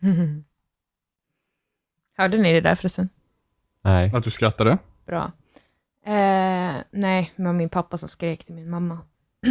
Hörde 2.16 2.36
ni 2.38 2.52
det 2.52 2.60
där 2.60 2.74
förresten? 2.74 3.08
Nej. 3.82 4.12
Att 4.14 4.24
du 4.24 4.30
skrattade? 4.30 4.78
Bra. 5.06 5.32
Eh, 6.06 6.76
nej, 6.90 7.32
det 7.36 7.42
var 7.44 7.52
min 7.52 7.68
pappa 7.68 7.98
som 7.98 8.08
skrek 8.08 8.44
till 8.44 8.54
min 8.54 8.70
mamma. 8.70 8.98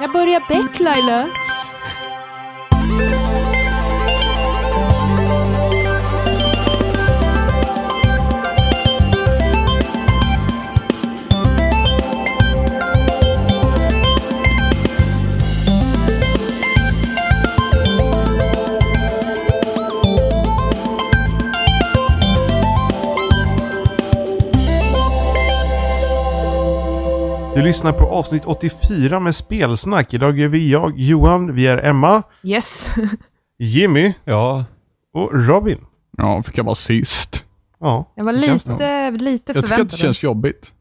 Jag 0.00 0.12
börjar 0.12 0.48
bäck 0.48 0.80
Laila. 0.80 1.28
Lyssnar 27.66 27.92
på 27.92 28.06
avsnitt 28.06 28.42
84 28.46 29.20
med 29.20 29.34
spelsnack. 29.34 30.14
Idag 30.14 30.40
är 30.40 30.48
vi 30.48 30.70
jag, 30.70 30.92
Johan, 30.98 31.54
vi 31.54 31.66
är 31.66 31.78
Emma, 31.84 32.22
Yes. 32.42 32.94
Jimmy 33.58 34.12
Ja. 34.24 34.64
och 35.14 35.30
Robin. 35.46 35.78
Ja, 36.16 36.42
fick 36.42 36.58
jag 36.58 36.64
vara 36.64 36.74
sist. 36.74 37.44
Ja, 37.80 38.12
Jag 38.14 38.24
var 38.24 38.32
det 38.32 38.42
känns 38.42 38.66
lite, 38.66 39.10
lite 39.10 39.52
Jag 39.52 39.56
tycker 39.56 39.58
att 39.58 39.62
det 39.62 39.66
förväntad. 39.68 39.98
känns 39.98 40.22
jobbigt. 40.22 40.72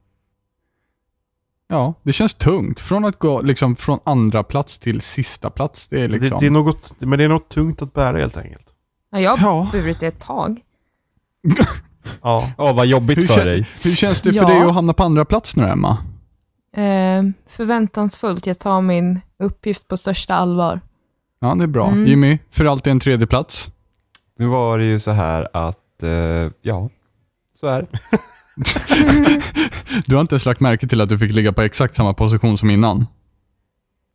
Ja, 1.68 1.94
det 2.04 2.14
känns 2.14 2.34
tungt. 2.34 2.80
Från 2.80 3.06
att 3.06 3.20
gå 3.20 3.42
liksom 3.42 3.76
från 3.76 4.00
andra 4.04 4.44
plats 4.44 4.80
till 4.80 5.02
sista 5.02 5.50
plats. 5.50 5.88
Det 5.88 6.02
är 6.02 6.08
det, 6.08 6.20
liksom... 6.20 6.40
det 6.40 6.46
är 6.46 6.50
något, 6.52 6.94
men 7.02 7.20
det 7.20 7.26
är 7.26 7.30
något 7.30 7.50
tungt 7.50 7.82
att 7.82 7.94
bära 7.94 8.18
helt 8.18 8.38
enkelt. 8.38 8.68
Ja, 9.12 9.20
jag 9.20 9.38
har 9.38 9.48
Ja. 9.58 9.70
burit 9.72 10.00
det 10.00 10.08
ett 10.08 10.20
tag. 10.20 10.60
Ja. 12.22 12.52
Ja, 12.58 12.74
vad 12.74 12.86
jobbigt 12.86 13.18
hur, 13.18 13.28
för 13.28 13.46
dig. 13.46 13.68
hur 13.84 13.96
känns 13.96 14.22
det 14.22 14.34
för 14.34 14.40
Ja. 14.42 14.48
dig 14.48 14.62
att 14.62 14.74
hamna 14.74 14.94
på 14.94 15.04
andra 15.04 15.26
plats 15.26 15.56
nu, 15.56 15.64
Emma? 15.64 15.98
Eh, 16.76 17.24
förväntansfullt. 17.48 18.48
Jag 18.48 18.60
tar 18.60 18.82
min 18.82 19.20
uppgift 19.40 19.88
på 19.88 19.98
största 19.98 20.36
allvar. 20.36 20.80
Ja, 21.40 21.56
det 21.56 21.64
är 21.64 21.68
bra. 21.68 21.88
Mm. 21.88 22.08
Jimmy, 22.08 22.38
för 22.50 22.66
alltid 22.66 22.92
en 22.92 23.00
tredje 23.00 23.28
plats. 23.28 23.70
Nu 24.40 24.46
var 24.48 24.78
det 24.80 24.86
ju 24.86 25.00
så 25.00 25.12
här 25.12 25.48
att, 25.54 26.04
eh, 26.04 26.52
ja, 26.62 26.90
så 27.60 27.68
är 27.68 27.82
det. 27.82 27.88
Du 30.06 30.16
har 30.16 30.22
inte 30.22 30.34
ens 30.34 30.46
lagt 30.46 30.60
märke 30.60 30.88
till 30.88 31.02
att 31.02 31.10
du 31.10 31.20
fick 31.20 31.32
ligga 31.32 31.54
på 31.54 31.62
exakt 31.62 31.96
samma 31.96 32.14
position 32.14 32.58
som 32.58 32.70
innan. 32.70 33.06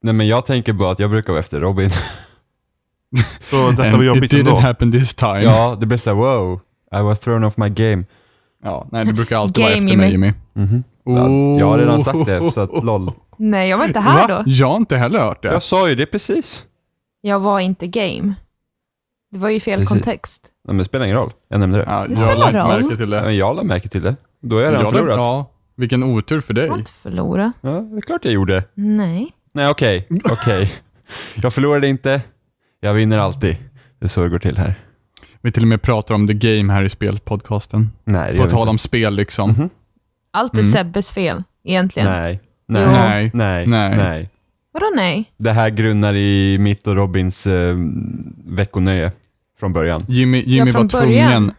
Nej 0.02 0.14
men 0.14 0.26
jag 0.26 0.46
tänker 0.46 0.72
bara 0.72 0.90
att 0.92 0.98
jag 0.98 1.10
brukar 1.10 1.32
vara 1.32 1.40
efter 1.40 1.60
Robin. 1.60 1.90
Så 3.50 3.70
detta 3.70 3.96
var 3.96 4.04
jobbigt 4.04 4.32
It 4.32 4.38
didn't 4.38 4.48
ändå. 4.48 4.58
happen 4.58 4.92
this 4.92 5.14
time. 5.14 5.42
ja, 5.42 5.76
det 5.80 5.86
blir 5.86 5.98
såhär 5.98 6.16
wow, 6.16 6.60
I 6.94 7.02
was 7.02 7.20
thrown 7.20 7.44
off 7.44 7.56
my 7.56 7.68
game. 7.68 8.04
Ja, 8.62 8.88
nej, 8.92 9.04
du 9.04 9.12
brukar 9.12 9.36
alltid 9.36 9.62
vara 9.64 9.74
Game, 9.74 9.84
efter 9.86 9.96
mig, 9.96 10.10
Jimmy. 10.10 10.26
Jimmy. 10.26 10.66
Mhm. 10.68 10.84
Ja, 11.16 11.58
jag 11.60 11.66
har 11.66 11.78
redan 11.78 12.00
sagt 12.00 12.26
det, 12.26 12.50
så 12.50 12.60
att 12.60 12.84
lol. 12.84 13.10
Nej, 13.36 13.68
jag 13.70 13.78
var 13.78 13.84
inte 13.84 14.00
här 14.00 14.28
Va? 14.28 14.42
då. 14.44 14.50
Jag 14.50 14.66
har 14.66 14.76
inte 14.76 14.96
heller 14.96 15.18
hört 15.18 15.42
det. 15.42 15.48
Jag 15.48 15.62
sa 15.62 15.88
ju 15.88 15.94
det 15.94 16.06
precis. 16.06 16.64
Jag 17.20 17.40
var 17.40 17.60
inte 17.60 17.86
game. 17.86 18.34
Det 19.32 19.38
var 19.38 19.48
ju 19.48 19.60
fel 19.60 19.74
Precis. 19.74 19.88
kontext. 19.88 20.42
Nej, 20.64 20.74
men 20.74 20.78
det 20.78 20.84
spelar 20.84 21.04
ingen 21.04 21.16
roll, 21.16 21.32
jag 21.48 21.60
nämnde 21.60 21.78
det. 21.78 21.84
Ja, 21.84 22.02
Det 22.02 22.08
jag 22.08 22.16
spelar 22.18 22.36
la 22.36 22.46
inte 22.48 22.58
roll. 22.60 22.82
märke 22.82 22.96
till 22.96 23.10
det. 23.10 23.22
Men 23.22 23.36
jag 23.36 23.56
la 23.56 23.62
märke 23.62 23.88
till 23.88 24.02
det. 24.02 24.16
Då 24.42 24.58
är 24.58 24.62
jag 24.62 24.70
redan 24.72 24.84
Jag 24.84 24.92
förlorat. 24.92 25.16
Ja, 25.16 25.50
vilken 25.76 26.02
otur 26.02 26.40
för 26.40 26.54
dig. 26.54 26.64
Jag 26.64 26.72
har 26.72 26.78
inte 26.78 26.90
förlorat. 26.90 27.52
Ja, 27.60 27.70
det 27.70 27.96
är 27.96 28.00
klart 28.00 28.24
jag 28.24 28.34
gjorde. 28.34 28.64
Nej. 28.74 29.28
Nej, 29.52 29.68
okej, 29.70 30.06
okej. 30.24 30.72
Jag 31.42 31.54
förlorade 31.54 31.88
inte, 31.88 32.22
jag 32.80 32.94
vinner 32.94 33.18
alltid. 33.18 33.56
Det 33.98 34.06
är 34.06 34.08
så 34.08 34.22
det 34.22 34.28
går 34.28 34.38
till 34.38 34.56
här. 34.58 34.74
Vi 35.40 35.52
till 35.52 35.62
och 35.62 35.68
med 35.68 35.82
pratar 35.82 36.14
om 36.14 36.26
the 36.26 36.34
game 36.34 36.72
här 36.72 36.82
i 36.84 36.88
spelpodcasten. 36.90 37.90
Nej, 38.04 38.32
det 38.32 38.38
På 38.38 38.44
vi 38.44 38.50
tal 38.50 38.60
inte. 38.60 38.70
om 38.70 38.78
spel 38.78 39.14
liksom. 39.14 39.70
Allt 40.30 40.54
är 40.54 40.58
Mm. 40.58 40.70
Sebbes 40.70 41.10
fel, 41.10 41.42
egentligen. 41.64 42.08
Nej, 42.12 42.40
nej, 42.66 42.82
Jo. 42.86 42.90
Nej. 42.92 43.30
nej, 43.34 43.66
Nej. 43.66 43.96
nej. 43.96 44.30
Vadå 44.72 44.86
nej? 44.96 45.32
Det 45.36 45.52
här 45.52 45.70
grunnar 45.70 46.14
i 46.14 46.58
mitt 46.58 46.86
och 46.86 46.96
Robins 46.96 47.46
eh, 47.46 47.76
veckonöje 48.44 49.12
från 49.60 49.72
början. 49.72 50.00
Jimmy, 50.08 50.42
Jimmy 50.46 50.70
Ja, 50.70 50.72
från 50.72 50.88
var 50.88 51.00
början. 51.00 51.28
tvungen 51.32 51.52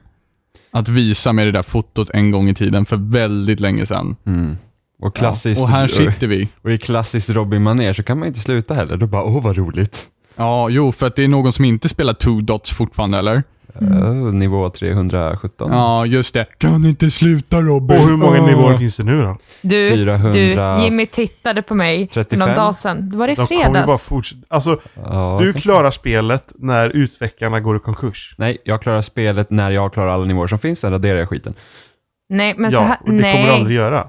att 0.72 0.88
visa 0.90 1.34
mig 1.34 1.46
det 1.46 1.52
där 1.52 1.64
fotot 1.64 2.10
en 2.10 2.32
gång 2.32 2.50
i 2.50 2.54
tiden 2.54 2.86
för 2.86 2.96
väldigt 2.98 3.60
länge 3.60 3.86
sedan. 3.86 4.16
Mm. 4.26 4.58
Och 5.02 5.16
klassiskt, 5.16 5.60
Ja, 5.62 5.66
och 5.66 5.70
här 5.72 5.88
sitter 5.88 6.28
vi. 6.28 6.50
och 6.62 6.72
i 6.72 6.78
klassiskt 6.78 7.30
Robin-manér 7.30 7.94
så 7.94 8.04
kan 8.04 8.20
man 8.20 8.28
inte 8.28 8.40
sluta 8.40 8.74
heller. 8.74 8.98
Då 8.98 9.08
bara, 9.08 9.24
åh 9.24 9.44
vad 9.44 9.58
roligt. 9.58 10.08
Ja, 10.36 10.70
jo, 10.70 10.92
för 10.92 11.08
att 11.08 11.16
det 11.16 11.24
är 11.24 11.28
någon 11.28 11.54
som 11.54 11.66
inte 11.66 11.90
spelar 11.90 12.14
two 12.14 12.42
dots 12.42 12.72
fortfarande, 12.72 13.18
eller? 13.20 13.44
Uh, 13.82 14.34
nivå 14.34 14.70
317. 14.70 15.72
Ja, 15.72 16.06
just 16.06 16.34
det. 16.34 16.46
Kan 16.58 16.86
inte 16.86 17.12
sluta 17.12 17.62
Robin. 17.62 17.98
Och 17.98 18.08
hur 18.08 18.18
många 18.18 18.40
Åh. 18.42 18.48
nivåer 18.48 18.78
finns 18.78 18.98
det 18.98 19.04
nu 19.04 19.22
då? 19.22 19.38
Du, 19.62 19.90
400 19.90 20.32
du, 20.32 20.84
Jimmy 20.84 21.06
tittade 21.06 21.62
på 21.62 21.76
mig 21.76 22.08
för 22.08 22.14
35. 22.24 22.40
någon 22.40 22.56
dag 22.56 22.76
sedan. 22.76 23.10
Det 23.10 23.18
var 23.18 23.28
i 23.28 23.36
De 23.36 23.48
kommer 23.48 23.62
ju 23.62 23.70
bara 23.70 23.84
fredags. 23.84 24.08
fortsätta. 24.08 24.42
Alltså, 24.50 24.80
Ja, 24.96 25.38
du 25.42 25.54
klarar 25.54 25.92
spelet 25.92 26.52
när 26.56 26.90
utvecklarna 26.90 27.60
går 27.60 27.76
i 27.76 27.80
konkurs. 27.80 28.36
Nej, 28.38 28.58
jag 28.64 28.82
klarar 28.82 29.02
spelet 29.02 29.50
när 29.52 29.72
jag 29.72 29.94
klarar 29.94 30.08
alla 30.14 30.26
nivåer 30.26 30.48
som 30.48 30.60
finns, 30.60 30.80
sen 30.80 30.92
raderar 30.92 31.20
jag 31.20 31.30
skiten. 31.30 31.54
Nej, 32.30 32.54
men 32.58 32.72
så 32.72 32.78
ja, 32.82 32.84
här, 32.84 32.98
och 33.02 33.06
det 33.06 33.22
kommer 33.22 33.22
du 33.22 33.22
nej. 33.22 33.50
aldrig 33.50 33.78
göra. 33.78 34.08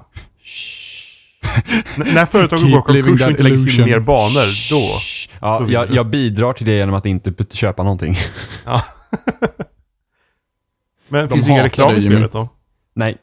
När 1.95 2.25
företaget 2.25 2.71
går 2.71 2.97
i 2.97 3.01
konkurs 3.01 3.21
och 3.23 3.29
inte 3.29 3.43
lägger 3.43 3.65
till 3.71 3.85
mer 3.85 3.99
banor, 3.99 4.69
då. 4.71 4.99
Ja, 5.41 5.59
Då 5.59 5.71
jag, 5.71 5.91
jag 5.91 6.07
bidrar 6.07 6.53
till 6.53 6.65
det 6.65 6.71
genom 6.71 6.95
att 6.95 7.05
inte 7.05 7.33
köpa 7.51 7.83
någonting. 7.83 8.15
Ja. 8.65 8.81
Men 11.07 11.27
De 11.27 11.33
finns 11.33 11.45
det 11.45 11.51
hatar 11.51 11.63
reklam 11.63 11.95
i 11.95 12.01
spelet 12.01 12.31
då? 12.31 12.49
Nej. 12.93 13.17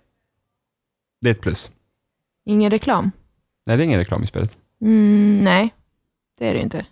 Det 1.21 1.29
är 1.29 1.35
ett 1.35 1.41
plus. 1.41 1.71
Ingen 2.45 2.71
reklam? 2.71 3.11
Nej, 3.67 3.77
det 3.77 3.83
är 3.83 3.85
ingen 3.85 3.99
reklam 3.99 4.23
i 4.23 4.27
spelet. 4.27 4.57
Mm, 4.81 5.41
nej, 5.45 5.75
det 6.39 6.49
är 6.49 6.55
det 6.55 6.61
inte. 6.61 6.87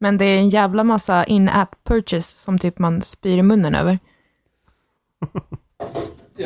Men 0.00 0.18
det 0.18 0.24
är 0.24 0.38
en 0.38 0.48
jävla 0.48 0.84
massa 0.84 1.24
in-app 1.24 1.84
purchase 1.84 2.36
som 2.38 2.58
typ 2.58 2.78
man 2.78 3.02
spyr 3.02 3.38
i 3.38 3.42
munnen 3.42 3.74
över. 3.74 3.98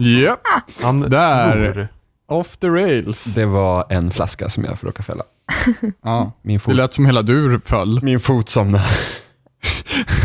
Japp, 0.00 0.40
Han 0.82 1.00
Där. 1.00 1.72
svor. 1.72 1.88
off 2.26 2.56
the 2.56 2.68
rails. 2.68 3.24
Det 3.24 3.46
var 3.46 3.86
en 3.92 4.10
flaska 4.10 4.48
som 4.48 4.64
jag 4.64 4.78
råkade 4.82 5.02
fälla. 5.02 5.24
Ja. 6.02 6.32
Min 6.42 6.56
Det 6.56 6.60
fot, 6.60 6.74
lät 6.76 6.94
som 6.94 7.06
hela 7.06 7.22
du 7.22 7.60
föll. 7.64 8.02
min 8.02 8.20
fot 8.20 8.48
somnade. 8.48 8.84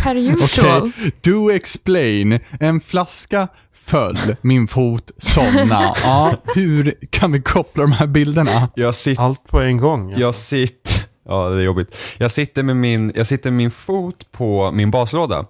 Per 0.04 0.12
Okej, 0.12 0.34
usual. 0.44 0.92
do 1.22 1.52
explain. 1.52 2.40
En 2.60 2.82
flaska 2.82 3.48
föll, 3.74 4.18
min 4.42 4.68
fot 4.68 5.12
somna. 5.18 5.94
Ja, 6.04 6.36
hur 6.56 6.96
kan 7.10 7.32
vi 7.32 7.42
koppla 7.42 7.82
de 7.84 7.92
här 7.92 8.08
bilderna? 8.08 8.70
Jag 8.76 8.96
sitter, 8.96 9.24
Allt 9.24 9.48
på 9.48 9.60
en 9.62 9.78
gång. 9.78 10.06
Alltså. 10.08 10.22
jag 10.22 10.36
sitter, 10.36 10.94
ja 11.26 11.50
det 11.50 11.62
är 11.62 11.66
jobbigt. 11.66 11.98
Jag 12.18 12.32
sitter 12.32 12.64
med 12.64 12.76
min, 12.78 13.12
jag 13.16 13.28
sitter 13.28 13.52
med 13.52 13.58
min 13.58 13.72
fot 13.72 14.32
på 14.32 14.72
min 14.72 14.92
baslåda. 14.92 15.46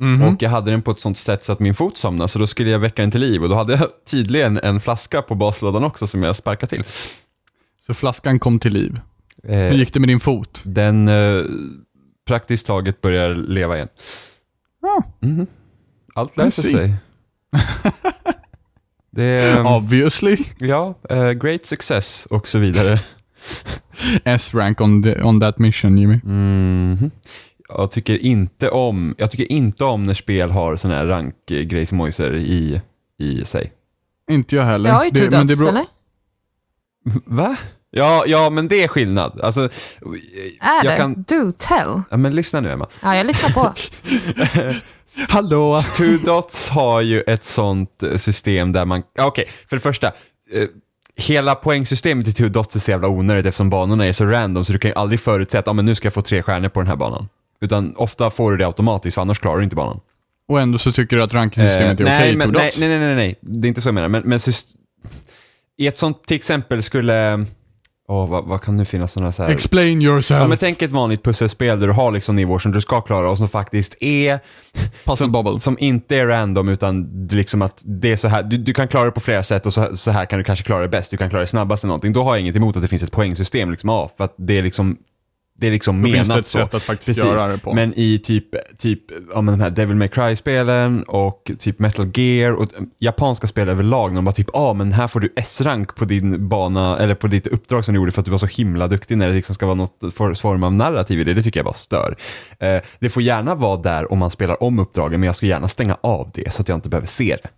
Mhm. 0.00 0.22
Och 0.22 0.42
jag 0.42 0.50
hade 0.50 0.70
den 0.70 0.82
på 0.82 0.90
ett 0.90 1.00
sånt 1.00 1.18
sätt 1.18 1.44
så 1.44 1.52
att 1.52 1.60
min 1.60 1.74
fot 1.74 1.96
somnade, 1.98 2.28
så 2.28 2.38
då 2.38 2.46
skulle 2.46 2.70
jag 2.70 2.78
väcka 2.78 3.02
den 3.02 3.10
till 3.10 3.20
liv. 3.20 3.42
Och 3.42 3.48
då 3.48 3.54
hade 3.54 3.72
jag 3.72 3.88
tydligen 4.10 4.58
en 4.58 4.80
flaska 4.80 5.22
på 5.22 5.34
baslådan 5.34 5.84
också 5.84 6.06
som 6.06 6.22
jag 6.22 6.36
sparkade 6.36 6.70
till. 6.70 6.84
Så 7.86 7.94
flaskan 7.94 8.38
kom 8.38 8.58
till 8.58 8.72
liv. 8.72 9.00
Eh, 9.48 9.56
Hur 9.58 9.72
gick 9.74 9.92
det 9.94 10.00
med 10.00 10.08
din 10.08 10.20
fot? 10.20 10.60
Den 10.64 11.08
eh, 11.08 11.42
praktiskt 12.26 12.66
taget 12.66 13.00
börjar 13.00 13.34
leva 13.34 13.76
igen. 13.76 13.88
Ja. 14.82 15.02
Mhm. 15.20 15.46
Allt 16.14 16.36
löser 16.36 16.62
sig. 16.62 16.94
Det 19.10 19.24
är, 19.24 19.66
Obviously. 19.76 20.36
ja, 20.58 20.94
eh, 21.10 21.30
great 21.32 21.66
success 21.66 22.26
och 22.30 22.48
så 22.48 22.58
vidare. 22.58 23.00
S-rank 24.24 24.80
on, 24.80 25.02
the, 25.02 25.22
on 25.22 25.40
that 25.40 25.58
mission, 25.58 25.98
Jimmy. 25.98 26.20
Mhm. 26.24 27.10
Jag 27.68 27.90
tycker 27.90 28.18
inte 28.18 28.70
om, 28.70 29.14
jag 29.18 29.30
tycker 29.30 29.52
inte 29.52 29.84
om 29.84 30.06
när 30.06 30.14
spel 30.14 30.50
har 30.50 30.76
sådana 30.76 30.98
här 30.98 31.06
rankgrejsmojser 31.06 32.34
i, 32.36 32.80
i 33.18 33.44
sig. 33.44 33.72
Inte 34.30 34.56
jag 34.56 34.64
heller. 34.64 34.90
Jag 34.90 34.96
har 34.96 35.04
ju 35.04 35.10
two 35.10 35.30
dots, 35.30 35.60
eller? 35.60 35.86
Va? 37.24 37.56
Ja, 37.96 38.24
ja, 38.26 38.50
men 38.50 38.68
det 38.68 38.82
är 38.82 38.88
skillnad. 38.88 39.40
Alltså, 39.40 39.60
Är 39.60 39.70
jag 40.60 40.84
det? 40.84 40.96
kan- 40.96 41.22
Do 41.28 41.52
tell. 41.58 42.02
ja, 42.10 42.16
men 42.16 42.34
lyssna 42.34 42.60
nu 42.60 42.70
Emma. 42.70 42.86
Ja, 43.02 43.16
jag 43.16 43.26
lyssnar 43.26 43.50
på. 43.50 43.72
Hallå! 45.28 45.80
Two 45.96 46.16
Dots 46.24 46.68
har 46.68 47.00
ju 47.00 47.20
ett 47.20 47.44
sånt 47.44 48.02
eh, 48.02 48.16
system 48.16 48.72
där 48.72 48.84
man, 48.84 49.02
okej, 49.18 49.48
för 49.68 49.76
det 49.76 49.80
första, 49.80 50.06
eh, 50.52 50.68
hela 51.16 51.54
poängsystemet 51.54 52.28
i 52.28 52.32
Two 52.32 52.48
Dots 52.48 52.76
är 52.76 52.80
så 52.80 52.90
jävla 52.90 53.08
onödigt 53.08 53.46
eftersom 53.46 53.70
banorna 53.70 54.06
är 54.06 54.12
så 54.12 54.24
random 54.24 54.64
så 54.64 54.72
du 54.72 54.78
kan 54.78 54.90
ju 54.90 54.94
aldrig 54.96 55.20
förutsäga 55.20 55.58
att 55.60 55.68
ah, 55.68 55.72
men 55.72 55.84
nu 55.84 55.94
ska 55.94 56.06
jag 56.06 56.14
få 56.14 56.22
tre 56.22 56.42
stjärnor 56.42 56.68
på 56.68 56.80
den 56.80 56.88
här 56.88 56.96
banan. 56.96 57.28
Utan 57.60 57.96
ofta 57.96 58.30
får 58.30 58.50
du 58.50 58.56
det 58.56 58.66
automatiskt 58.66 59.14
för 59.14 59.22
annars 59.22 59.38
klarar 59.38 59.58
du 59.58 59.64
inte 59.64 59.76
banan. 59.76 60.00
Och 60.48 60.60
ändå 60.60 60.78
så 60.78 60.92
tycker 60.92 61.16
du 61.16 61.22
att 61.22 61.34
rankingsystemet 61.34 62.00
är 62.00 62.04
Eh, 62.04 62.06
okej 62.16 62.18
nej, 62.18 62.30
i 62.30 62.32
two 62.32 62.38
nej, 62.52 62.66
dots? 62.66 62.78
nej, 62.78 62.88
nej, 62.88 62.98
nej, 62.98 63.14
nej, 63.16 63.38
det 63.40 63.66
är 63.66 63.68
inte 63.68 63.80
så 63.80 63.88
jag 63.88 63.94
menar. 63.94 64.08
Men, 64.08 64.22
men 64.24 64.38
syst- 64.38 64.76
i 65.76 65.86
ett 65.86 65.96
sånt, 65.96 66.26
till 66.26 66.36
exempel 66.36 66.82
skulle 66.82 67.46
åh, 68.08 68.28
vad, 68.28 68.44
vad 68.44 68.62
kan 68.62 68.76
nu 68.76 68.84
finnas 68.84 69.12
sådana 69.12 69.32
så 69.32 69.42
här... 69.42 69.50
Explain 69.50 70.02
yourself. 70.02 70.40
Ja 70.40 70.48
men 70.48 70.58
tänk 70.58 70.82
ett 70.82 70.90
vanligt 70.90 71.22
pusselspel 71.22 71.80
där 71.80 71.86
du 71.86 71.92
har 71.92 72.12
liksom 72.12 72.36
nivåer 72.36 72.58
som 72.58 72.72
du 72.72 72.80
ska 72.80 73.00
klara 73.00 73.30
och 73.30 73.38
som 73.38 73.48
faktiskt 73.48 73.96
är 74.00 74.40
Puzzle 75.04 75.28
bubble. 75.28 75.60
som 75.60 75.78
inte 75.78 76.16
är 76.16 76.26
random 76.26 76.68
utan 76.68 77.28
liksom 77.30 77.62
att 77.62 77.82
det 77.84 78.12
är 78.12 78.16
så 78.16 78.28
här, 78.28 78.42
du, 78.42 78.56
du 78.56 78.72
kan 78.72 78.88
klara 78.88 79.04
det 79.04 79.10
på 79.10 79.20
flera 79.20 79.42
sätt 79.42 79.66
och 79.66 79.74
så, 79.74 79.96
så 79.96 80.10
här 80.10 80.26
kan 80.26 80.38
du 80.38 80.44
kanske 80.44 80.64
klara 80.64 80.82
det 80.82 80.88
bäst, 80.88 81.10
du 81.10 81.16
kan 81.16 81.30
klara 81.30 81.40
det 81.40 81.46
snabbast 81.46 81.84
eller 81.84 81.88
någonting. 81.88 82.12
Då 82.12 82.22
har 82.22 82.34
jag 82.34 82.40
inget 82.40 82.56
emot 82.56 82.76
att 82.76 82.82
det 82.82 82.88
finns 82.88 83.02
ett 83.02 83.12
poängsystem 83.12 83.70
liksom 83.70 83.90
av, 83.90 84.10
för 84.16 84.24
att 84.24 84.34
det 84.36 84.58
är 84.58 84.62
liksom 84.62 84.96
det 85.64 85.68
är 85.68 85.72
liksom 85.72 86.02
Då 86.02 86.08
menat 86.08 86.16
finns 86.16 86.28
det 86.28 86.38
ett 86.38 86.46
så. 86.46 86.58
sätt 86.58 86.74
att 86.74 86.82
faktiskt 86.82 87.24
göra 87.24 87.48
det 87.48 87.58
på. 87.58 87.74
Men 87.74 87.94
i 87.96 88.18
typ, 88.18 88.44
typ 88.78 89.00
ja, 89.34 89.40
men 89.40 89.58
de 89.58 89.64
här 89.64 89.70
Devil 89.70 89.96
May 89.96 90.08
Cry-spelen 90.08 91.02
och 91.02 91.50
typ 91.58 91.78
Metal 91.78 92.10
Gear 92.14 92.52
och 92.52 92.62
eh, 92.62 92.82
japanska 92.98 93.46
spel 93.46 93.68
överlag, 93.68 94.14
de 94.14 94.24
bara 94.24 94.32
typ, 94.32 94.50
ah, 94.52 94.74
men 94.74 94.92
här 94.92 95.08
får 95.08 95.20
du 95.20 95.32
S-rank 95.36 95.94
på 95.96 96.04
din 96.04 96.48
bana, 96.48 96.98
eller 96.98 97.14
på 97.14 97.26
ditt 97.26 97.46
uppdrag 97.46 97.84
som 97.84 97.94
du 97.94 98.00
gjorde 98.00 98.12
för 98.12 98.20
att 98.20 98.24
du 98.24 98.30
var 98.30 98.38
så 98.38 98.46
himla 98.46 98.88
duktig 98.88 99.18
när 99.18 99.28
det 99.28 99.34
liksom 99.34 99.54
ska 99.54 99.66
vara 99.66 99.74
något 99.76 99.98
for- 100.14 100.34
form 100.34 100.62
av 100.62 100.72
narrativ 100.72 101.20
i 101.20 101.24
det, 101.24 101.34
det 101.34 101.42
tycker 101.42 101.60
jag 101.60 101.64
bara 101.64 101.74
stör. 101.74 102.16
Eh, 102.60 102.78
det 102.98 103.08
får 103.08 103.22
gärna 103.22 103.54
vara 103.54 103.76
där 103.76 104.12
om 104.12 104.18
man 104.18 104.30
spelar 104.30 104.62
om 104.62 104.78
uppdragen, 104.78 105.20
men 105.20 105.26
jag 105.26 105.36
ska 105.36 105.46
gärna 105.46 105.68
stänga 105.68 105.96
av 106.00 106.30
det 106.34 106.54
så 106.54 106.62
att 106.62 106.68
jag 106.68 106.76
inte 106.76 106.88
behöver 106.88 107.06
se 107.08 107.36
det. 107.42 107.48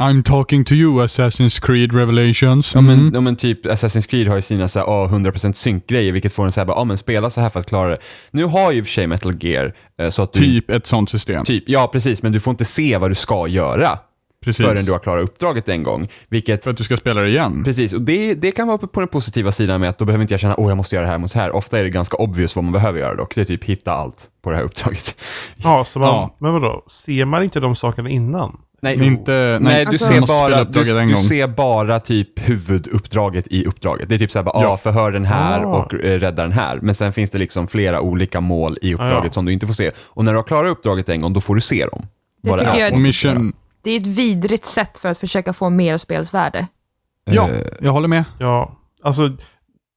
I'm 0.00 0.22
talking 0.22 0.64
to 0.64 0.74
you 0.74 1.04
Assassin's 1.04 1.60
Creed 1.66 1.92
Revelations. 1.94 2.74
Ja 2.74 2.80
men, 2.80 2.98
Mm. 3.00 3.14
ja 3.14 3.20
men 3.20 3.36
typ 3.36 3.66
Assassin's 3.66 4.10
Creed 4.10 4.28
har 4.28 4.36
ju 4.36 4.42
sina 4.42 4.68
så 4.68 4.78
här, 4.78 4.86
ah, 4.86 5.06
100% 5.08 5.52
synkgrejer 5.56 6.12
vilket 6.12 6.32
får 6.32 6.44
en 6.44 6.52
så 6.52 6.60
här, 6.60 6.70
ah, 6.80 6.84
men 6.84 6.98
spela 6.98 7.30
så 7.30 7.40
här 7.40 7.48
för 7.50 7.60
att 7.60 7.66
klara 7.68 7.88
det. 7.88 7.98
Nu 8.30 8.44
har 8.44 8.72
ju 8.72 8.84
för 8.84 8.90
sig 8.92 9.06
Metal 9.06 9.44
Gear 9.44 9.74
eh, 10.00 10.10
så 10.10 10.22
att 10.22 10.32
du... 10.32 10.40
Typ 10.40 10.70
ett 10.70 10.86
sånt 10.86 11.10
system. 11.10 11.44
Typ, 11.44 11.64
ja 11.66 11.88
precis, 11.92 12.22
men 12.22 12.32
du 12.32 12.40
får 12.40 12.50
inte 12.50 12.64
se 12.64 12.98
vad 12.98 13.10
du 13.10 13.14
ska 13.14 13.46
göra 13.48 13.98
Precis. 14.44 14.66
förrän 14.66 14.84
du 14.84 14.92
har 14.92 14.98
klarat 14.98 15.24
uppdraget 15.24 15.68
en 15.68 15.82
gång. 15.82 16.08
Vilket, 16.28 16.64
För 16.64 16.70
att 16.70 16.76
du 16.76 16.84
ska 16.84 16.96
spela 16.96 17.20
det 17.20 17.28
igen. 17.28 17.64
precis, 17.64 17.92
och 17.92 18.00
det, 18.00 18.34
det 18.34 18.50
kan 18.50 18.66
vara 18.68 18.78
på 18.78 19.00
den 19.00 19.08
positiva 19.08 19.52
sidan 19.52 19.80
med 19.80 19.90
att 19.90 19.98
då 19.98 20.04
behöver 20.04 20.22
inte 20.22 20.34
jag 20.34 20.40
känna, 20.40 20.54
åh 20.56 20.68
jag 20.68 20.76
måste 20.76 20.94
göra 20.96 21.02
det 21.02 21.08
här, 21.08 21.14
jag 21.14 21.20
måste 21.20 21.38
här. 21.38 21.52
Ofta 21.52 21.78
är 21.78 21.82
det 21.82 21.90
ganska 21.90 22.16
obvious 22.16 22.56
vad 22.56 22.64
man 22.64 22.72
behöver 22.72 22.98
göra 23.00 23.14
dock. 23.16 23.34
Det 23.34 23.40
är 23.40 23.44
typ 23.44 23.64
hitta 23.64 23.92
allt 23.92 24.26
på 24.42 24.50
det 24.50 24.56
här 24.56 24.62
uppdraget. 24.64 25.20
Ja, 25.56 25.84
så 25.84 25.98
man, 25.98 26.08
Ja. 26.08 26.36
men 26.40 26.52
vadå? 26.52 26.84
Ser 26.90 27.24
man 27.24 27.42
inte 27.42 27.60
de 27.60 27.76
sakerna 27.76 28.10
innan? 28.10 28.56
Nej, 28.80 29.04
Inte, 29.06 29.32
nej, 29.32 29.58
Nej, 29.60 29.84
du, 29.84 29.88
Alltså- 29.88 30.04
ser 30.06 30.20
bara, 30.26 30.64
du, 30.64 30.82
du 30.82 31.16
ser 31.16 31.46
bara 31.46 32.00
typ 32.00 32.48
huvuduppdraget 32.48 33.46
i 33.50 33.64
uppdraget. 33.64 34.08
Det 34.08 34.14
är 34.14 34.18
typ 34.18 34.30
såhär, 34.32 34.44
ja. 34.46 34.62
Ja. 34.62 34.76
förhör 34.76 35.12
den 35.12 35.24
här 35.24 35.60
Ah. 35.62 35.66
och 35.66 35.94
eh, 35.94 35.98
rädda 36.20 36.42
den 36.42 36.52
här. 36.52 36.78
Men 36.82 36.94
sen 36.94 37.12
finns 37.12 37.30
det 37.30 37.38
liksom 37.38 37.68
flera 37.68 38.00
olika 38.00 38.40
mål 38.40 38.76
i 38.82 38.94
uppdraget 38.94 39.18
Ah, 39.22 39.24
ja. 39.26 39.32
som 39.32 39.44
du 39.44 39.52
inte 39.52 39.66
får 39.66 39.74
se. 39.74 39.90
Och 40.08 40.24
när 40.24 40.32
du 40.32 40.38
har 40.38 40.42
klarat 40.44 40.70
uppdraget 40.70 41.08
en 41.08 41.20
gång, 41.20 41.32
då 41.32 41.40
får 41.40 41.54
du 41.54 41.60
se 41.60 41.86
dem. 41.86 42.06
Det 42.42 42.52
tycker 42.58 42.70
är. 42.74 42.78
jag- 42.78 42.92
Och 42.92 43.00
mission... 43.00 43.52
Det 43.82 43.90
är 43.90 44.00
ett 44.00 44.06
vidrigt 44.06 44.64
sätt 44.64 44.98
för 44.98 45.08
att 45.08 45.18
försöka 45.18 45.52
få 45.52 45.70
mer 45.70 45.96
spelsvärde. 45.98 46.66
Ja, 47.24 47.48
Eh, 47.48 47.66
jag 47.80 47.92
håller 47.92 48.08
med. 48.08 48.24
Ja, 48.38 48.76
alltså 49.02 49.30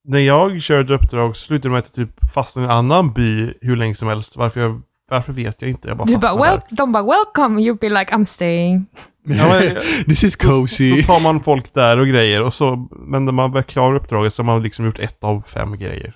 när 0.08 0.20
jag 0.20 0.62
körde 0.62 0.94
uppdrag 0.94 1.38
så 1.38 1.46
slutade 1.46 1.68
det 1.70 1.72
med 1.72 1.80
att 1.80 1.98
jag 1.98 2.08
typ 2.08 2.32
fastnade 2.34 2.66
i 2.68 2.72
en 2.72 2.76
annan 2.78 3.14
by 3.14 3.54
hur 3.62 3.76
länge 3.76 3.96
som 3.96 4.08
helst. 4.08 4.38
Varför, 4.38 4.62
jag, 4.62 4.82
varför 5.12 5.34
vet 5.34 5.62
jag 5.62 5.70
inte. 5.72 5.88
Jag 5.88 5.98
bara 5.98 6.06
Du 6.06 6.18
bara, 6.18 6.36
well, 6.36 6.60
de 6.70 6.92
bara 6.92 7.04
welcome, 7.04 7.62
you'll 7.62 7.80
be 7.80 7.90
like 7.90 8.14
I'm 8.16 8.24
staying. 8.24 8.86
Ja, 9.24 9.48
men, 9.48 9.76
This 10.06 10.24
is 10.24 10.36
cozy. 10.36 10.96
då 11.02 11.04
tar 11.14 11.20
man 11.20 11.40
folk 11.40 11.74
där 11.74 12.00
och 12.00 12.08
grejer 12.08 12.42
och 12.42 12.54
så, 12.54 12.88
men 12.92 13.26
när 13.26 13.32
man 13.32 13.52
väl 13.52 13.64
klarar 13.64 13.96
uppdraget 13.96 14.34
så 14.34 14.44
har 14.44 14.46
man 14.46 14.64
liksom 14.64 14.86
gjort 14.86 15.00
ett 15.00 15.24
av 15.24 15.42
fem 15.42 15.78
grejer. 15.78 16.16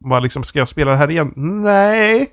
Bara 0.00 0.20
liksom, 0.20 0.44
ska 0.44 0.58
jag 0.58 0.68
spela 0.68 0.90
det 0.90 0.96
här 0.96 1.10
igen? 1.10 1.32
Nej! 1.36 2.26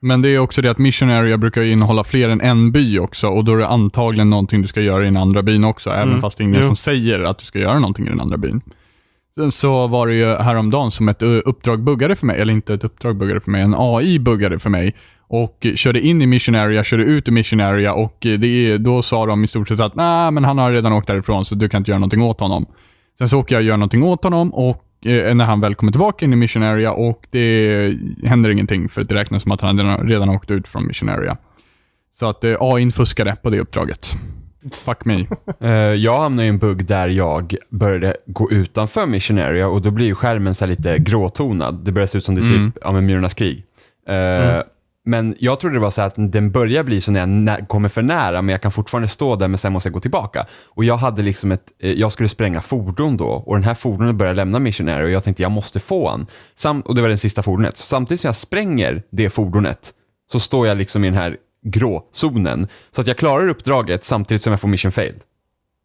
Men 0.00 0.22
det 0.22 0.28
är 0.28 0.38
också 0.38 0.62
det 0.62 0.70
att 0.70 0.78
Mission 0.78 1.10
Area 1.10 1.38
brukar 1.38 1.62
ju 1.62 1.72
innehålla 1.72 2.04
fler 2.04 2.28
än 2.28 2.40
en 2.40 2.72
by 2.72 2.98
också 2.98 3.28
och 3.28 3.44
då 3.44 3.52
är 3.52 3.56
det 3.58 3.66
antagligen 3.66 4.30
någonting 4.30 4.62
du 4.62 4.68
ska 4.68 4.80
göra 4.80 5.02
i 5.02 5.04
den 5.04 5.16
andra 5.16 5.42
byn 5.42 5.64
också, 5.64 5.90
även 5.90 6.08
Mm, 6.08 6.20
fast 6.20 6.38
det 6.38 6.42
är 6.42 6.44
ingen 6.44 6.60
jo. 6.60 6.66
som 6.66 6.76
säger 6.76 7.20
att 7.20 7.38
du 7.38 7.44
ska 7.44 7.58
göra 7.58 7.78
någonting 7.78 8.06
i 8.06 8.08
den 8.08 8.20
andra 8.20 8.36
byn. 8.36 8.60
Sen 9.34 9.52
så 9.52 9.86
var 9.86 10.06
det 10.06 10.14
ju 10.14 10.36
häromdagen 10.36 10.90
som 10.90 11.08
ett 11.08 11.22
eh, 11.22 11.28
uppdrag 11.44 11.82
buggade 11.82 12.16
för 12.16 12.26
mig, 12.26 12.40
eller 12.40 12.52
inte 12.52 12.74
ett 12.74 12.84
uppdrag 12.84 13.16
buggade 13.16 13.40
för 13.40 13.50
mig, 13.50 13.62
en 13.62 13.74
AI 13.78 14.18
buggade 14.18 14.58
för 14.58 14.70
mig 14.70 14.94
och 15.28 15.66
körde 15.74 16.00
in 16.00 16.22
i 16.22 16.26
Mission 16.26 16.54
Area, 16.54 16.84
körde 16.84 17.04
ut 17.04 17.28
ur 17.28 17.32
Mission 17.32 17.60
Area 17.60 17.94
och 17.94 18.26
eh, 18.26 18.38
det, 18.38 18.78
då 18.78 19.02
sa 19.02 19.26
de 19.26 19.44
i 19.44 19.48
stort 19.48 19.68
sett 19.68 19.80
att 19.80 19.94
nej, 19.94 20.30
men 20.30 20.44
han 20.44 20.58
har 20.58 20.72
redan 20.72 20.92
åkt 20.92 21.06
därifrån 21.06 21.44
så 21.44 21.54
du 21.54 21.68
kan 21.68 21.78
inte 21.78 21.90
göra 21.90 21.98
någonting 21.98 22.22
åt 22.22 22.40
honom. 22.40 22.66
Sen 23.18 23.28
så 23.28 23.38
åker 23.38 23.54
jag 23.54 23.60
och 23.60 23.66
gör 23.66 23.76
någonting 23.76 24.02
åt 24.02 24.24
honom 24.24 24.54
och 24.54 25.06
eh, 25.06 25.34
när 25.34 25.44
han 25.44 25.60
väl 25.60 25.74
kommer 25.74 25.92
tillbaka 25.92 26.24
in 26.24 26.32
i 26.32 26.36
Mission 26.36 26.62
Area 26.62 26.92
och 26.92 27.26
det 27.30 27.94
händer 28.24 28.50
ingenting 28.50 28.88
för 28.88 29.04
det 29.04 29.14
räknas 29.14 29.42
som 29.42 29.52
att 29.52 29.60
han 29.60 29.78
redan, 29.78 30.08
redan 30.08 30.28
har 30.28 30.36
åkt 30.36 30.50
ut 30.50 30.68
från 30.68 30.86
Mission 30.86 31.08
Area. 31.08 31.36
Så 32.18 32.26
att 32.28 32.44
eh, 32.44 32.56
AI 32.60 32.90
fuskade 32.90 33.36
på 33.42 33.50
det 33.50 33.60
uppdraget. 33.60 34.16
Fuck 34.84 35.04
me. 35.04 35.26
Eh, 35.60 35.70
jag 35.94 36.18
hamnade 36.18 36.46
i 36.46 36.48
en 36.48 36.58
bugg 36.58 36.84
där 36.86 37.08
jag 37.08 37.54
började 37.70 38.16
gå 38.26 38.50
utanför 38.50 39.06
Mission 39.06 39.38
Area 39.38 39.68
och 39.68 39.82
då 39.82 39.90
blir 39.90 40.06
ju 40.06 40.14
skärmen 40.14 40.54
så 40.54 40.66
lite 40.66 40.98
gråtonad. 40.98 41.84
Det 41.84 41.92
börjar 41.92 42.06
se 42.06 42.18
ut 42.18 42.24
som 42.24 42.34
det 42.34 42.40
är 42.40 42.46
typ, 42.46 42.56
Mm. 42.56 42.72
ja 42.80 42.92
men 42.92 43.06
Myrornas 43.06 43.34
krig. 43.34 43.64
Eh, 44.08 44.62
Men 45.04 45.34
jag 45.38 45.60
trodde 45.60 45.76
det 45.76 45.80
var 45.80 45.90
så 45.90 46.00
här 46.00 46.08
att 46.08 46.14
den 46.32 46.50
börjar 46.50 46.84
bli 46.84 47.00
så 47.00 47.10
när 47.12 47.20
jag 47.20 47.28
nä- 47.28 47.64
kommer 47.68 47.88
för 47.88 48.02
nära, 48.02 48.42
men 48.42 48.52
jag 48.52 48.62
kan 48.62 48.72
fortfarande 48.72 49.08
stå 49.08 49.36
där, 49.36 49.48
men 49.48 49.58
sen 49.58 49.72
måste 49.72 49.86
jag 49.88 49.94
gå 49.94 50.00
tillbaka. 50.00 50.46
Och 50.68 50.84
jag 50.84 50.96
hade 50.96 51.22
liksom 51.22 51.52
ett, 51.52 51.64
eh, 51.82 51.92
jag 51.92 52.12
skulle 52.12 52.28
spränga 52.28 52.60
fordon 52.60 53.16
då, 53.16 53.26
och 53.26 53.54
den 53.56 53.64
här 53.64 53.74
fordonet 53.74 54.14
började 54.14 54.36
lämna 54.36 54.58
Mission 54.58 54.88
Area 54.88 55.04
och 55.04 55.10
jag 55.10 55.24
tänkte 55.24 55.42
jag 55.42 55.52
måste 55.52 55.80
få 55.80 56.08
han. 56.10 56.26
Sam- 56.54 56.80
och 56.80 56.94
det 56.94 57.02
var 57.02 57.08
den 57.08 57.18
sista 57.18 57.42
fordonet. 57.42 57.76
Så 57.76 57.82
samtidigt 57.86 58.20
som 58.20 58.28
jag 58.28 58.36
spränger 58.36 59.02
det 59.10 59.30
fordonet, 59.30 59.92
så 60.32 60.40
står 60.40 60.66
jag 60.66 60.78
liksom 60.78 61.04
i 61.04 61.06
den 61.08 61.18
här 61.18 61.36
gråzonen. 61.64 62.66
Så 62.90 63.00
att 63.00 63.06
jag 63.06 63.16
klarar 63.16 63.48
uppdraget 63.48 64.04
samtidigt 64.04 64.42
som 64.42 64.50
jag 64.50 64.60
får 64.60 64.68
mission 64.68 64.92
failed. 64.92 65.20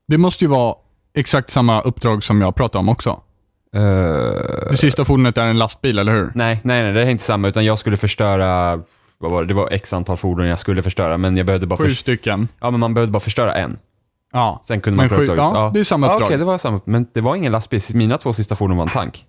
Det 0.08 0.18
måste 0.18 0.44
ju 0.44 0.48
vara 0.50 0.76
exakt 1.16 1.50
samma 1.50 1.82
uppdrag 1.82 2.24
som 2.24 2.42
jag 2.42 2.56
pratade 2.56 2.80
om 2.80 2.90
också. 2.90 3.10
Eh, 3.76 3.82
Det 4.70 4.78
sista 4.78 5.06
fordonet 5.06 5.38
är 5.38 5.46
en 5.48 5.58
lastbil, 5.58 6.00
eller 6.00 6.12
hur? 6.12 6.32
nej, 6.36 6.60
nej, 6.64 6.84
nej, 6.84 6.94
det 6.94 7.02
är 7.02 7.10
inte 7.10 7.24
samma, 7.24 7.48
utan 7.48 7.66
jag 7.66 7.80
skulle 7.80 7.98
förstöra, 7.98 8.80
vad 9.18 9.32
var 9.32 9.42
det, 9.42 9.48
det 9.48 9.54
var 9.54 9.70
x 9.72 9.94
antal 9.94 10.18
fordon 10.18 10.48
jag 10.48 10.60
skulle 10.60 10.84
förstöra, 10.84 11.18
men 11.18 11.38
jag 11.38 11.46
behövde 11.46 11.68
bara, 11.68 11.78
Sju 11.78 11.90
stycken. 11.96 12.48
ja 12.60 12.72
men 12.72 12.80
man 12.80 12.94
behövde 12.94 13.12
bara 13.12 13.20
förstöra 13.20 13.56
en. 13.56 13.78
Ja. 14.34 14.64
Sen 14.68 14.82
kunde 14.82 14.98
man 14.98 15.08
Men 15.08 15.18
sju, 15.18 15.24
uppdraget. 15.24 15.56
ja, 15.56 15.72
det 15.74 15.80
är 15.80 15.84
samma 15.84 16.08
Ja, 16.08 16.14
uppdrag. 16.14 16.28
Okej, 16.28 16.38
det 16.38 16.46
var 16.46 16.58
samma, 16.58 16.82
men 16.86 17.08
det 17.14 17.22
var 17.22 17.36
ingen 17.36 17.52
lastbil, 17.52 17.82
mina 17.94 18.18
två 18.18 18.34
sista 18.34 18.56
fordon 18.56 18.78
var 18.78 18.84
en 18.86 18.90
tank. 18.92 19.26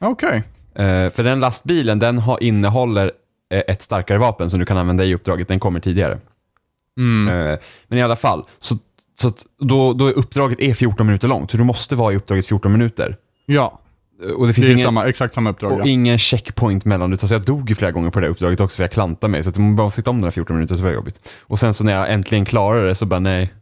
Okej. 0.00 0.42
Eh, 0.74 1.10
för 1.10 1.22
den 1.22 1.40
lastbilen, 1.40 1.98
den 1.98 2.18
har, 2.18 2.42
innehåller 2.42 3.06
eh, 3.06 3.10
ett 3.50 3.82
starkare 3.82 4.18
vapen 4.18 4.50
som 4.50 4.60
du 4.60 4.66
kan 4.66 4.76
använda 4.78 5.04
i 5.04 5.14
uppdraget, 5.14 5.48
den 5.48 5.60
kommer 5.60 5.80
tidigare. 5.80 6.18
Mm. 6.98 7.28
Eh, 7.52 7.58
men 7.88 7.98
i 7.98 8.02
alla 8.02 8.16
fall, 8.16 8.44
så, 8.58 8.74
så 9.20 9.30
då, 9.60 9.92
då 9.92 10.06
är 10.06 10.12
uppdraget 10.18 10.60
är 10.60 10.74
14 10.74 11.06
minuter 11.06 11.28
långt, 11.28 11.50
så 11.50 11.56
du 11.56 11.64
måste 11.64 11.96
vara 11.96 12.12
i 12.12 12.16
uppdraget 12.16 12.46
14 12.46 12.72
minuter. 12.72 13.16
Ja, 13.46 13.80
Eh, 14.22 14.30
Och 14.30 14.40
det 14.46 14.50
det 14.50 14.54
finns 14.54 14.66
är 14.66 14.72
ingen, 14.72 14.84
samma, 14.84 15.06
exakt 15.06 15.34
samma 15.34 15.50
uppdrag. 15.50 15.72
Och 15.72 15.80
Ja. 15.80 15.84
ingen 15.86 16.18
checkpoint 16.18 16.84
mellan, 16.84 17.18
så 17.18 17.34
jag 17.34 17.42
dog 17.44 17.68
ju 17.68 17.74
flera 17.74 17.90
gånger 17.92 18.10
på 18.10 18.20
det 18.20 18.28
uppdraget 18.28 18.60
också 18.60 18.76
för 18.76 18.82
jag 18.82 18.90
klantade 18.90 19.30
mig. 19.30 19.42
Så 19.42 19.48
att 19.50 19.58
man 19.58 19.76
bara 19.76 19.90
sitta 19.90 20.10
om 20.10 20.16
den 20.16 20.24
här 20.24 20.30
14 20.30 20.56
minuter 20.56 20.74
så 20.74 20.82
var 20.82 20.90
det 20.90 20.94
jobbigt. 20.94 21.28
Och 21.42 21.58
sen 21.58 21.74
så 21.74 21.84
när 21.84 21.92
jag 21.92 22.12
äntligen 22.12 22.44
klarade 22.44 22.86
det 22.86 22.94
så 22.94 23.06
bara 23.06 23.20
nej, 23.20 23.54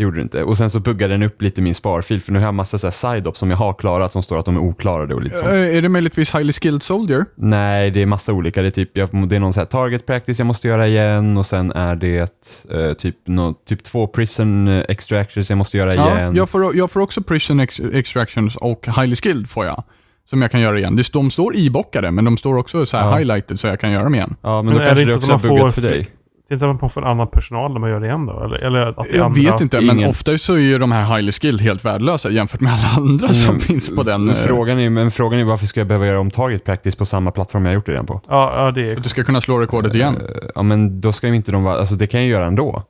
det 0.00 0.04
gjorde 0.04 0.16
det 0.16 0.22
inte. 0.22 0.42
Och 0.42 0.56
sen 0.58 0.70
så 0.70 0.80
buggade 0.80 1.14
den 1.14 1.22
upp 1.22 1.42
lite 1.42 1.62
min 1.62 1.74
sparfil 1.74 2.20
för 2.20 2.32
nu 2.32 2.38
har 2.38 2.46
jag 2.46 2.54
massa 2.54 2.78
så 2.78 2.86
här 2.86 2.92
side 3.14 3.36
som 3.36 3.50
jag 3.50 3.56
har 3.56 3.74
klarat 3.74 4.12
som 4.12 4.22
står 4.22 4.38
att 4.38 4.44
de 4.44 4.56
är 4.56 4.60
oklarade 4.60 5.14
och 5.14 5.22
lite 5.22 5.36
sånt. 5.38 5.50
Eh, 5.52 5.76
Är 5.76 5.82
det 5.82 5.88
möjligtvis 5.88 6.34
Highly 6.34 6.52
Skilled 6.52 6.82
Soldier? 6.82 7.24
Nej, 7.34 7.90
det 7.90 8.02
är 8.02 8.06
massa 8.06 8.32
olika. 8.32 8.62
Det 8.62 8.68
är, 8.68 8.70
typ, 8.70 8.90
jag, 8.92 9.28
det 9.28 9.36
är 9.36 9.40
någon 9.40 9.52
så 9.52 9.60
här 9.60 9.66
target 9.66 10.06
practice 10.06 10.38
jag 10.38 10.46
måste 10.46 10.68
göra 10.68 10.86
igen 10.88 11.36
och 11.36 11.46
sen 11.46 11.72
är 11.72 11.96
det 11.96 12.44
eh, 12.70 12.92
typ, 12.92 13.16
nå 13.26 13.54
typ 13.68 13.84
två 13.84 14.06
prison 14.06 14.68
eh, 14.68 14.84
extractions 14.88 15.50
jag 15.50 15.56
måste 15.56 15.76
göra 15.78 15.94
Ja, 15.94 16.18
igen. 16.18 16.36
jag 16.36 16.48
får, 16.50 16.76
jag 16.76 16.90
får 16.90 17.00
också 17.00 17.22
Prison 17.22 17.60
ex 17.60 17.80
Extractions 17.92 18.56
och 18.56 18.86
Highly 18.86 19.16
Skilled 19.16 19.48
får 19.50 19.66
jag. 19.66 19.84
Som 20.30 20.42
jag 20.42 20.50
kan 20.50 20.60
göra 20.60 20.78
igen. 20.78 21.00
De 21.12 21.30
står 21.30 21.56
ibockade, 21.56 22.10
men 22.10 22.24
de 22.24 22.36
står 22.36 22.56
också 22.56 22.86
så 22.86 22.96
här 22.96 23.04
Ja. 23.10 23.16
highlighted 23.16 23.60
så 23.60 23.66
jag 23.66 23.80
kan 23.80 23.92
göra 23.92 24.04
dem 24.04 24.14
igen. 24.14 24.36
ja, 24.42 24.62
men, 24.62 24.66
Men 24.66 24.74
då 24.74 24.80
är 24.80 24.86
kanske 24.86 25.04
det 25.04 25.14
också 25.14 25.32
att 25.32 25.42
har 25.42 25.48
man 25.50 25.58
buggat 25.58 25.74
för 25.74 25.82
dig. 25.82 26.10
Det 26.50 26.62
att 26.70 26.80
man 26.80 26.90
får 26.90 27.02
en 27.02 27.06
annan 27.08 27.28
personal 27.28 27.72
när 27.72 27.80
man 27.80 27.90
gör 27.90 28.00
det 28.00 28.06
igen 28.06 28.26
då? 28.26 28.44
Eller, 28.44 28.56
eller 28.56 28.80
att 28.80 28.96
det 29.10 29.16
Jag 29.16 29.26
andra... 29.26 29.52
vet 29.52 29.60
inte, 29.60 29.80
men 29.80 29.96
ingen- 29.96 30.10
ofta 30.10 30.38
så 30.38 30.54
är 30.54 30.58
ju 30.58 30.78
de 30.78 30.92
här 30.92 31.16
Highly 31.16 31.32
Skilled 31.32 31.60
helt 31.60 31.84
värdelösa 31.84 32.30
jämfört 32.30 32.60
med 32.60 32.72
alla 32.72 33.06
andra 33.08 33.34
som 33.34 33.50
Mm, 33.50 33.60
finns 33.60 33.88
på 33.94 34.02
den. 34.02 34.24
Men 34.24 34.34
eh, 34.34 34.40
Frågan 34.40 34.78
är, 34.78 34.90
men 34.90 35.10
frågan 35.10 35.40
är 35.40 35.44
varför 35.44 35.66
ska 35.66 35.80
jag 35.80 35.86
behöva 35.86 36.06
göra 36.06 36.20
om 36.20 36.30
target 36.30 36.64
practice 36.64 36.96
på 36.96 37.06
samma 37.06 37.30
plattform 37.30 37.64
jag 37.64 37.74
gjort 37.74 37.86
det 37.86 37.92
redan 37.92 38.06
på? 38.06 38.20
Ja, 38.28 38.64
ja, 38.64 38.70
det 38.70 38.90
är... 38.92 38.96
Att 38.96 39.02
du 39.02 39.08
ska 39.08 39.24
kunna 39.24 39.40
slå 39.40 39.58
rekordet 39.58 39.94
igen. 39.94 40.16
Eh, 40.16 40.48
Ja 40.54 40.62
men 40.62 41.00
då 41.00 41.12
ska 41.12 41.28
ju 41.28 41.34
inte 41.36 41.52
de 41.52 41.62
vara, 41.62 41.78
alltså 41.78 41.94
det 41.94 42.06
kan 42.06 42.20
jag 42.20 42.28
göra 42.28 42.46
ändå. 42.46 42.82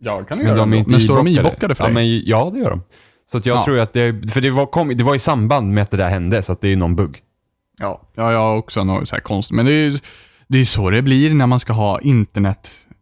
Ja, 0.00 0.24
kan 0.24 0.38
Men, 0.38 0.56
de 0.56 0.72
är 0.72 0.76
inte 0.76 0.90
men 0.90 1.00
står 1.00 1.16
de 1.16 1.28
ibockade. 1.28 1.74
för 1.74 1.84
ja, 1.84 1.88
dig? 1.88 1.94
men, 1.94 2.22
ja, 2.26 2.50
det 2.52 2.58
gör 2.58 2.70
de. 2.70 2.82
Så 3.32 3.38
att 3.38 3.46
jag 3.46 3.56
Ja. 3.56 3.64
tror 3.64 3.78
att 3.78 3.92
det, 3.92 4.32
för 4.32 4.40
det 4.40 4.50
var, 4.50 4.66
kom, 4.66 4.88
det 4.96 5.04
var 5.04 5.14
i 5.14 5.18
samband 5.18 5.72
med 5.74 5.82
att 5.82 5.90
det 5.90 5.96
där 5.96 6.08
hände, 6.08 6.42
så 6.42 6.52
att 6.52 6.60
det 6.60 6.72
är 6.72 6.76
någon 6.76 6.96
bugg. 6.96 7.18
Ja, 7.80 8.02
ja 8.16 8.32
jag 8.32 8.38
har 8.38 8.56
också 8.56 8.84
något 8.84 9.08
så 9.08 9.16
här 9.16 9.20
konstigt. 9.20 9.56
Men 9.56 9.66
det 9.66 9.72
är 9.72 9.90
ju 9.90 9.98
det 10.48 10.58
är 10.58 10.64
så 10.64 10.90
det 10.90 11.02
blir 11.02 11.34
när 11.34 11.46
man 11.46 11.60
ska 11.60 11.72
ha 11.72 12.00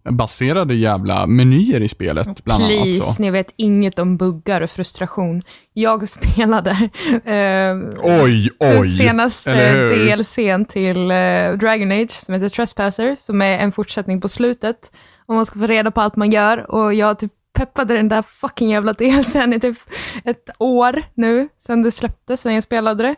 internetbaserade 0.04 0.74
jävla 0.74 1.26
menyer 1.26 1.80
i 1.80 1.88
spelet. 1.88 2.44
Bland 2.44 2.62
annat 2.62 2.82
Please, 2.82 3.12
så. 3.12 3.22
ni 3.22 3.30
vet 3.30 3.52
inget 3.56 3.98
om 3.98 4.16
buggar 4.16 4.60
och 4.60 4.70
frustration. 4.70 5.42
Jag 5.72 6.08
spelade 6.08 6.70
eh, 7.24 7.76
Oj, 8.02 8.50
den 8.60 8.80
oj. 8.80 8.88
senaste 8.88 9.52
eller 9.52 9.88
hur? 9.88 10.16
DLCn 10.16 10.64
till 10.64 11.10
eh, 11.10 11.58
Dragon 11.58 11.92
Age 11.92 12.10
som 12.10 12.34
heter 12.34 12.48
Trespasser, 12.48 13.16
som 13.18 13.42
är 13.42 13.58
en 13.58 13.72
fortsättning 13.72 14.20
på 14.20 14.28
slutet. 14.28 14.92
Och 15.26 15.34
man 15.34 15.46
ska 15.46 15.58
få 15.58 15.66
reda 15.66 15.90
på 15.90 16.00
allt 16.00 16.16
man 16.16 16.30
gör 16.30 16.70
och 16.70 16.94
jag 16.94 17.18
typ 17.18 17.32
peppade 17.54 17.94
den 17.94 18.08
där 18.08 18.22
fucking 18.22 18.70
jävla 18.70 18.92
DLCn 18.98 19.52
i 19.52 19.60
typ 19.60 19.78
ett 20.24 20.50
år 20.58 21.02
nu, 21.14 21.48
sen 21.66 21.82
det 21.82 21.90
släpptes, 21.90 22.40
sen 22.40 22.54
jag 22.54 22.62
spelade 22.62 23.02
det 23.02 23.14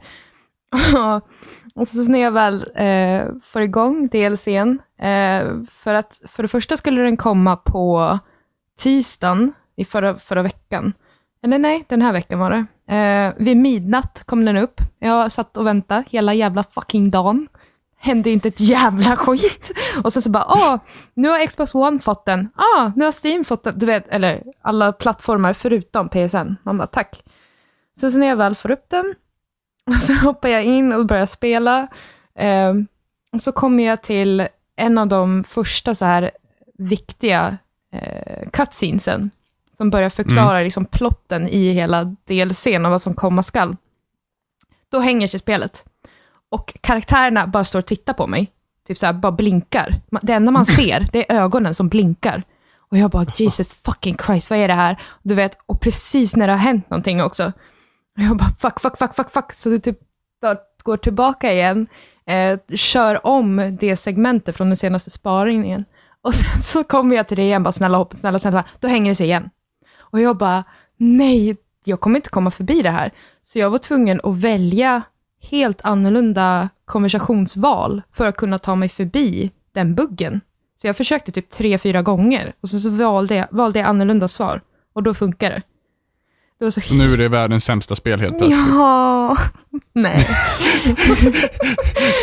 och 1.75 1.89
så 1.89 2.11
när 2.11 2.19
jag 2.19 2.31
väl 2.31 2.65
eh, 2.75 3.33
får 3.43 3.63
igång 3.63 4.09
DLCn, 4.09 4.79
eh, 5.07 5.63
för 5.71 5.95
att 5.95 6.21
för 6.29 6.43
det 6.43 6.49
första 6.49 6.77
skulle 6.77 7.03
den 7.03 7.17
komma 7.17 7.57
på 7.57 8.19
tisdagen 8.79 9.53
i 9.77 9.85
förra, 9.85 10.19
förra 10.19 10.43
veckan. 10.43 10.93
Eller 11.43 11.59
nej, 11.59 11.85
den 11.89 12.03
här 12.03 12.13
veckan 12.13 12.39
var 12.39 12.51
det. 12.51 12.95
Eh, 12.95 13.33
vid 13.37 13.57
midnatt 13.57 14.23
kom 14.27 14.45
den 14.45 14.57
upp. 14.57 14.81
Jag 14.99 15.33
satt 15.33 15.57
och 15.57 15.67
väntade 15.67 16.05
hela 16.11 16.35
jävla 16.35 16.63
fucking 16.63 17.11
dagen. 17.11 17.49
Hände 17.99 18.31
inte 18.31 18.49
ett 18.49 18.61
jävla 18.61 19.17
skit. 19.17 19.73
Och 20.05 20.13
sen 20.13 20.23
så 20.23 20.31
bara, 20.31 20.47
åh, 20.49 20.77
nu 21.15 21.29
har 21.29 21.47
Xbox 21.47 21.75
One 21.75 21.99
fått 21.99 22.25
den. 22.25 22.49
Ah, 22.55 22.93
nu 22.97 23.05
har 23.05 23.27
Steam 23.27 23.45
fått 23.45 23.65
den. 23.65 23.79
Du 23.79 23.87
vet, 23.87 24.09
eller 24.09 24.43
alla 24.63 24.93
plattformar 24.93 25.53
förutom 25.53 26.09
PSN. 26.09 26.55
Man 26.63 26.79
bara, 26.79 26.87
tack. 26.87 27.23
Sen 28.01 28.13
så 28.13 28.19
när 28.19 28.27
jag 28.27 28.37
väl 28.37 28.55
får 28.55 28.71
upp 28.71 28.85
den, 28.89 29.15
och 29.91 30.03
så 30.03 30.13
hoppar 30.15 30.49
jag 30.49 30.65
in 30.65 30.93
och 30.93 31.07
börjar 31.07 31.27
spela. 31.27 31.87
Eh, 32.39 32.75
och 33.33 33.41
så 33.41 33.53
kommer 33.53 33.85
jag 33.85 34.03
till 34.03 34.49
en 34.77 34.99
av 34.99 35.09
de 35.09 35.45
första 35.45 35.95
så 35.95 36.05
här 36.05 36.31
viktiga 36.79 37.57
eh, 37.93 38.49
cutscenesen 38.53 39.31
som 39.77 39.91
börjar 39.91 40.11
förklara 40.11 40.61
liksom 40.61 40.85
plotten 40.85 41.49
i 41.49 41.73
hela 41.73 42.05
DLCn 42.05 42.85
och 42.85 42.91
vad 42.91 43.03
som 43.03 43.15
komma 43.15 43.43
skall. 43.43 43.77
Då 44.89 44.99
hänger 45.01 45.27
sig 45.29 45.41
spelet. 45.41 45.85
Och 46.51 46.79
karaktärerna 46.81 47.47
bara 47.47 47.65
står 47.65 47.79
och 47.79 47.87
tittar 47.87 48.13
på 48.13 48.27
mig. 48.27 48.53
Typ 48.87 48.99
så 48.99 49.07
här, 49.07 49.13
bara 49.13 49.33
blinkar. 49.33 50.01
Det 50.23 50.33
enda 50.33 50.53
man 50.53 50.67
ser, 50.77 51.09
det 51.13 51.33
är 51.33 51.43
ögonen 51.43 51.75
som 51.75 51.89
blinkar. 51.89 52.43
Och 52.91 52.99
jag 52.99 53.11
bara, 53.11 53.27
Jesus 53.37 53.75
fucking 53.75 54.17
Christ, 54.27 54.51
vad 54.51 54.59
är 54.59 54.69
det 54.69 54.75
här? 54.75 54.97
Du 55.23 55.35
vet, 55.35 55.59
och 55.67 55.81
precis 55.81 56.37
när 56.37 56.47
det 56.47 56.53
har 56.53 56.61
hänt 56.61 56.91
någonting 56.91 57.23
också. 57.23 57.53
Och 58.17 58.23
jag 58.23 58.37
bara, 58.37 58.51
fuck, 58.59 58.81
fuck, 58.81 58.99
fuck, 58.99 59.15
fuck, 59.15 59.31
fuck. 59.31 59.53
Så 59.53 59.69
det 59.69 59.79
typ 59.79 59.99
går 60.83 60.97
tillbaka 60.97 61.53
igen, 61.53 61.87
eh, 62.27 62.59
kör 62.77 63.27
om 63.27 63.77
det 63.81 63.97
segmentet 63.97 64.57
från 64.57 64.67
den 64.67 64.77
senaste 64.77 65.11
sparingen. 65.11 65.85
Och 66.23 66.35
sen 66.35 66.63
så 66.63 66.85
kommer 66.85 67.17
jag 67.17 67.29
till 67.29 67.37
det 67.37 67.43
igen, 67.43 67.63
bara 67.63 67.73
snälla 67.73 67.99
hopp, 67.99 68.15
snälla, 68.15 68.39
snälla. 68.39 68.65
Då 68.81 68.89
hänger 68.89 69.11
det 69.11 69.15
sig 69.15 69.27
igen. 69.27 69.51
Och 69.99 70.21
jag 70.21 70.37
bara, 70.37 70.65
nej, 70.97 71.57
jag 71.85 72.01
kommer 72.01 72.17
inte 72.17 72.29
komma 72.29 72.51
förbi 72.51 72.83
det 72.83 72.91
här. 72.91 73.13
Så 73.43 73.59
jag 73.59 73.71
var 73.71 73.79
tvungen 73.79 74.21
att 74.25 74.37
välja 74.37 75.03
helt 75.51 75.81
annorlunda 75.85 76.69
konversationsval 76.85 78.03
för 78.13 78.29
att 78.29 78.37
kunna 78.37 78.59
ta 78.59 78.75
mig 78.75 78.89
förbi 78.89 79.51
den 79.73 79.95
buggen. 79.95 80.41
Så 80.81 80.87
jag 80.87 80.97
försökte 80.97 81.33
typ 81.33 81.51
tre, 81.51 81.79
fyra 81.79 82.03
gånger 82.03 82.55
och 82.61 82.69
sen 82.69 82.81
så 82.81 82.91
valde 82.91 83.35
jag, 83.35 83.47
valde 83.51 83.79
jag 83.79 83.89
annorlunda 83.89 84.29
svar 84.29 84.61
och 84.95 85.03
då 85.03 85.15
funkar 85.15 85.51
det. 85.51 85.63
Det 86.59 86.65
var 86.65 86.71
så 86.71 86.95
nu 86.95 87.13
är 87.13 87.17
det 87.17 87.29
världens 87.29 87.65
sämsta 87.65 87.97
spel 87.97 88.21
helt 88.21 88.39
plötsligt. 88.39 88.59
Ja, 88.59 89.37
nej. 89.95 90.17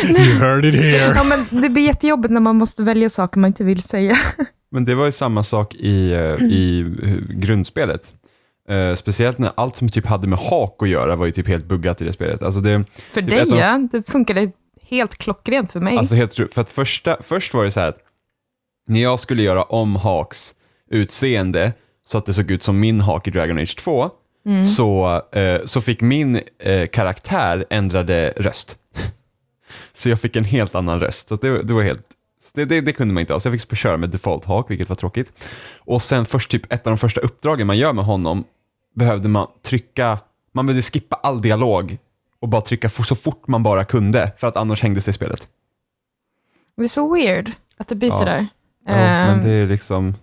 You 0.08 0.38
heard 0.38 0.64
it 0.64 0.74
here. 0.74 1.12
Ja, 1.16 1.24
men 1.24 1.62
det 1.62 1.68
blir 1.68 1.82
jättejobbigt 1.82 2.32
när 2.32 2.40
man 2.40 2.56
måste 2.56 2.82
välja 2.82 3.10
saker 3.10 3.38
man 3.40 3.48
inte 3.48 3.64
vill 3.64 3.82
säga. 3.82 4.16
Men 4.70 4.84
det 4.84 4.94
var 4.94 5.06
ju 5.06 5.12
samma 5.12 5.42
sak 5.44 5.74
i, 5.74 6.12
eh, 6.12 6.44
i 6.44 6.80
eh, 7.02 7.36
grundspelet. 7.36 8.12
Eh, 8.68 8.94
speciellt 8.94 9.38
när 9.38 9.52
allt 9.54 9.76
som 9.76 9.88
typ 9.88 10.06
hade 10.06 10.26
med 10.26 10.38
hak 10.38 10.82
att 10.82 10.88
göra 10.88 11.16
var 11.16 11.26
ju 11.26 11.32
typ 11.32 11.48
helt 11.48 11.64
buggat 11.64 12.00
i 12.00 12.04
det 12.04 12.12
spelet. 12.12 12.42
Alltså 12.42 12.60
det, 12.60 12.84
För 13.10 13.20
Typ 13.20 13.30
dig 13.30 13.58
ja, 13.58 13.88
det 13.92 14.10
funkade 14.10 14.50
helt 14.82 15.16
klockrent 15.18 15.72
för 15.72 15.80
mig. 15.80 15.98
Alltså 15.98 16.14
helt 16.14 16.34
för 16.34 16.60
att 16.60 16.70
första, 16.70 17.16
först 17.22 17.54
var 17.54 17.64
det 17.64 17.70
så 17.70 17.80
här 17.80 17.88
att 17.88 17.98
när 18.86 19.02
jag 19.02 19.20
skulle 19.20 19.42
göra 19.42 19.62
om 19.62 19.96
Haks 19.96 20.54
utseende 20.90 21.72
så 22.06 22.18
att 22.18 22.26
det 22.26 22.34
såg 22.34 22.50
ut 22.50 22.62
som 22.62 22.80
min 22.80 23.00
hak 23.00 23.28
i 23.28 23.30
Dragon 23.30 23.58
Age 23.58 23.76
2 23.76 24.10
så, 24.76 25.22
eh, 25.32 25.60
så 25.64 25.80
fick 25.80 26.00
min 26.00 26.40
eh, 26.58 26.86
karaktär 26.86 27.64
ändrade 27.70 28.32
röst. 28.36 28.78
så 29.92 30.08
jag 30.08 30.20
fick 30.20 30.36
en 30.36 30.44
helt 30.44 30.74
annan 30.74 31.00
röst. 31.00 31.28
Så 31.28 31.36
det, 31.36 31.62
det 31.62 31.74
var 31.74 31.82
helt 31.82 32.06
det, 32.54 32.64
det, 32.64 32.80
det 32.80 32.92
kunde 32.92 33.14
man 33.14 33.20
inte 33.20 33.32
ha, 33.32 33.40
så 33.40 33.48
jag 33.48 33.60
fick 33.60 33.78
köra 33.78 33.96
med 33.96 34.10
default 34.10 34.44
hak, 34.44 34.70
vilket 34.70 34.88
var 34.88 34.96
tråkigt. 34.96 35.48
Och 35.78 36.02
sen 36.02 36.26
först 36.26 36.50
typ 36.50 36.72
ett 36.72 36.86
av 36.86 36.90
de 36.90 36.98
första 36.98 37.20
uppdragen 37.20 37.66
man 37.66 37.78
gör 37.78 37.92
med 37.92 38.04
honom 38.04 38.44
behövde 38.94 39.28
man 39.28 39.46
trycka, 39.62 40.18
man 40.52 40.66
behövde 40.66 40.82
skippa 40.82 41.16
all 41.16 41.42
dialog 41.42 41.98
och 42.40 42.48
bara 42.48 42.60
trycka 42.60 42.88
så 42.90 43.14
fort 43.14 43.48
man 43.48 43.62
bara 43.62 43.84
kunde, 43.84 44.32
för 44.38 44.46
att 44.46 44.56
annars 44.56 44.82
hängde 44.82 45.00
sig 45.00 45.14
spelet. 45.14 45.48
Det 46.76 46.82
är 46.82 46.88
så 46.88 47.14
weird 47.14 47.50
att 47.76 47.88
det 47.88 47.94
blir 47.94 48.08
Ja. 48.08 48.14
sådär. 48.18 48.46
Ja, 48.86 48.92
men 48.92 49.38
Ehm, 49.38 49.44
det 49.44 49.50
är 49.50 49.66
liksom, 49.66 50.14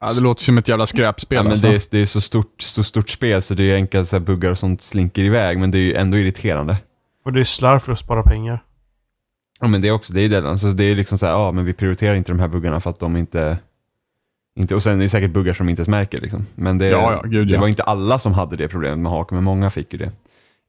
Ja, 0.00 0.12
det 0.12 0.20
låter 0.20 0.42
som 0.42 0.58
ett 0.58 0.68
jävla 0.68 0.86
skräpspel 0.86 1.36
ja, 1.36 1.42
men 1.42 1.52
alltså. 1.52 1.66
det, 1.66 1.74
är, 1.74 1.82
det 1.90 1.98
är 1.98 2.06
så 2.06 2.20
stort, 2.20 2.62
så 2.62 2.84
stort 2.84 3.10
spel 3.10 3.42
så 3.42 3.54
det 3.54 3.70
är 3.70 3.74
enkelt 3.74 4.08
så 4.08 4.16
här 4.16 4.20
buggar 4.20 4.50
och 4.50 4.58
sånt 4.58 4.82
slinker 4.82 5.22
iväg, 5.22 5.58
men 5.58 5.70
det 5.70 5.78
är 5.78 5.82
ju 5.82 5.94
ändå 5.94 6.18
irriterande. 6.18 6.76
Och 7.24 7.32
det 7.32 7.40
är 7.40 7.44
slarv 7.44 7.78
för 7.78 7.92
att 7.92 7.98
spara 7.98 8.22
pengar. 8.22 8.62
Ja 9.60 9.68
men 9.68 9.80
det 9.80 9.88
är 9.88 9.92
också, 9.92 10.12
det 10.12 10.22
är 10.22 10.28
det, 10.28 10.48
alltså 10.48 10.66
det 10.66 10.84
är 10.84 10.96
liksom 10.96 11.18
så 11.18 11.26
här, 11.26 11.32
ja 11.32 11.52
men 11.52 11.64
vi 11.64 11.72
prioriterar 11.72 12.14
inte 12.14 12.32
de 12.32 12.40
här 12.40 12.48
buggarna 12.48 12.80
för 12.80 12.90
att 12.90 13.00
de 13.00 13.16
inte, 13.16 13.58
inte 14.60 14.74
och 14.74 14.82
sen 14.82 14.98
är 14.98 15.02
det 15.02 15.08
säkert 15.08 15.30
buggar 15.30 15.54
som 15.54 15.68
inte 15.68 15.80
ens 15.80 15.88
märker 15.88 16.18
liksom. 16.18 16.46
Men 16.54 16.78
det, 16.78 16.88
Ja, 16.88 17.12
ja, 17.12 17.22
gud, 17.28 17.46
det 17.48 17.52
ja. 17.54 17.60
var 17.60 17.68
inte 17.68 17.82
alla 17.82 18.18
som 18.18 18.32
hade 18.32 18.56
det 18.56 18.68
problemet 18.68 18.98
med 18.98 19.12
haken, 19.12 19.36
men 19.36 19.44
många 19.44 19.70
fick 19.70 19.92
ju 19.92 19.98
det. 19.98 20.12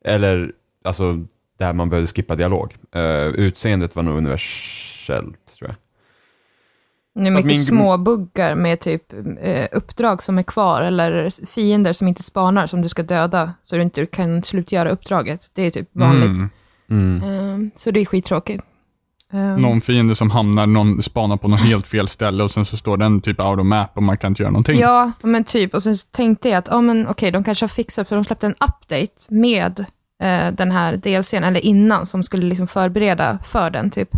Eller, 0.06 0.52
alltså, 0.84 1.26
där 1.60 1.74
man 1.74 1.90
behövde 1.90 2.08
skippa 2.08 2.36
dialog. 2.36 2.76
Uh, 2.96 3.02
utseendet 3.28 3.96
var 3.96 4.04
nog 4.04 4.18
universellt. 4.18 5.40
Det 7.15 7.27
är 7.27 7.32
mycket 7.32 7.46
min- 7.46 7.58
små 7.58 7.98
buggar 7.98 8.56
med 8.56 8.80
typ 8.80 9.13
eh, 9.41 9.68
uppdrag 9.72 10.24
som 10.24 10.38
är 10.38 10.44
kvar 10.44 10.82
eller 10.82 11.46
fiender 11.46 11.94
som 11.94 12.08
inte 12.08 12.24
spanar 12.24 12.68
som 12.68 12.82
du 12.82 12.89
ska 12.89 13.03
döda 13.03 13.53
så 13.63 13.75
du 13.75 13.82
inte 13.82 14.06
kan 14.06 14.44
slutgöra 14.44 14.89
uppdraget. 14.89 15.50
Det 15.53 15.62
är 15.62 15.72
typ 15.72 15.89
vanligt. 15.91 16.25
Mm. 16.30 16.50
Mm. 16.89 17.24
Ehm, 17.24 17.72
så 17.75 17.91
det 17.91 18.00
är 18.00 18.06
skittråkigt. 18.06 18.63
Ehm, 19.34 19.56
Någon 19.56 19.82
fiende 19.82 20.15
som 20.15 20.32
hamnar, 20.32 20.68
någon 20.68 21.03
spanar 21.03 21.38
på 21.38 21.48
något 21.48 21.62
helt 21.62 21.88
fel 21.88 22.08
ställe 22.08 22.44
och 22.44 22.51
sen 22.51 22.65
så 22.65 22.77
står 22.77 22.98
den 22.98 23.22
typ 23.22 23.39
out 23.39 23.60
of 23.60 23.65
map 23.65 23.91
och 23.98 24.03
man 24.03 24.18
kan 24.18 24.32
inte 24.32 24.41
göra 24.44 24.51
någonting. 24.51 24.80
Ja, 24.80 25.12
men 25.22 25.44
typ. 25.44 25.74
Och 25.74 25.84
sen 25.84 25.98
så 25.98 26.08
tänkte 26.12 26.50
jag 26.50 26.58
att, 26.58 26.68
ja 26.72 26.82
men 26.82 27.08
okej, 27.08 27.32
de 27.32 27.44
kanske 27.44 27.63
har 27.63 27.70
fixat, 27.70 28.08
för 28.10 28.15
de 28.15 28.25
släppte 28.25 28.46
en 28.46 28.53
update 28.53 29.13
med 29.30 29.80
eh, 30.24 30.51
den 30.53 30.72
här 30.72 30.98
DLCn, 30.98 31.44
eller 31.44 31.65
innan, 31.65 32.06
som 32.06 32.24
skulle 32.24 32.46
liksom 32.48 32.68
förbereda 32.68 33.39
för 33.46 33.70
den 33.70 33.89
typ. 33.89 34.10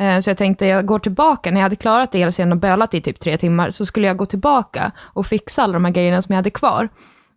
Eh, 0.00 0.20
så 0.20 0.30
jag 0.30 0.36
tänkte, 0.36 0.66
jag 0.66 0.86
går 0.86 0.98
tillbaka, 0.98 1.50
när 1.50 1.56
jag 1.56 1.62
hade 1.62 1.76
klarat 1.76 2.12
DLCn 2.12 2.52
och 2.52 2.58
bölat 2.58 2.94
i 2.94 3.00
typ 3.00 3.20
tre 3.20 3.38
timmar, 3.38 3.70
så 3.70 3.86
skulle 3.86 4.06
jag 4.06 4.16
gå 4.16 4.26
tillbaka 4.26 4.92
och 4.98 5.26
fixa 5.26 5.62
alla 5.62 5.72
de 5.72 5.84
här 5.84 5.92
grejerna 5.92 6.22
som 6.22 6.32
jag 6.32 6.36
hade 6.36 6.50
kvar. 6.50 6.88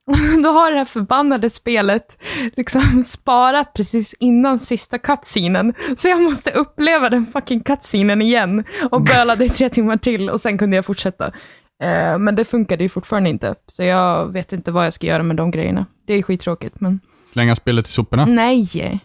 Då 0.44 0.50
har 0.50 0.72
det 0.72 0.78
här 0.78 0.86
förbannade 0.86 1.50
spelet 1.50 2.18
liksom 2.56 3.04
sparat 3.06 3.74
precis 3.74 4.16
innan 4.20 4.60
sista 4.60 4.98
cutscenen. 4.98 5.74
Så 5.98 6.08
jag 6.08 6.22
måste 6.22 6.52
uppleva 6.52 7.10
den 7.10 7.26
fucking 7.26 7.60
cutscenen 7.64 8.22
igen 8.22 8.64
och 8.92 9.04
bölade 9.16 9.46
i 9.46 9.50
tre 9.50 9.70
timmar 9.70 9.98
till 9.98 10.30
och 10.30 10.42
sen 10.42 10.58
kunde 10.58 10.76
jag 10.76 10.86
fortsätta. 10.86 11.26
Eh, 11.84 12.18
men 12.18 12.36
det 12.36 12.46
funkade 12.46 12.84
ju 12.84 12.90
fortfarande 12.90 13.30
inte, 13.30 13.56
så 13.68 13.84
jag 13.84 14.34
vet 14.34 14.54
inte 14.54 14.72
vad 14.72 14.86
jag 14.86 14.94
ska 14.94 15.08
göra 15.08 15.24
med 15.24 15.36
de 15.36 15.52
grejerna. 15.52 15.86
Det 16.08 16.14
är 16.14 16.22
skittråkigt, 16.22 16.82
men 16.82 17.00
Slänga 17.34 17.56
spelet 17.56 17.88
i 17.88 17.92
soporna. 17.92 18.26
nej. 18.26 19.02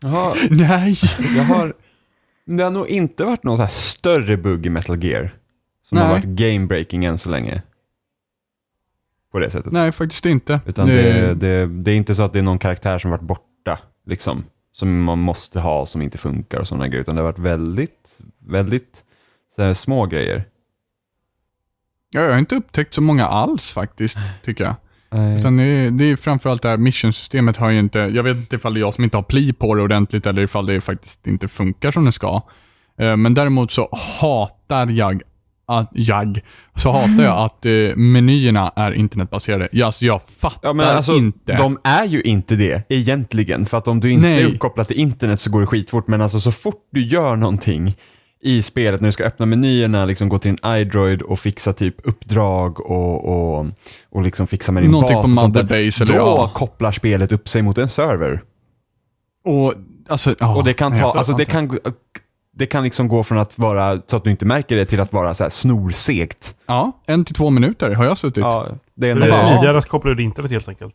Jaha, 0.00 0.34
Nej! 0.50 0.96
jag 1.36 1.44
har, 1.44 1.74
det 2.44 2.62
har 2.62 2.70
nog 2.70 2.88
inte 2.88 3.24
varit 3.24 3.44
någon 3.44 3.56
så 3.56 3.62
här 3.62 3.70
större 3.70 4.36
bugg 4.36 4.66
i 4.66 4.70
Metal 4.70 5.04
Gear. 5.04 5.30
Som 5.88 5.98
har 5.98 6.04
Nej. 6.04 6.14
varit 6.14 6.24
game 6.24 6.66
breaking 6.66 7.04
än 7.04 7.18
så 7.18 7.30
länge. 7.30 7.62
På 9.32 9.38
det 9.38 9.50
sättet. 9.50 9.72
Nej, 9.72 9.92
faktiskt 9.92 10.26
inte. 10.26 10.60
Utan 10.66 10.88
det, 10.88 11.34
det, 11.34 11.66
det 11.66 11.90
är 11.90 11.96
inte 11.96 12.14
så 12.14 12.22
att 12.22 12.32
det 12.32 12.38
är 12.38 12.42
någon 12.42 12.58
karaktär 12.58 12.98
som 12.98 13.10
varit 13.10 13.20
borta, 13.22 13.78
liksom. 14.06 14.44
Som 14.72 15.02
man 15.02 15.18
måste 15.18 15.60
ha, 15.60 15.86
som 15.86 16.02
inte 16.02 16.18
funkar 16.18 16.58
och 16.58 16.68
sådana 16.68 16.88
grejer. 16.88 17.00
Utan 17.00 17.14
det 17.14 17.22
har 17.22 17.32
varit 17.32 17.38
väldigt, 17.38 18.18
väldigt 18.38 19.04
så 19.56 19.74
små 19.74 20.06
grejer. 20.06 20.44
Ja, 22.10 22.20
jag 22.20 22.30
har 22.30 22.38
inte 22.38 22.56
upptäckt 22.56 22.94
så 22.94 23.00
många 23.00 23.26
alls 23.26 23.72
faktiskt, 23.72 24.18
tycker 24.42 24.64
jag. 24.64 24.76
Nej. 25.16 25.38
Utan 25.38 25.56
det 25.56 25.62
är, 25.62 25.90
det 25.90 26.04
är 26.04 26.16
framförallt 26.16 26.62
det 26.62 26.68
här 26.68 26.76
mission-systemet 26.76 27.56
har 27.56 27.70
ju 27.70 27.78
inte, 27.78 27.98
jag 27.98 28.22
vet 28.22 28.36
inte 28.36 28.56
ifall 28.56 28.74
det 28.74 28.78
är 28.78 28.80
jag 28.80 28.94
som 28.94 29.04
inte 29.04 29.16
har 29.16 29.22
pli 29.22 29.52
på 29.52 29.74
det 29.74 29.82
ordentligt 29.82 30.26
eller 30.26 30.42
ifall 30.42 30.66
det 30.66 30.80
faktiskt 30.80 31.26
inte 31.26 31.48
funkar 31.48 31.90
som 31.90 32.04
det 32.04 32.12
ska. 32.12 32.42
Eh, 33.00 33.16
Men 33.16 33.34
däremot 33.34 33.72
så 33.72 33.88
hatar 34.20 34.86
jag 34.86 35.22
att, 35.68 35.90
jag, 35.92 36.40
så 36.76 36.90
hatar 36.92 37.24
jag 37.24 37.38
att 37.44 37.66
eh, 37.66 37.96
menyerna 37.96 38.72
är 38.76 38.92
internetbaserade. 38.92 39.68
Ja, 39.72 39.86
Alltså 39.86 40.04
jag 40.04 40.22
fattar 40.22 40.68
Ja 40.68 40.72
men 40.72 40.86
alltså, 40.86 41.12
inte. 41.12 41.56
de 41.56 41.78
är 41.84 42.04
ju 42.04 42.20
inte 42.22 42.56
det 42.56 42.86
egentligen. 42.88 43.66
För 43.66 43.78
att 43.78 43.88
om 43.88 44.00
du 44.00 44.10
inte 44.12 44.28
Nej. 44.28 44.42
är 44.42 44.46
uppkopplad 44.46 44.86
till 44.88 44.96
internet 44.96 45.40
så 45.40 45.50
går 45.50 45.60
det 45.60 45.66
skitfort. 45.66 46.08
Men 46.08 46.20
alltså 46.22 46.40
så 46.40 46.52
fort 46.52 46.88
du 46.92 47.06
gör 47.06 47.36
någonting 47.36 47.96
i 48.46 48.62
spelet, 48.62 49.00
när 49.00 49.08
du 49.08 49.12
ska 49.12 49.24
öppna 49.24 49.46
menyerna, 49.46 50.04
liksom 50.04 50.28
gå 50.28 50.38
till 50.38 50.56
din 50.56 50.72
iDroid 50.72 51.22
och 51.22 51.38
fixa 51.38 51.72
typ 51.72 51.94
uppdrag 52.02 52.80
och, 52.80 53.24
och, 53.24 53.66
och 54.10 54.22
liksom 54.22 54.46
fixa 54.46 54.72
med 54.72 54.82
din 54.82 54.90
Någonting 54.90 55.16
bas 55.16 55.26
på 55.26 55.30
och 55.32 55.38
sånt 55.38 55.54
där, 55.54 55.62
Motherbase 55.62 56.04
eller 56.04 56.14
Då 56.14 56.20
ja. 56.20 56.50
kopplar 56.54 56.92
spelet 56.92 57.32
upp 57.32 57.48
sig 57.48 57.62
mot 57.62 57.78
en 57.78 57.88
server. 57.88 58.42
Och, 59.44 59.74
alltså, 60.08 60.34
ja, 60.38 60.56
och 60.56 60.64
det 60.64 60.74
kan 60.74 60.98
ta, 60.98 61.12
alltså 61.12 61.32
det 61.32 61.44
kan, 61.44 61.78
det 62.56 62.66
kan 62.66 62.82
liksom 62.82 63.08
gå 63.08 63.24
från 63.24 63.38
att 63.38 63.58
vara 63.58 64.00
så 64.06 64.16
att 64.16 64.24
du 64.24 64.30
inte 64.30 64.46
märker 64.46 64.76
det 64.76 64.86
till 64.86 65.00
att 65.00 65.12
vara 65.12 65.34
så 65.34 65.42
här 65.42 65.50
snorsegt. 65.50 66.54
Ja, 66.66 66.92
en 67.06 67.24
till 67.24 67.34
två 67.34 67.50
minuter 67.50 67.94
har 67.94 68.04
jag 68.04 68.18
suttit. 68.18 68.36
Ja, 68.36 68.66
Ja, 68.68 68.76
det 68.94 69.08
är 69.08 69.14
Det 69.14 69.26
är 69.26 69.32
smidigare 69.32 69.78
att 69.78 69.88
koppla 69.88 70.10
ur 70.10 70.20
internet 70.20 70.50
helt 70.50 70.68
enkelt. 70.68 70.94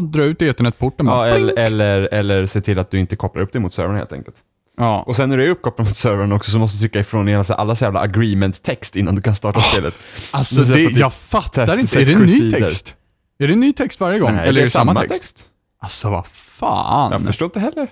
dra 0.00 0.24
ut 0.24 0.42
eternetporten 0.42 1.06
ja, 1.06 1.26
eller, 1.26 1.58
eller, 1.58 2.08
eller 2.12 2.46
se 2.46 2.60
till 2.60 2.78
att 2.78 2.90
du 2.90 2.98
inte 2.98 3.16
kopplar 3.16 3.42
upp 3.42 3.52
det 3.52 3.60
mot 3.60 3.74
servern 3.74 3.96
helt 3.96 4.12
enkelt. 4.12 4.36
Ja. 4.76 5.02
Och 5.02 5.16
sen 5.16 5.28
när 5.28 5.36
du 5.36 5.44
är 5.46 5.50
uppkopplad 5.50 5.86
mot 5.86 5.96
servern 5.96 6.32
också 6.32 6.50
så 6.50 6.58
måste 6.58 6.76
du 6.76 6.80
trycka 6.80 7.00
ifrån 7.00 7.28
igen 7.28 7.44
alla 7.48 7.76
så 7.76 7.84
jävla 7.84 8.00
agreement-text 8.00 8.96
innan 8.96 9.14
du 9.14 9.22
kan 9.22 9.36
starta 9.36 9.60
spelet. 9.60 9.94
Alltså, 10.32 10.62
Det 10.64 10.84
är 10.84 11.00
jag 11.00 11.12
fattar 11.12 11.78
inte. 11.78 12.02
Är 12.02 12.06
det 12.06 12.12
en 12.12 12.20
ny 12.20 12.28
sidor. 12.28 12.58
text? 12.60 12.96
Är 13.38 13.46
det 13.46 13.52
en 13.52 13.60
ny 13.60 13.72
text 13.72 14.00
varje 14.00 14.18
gång? 14.18 14.32
Nej, 14.32 14.48
eller 14.48 14.52
det 14.52 14.60
är 14.60 14.64
det 14.64 14.70
samma 14.70 15.02
text? 15.02 15.48
Alltså, 15.80 16.10
vad 16.10 16.26
fan. 16.26 17.12
Jag 17.12 17.24
förstår 17.24 17.46
inte 17.46 17.60
heller. 17.60 17.88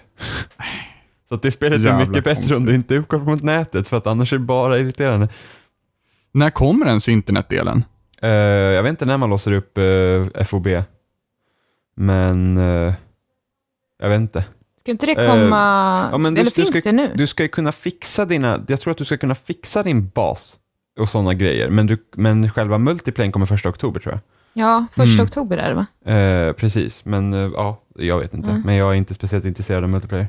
Så 1.29 1.35
att 1.35 1.43
det 1.43 1.51
spelet 1.51 1.81
är 1.81 1.85
Jävla 1.85 2.07
mycket 2.07 2.25
bättre 2.25 2.57
om 2.57 2.65
du 2.65 2.75
inte 2.75 2.95
är 2.95 2.99
uppkopplad 2.99 3.29
mot 3.29 3.43
nätet 3.43 3.89
för 3.89 3.97
att 3.97 4.07
annars 4.07 4.33
är 4.33 4.39
det 4.39 4.45
bara 4.45 4.79
irriterande. 4.79 5.29
När 6.33 6.51
kommer 6.51 6.87
ens 6.87 7.09
internetdelen? 7.09 7.85
Eh, 8.23 8.31
jag 8.31 8.83
vet 8.83 8.91
inte 8.91 9.05
när 9.05 9.17
man 9.17 9.31
låser 9.31 9.53
upp 9.53 9.79
eh, 9.79 10.45
FOB. 10.45 10.69
Men 11.97 12.57
eh, 12.57 12.95
jag 13.99 14.09
vet 14.09 14.21
inte. 14.21 14.45
Ska 14.85 14.91
inte 14.91 15.07
det 15.07 15.13
Eh, 15.13 15.31
komma... 15.31 16.09
ja, 16.13 16.19
men 16.19 16.35
du- 16.35 16.41
eller 16.41 16.51
du 16.51 16.55
finns 16.55 16.69
ska- 16.77 16.91
det 16.91 16.93
nu? 16.97 17.13
Du 17.15 17.27
ska 17.27 17.43
ju 17.43 17.49
kunna 17.49 17.73
fixa 17.73 18.25
dina, 18.25 18.65
jag 18.69 18.81
tror 18.81 18.91
att 18.91 18.99
du 18.99 19.05
ska 19.05 19.17
kunna 19.17 19.35
fixa 19.35 19.83
din 19.83 20.09
bas 20.09 20.59
och 20.99 21.09
sådana 21.09 21.35
grejer. 21.35 21.71
Men, 21.71 21.87
du, 21.87 21.99
men 22.17 22.51
själva 22.51 22.79
multiplayen 22.79 23.33
kommer 23.33 23.47
första 23.47 23.69
oktober 23.69 24.01
tror 24.01 24.13
jag. 24.15 24.21
Ja, 24.65 24.87
första 24.93 25.15
Mm. 25.15 25.25
oktober 25.25 25.57
är 25.59 25.69
det 25.69 25.75
va? 25.75 25.87
Eh, 26.13 26.53
precis, 26.53 27.05
men 27.05 27.33
eh, 27.33 27.51
ja, 27.55 27.81
jag 27.99 28.19
vet 28.19 28.35
inte. 28.35 28.51
Mm. 28.51 28.63
Men 28.67 28.75
jag 28.75 28.91
är 28.91 28.95
inte 28.95 29.15
speciellt 29.15 29.45
intresserad 29.45 29.85
av 29.85 29.91
multiplayer. 29.91 30.29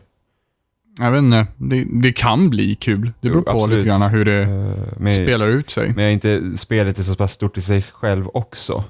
Jag 1.00 1.12
vet 1.12 1.20
inte. 1.20 1.48
Det, 1.58 1.86
det 2.02 2.14
kan 2.14 2.50
bli 2.50 2.76
kul. 2.76 3.12
Det 3.22 3.30
beror 3.30 3.44
Jo, 3.48 3.52
på 3.52 3.58
absolut. 3.64 3.78
lite 3.78 3.88
grann 3.88 4.02
hur 4.02 4.26
det 4.26 4.42
Eh, 4.44 4.94
men, 4.98 5.14
spelar 5.14 5.48
ut 5.48 5.70
sig. 5.70 5.88
men 5.96 6.04
jag 6.04 6.10
är 6.10 6.14
inte, 6.14 6.58
spelet 6.58 7.00
är 7.00 7.04
så 7.04 7.16
pass 7.16 7.32
stort 7.32 7.58
i 7.58 7.62
sig 7.62 7.86
själv 7.94 8.28
också. 8.34 8.84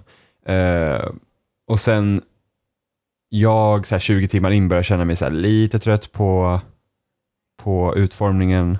Eh, 0.47 1.05
och 1.67 1.79
sen, 1.79 2.21
jag 3.29 3.87
så 3.87 3.95
här 3.95 3.99
20 3.99 4.27
timmar 4.27 4.51
in 4.51 4.67
börjar 4.67 4.83
känna 4.83 5.05
mig 5.05 5.15
så 5.15 5.25
här 5.25 5.31
lite 5.31 5.79
trött 5.79 6.11
på, 6.11 6.59
på 7.63 7.93
utformningen 7.95 8.77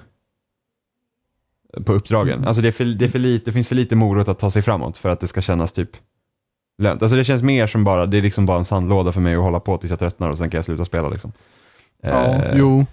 på 1.85 1.93
uppdragen. 1.93 2.45
Alltså 2.47 2.61
det, 2.61 2.71
för, 2.71 2.85
det, 2.85 3.09
för 3.09 3.19
lite, 3.19 3.45
det 3.45 3.51
finns 3.51 3.67
för 3.67 3.75
lite 3.75 3.95
morot 3.95 4.27
att 4.27 4.39
ta 4.39 4.51
sig 4.51 4.61
framåt 4.61 4.97
för 4.97 5.09
att 5.09 5.19
det 5.19 5.27
ska 5.27 5.41
kännas 5.41 5.71
typ 5.71 5.89
lönt. 6.77 7.01
Alltså 7.01 7.17
det 7.17 7.23
känns 7.23 7.43
mer 7.43 7.67
som 7.67 7.83
bara, 7.83 8.05
det 8.05 8.17
är 8.17 8.21
liksom 8.21 8.45
bara 8.45 8.57
en 8.57 8.65
sandlåda 8.65 9.11
för 9.11 9.21
mig 9.21 9.35
att 9.35 9.41
hålla 9.41 9.59
på 9.59 9.77
tills 9.77 9.89
jag 9.89 9.99
tröttnar 9.99 10.29
och 10.29 10.37
sen 10.37 10.49
kan 10.49 10.57
jag 10.57 10.65
sluta 10.65 10.85
spela 10.85 11.09
liksom. 11.09 11.31
Ja, 12.01 12.25
Eh, 12.25 12.57
jo. 12.57 12.85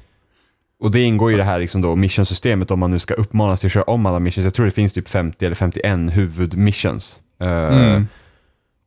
och 0.81 0.91
det 0.91 1.01
ingår 1.03 1.33
i 1.33 1.37
det 1.37 1.45
här 1.45 1.59
liksom 1.59 1.81
då 1.83 1.97
missionsystemet 1.97 2.71
om 2.71 2.79
man 2.79 2.91
nu 2.91 2.99
ska 2.99 3.15
uppmanas 3.15 3.61
till 3.61 3.67
att 3.67 3.73
köra 3.73 3.83
om 3.85 4.07
alla 4.07 4.19
missions. 4.19 4.45
Jag 4.45 4.55
tror 4.55 4.67
det 4.67 4.73
finns 4.73 4.93
typ 4.93 5.09
50 5.09 5.47
eller 5.47 5.57
51 5.57 6.13
huvudmissions. 6.17 7.21
Eh, 7.41 7.49
Mm. 7.49 8.07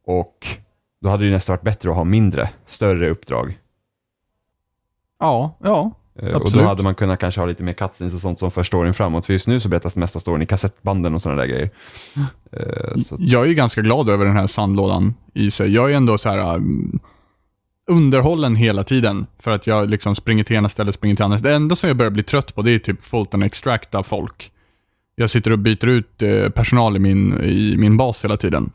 Och 0.08 0.48
då 1.06 1.10
hade 1.10 1.26
det 1.26 1.32
nästan 1.32 1.54
varit 1.54 1.64
bättre 1.64 1.90
att 1.90 1.96
ha 1.96 2.04
mindre, 2.04 2.50
större 2.66 3.10
uppdrag. 3.10 3.60
Ja, 5.20 5.58
ja. 5.64 5.92
Eh, 6.20 6.26
och 6.26 6.32
då 6.32 6.46
Absolut. 6.46 6.66
hade 6.66 6.84
man 6.84 6.96
kunnat 6.96 7.20
kanske 7.20 7.42
ha 7.42 7.46
lite 7.46 7.64
mer 7.64 7.74
cutscenes 7.74 8.14
och 8.14 8.20
sånt 8.20 8.40
som 8.40 8.52
för 8.52 8.64
storyn 8.64 8.94
framåt. 8.94 9.26
För 9.26 9.34
just 9.34 9.48
nu 9.48 9.60
så 9.60 9.70
berättas 9.70 9.94
det 9.94 10.00
mesta 10.00 10.20
storyn 10.20 10.42
i 10.42 10.46
kassettbanden 10.46 11.14
och 11.14 11.22
sådana 11.22 11.42
där 11.42 11.48
grejer. 11.48 11.70
Eh, 12.52 12.98
så, 12.98 13.16
Jag 13.20 13.44
är 13.44 13.48
ju 13.48 13.54
ganska 13.54 13.82
glad 13.82 14.10
över 14.10 14.26
den 14.26 14.38
här 14.38 14.48
sandlådan 14.48 15.14
i 15.34 15.52
sig. 15.52 15.74
Jag 15.74 15.92
är 15.92 15.96
ändå 15.96 16.18
så 16.18 16.30
här 16.30 16.56
um, 16.56 17.00
underhållen 17.88 18.56
hela 18.56 18.84
tiden. 18.84 19.26
För 19.40 19.52
att 19.52 19.68
jag 19.68 19.90
liksom 19.90 20.16
springer 20.16 20.44
till 20.44 20.56
ena 20.56 20.70
stället, 20.70 20.96
springer 20.96 21.16
till 21.16 21.26
andra. 21.26 21.38
Det 21.38 21.56
enda 21.56 21.76
som 21.76 21.88
jag 21.88 21.98
börjar 21.98 22.12
bli 22.12 22.24
trött 22.24 22.56
på 22.56 22.62
det 22.62 22.72
är 22.72 22.80
typ 22.80 23.04
Fulton 23.04 23.44
extracta 23.44 24.04
folk. 24.04 24.52
Jag 25.16 25.30
sitter 25.30 25.52
och 25.52 25.60
byter 25.60 25.88
ut 25.88 26.22
eh, 26.22 26.50
personal 26.50 26.96
i 26.96 27.00
min, 27.00 27.44
i 27.44 27.76
min 27.78 27.98
bas 27.98 28.24
hela 28.24 28.38
tiden. 28.38 28.72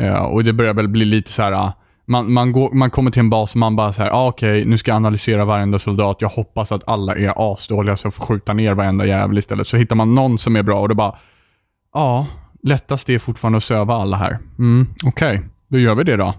Eh, 0.00 0.24
och 0.24 0.44
det 0.44 0.52
börjar 0.52 0.74
väl 0.74 0.88
bli 0.88 1.04
lite 1.04 1.32
så 1.32 1.42
här. 1.42 1.52
ah, 1.52 1.72
man, 2.06 2.32
man, 2.32 2.52
går, 2.52 2.72
man 2.72 2.90
kommer 2.90 3.10
till 3.10 3.20
en 3.20 3.30
bas 3.30 3.52
och 3.52 3.56
man 3.56 3.76
bara 3.76 3.92
så 3.92 4.02
här, 4.02 4.10
ah, 4.10 4.28
okej, 4.28 4.64
nu 4.64 4.78
ska 4.78 4.90
jag 4.90 4.96
analysera 4.96 5.44
varenda 5.44 5.78
soldat. 5.78 6.16
Jag 6.20 6.28
hoppas 6.28 6.72
att 6.72 6.88
alla 6.88 7.14
är 7.14 7.52
asdåliga 7.52 7.96
så 7.96 8.06
jag 8.06 8.14
får 8.14 8.26
skjuta 8.26 8.52
ner 8.52 8.74
varenda 8.74 9.06
jävel 9.06 9.38
istället. 9.38 9.66
Så 9.66 9.76
hittar 9.76 9.96
man 9.96 10.14
någon 10.14 10.38
som 10.38 10.56
är 10.56 10.62
bra 10.62 10.80
och 10.80 10.88
då 10.88 10.94
bara, 10.94 11.16
ja, 11.94 12.26
lättast 12.62 13.10
är 13.10 13.18
fortfarande 13.18 13.56
att 13.56 13.64
söva 13.64 13.94
alla 13.94 14.16
här. 14.16 14.38
Mm, 14.58 14.86
okej, 15.04 15.42
då 15.68 15.78
gör 15.78 15.94
vi 15.94 16.04
det 16.04 16.16
då. 16.16 16.34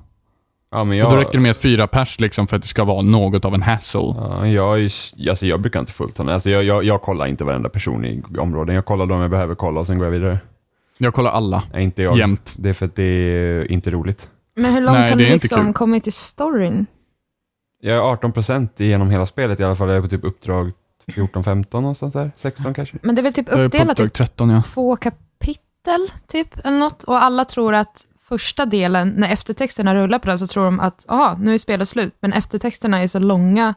ja, 0.71 0.83
men 0.83 1.03
Och 1.03 1.09
då 1.09 1.15
jag, 1.15 1.21
räcker 1.21 1.31
det 1.31 1.39
med 1.39 1.57
fyra 1.57 1.87
pers 1.87 2.19
liksom 2.19 2.47
för 2.47 2.55
att 2.55 2.61
det 2.61 2.67
ska 2.67 2.83
vara 2.83 3.01
något 3.01 3.45
av 3.45 3.53
en 3.53 3.61
hassle. 3.61 4.01
ja, 4.01 4.47
jag, 4.47 4.79
är 4.79 4.91
alltså 5.29 5.45
jag 5.45 5.61
brukar 5.61 5.79
inte 5.79 5.91
fullt 5.91 6.19
alltså 6.19 6.49
jag, 6.49 6.63
jag, 6.63 6.83
jag 6.83 7.01
kollar 7.01 7.27
inte 7.27 7.43
varenda 7.43 7.69
person 7.69 8.05
i 8.05 8.23
områden. 8.37 8.75
Jag 8.75 8.85
kollar 8.85 9.05
de 9.05 9.21
jag 9.21 9.31
behöver 9.31 9.55
kolla 9.55 9.79
och 9.79 9.87
sen 9.87 9.97
går 9.97 10.05
jag 10.05 10.11
vidare. 10.11 10.39
Jag 10.97 11.13
kollar 11.13 11.31
alla, 11.31 11.63
Nej, 11.73 11.83
inte 11.83 12.01
jag. 12.01 12.17
jämt. 12.17 12.53
Det 12.57 12.69
är 12.69 12.73
för 12.73 12.85
att 12.85 12.95
det 12.95 13.03
är 13.03 13.71
inte 13.71 13.91
roligt. 13.91 14.29
Men 14.55 14.73
hur 14.73 14.81
långt 14.81 14.97
Nej, 14.97 15.09
har 15.09 15.09
det 15.09 15.15
ni 15.15 15.29
är 15.29 15.33
inte 15.33 15.43
liksom 15.43 15.65
kul. 15.65 15.73
kommit 15.73 16.03
till 16.03 16.13
storyn? 16.13 16.85
Jag 17.81 17.97
är 17.97 18.15
18% 18.15 18.69
genom 18.77 19.09
hela 19.09 19.25
spelet 19.25 19.59
i 19.59 19.63
alla 19.63 19.75
fall. 19.75 19.87
Jag 19.87 19.97
är 19.97 20.01
på 20.01 20.07
typ 20.07 20.23
uppdrag 20.23 20.71
14-15 21.07 21.65
någonstans 21.71 22.13
där. 22.13 22.31
16 22.35 22.73
kanske. 22.73 22.97
Men 23.01 23.15
det 23.15 23.21
är 23.21 23.23
väl 23.23 23.33
typ 23.33 23.47
Jag 23.47 23.53
är 23.59 23.59
på 23.59 23.65
uppdelat 23.65 23.99
i 23.99 24.03
uppdrag 24.03 24.13
13 24.27 24.49
ja. 24.49 24.61
två 24.61 24.95
kapitel, 24.95 26.07
typ, 26.27 26.65
eller 26.65 26.77
något. 26.77 27.03
Och 27.03 27.23
alla 27.23 27.45
tror 27.45 27.73
att 27.73 28.05
första 28.29 28.65
delen, 28.65 29.09
när 29.09 29.29
eftertexterna 29.29 29.95
rullar 29.95 30.19
på 30.19 30.27
den, 30.27 30.39
så 30.39 30.47
tror 30.47 30.65
de 30.65 30.79
att, 30.79 31.05
aha, 31.07 31.37
nu 31.39 31.53
är 31.53 31.57
spelet 31.57 31.89
slut. 31.89 32.15
Men 32.19 32.33
eftertexterna 32.33 33.01
är 33.03 33.07
så 33.07 33.19
långa 33.19 33.73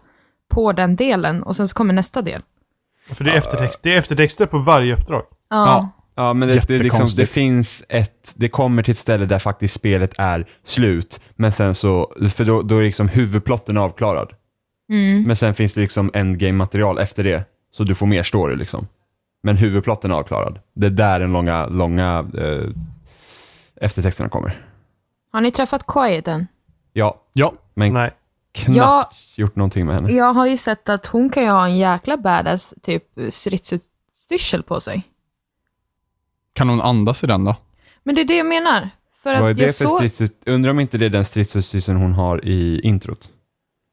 på 0.50 0.72
den 0.72 0.96
delen 0.96 1.42
och 1.42 1.56
sen 1.56 1.68
så 1.68 1.74
kommer 1.74 1.94
nästa 1.94 2.22
del. 2.22 2.42
För 3.12 3.24
det 3.24 3.30
är, 3.30 3.36
eftertext, 3.36 3.82
det 3.82 3.94
är 3.94 3.98
eftertexter 3.98 4.46
på 4.46 4.58
varje 4.58 4.94
uppdrag. 4.94 5.22
Ja. 5.50 5.88
Ja, 6.18 6.32
men 6.32 6.48
det, 6.48 6.68
det, 6.68 6.74
är 6.74 6.78
liksom, 6.78 7.08
det 7.16 7.26
finns 7.26 7.84
ett, 7.88 8.34
det 8.36 8.48
kommer 8.48 8.82
till 8.82 8.92
ett 8.92 8.98
ställe 8.98 9.26
där 9.26 9.38
faktiskt 9.38 9.74
spelet 9.74 10.14
är 10.18 10.46
slut, 10.64 11.20
men 11.36 11.52
sen 11.52 11.74
så, 11.74 12.12
för 12.34 12.44
då, 12.44 12.62
då 12.62 12.78
är 12.78 12.82
liksom 12.82 13.08
huvudplotten 13.08 13.78
avklarad. 13.78 14.32
Mm. 14.92 15.22
Men 15.22 15.36
sen 15.36 15.54
finns 15.54 15.74
det 15.74 15.80
liksom 15.80 16.10
endgame-material 16.14 16.98
efter 16.98 17.24
det, 17.24 17.44
så 17.70 17.84
du 17.84 17.94
får 17.94 18.06
mer 18.06 18.22
story 18.22 18.56
liksom. 18.56 18.86
Men 19.42 19.56
huvudplotten 19.56 20.10
är 20.10 20.14
avklarad. 20.14 20.60
Det 20.74 20.86
är 20.86 20.90
där 20.90 21.20
den 21.20 21.32
långa, 21.32 21.66
långa 21.66 22.26
eh, 22.38 22.70
eftertexterna 23.80 24.28
kommer. 24.28 24.66
Har 25.32 25.40
ni 25.40 25.50
träffat 25.50 25.86
Quiet 25.86 26.28
än? 26.28 26.46
Ja, 26.92 27.22
Ja, 27.32 27.52
men 27.74 27.92
Nej. 27.92 28.10
knappt 28.52 28.76
Ja. 28.76 29.10
gjort 29.34 29.56
någonting 29.56 29.86
med 29.86 29.94
henne. 29.94 30.12
Jag 30.12 30.32
har 30.32 30.46
ju 30.46 30.56
sett 30.56 30.88
att 30.88 31.06
hon 31.06 31.30
kan 31.30 31.42
ju 31.42 31.48
ha 31.48 31.64
en 31.64 31.76
jäkla 31.78 32.16
badass 32.16 32.74
typ 32.82 33.04
stridsutstyrsel 33.28 34.62
på 34.62 34.80
sig. 34.80 35.02
Kan 36.58 36.68
hon 36.68 36.80
andas 36.80 37.24
i 37.24 37.26
den 37.26 37.44
då? 37.44 37.56
Men 38.04 38.14
det 38.14 38.20
är 38.20 38.24
det 38.24 38.36
jag 38.36 38.46
menar. 38.46 38.90
För 39.22 39.34
Vad 39.40 39.46
är 39.46 39.50
att 39.50 39.56
det 39.56 39.62
jag 39.62 39.76
för 39.76 39.84
så 39.84 39.96
stridsut... 39.96 40.42
Undrar 40.46 40.70
om 40.70 40.80
inte 40.80 40.98
det 40.98 41.06
är 41.06 41.10
den 41.10 41.24
stridsutstyrseln 41.24 41.98
hon 41.98 42.12
har 42.12 42.44
i 42.44 42.80
introt? 42.80 43.28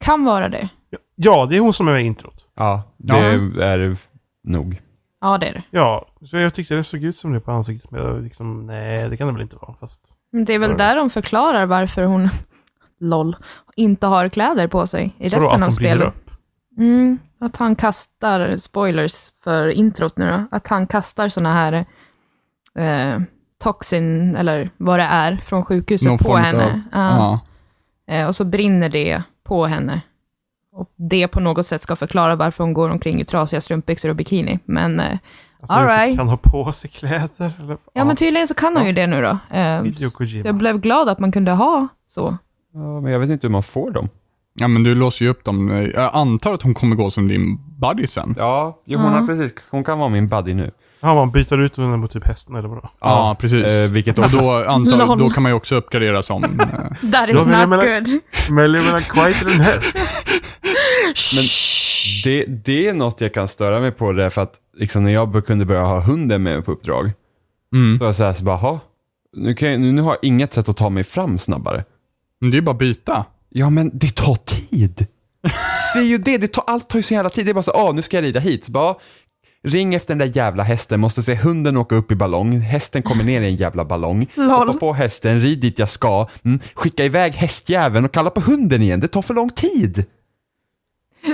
kan 0.06 0.26
vara 0.26 0.50
det. 0.50 0.70
Ja, 1.16 1.46
det 1.50 1.58
är 1.58 1.60
hon 1.60 1.74
som 1.74 1.88
är 1.88 1.92
med 1.92 2.02
i 2.04 2.06
introt. 2.06 2.46
Ja, 2.56 2.84
det 2.98 3.14
är 3.14 3.98
nog. 4.44 4.82
Ja, 5.22 5.38
det 5.38 5.48
är 5.48 5.54
det. 5.54 5.64
Ja, 5.72 6.08
så 6.26 6.38
jag 6.38 6.54
tyckte 6.54 6.76
det 6.76 6.84
såg 6.84 7.04
ut 7.04 7.18
som 7.18 7.34
det 7.34 7.40
på 7.40 7.52
ansiktet. 7.52 7.92
Men 7.92 8.02
jag 8.02 8.24
liksom, 8.24 8.68
nej, 8.68 9.10
det 9.10 9.18
kan 9.18 9.28
det 9.28 9.34
väl 9.34 9.42
inte 9.42 9.56
vara. 9.56 9.74
Fast... 9.80 10.02
Men 10.32 10.46
det 10.46 10.54
är 10.54 10.60
väl 10.60 10.72
Ja. 10.72 10.78
där 10.78 10.96
de 10.96 11.10
förklarar 11.10 11.66
varför 11.66 12.04
hon, 12.04 12.30
LOL, 13.00 13.36
inte 13.76 14.08
har 14.08 14.30
kläder 14.30 14.68
på 14.68 14.88
sig 14.88 15.16
i 15.18 15.30
resten 15.30 15.64
av 15.64 15.70
spelet. 15.70 16.08
upp? 16.08 16.30
Mm, 16.78 17.18
att 17.40 17.58
han 17.58 17.76
kastar, 17.76 18.58
spoilers 18.58 19.32
för 19.44 19.68
introt 19.68 20.18
nu 20.18 20.26
då, 20.26 20.58
att 20.58 20.68
han 20.68 20.88
kastar 20.88 21.30
såna 21.30 21.54
här 21.54 21.86
eh, 22.80 23.22
toxin, 23.64 24.36
eller 24.36 24.70
vad 24.78 25.00
det 25.00 25.04
är, 25.04 25.36
från 25.46 25.66
sjukhuset 25.66 26.08
Någon 26.08 26.18
på 26.18 26.36
henne. 26.36 26.64
av- 26.66 26.82
Ja. 26.92 27.40
Ja. 28.08 28.14
Eh, 28.16 28.28
och 28.28 28.36
så 28.36 28.46
brinner 28.46 28.90
det 28.90 29.24
på 29.44 29.66
henne. 29.66 30.02
Och 30.74 30.90
det 30.96 31.28
på 31.28 31.40
något 31.40 31.66
sätt 31.66 31.82
ska 31.82 31.96
förklara 31.96 32.36
varför 32.36 32.64
hon 32.64 32.74
går 32.74 32.90
omkring 32.90 33.22
i 33.22 33.26
trasiga 33.26 33.62
strumpbyxor 33.62 34.10
och 34.10 34.16
bikini. 34.16 34.60
Men, 34.66 35.00
eh, 35.00 35.18
All 35.68 35.86
right. 35.88 36.18
kan 36.18 36.28
ha 36.28 36.38
på 36.38 36.74
sig 36.74 36.90
kläder? 36.90 37.54
Eller? 37.60 37.78
ja, 37.94 38.06
men 38.06 38.16
tydligen 38.16 38.48
så 38.48 38.54
kan 38.54 38.78
hon 38.78 38.86
ju 38.86 38.92
det 38.92 39.08
nu 39.08 39.22
då. 39.22 39.58
Eh, 39.58 39.84
så 39.96 40.24
jag 40.44 40.56
blev 40.56 40.80
glad 40.80 41.10
att 41.10 41.20
man 41.20 41.32
kunde 41.32 41.52
ha 41.52 41.88
så. 42.08 42.38
Ja, 42.74 43.02
men 43.02 43.12
jag 43.12 43.20
vet 43.20 43.30
inte 43.30 43.48
hur 43.48 43.52
man 43.52 43.64
får 43.64 43.92
dem. 43.92 44.10
ja, 44.60 44.68
men 44.68 44.84
du 44.84 44.96
låser 44.96 45.26
ju 45.26 45.32
upp 45.32 45.44
dem. 45.44 45.70
Jag 45.96 46.10
antar 46.14 46.54
att 46.54 46.62
hon 46.62 46.74
kommer 46.74 46.96
gå 46.96 47.12
som 47.12 47.28
din 47.28 47.60
buddy 47.80 48.08
sen. 48.08 48.36
Ja, 48.38 48.82
jo, 48.86 49.00
hon 49.00 49.14
Ja. 49.14 49.20
har 49.20 49.28
precis, 49.28 49.52
hon 49.70 49.84
kan 49.84 50.00
vara 50.00 50.10
min 50.10 50.28
buddy 50.28 50.54
nu. 50.54 50.72
Ja, 51.06 51.16
man 51.16 51.32
byter 51.32 51.62
ut 51.62 51.78
henne 51.78 51.98
mot 51.98 52.12
typ 52.12 52.26
hästen 52.26 52.56
eller 52.56 52.70
vadå? 52.70 52.90
Ja, 53.00 53.36
precis. 53.40 53.66
Eh, 53.66 53.92
vilket 53.92 54.20
och 54.20 54.30
då, 54.30 54.66
antar, 54.68 55.18
då 55.18 55.30
kan 55.30 55.44
man 55.44 55.52
ju 55.52 55.56
också 55.56 55.76
uppgradera 55.76 56.24
som... 56.24 56.44
eh, 56.44 56.50
That 57.12 57.30
is 57.30 57.36
not 57.36 57.48
mena- 57.48 58.00
good. 58.00 58.08
Väljer 58.58 58.84
mellan 58.84 59.04
eller 59.18 59.54
en 59.54 59.62
häst? 59.62 59.98
det, 62.24 62.46
det 62.46 62.88
är 62.88 62.94
något 62.94 63.22
jag 63.22 63.34
kan 63.34 63.48
störa 63.48 63.80
mig 63.80 63.92
på 63.92 64.12
därför 64.12 64.42
att 64.42 64.54
liksom, 64.78 65.04
när 65.04 65.12
jag 65.12 65.46
kunde 65.46 65.66
börja 65.66 65.84
ha 65.84 66.02
hunden 66.02 66.44
med 66.44 66.56
mig 66.56 66.64
på 66.64 66.72
uppdrag, 66.72 67.12
mm. 67.74 67.98
så 67.98 68.04
var 68.04 68.08
jag 68.08 68.16
så 68.16 68.24
här, 68.24 68.34
så 68.34 68.44
bara, 68.44 68.56
"Ha, 68.56 68.80
nu, 69.36 69.56
kan 69.56 69.72
jag, 69.72 69.80
nu, 69.80 69.92
nu 69.92 70.02
har 70.02 70.12
jag 70.12 70.20
inget 70.22 70.54
sätt 70.54 70.70
att 70.70 70.78
ta 70.78 70.90
mig 70.90 71.04
fram 71.04 71.40
snabbare. 71.40 71.84
Men 72.42 72.52
det 72.52 72.58
är 72.58 72.62
bara 72.62 72.72
att 72.72 72.78
byta. 72.78 73.26
Ja, 73.50 73.70
men 73.70 73.92
det 73.94 74.16
tar 74.16 74.36
tid. 74.36 75.08
Det 75.94 76.00
är 76.00 76.04
ju 76.04 76.18
det, 76.18 76.38
det 76.38 76.48
tar, 76.48 76.64
allt 76.68 76.90
tar 76.90 77.00
ju 77.00 77.04
så 77.04 77.14
jävla 77.14 77.30
tid. 77.30 77.46
Det 77.46 77.52
är 77.52 77.54
bara 77.54 77.64
så, 77.64 77.72
ah, 77.72 77.92
nu 77.92 78.02
ska 78.02 78.18
jag 78.18 78.24
rida 78.24 78.40
hit. 78.40 78.66
Så 78.66 78.72
bara, 78.72 78.96
ring 79.66 79.96
efter 79.96 80.16
den 80.16 80.18
där 80.32 80.38
jävla 80.38 80.64
hästen, 80.64 81.00
måste 81.00 81.22
se 81.22 81.36
hunden 81.36 81.78
åka 81.78 81.96
upp 81.96 82.12
i 82.12 82.16
ballong, 82.16 82.60
hästen 82.60 83.04
kommer 83.04 83.24
ner 83.24 83.42
i 83.42 83.46
en 83.46 83.56
jävla 83.56 83.86
ballong, 83.86 84.28
Lol. 84.36 84.50
hoppa 84.50 84.74
på 84.74 84.94
hästen, 84.94 85.42
rid 85.42 85.60
dit 85.60 85.80
jag 85.80 85.90
ska, 85.90 86.28
mm, 86.44 86.60
skicka 86.74 87.06
iväg 87.06 87.34
hästjäveln 87.34 88.06
och 88.06 88.12
kalla 88.14 88.30
på 88.30 88.42
hunden 88.42 88.82
igen, 88.82 89.00
det 89.00 89.08
tar 89.08 89.22
för 89.22 89.34
lång 89.34 89.50
tid. 89.50 90.06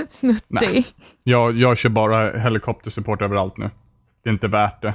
Snuttig. 0.08 0.44
Nej. 0.48 0.86
Jag, 1.22 1.56
jag 1.58 1.78
kör 1.78 1.88
bara 1.88 2.38
helikoptersupport 2.38 3.22
överallt 3.22 3.56
nu. 3.56 3.70
Det 4.24 4.30
är 4.30 4.32
inte 4.32 4.48
värt 4.48 4.82
det. 4.82 4.94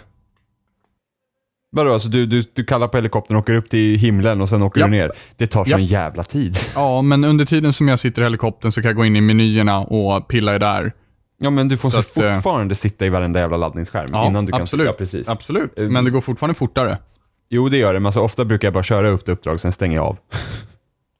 Vadå, 1.70 1.94
alltså 1.94 2.10
du, 2.10 2.26
du, 2.26 2.44
du 2.54 2.64
kallar 2.66 2.88
på 2.88 2.98
helikoptern, 2.98 3.38
åker 3.38 3.56
upp 3.56 3.70
till 3.70 3.98
himlen 3.98 4.42
och 4.42 4.50
sen 4.50 4.62
åker 4.62 4.80
Japp. 4.82 4.90
du 4.92 4.98
ner. 4.98 5.12
Det 5.38 5.48
tar 5.48 5.64
så 5.64 5.70
Japp. 5.70 5.80
en 5.80 5.86
jävla 5.86 6.24
tid. 6.24 6.58
Ja, 6.76 7.02
men 7.02 7.24
under 7.24 7.46
tiden 7.46 7.74
som 7.74 7.88
jag 7.88 8.00
sitter 8.00 8.22
i 8.22 8.26
helikoptern 8.26 8.72
så 8.72 8.82
kan 8.82 8.90
jag 8.90 8.96
gå 8.96 9.06
in 9.06 9.16
i 9.16 9.22
menyerna 9.22 9.80
och 9.80 10.28
pilla 10.28 10.56
i 10.56 10.60
där. 10.60 10.94
Ja 11.38 11.50
men 11.50 11.68
du 11.68 11.78
får 11.78 11.90
så 11.90 12.02
Så 12.04 12.20
att, 12.20 12.26
eh, 12.26 12.34
fortfarande 12.34 12.76
sitta 12.76 13.06
i 13.06 13.10
varenda 13.10 13.40
jävla 13.40 13.58
laddningsskärm 13.58 14.10
Ja, 14.12 14.28
innan 14.28 14.46
du 14.46 14.52
kan 14.52 14.62
absolut. 14.62 14.86
Ja, 14.88 14.94
precis. 14.94 15.30
Absolut, 15.30 15.80
Eh, 15.80 15.90
men 15.90 16.06
det 16.06 16.12
går 16.12 16.22
fortfarande 16.22 16.54
fortare. 16.56 16.98
Jo 17.50 17.70
det 17.70 17.78
gör 17.78 17.94
det, 17.94 18.00
men 18.00 18.06
alltså, 18.06 18.22
ofta 18.22 18.46
brukar 18.46 18.68
jag 18.68 18.74
bara 18.74 18.84
köra 18.84 19.10
upp 19.10 19.24
till 19.26 19.34
uppdrag, 19.34 19.60
sen 19.60 19.72
stänger 19.72 19.96
jag 19.96 20.06
av. 20.06 20.18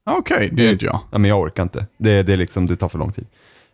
Okej, 0.10 0.50
det 0.54 0.68
är 0.68 0.72
inte 0.72 0.86
jag. 0.86 1.00
Ja, 1.12 1.18
men 1.18 1.30
jag 1.30 1.40
orkar 1.42 1.64
inte. 1.64 1.86
Det, 1.98 2.24
det, 2.24 2.34
är 2.34 2.38
liksom, 2.38 2.68
det 2.68 2.76
tar 2.76 2.90
för 2.90 3.00
lång 3.00 3.12
tid. 3.12 3.26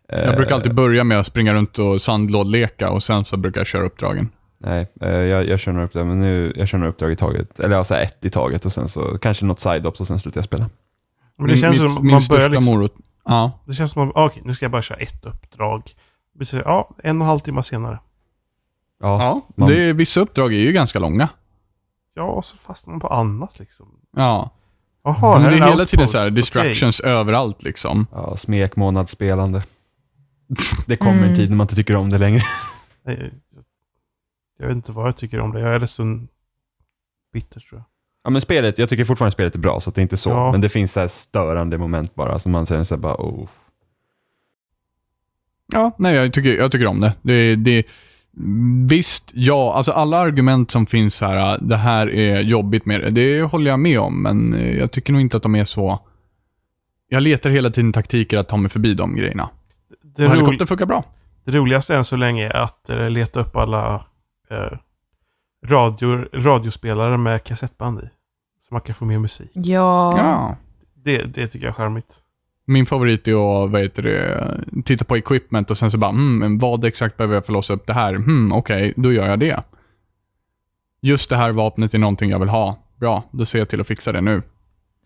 Jag 0.08 0.36
brukar 0.36 0.56
alltid 0.56 0.74
börja 0.76 1.04
med 1.04 1.20
att 1.20 1.28
springa 1.28 1.54
runt 1.54 1.80
och 1.80 2.02
sandlådleka 2.02 2.90
och 2.90 3.04
sen 3.04 3.26
så 3.26 3.38
brukar 3.38 3.60
jag 3.60 3.68
köra 3.68 3.86
uppdragen. 3.86 4.30
Nej, 4.58 4.88
eh, 5.02 5.10
jag, 5.10 5.48
jag 5.48 5.60
kör 5.60 5.72
några 5.72 5.86
uppdrag, 5.86 6.08
men 6.08 6.20
nu, 6.20 6.54
jag 6.56 6.68
kör 6.68 6.78
några 6.78 6.90
uppdrag 6.90 7.12
i 7.12 7.16
taget. 7.16 7.60
Eller 7.60 7.78
alltså 7.78 7.96
ett 7.96 8.26
i 8.26 8.30
taget 8.30 8.66
och 8.66 8.72
sen 8.72 8.88
så 8.88 9.18
kanske 9.18 9.46
något 9.46 9.60
side-ups 9.60 10.00
och 10.02 10.08
sen 10.08 10.20
slutar 10.20 10.38
jag 10.38 10.46
spela. 10.46 10.70
Men 11.38 11.48
det 11.48 11.58
känns 11.58 11.80
Mitt- 11.82 11.94
som 11.94 12.04
min 12.06 12.12
man 12.12 12.22
största 12.22 12.36
börjar 12.38 12.50
liksom, 12.50 12.74
morot. 12.76 12.94
Ja. 13.26 13.52
Det 13.66 13.74
känns 13.74 13.92
som 13.92 14.10
att, 14.10 14.16
okej, 14.16 14.42
nu 14.46 14.56
ska 14.56 14.66
jag 14.66 14.72
bara 14.72 14.82
köra 14.82 14.98
ett 14.98 15.26
uppdrag. 15.26 15.84
Ja, 16.52 16.90
en 17.04 17.18
och 17.18 17.24
en 17.26 17.28
halv 17.30 17.40
timme 17.40 17.64
senare. 17.64 18.00
Ja, 19.00 19.24
ja. 19.24 19.42
man- 19.56 19.70
Det 19.70 19.82
är, 19.82 19.94
vissa 19.94 20.20
uppdrag 20.20 20.54
är 20.54 20.58
ju 20.60 20.72
ganska 20.72 21.00
långa. 21.00 21.30
Ja, 22.14 22.24
och 22.24 22.46
så 22.46 22.58
fastnar 22.58 22.92
man 22.92 23.00
på 23.00 23.08
annat 23.08 23.60
liksom. 23.60 24.00
Ja. 24.16 24.50
Jaha, 25.04 25.40
Men 25.40 25.52
det 25.52 25.58
är 25.58 25.70
hela 25.70 25.86
tiden 25.86 26.00
outpost. 26.04 26.12
så 26.12 26.18
här 26.18 26.30
distractions 26.30 27.00
överallt 27.00 27.64
liksom. 27.64 28.08
ja 28.12 28.38
smekmånadsspelande. 28.38 29.64
Det 30.88 30.98
kommer 30.98 31.18
Mm. 31.18 31.30
en 31.30 31.36
tid 31.36 31.50
när 31.50 31.58
man 31.58 31.64
inte 31.66 31.76
tycker 31.76 31.96
om 31.96 32.10
det 32.10 32.18
längre. 32.18 32.42
Nej, 33.06 33.32
jag- 33.52 33.64
Jag 34.60 34.68
vet 34.68 34.76
inte 34.76 34.92
vad 34.92 35.08
jag 35.08 35.18
tycker 35.18 35.40
om 35.40 35.52
det. 35.54 35.60
Jag 35.60 35.76
är 35.76 35.80
ledsen 35.80 36.28
bitter 37.34 37.60
tror 37.60 37.80
jag. 37.80 37.84
Ja 38.24 38.30
men 38.30 38.42
spelet, 38.42 38.78
jag 38.78 38.90
tycker 38.90 39.06
fortfarande 39.06 39.32
spelet 39.34 39.56
är 39.56 39.60
bra 39.60 39.80
så 39.80 39.92
det 39.92 40.00
är 40.02 40.04
inte 40.04 40.18
så. 40.18 40.30
Ja. 40.30 40.52
Men 40.52 40.62
det 40.62 40.70
finns 40.70 40.94
så 40.94 41.00
här 41.00 41.08
störande 41.08 41.78
moment 41.78 42.16
bara 42.16 42.40
som 42.40 42.52
man 42.52 42.66
säger 42.66 42.84
så 42.84 42.96
här 42.96 43.02
bara 43.02 43.16
oh. 43.16 43.48
Ja, 45.74 45.96
nej 45.98 46.16
jag 46.16 46.34
tycker, 46.34 46.58
jag 46.58 46.72
tycker 46.72 46.88
om 46.88 47.00
det. 47.02 47.14
det, 47.22 47.56
det 47.56 47.86
visst, 48.88 49.32
ja, 49.34 49.74
alltså 49.74 49.92
alla 49.92 50.18
argument 50.18 50.72
som 50.72 50.86
finns 50.86 51.22
här, 51.22 51.58
det 51.62 51.78
här 51.78 52.10
är 52.10 52.42
jobbigt 52.42 52.86
med 52.86 53.02
det, 53.02 53.10
det 53.10 53.42
håller 53.42 53.72
jag 53.72 53.80
med 53.80 54.00
om, 54.00 54.24
men 54.24 54.54
eh, 54.54 54.78
jag 54.78 54.92
tycker 54.92 55.14
nog 55.14 55.22
inte 55.22 55.38
att 55.38 55.44
de 55.44 55.56
är 55.56 55.66
så... 55.66 56.00
Jag 57.10 57.24
letar 57.24 57.50
hela 57.50 57.70
tiden 57.70 57.94
taktiker 57.94 58.38
att 58.38 58.50
ta 58.50 58.58
mig 58.58 58.72
förbi 58.72 58.94
de 58.94 59.16
grejerna. 59.16 59.50
Det, 60.04 60.30
helikopter 60.30 60.66
funkar 60.66 60.86
bra. 60.86 61.04
det 61.46 61.52
roligaste 61.52 61.96
än 61.96 62.04
så 62.04 62.16
länge 62.16 62.48
är 62.48 62.56
att 62.56 62.90
eh, 62.90 63.10
leta 63.10 63.40
upp 63.40 63.56
alla 63.56 64.06
eh, 64.50 64.78
radio, 65.66 66.26
radiospelare 66.34 67.18
med 67.18 67.44
kassettband 67.44 68.00
i. 68.00 68.10
Så 68.68 68.74
man 68.74 68.82
kan 68.82 68.96
få 68.96 69.06
mer 69.06 69.20
musik. 69.20 69.52
Ja. 69.54 70.18
Ja. 70.18 70.58
Det, 71.04 71.18
det 71.18 71.48
tycker 71.48 71.66
jag 71.66 71.72
är 71.72 71.76
charmigt. 71.76 72.23
Min 72.66 72.86
favorit 72.86 73.28
är 73.28 73.64
att, 73.66 73.72
vad 73.72 73.82
heter 73.82 74.04
det, 74.04 74.84
titta 74.86 75.06
på 75.06 75.18
equipment 75.18 75.72
och 75.72 75.78
sen 75.78 75.92
så 75.92 75.98
bara, 75.98 76.12
men 76.12 76.60
vad 76.60 76.86
exakt 76.86 77.18
behöver 77.18 77.36
jag 77.36 77.46
för 77.46 77.54
att 77.54 77.58
låsa 77.58 77.74
upp 77.74 77.88
det 77.88 77.94
här? 77.94 78.14
Hmm, 78.16 78.52
okej, 78.52 78.94
då 78.98 79.14
gör 79.14 79.28
jag 79.28 79.40
det. 79.40 79.64
Just 81.02 81.30
det 81.30 81.36
här 81.38 81.52
vapnet 81.52 81.94
är 81.94 81.98
någonting 81.98 82.30
jag 82.30 82.40
vill 82.40 82.50
ha. 82.50 82.78
Bra, 82.96 83.24
då 83.32 83.46
ser 83.46 83.60
jag 83.60 83.70
till 83.70 83.82
att 83.82 83.88
fixa 83.88 84.12
det 84.12 84.22
nu. 84.22 84.42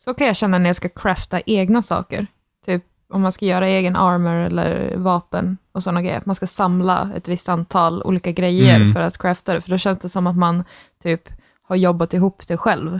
Så 0.03 0.13
kan 0.13 0.27
jag 0.27 0.35
känna 0.35 0.57
när 0.57 0.69
jag 0.69 0.75
ska 0.75 0.89
crafta 0.89 1.41
egna 1.45 1.81
saker. 1.81 2.27
Typ 2.65 2.83
om 3.09 3.21
man 3.21 3.31
ska 3.31 3.45
göra 3.45 3.67
egen 3.67 3.95
armor 3.95 4.35
eller 4.35 4.95
vapen 4.97 5.57
och 5.71 5.83
sådana 5.83 6.01
grejer. 6.01 6.17
Att 6.17 6.25
man 6.25 6.35
ska 6.35 6.47
samla 6.47 7.11
ett 7.15 7.27
visst 7.27 7.49
antal 7.49 8.03
olika 8.03 8.31
grejer 8.31 8.75
Mm. 8.75 8.93
för 8.93 8.99
att 8.99 9.17
crafta 9.17 9.53
det. 9.53 9.61
För 9.61 9.69
då 9.69 9.77
känns 9.77 9.99
det 9.99 10.09
som 10.09 10.27
att 10.27 10.37
man 10.37 10.63
typ 11.03 11.29
har 11.61 11.75
jobbat 11.75 12.13
ihop 12.13 12.47
det 12.47 12.57
själv 12.57 12.99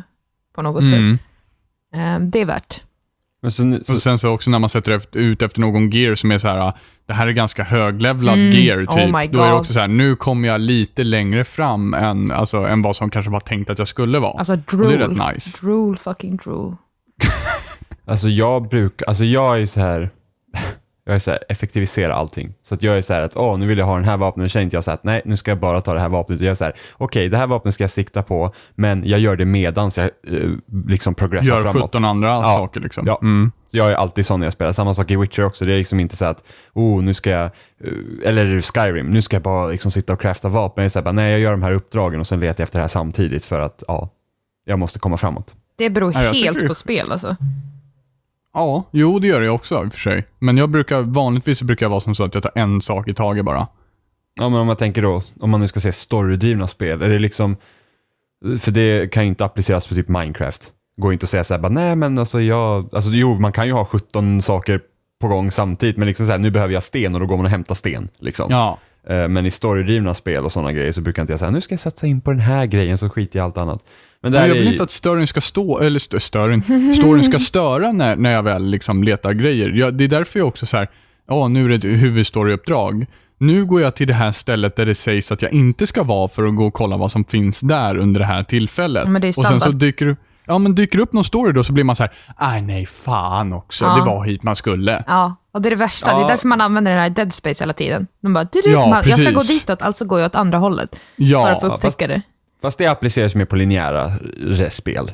på 0.56 0.62
något 0.62 0.84
Mm. 0.84 1.18
sätt. 1.18 1.26
Eh, 1.94 2.20
det 2.20 2.40
är 2.42 2.46
värt. 2.46 2.84
Men 3.42 3.52
så, 3.52 3.80
så, 3.86 3.94
Och 3.94 4.02
sen 4.02 4.20
så 4.20 4.30
också 4.30 4.50
när 4.50 4.60
man 4.60 4.70
sätter 4.70 4.92
efter, 4.92 5.20
ut 5.20 5.42
efter 5.42 5.62
någon 5.62 5.90
gear 5.90 6.16
som 6.16 6.32
är 6.32 6.40
så 6.40 6.48
här, 6.48 6.74
det 7.08 7.14
här 7.14 7.28
är 7.28 7.32
ganska 7.32 7.64
höglevlad 7.64 8.36
Mm. 8.40 8.52
gear 8.52 8.80
typ. 8.80 8.90
Oh 8.90 9.32
Då 9.32 9.44
är 9.44 9.48
det 9.48 9.54
också 9.54 9.74
så 9.74 9.80
här, 9.80 9.88
nu 9.88 10.16
kommer 10.16 10.48
jag 10.48 10.62
lite 10.62 11.04
längre 11.04 11.46
fram 11.46 11.94
än, 11.94 12.32
alltså, 12.32 12.58
än 12.58 12.82
vad 12.82 12.96
som 12.96 13.10
kanske 13.10 13.32
var 13.32 13.40
tänkt 13.40 13.70
att 13.70 13.80
jag 13.80 13.88
skulle 13.88 14.20
vara. 14.20 14.40
Alltså 14.40 14.54
och 14.54 14.60
det 14.60 14.76
är 14.76 14.98
drool. 14.98 15.18
rätt 15.18 15.36
nice. 15.36 15.58
Drool 15.62 15.98
fucking 15.98 16.38
drool. 16.38 16.76
alltså 18.06 18.30
jag 18.30 18.70
brukar, 18.70 19.08
alltså 19.08 19.26
jag 19.26 19.62
är 19.62 19.66
så 19.66 19.80
här 19.80 20.10
jag 21.08 21.16
är 21.16 21.20
så 21.20 21.32
här, 21.32 21.40
effektivisera 21.50 22.14
allting. 22.14 22.54
Så 22.64 22.76
att 22.76 22.84
jag 22.84 22.98
är 22.98 23.02
så 23.02 23.14
här 23.14 23.22
att, 23.22 23.36
åh, 23.36 23.58
nu 23.58 23.68
vill 23.68 23.78
jag 23.78 23.86
ha 23.86 23.96
den 23.96 24.04
här 24.04 24.18
vapnet, 24.18 24.44
nu 24.44 24.50
känner 24.50 24.64
inte 24.64 24.76
jag 24.76 24.84
så 24.84 24.92
här 24.92 24.96
att, 24.96 25.04
nej, 25.04 25.22
nu 25.26 25.38
ska 25.38 25.52
jag 25.52 25.60
bara 25.60 25.82
ta 25.82 25.94
det 25.94 26.00
här 26.00 26.10
vapnet. 26.10 26.42
Jag 26.42 26.52
är 26.52 26.56
så 26.56 26.64
här, 26.64 26.74
okej, 26.98 27.30
det 27.30 27.38
här 27.38 27.48
vapnet 27.48 27.74
ska 27.74 27.84
jag 27.84 27.92
sikta 27.92 28.24
på, 28.24 28.54
men 28.76 29.04
jag 29.06 29.20
gör 29.20 29.36
det 29.36 29.46
medans 29.46 29.98
jag 29.98 30.06
eh, 30.06 30.50
liksom 30.88 31.16
progressar 31.16 31.54
Gör 31.56 31.62
framåt. 31.62 31.82
17 31.90 32.06
andra 32.06 32.28
Ja. 32.30 32.44
saker 32.44 32.80
liksom. 32.80 33.08
Ja. 33.08 33.20
Mm. 33.22 33.52
Jag 33.72 33.92
är 33.92 33.96
alltid 33.96 34.26
sån 34.26 34.40
när 34.40 34.46
jag 34.48 34.54
spelar. 34.54 34.72
Samma 34.72 34.94
sak 34.94 35.12
i 35.12 35.16
Witcher 35.16 35.46
också. 35.46 35.66
Det 35.66 35.74
är 35.74 35.78
liksom 35.78 36.00
inte 36.00 36.16
så 36.18 36.26
att, 36.26 36.44
oh, 36.74 37.04
nu 37.04 37.14
ska 37.14 37.30
jag, 37.30 37.44
eh, 37.46 37.52
eller 38.30 38.62
Skyrim, 38.62 39.10
nu 39.10 39.22
ska 39.22 39.36
jag 39.36 39.44
bara 39.44 39.68
liksom 39.68 39.92
sitta 39.92 40.14
och 40.14 40.22
crafta 40.22 40.50
vapen. 40.50 40.82
Jag 40.82 40.86
är 40.86 40.90
så 40.90 41.00
här, 41.00 41.04
bara, 41.04 41.12
nej, 41.12 41.32
jag 41.32 41.40
gör 41.40 41.52
de 41.52 41.64
här 41.64 41.72
uppdragen 41.72 42.20
och 42.20 42.28
sen 42.28 42.40
letar 42.40 42.62
jag 42.62 42.66
efter 42.66 42.80
det 42.80 42.84
här 42.84 42.90
samtidigt 42.90 43.46
för 43.46 43.60
att, 43.60 43.84
ja, 43.88 44.10
jag 44.66 44.80
måste 44.80 45.00
komma 45.00 45.18
framåt. 45.18 45.56
Det 45.78 45.90
beror 45.90 46.12
helt 46.12 46.68
på 46.68 46.74
spel 46.76 47.12
alltså. 47.12 47.36
Ja, 48.58 48.84
jo 48.92 49.20
det 49.20 49.28
gör 49.28 49.42
jag 49.42 49.56
också 49.56 49.84
i 49.84 49.88
och 49.88 49.94
för 49.94 50.00
sig. 50.00 50.26
Men 50.40 50.58
jag 50.58 50.70
brukar, 50.70 51.02
vanligtvis 51.02 51.62
brukar 51.62 51.86
jag 51.86 51.90
vara 51.90 52.02
som 52.02 52.16
så 52.16 52.24
att 52.24 52.34
jag 52.34 52.44
tar 52.44 52.52
en 52.56 52.82
sak 52.82 53.08
i 53.08 53.14
taget 53.14 53.46
bara. 53.46 53.68
Ja, 54.40 54.50
men 54.50 54.60
om 54.60 54.68
man 54.68 54.76
tänker 54.76 55.02
då, 55.02 55.22
om 55.40 55.50
man 55.50 55.62
nu 55.62 55.68
ska 55.68 55.80
se 55.80 55.92
storydrivna 55.92 56.68
spel, 56.68 57.02
är 57.02 57.10
det 57.10 57.20
liksom, 57.20 57.56
för 58.60 58.72
det 58.72 59.12
kan 59.12 59.24
ju 59.24 59.30
inte 59.30 59.46
appliceras 59.46 59.88
på 59.88 59.96
typ 59.96 60.08
Minecraft. 60.08 60.72
Går 61.02 61.14
inte 61.14 61.24
att 61.24 61.30
säga 61.30 61.44
så 61.44 61.54
här, 61.54 61.62
bara, 61.62 61.70
nej 61.70 61.96
men 61.96 62.18
alltså 62.18 62.42
jag, 62.42 62.90
alltså 62.96 63.10
jo, 63.12 63.40
man 63.40 63.52
kan 63.52 63.68
ju 63.68 63.74
ha 63.74 63.86
17 63.86 64.42
saker 64.42 64.82
på 65.22 65.28
gång 65.28 65.52
samtidigt, 65.52 65.98
men 65.98 66.08
liksom 66.08 66.26
så 66.26 66.32
här, 66.32 66.40
nu 66.40 66.52
behöver 66.52 66.74
jag 66.74 66.84
sten 66.84 67.14
och 67.14 67.20
då 67.20 67.26
går 67.26 67.38
man 67.38 67.46
och 67.46 67.52
hämtar 67.52 67.76
sten. 67.76 68.10
Liksom. 68.20 68.48
Ja. 68.50 68.78
Eh, 69.08 69.28
Men 69.28 69.46
i 69.46 69.52
storydrivna 69.52 70.14
spel 70.14 70.46
och 70.46 70.52
sådana 70.52 70.74
grejer 70.74 70.92
så 70.92 71.02
brukar 71.02 71.22
inte 71.24 71.34
jag 71.34 71.40
säga, 71.40 71.52
nu 71.52 71.62
ska 71.62 71.74
jag 71.74 71.80
satsa 71.80 72.08
in 72.08 72.22
på 72.22 72.32
den 72.32 72.40
här 72.40 72.66
grejen 72.66 72.98
så 72.98 73.10
skiter 73.10 73.40
jag 73.40 73.44
i 73.44 73.46
allt 73.46 73.58
annat. 73.58 73.82
Men 74.22 74.32
där 74.32 74.40
Men 74.40 74.48
jag 74.50 74.56
är 74.58 74.60
vill 74.60 74.68
ju- 74.68 74.72
inte 74.74 74.84
att 74.84 74.92
storyn 74.92 75.28
ska 75.28 75.42
stå, 75.42 75.80
eller 75.80 75.98
st- 75.98 76.20
storyn, 76.20 76.62
storyn 76.96 77.24
ska 77.26 77.40
störa 77.40 77.92
när, 77.92 78.16
när 78.16 78.32
jag 78.32 78.44
väl 78.44 78.66
liksom 78.66 79.04
letar 79.04 79.34
grejer. 79.34 79.70
Jag, 79.70 79.94
det 79.94 80.04
är 80.04 80.08
därför 80.08 80.40
jag 80.40 80.48
också 80.48 80.66
så 80.66 80.78
här, 80.78 80.88
ja 81.28 81.48
nu 81.48 81.66
är 81.66 81.70
det 81.70 81.76
ett 81.76 82.02
huvudstoryuppdrag. 82.02 83.06
Nu 83.40 83.66
går 83.66 83.82
jag 83.82 83.96
till 83.96 84.08
det 84.08 84.14
här 84.14 84.32
stället 84.32 84.76
där 84.76 84.86
det 84.86 84.96
sägs 84.96 85.32
att 85.32 85.42
jag 85.42 85.54
inte 85.54 85.88
ska 85.88 86.04
vara 86.04 86.28
för 86.28 86.46
att 86.46 86.56
gå 86.56 86.66
och 86.68 86.74
kolla 86.74 86.98
vad 86.98 87.12
som 87.12 87.26
finns 87.26 87.60
där 87.60 87.98
under 87.98 88.20
det 88.20 88.26
här 88.26 88.44
tillfället. 88.44 89.08
Men 89.10 89.22
det 89.22 89.28
är 89.28 89.30
och 89.30 89.34
sen 89.36 89.44
så 89.44 89.60
standard. 89.60 89.76
dyker 89.80 90.18
Ja 90.50 90.58
men 90.58 90.76
dyker 90.76 91.00
upp 91.00 91.14
någon 91.14 91.24
story 91.24 91.52
då 91.54 91.64
så 91.64 91.74
blir 91.74 91.84
man 91.84 91.96
så 91.96 92.04
här, 92.04 92.12
aj 92.38 92.62
nej 92.62 92.86
fan 92.86 93.54
också, 93.54 93.86
Ja. 93.86 93.96
det 93.96 94.02
var 94.02 94.26
hit 94.26 94.44
man 94.44 94.56
skulle. 94.56 95.04
Ja, 95.08 95.36
och 95.52 95.62
det 95.62 95.68
är 95.68 95.70
det 95.70 95.76
värsta. 95.76 96.06
Det 96.06 96.12
Ja. 96.22 96.26
är 96.26 96.30
därför 96.32 96.48
man 96.48 96.62
använder 96.62 96.92
den 96.92 97.02
här 97.02 97.10
Dead 97.10 97.34
Space 97.34 97.64
hela 97.64 97.74
tiden. 97.74 98.08
De 98.22 98.34
bara, 98.34 98.48
Ja, 98.66 98.88
man, 98.90 99.04
jag 99.10 99.20
ska 99.20 99.32
gå 99.32 99.42
ditåt, 99.42 99.82
alltså 99.82 100.06
går 100.06 100.20
jag 100.20 100.26
åt 100.26 100.36
andra 100.36 100.58
hållet. 100.58 100.96
Ja, 101.16 101.46
för 101.46 101.52
att 101.52 101.60
få 101.62 101.68
fast- 101.70 101.86
upptäcka 101.86 102.08
det. 102.08 102.22
Fast 102.62 102.78
det 102.78 102.88
appliceras 102.88 103.36
mer 103.36 103.46
på 103.46 103.56
linjära 103.56 104.06
eh, 104.60 104.70
spel. 104.70 105.12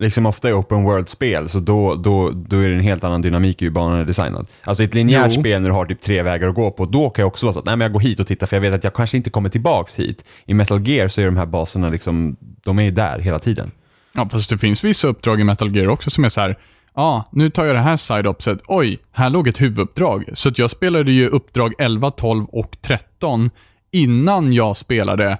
Liksom 0.00 0.26
ofta 0.26 0.50
i 0.50 0.52
open 0.52 0.82
world-spel, 0.82 1.48
så 1.48 1.58
då, 1.58 1.94
då, 1.94 2.30
då 2.30 2.56
är 2.56 2.68
det 2.68 2.74
en 2.74 2.80
helt 2.80 3.04
annan 3.04 3.22
dynamik 3.22 3.62
i 3.62 3.64
hur 3.64 3.72
banan 3.72 3.98
är 3.98 4.04
designad. 4.04 4.46
Alltså 4.64 4.82
i 4.82 4.86
ett 4.86 4.94
linjärt 4.94 5.32
Jo. 5.34 5.40
spel 5.40 5.62
när 5.62 5.68
du 5.68 5.74
har 5.74 5.86
typ 5.86 6.00
tre 6.00 6.22
vägar 6.22 6.48
att 6.48 6.54
gå 6.54 6.70
på, 6.70 6.86
då 6.86 7.10
kan 7.10 7.22
jag 7.22 7.26
också 7.28 7.46
vara 7.46 7.52
så 7.52 7.58
att 7.58 7.64
nej, 7.66 7.76
men 7.76 7.84
jag 7.84 7.92
går 7.92 8.00
hit 8.00 8.20
och 8.20 8.26
tittar 8.26 8.46
för 8.46 8.56
jag 8.56 8.60
vet 8.60 8.74
att 8.74 8.84
jag 8.84 8.94
kanske 8.94 9.16
inte 9.16 9.30
kommer 9.30 9.48
tillbaks 9.48 9.98
hit. 9.98 10.24
I 10.46 10.54
Metal 10.54 10.88
Gear 10.88 11.08
så 11.08 11.20
är 11.20 11.24
de 11.24 11.36
här 11.36 11.46
baserna 11.46 11.88
liksom, 11.88 12.36
de 12.40 12.78
är 12.78 12.82
ju 12.82 12.90
där 12.90 13.18
hela 13.18 13.38
tiden. 13.38 13.70
Ja, 14.12 14.28
fast 14.32 14.50
det 14.50 14.58
finns 14.58 14.84
vissa 14.84 15.08
uppdrag 15.08 15.40
i 15.40 15.44
Metal 15.44 15.76
Gear 15.76 15.88
också 15.88 16.10
som 16.10 16.24
är 16.24 16.28
så 16.28 16.40
här. 16.40 16.58
Ja, 16.94 17.28
nu 17.32 17.50
tar 17.50 17.64
jag 17.64 17.76
det 17.76 17.80
här 17.80 17.96
side-opset. 17.96 18.58
Oj, 18.66 18.98
här 19.12 19.30
låg 19.30 19.48
ett 19.48 19.60
huvuduppdrag. 19.60 20.24
Så 20.34 20.50
jag 20.54 20.70
spelade 20.70 21.12
ju 21.12 21.28
uppdrag 21.28 21.74
11, 21.78 22.10
12 22.10 22.44
och 22.44 22.76
13 22.82 23.50
innan 23.92 24.52
jag 24.52 24.76
spelade 24.76 25.38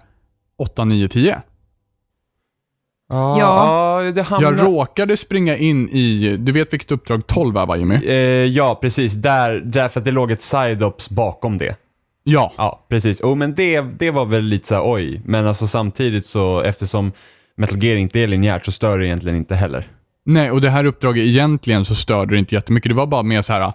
8, 0.58 0.84
9, 0.84 1.08
10. 1.08 1.42
Ja, 3.08 3.38
Ja. 3.38 4.10
det 4.12 4.22
hamnar... 4.22 4.52
Jag 4.52 4.66
råkade 4.66 5.16
springa 5.16 5.56
in 5.56 5.88
i, 5.88 6.36
du 6.36 6.52
vet 6.52 6.72
vilket 6.72 6.90
uppdrag 6.92 7.26
12 7.26 7.56
är 7.56 7.66
va 7.66 7.76
Jimmy? 7.76 7.94
Eh, 8.06 8.14
ja, 8.44 8.78
precis. 8.82 9.14
Där, 9.14 9.60
därför 9.64 10.00
att 10.00 10.04
det 10.04 10.10
låg 10.10 10.30
ett 10.30 10.40
side-ops 10.40 11.12
bakom 11.12 11.58
det. 11.58 11.76
Ja. 12.24 12.52
Ja, 12.56 12.86
precis. 12.88 13.20
Oh, 13.20 13.36
men 13.36 13.54
det, 13.54 13.80
det 13.80 14.10
var 14.10 14.24
väl 14.26 14.44
lite 14.44 14.68
så 14.68 14.74
här, 14.74 14.82
oj. 14.92 15.20
Men 15.24 15.46
alltså 15.46 15.66
samtidigt 15.66 16.26
så, 16.26 16.60
eftersom 16.60 17.12
Metal 17.56 17.84
Gear 17.84 17.96
inte 17.96 18.20
är 18.20 18.26
linjärt 18.26 18.64
så 18.64 18.72
stör 18.72 18.98
det 18.98 19.06
egentligen 19.06 19.36
inte 19.36 19.54
heller. 19.54 19.88
Nej, 20.24 20.50
och 20.50 20.60
det 20.60 20.70
här 20.70 20.84
uppdraget 20.84 21.24
egentligen 21.24 21.84
så 21.84 21.94
störde 21.94 22.34
det 22.34 22.38
inte 22.38 22.54
jättemycket. 22.54 22.90
Det 22.90 22.94
var 22.94 23.06
bara 23.06 23.22
mer 23.22 23.42
så 23.42 23.52
här. 23.52 23.72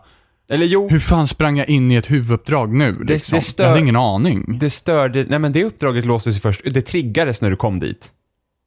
Eller 0.50 0.66
jo, 0.66 0.90
Hur 0.90 1.00
fan 1.00 1.28
sprang 1.28 1.58
jag 1.58 1.70
in 1.70 1.92
i 1.92 1.96
ett 1.96 2.12
huvuduppdrag 2.12 2.74
nu? 2.74 3.04
Liksom? 3.04 3.36
det 3.38 3.42
stör- 3.44 3.64
Jag 3.64 3.70
hade 3.70 3.82
ingen 3.82 3.96
aning. 3.96 4.58
det 4.60 4.70
störde, 4.70 5.26
nej 5.30 5.40
men 5.40 5.52
det 5.52 5.64
uppdraget 5.64 6.06
låstes 6.06 6.36
ju 6.36 6.40
först, 6.40 6.62
det 6.66 6.82
triggades 6.82 7.42
när 7.42 7.50
du 7.50 7.56
kom 7.56 7.80
dit. 7.80 8.12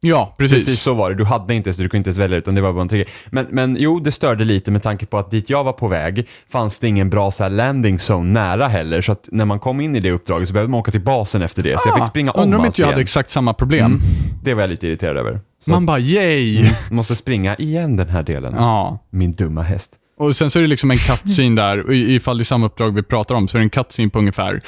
Ja, 0.00 0.34
precis. 0.38 0.64
Precis 0.64 0.80
så 0.82 0.94
var 0.94 1.10
det, 1.10 1.16
du 1.16 1.24
hade 1.24 1.54
inte 1.54 1.72
så 1.74 1.82
du 1.82 1.88
kunde 1.88 1.98
inte 1.98 2.08
ens 2.10 2.18
välja 2.18 2.38
utan 2.38 2.54
det 2.54 2.60
var 2.60 2.72
bara 2.72 2.82
en 2.82 2.88
trigger. 2.88 3.08
Men, 3.30 3.46
men 3.50 3.76
jo, 3.80 4.00
det 4.00 4.12
störde 4.12 4.44
lite 4.44 4.70
med 4.70 4.82
tanke 4.82 5.06
på 5.06 5.18
att 5.18 5.30
dit 5.30 5.50
jag 5.50 5.64
var 5.64 5.72
på 5.72 5.88
väg 5.88 6.28
fanns 6.50 6.78
det 6.78 6.88
ingen 6.88 7.10
bra 7.10 7.30
så 7.30 7.42
här 7.42 7.50
landing 7.50 7.96
zone 8.10 8.32
nära 8.32 8.68
heller. 8.68 9.02
Så 9.02 9.12
att 9.12 9.28
när 9.32 9.44
man 9.44 9.58
kom 9.60 9.80
in 9.80 9.96
i 9.96 10.00
det 10.00 10.10
uppdraget 10.12 10.48
så 10.48 10.52
behövde 10.54 10.70
man 10.70 10.80
åka 10.80 10.90
till 10.90 11.00
basen 11.00 11.42
efter 11.42 11.62
det. 11.62 11.80
Så 11.80 11.88
jag 11.88 11.94
fick 11.94 12.06
springa 12.06 12.30
om 12.30 12.40
Ah, 12.40 12.42
Undrar 12.42 12.58
om 12.58 12.64
inte 12.66 12.80
jag 12.80 12.88
hade 12.88 13.00
exakt 13.00 13.30
samma 13.30 13.54
problem. 13.54 13.84
Mm. 13.86 14.00
Det 14.44 14.54
var 14.54 14.60
jag 14.62 14.70
lite 14.70 14.86
irriterad 14.86 15.16
över. 15.16 15.40
Så 15.64 15.70
Man 15.70 15.86
bara 15.86 15.98
yay! 15.98 16.64
måste 16.90 17.16
springa 17.16 17.56
igen 17.56 17.96
den 17.96 18.08
här 18.08 18.22
delen. 18.22 18.54
Ja. 18.54 18.98
Min 19.10 19.32
dumma 19.32 19.62
häst. 19.62 19.92
Och 20.18 20.36
sen 20.36 20.50
så 20.50 20.58
är 20.58 20.62
det 20.62 20.68
liksom 20.68 20.90
en 20.90 20.96
cutscene 20.96 21.62
där, 21.62 21.92
ifall 21.92 22.38
det 22.38 22.42
är 22.42 22.44
samma 22.44 22.66
uppdrag 22.66 22.94
vi 22.94 23.02
pratar 23.02 23.34
om, 23.34 23.48
så 23.48 23.56
är 23.56 23.58
det 23.58 23.64
en 23.64 23.70
cutscene 23.70 24.10
på 24.10 24.18
ungefär 24.18 24.60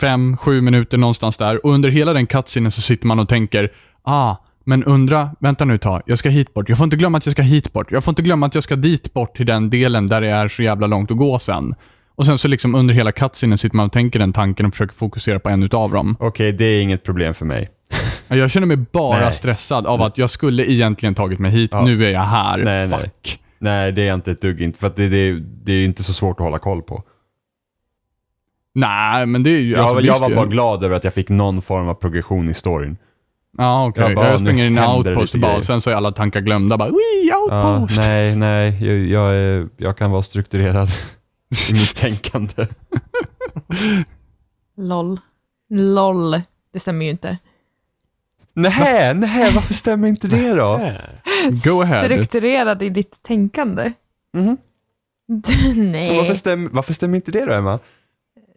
fem, 0.00 0.36
sju 0.36 0.60
minuter 0.60 0.98
någonstans 0.98 1.36
där. 1.36 1.66
Och 1.66 1.72
under 1.74 1.88
hela 1.88 2.12
den 2.12 2.26
cutscenen 2.26 2.72
så 2.72 2.80
sitter 2.80 3.06
man 3.06 3.18
och 3.18 3.28
tänker, 3.28 3.72
ah, 4.02 4.36
men 4.64 4.84
undra, 4.84 5.30
vänta 5.40 5.64
nu 5.64 5.74
ett 5.74 5.82
tag, 5.82 6.02
jag 6.06 6.18
ska 6.18 6.28
hit 6.28 6.54
bort. 6.54 6.68
Jag 6.68 6.78
får 6.78 6.84
inte 6.84 6.96
glömma 6.96 7.18
att 7.18 7.26
jag 7.26 7.32
ska 7.32 7.42
hit 7.42 7.72
bort. 7.72 7.92
Jag 7.92 8.04
får 8.04 8.12
inte 8.12 8.22
glömma 8.22 8.46
att 8.46 8.54
jag 8.54 8.64
ska 8.64 8.76
dit 8.76 9.14
bort 9.14 9.36
till 9.36 9.46
den 9.46 9.70
delen 9.70 10.06
där 10.06 10.20
det 10.20 10.28
är 10.28 10.48
så 10.48 10.62
jävla 10.62 10.86
långt 10.86 11.10
att 11.10 11.16
gå 11.16 11.38
sen. 11.38 11.74
Och 12.16 12.26
sen 12.26 12.38
så 12.38 12.48
liksom 12.48 12.74
under 12.74 12.94
hela 12.94 13.12
cutscenen 13.12 13.58
sitter 13.58 13.76
man 13.76 13.86
och 13.86 13.92
tänker 13.92 14.18
den 14.18 14.32
tanken 14.32 14.66
och 14.66 14.72
försöker 14.72 14.94
fokusera 14.94 15.40
på 15.40 15.48
en 15.48 15.62
utav 15.62 15.92
dem. 15.92 16.16
Okej, 16.20 16.52
det 16.52 16.64
är 16.64 16.82
inget 16.82 17.04
problem 17.04 17.34
för 17.34 17.44
mig. 17.44 17.68
Jag 18.28 18.50
känner 18.50 18.66
mig 18.66 18.76
bara 18.76 19.20
Nej. 19.20 19.34
stressad 19.34 19.86
av 19.86 20.02
att 20.02 20.18
jag 20.18 20.30
skulle 20.30 20.70
egentligen 20.72 21.14
tagit 21.14 21.38
mig 21.38 21.50
hit, 21.50 21.72
nu 21.84 22.06
är 22.06 22.10
jag 22.10 22.20
här. 22.20 22.58
Nej. 22.58 22.88
Fuck. 22.88 23.00
Nej, 23.02 23.45
det 23.58 24.02
är 24.08 24.14
inte 24.14 24.30
ett 24.30 24.40
dugg 24.40 24.62
inte, 24.62 24.78
för 24.78 24.86
att 24.86 24.96
det, 24.96 25.08
det, 25.08 25.40
det 25.40 25.72
är 25.72 25.76
ju 25.76 25.84
inte 25.84 26.02
så 26.02 26.12
svårt 26.12 26.40
att 26.40 26.44
hålla 26.44 26.58
koll 26.58 26.82
på. 26.82 27.02
Nej, 28.74 29.26
men 29.26 29.42
det 29.42 29.50
är 29.50 29.58
ju... 29.60 29.70
Jag, 29.72 29.80
alltså, 29.80 30.00
jag 30.06 30.18
var 30.18 30.28
ju. 30.30 30.36
bara 30.36 30.46
glad 30.46 30.84
över 30.84 30.96
att 30.96 31.04
jag 31.04 31.14
fick 31.14 31.28
någon 31.28 31.62
form 31.62 31.88
av 31.88 31.94
progression 31.94 32.48
i 32.48 32.54
storyn. 32.54 32.96
Ja, 33.58 33.86
okej. 33.86 34.02
Jag 34.02 34.10
Jag, 34.10 34.16
bara, 34.16 34.30
jag 34.30 34.40
springer 34.40 34.66
in 34.66 34.78
i 34.78 34.80
outpost 34.80 35.34
bara, 35.34 35.56
och 35.56 35.64
sen 35.64 35.82
så 35.82 35.90
är 35.90 35.94
alla 35.94 36.12
tankar 36.12 36.40
glömda. 36.40 36.76
Bara, 36.76 36.88
Wii, 36.88 37.28
Ja, 37.30 37.74
outpost! 37.78 38.00
nej, 38.06 38.36
nej, 38.36 38.84
jag, 38.86 38.96
jag, 38.98 39.34
är- 39.36 39.68
jag 39.76 39.96
kan 39.96 40.10
vara 40.10 40.22
strukturerad 40.22 40.88
i 41.70 41.72
mitt 41.72 41.96
tänkande. 41.96 42.52
LOL. 44.76 45.20
LOL. 45.70 46.40
Det 46.72 46.78
stämmer 46.78 47.04
ju 47.04 47.10
inte. 47.10 47.38
Nej, 48.56 49.14
nej, 49.14 49.52
varför 49.54 49.74
stämmer 49.74 50.08
inte 50.08 50.28
det 50.28 50.54
då? 50.54 50.76
Go 51.68 51.82
ahead. 51.82 52.04
Strukturerad 52.04 52.82
i 52.82 52.88
ditt 52.88 53.22
tänkande. 53.22 53.92
Varför, 55.28 55.82
Nej. 55.82 56.36
stämmer, 56.36 56.70
varför 56.70 56.92
stämmer 56.92 57.16
inte 57.16 57.30
det 57.30 57.44
då, 57.44 57.52
Emma? 57.52 57.78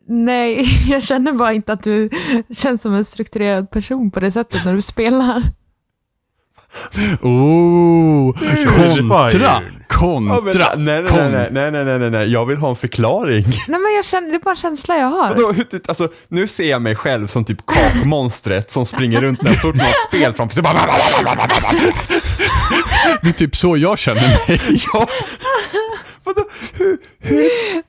Nej, 0.08 0.66
jag 0.90 1.04
känner 1.04 1.34
bara 1.34 1.54
inte 1.54 1.74
att 1.74 1.84
du 1.84 2.10
känns 2.54 2.82
som 2.82 2.94
en 2.94 3.06
strukturerad 3.06 3.72
person 3.72 4.12
på 4.12 4.20
det 4.20 4.32
sättet 4.32 4.66
när 4.66 4.74
du 4.74 4.82
spelar. 4.82 5.44
Oh, 7.22 8.34
kontra! 8.68 9.62
Kontra! 9.88 10.62
Ja, 10.62 10.74
nej, 10.78 11.04
nej, 11.04 11.12
nej, 11.32 11.50
nej, 11.52 11.72
nej, 11.72 11.86
nej, 11.86 12.00
nej, 12.00 12.10
nej, 12.10 12.32
jag 12.32 12.46
vill 12.46 12.58
ha 12.58 12.70
en 12.70 12.76
förklaring. 12.76 13.44
Nej 13.68 13.80
men 13.80 13.94
jag 13.96 14.06
känner, 14.06 14.30
det 14.30 14.36
är 14.36 14.40
bara 14.40 14.50
en 14.50 14.56
känsla 14.56 14.98
jag 14.98 15.08
har. 15.08 15.54
Hur- 15.54 15.64
typ, 15.64 15.90
alltså, 15.90 16.08
nu 16.28 16.48
ser 16.48 16.70
jag 16.70 16.82
mig 16.82 16.96
själv 16.96 17.28
som 17.28 17.46
typ 17.46 17.58
kakmonstret 17.66 18.72
som 18.72 18.86
springer 18.86 19.22
runt 19.22 19.42
när 19.42 19.54
stort 19.54 19.76
något 19.76 20.08
spel 20.08 20.34
framför 20.34 20.56
sig. 20.56 20.64
Det 23.22 23.30
är 23.30 23.34
typ 23.34 23.56
så 23.56 23.78
jag 23.78 24.00
känner 24.00 24.22
mig. 24.22 24.62
ja. 24.94 25.08
Vadå, 26.36 26.48
hur, 26.74 26.98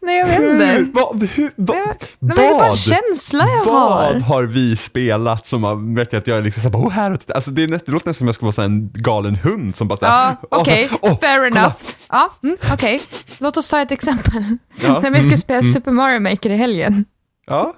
Nej 0.07 0.19
jag 0.19 0.27
vet 0.27 0.39
hur, 0.41 0.53
inte. 0.79 0.91
vad, 1.01 1.23
hur, 1.23 1.53
vad, 1.57 1.77
Nej, 1.77 1.87
men 2.19 2.37
det 2.37 2.47
är 2.47 2.51
bara 2.55 2.63
en 2.63 2.69
vad? 2.69 2.79
känsla 2.79 3.45
jag 3.49 3.65
Vad 3.73 3.93
har. 3.93 4.21
har 4.21 4.43
vi 4.43 4.77
spelat 4.77 5.47
som 5.47 5.65
har 5.65 5.95
verkat 5.97 6.15
att 6.21 6.27
jag 6.27 6.39
är 6.39 6.43
liksom 6.43 6.63
såhär, 6.63 6.87
oh, 6.87 6.91
här, 6.91 7.11
och 7.13 7.21
titta." 7.21 7.35
alltså 7.35 7.51
det, 7.51 7.63
är 7.63 7.67
det 7.69 7.89
låter 7.89 7.95
nästan 8.09 8.15
som 8.15 8.27
jag 8.29 8.35
ska 8.35 8.47
vara 8.47 8.65
en 8.65 8.91
galen 8.95 9.37
hund 9.37 9.77
som 9.77 9.89
bara 9.89 9.97
såhär, 9.97 10.13
Ja, 10.31 10.37
"Åh, 10.51 10.61
okej, 10.61 10.91
åh, 11.03 11.19
fair 11.21 11.49
kolla." 11.51 11.61
enough. 11.61 11.77
Ja, 12.09 12.31
mm, 12.43 12.57
okej. 12.73 13.01
Låt 13.41 13.57
oss 13.57 13.69
ta 13.69 13.81
ett 13.81 13.93
exempel. 13.93 14.45
Ja. 14.83 15.01
När 15.03 15.11
vi 15.11 15.23
ska 15.23 15.37
spela 15.37 15.63
Super 15.63 15.91
Mario 15.91 16.21
Maker 16.21 16.51
i 16.51 16.57
helgen. 16.57 17.05
Ja, 17.47 17.73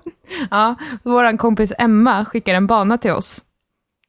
Ja, 0.51 0.75
vår 1.03 1.37
kompis 1.39 1.73
Emma 1.79 2.25
skickar 2.25 2.55
en 2.55 2.67
bana 2.67 2.99
till 2.99 3.11
oss. 3.13 3.41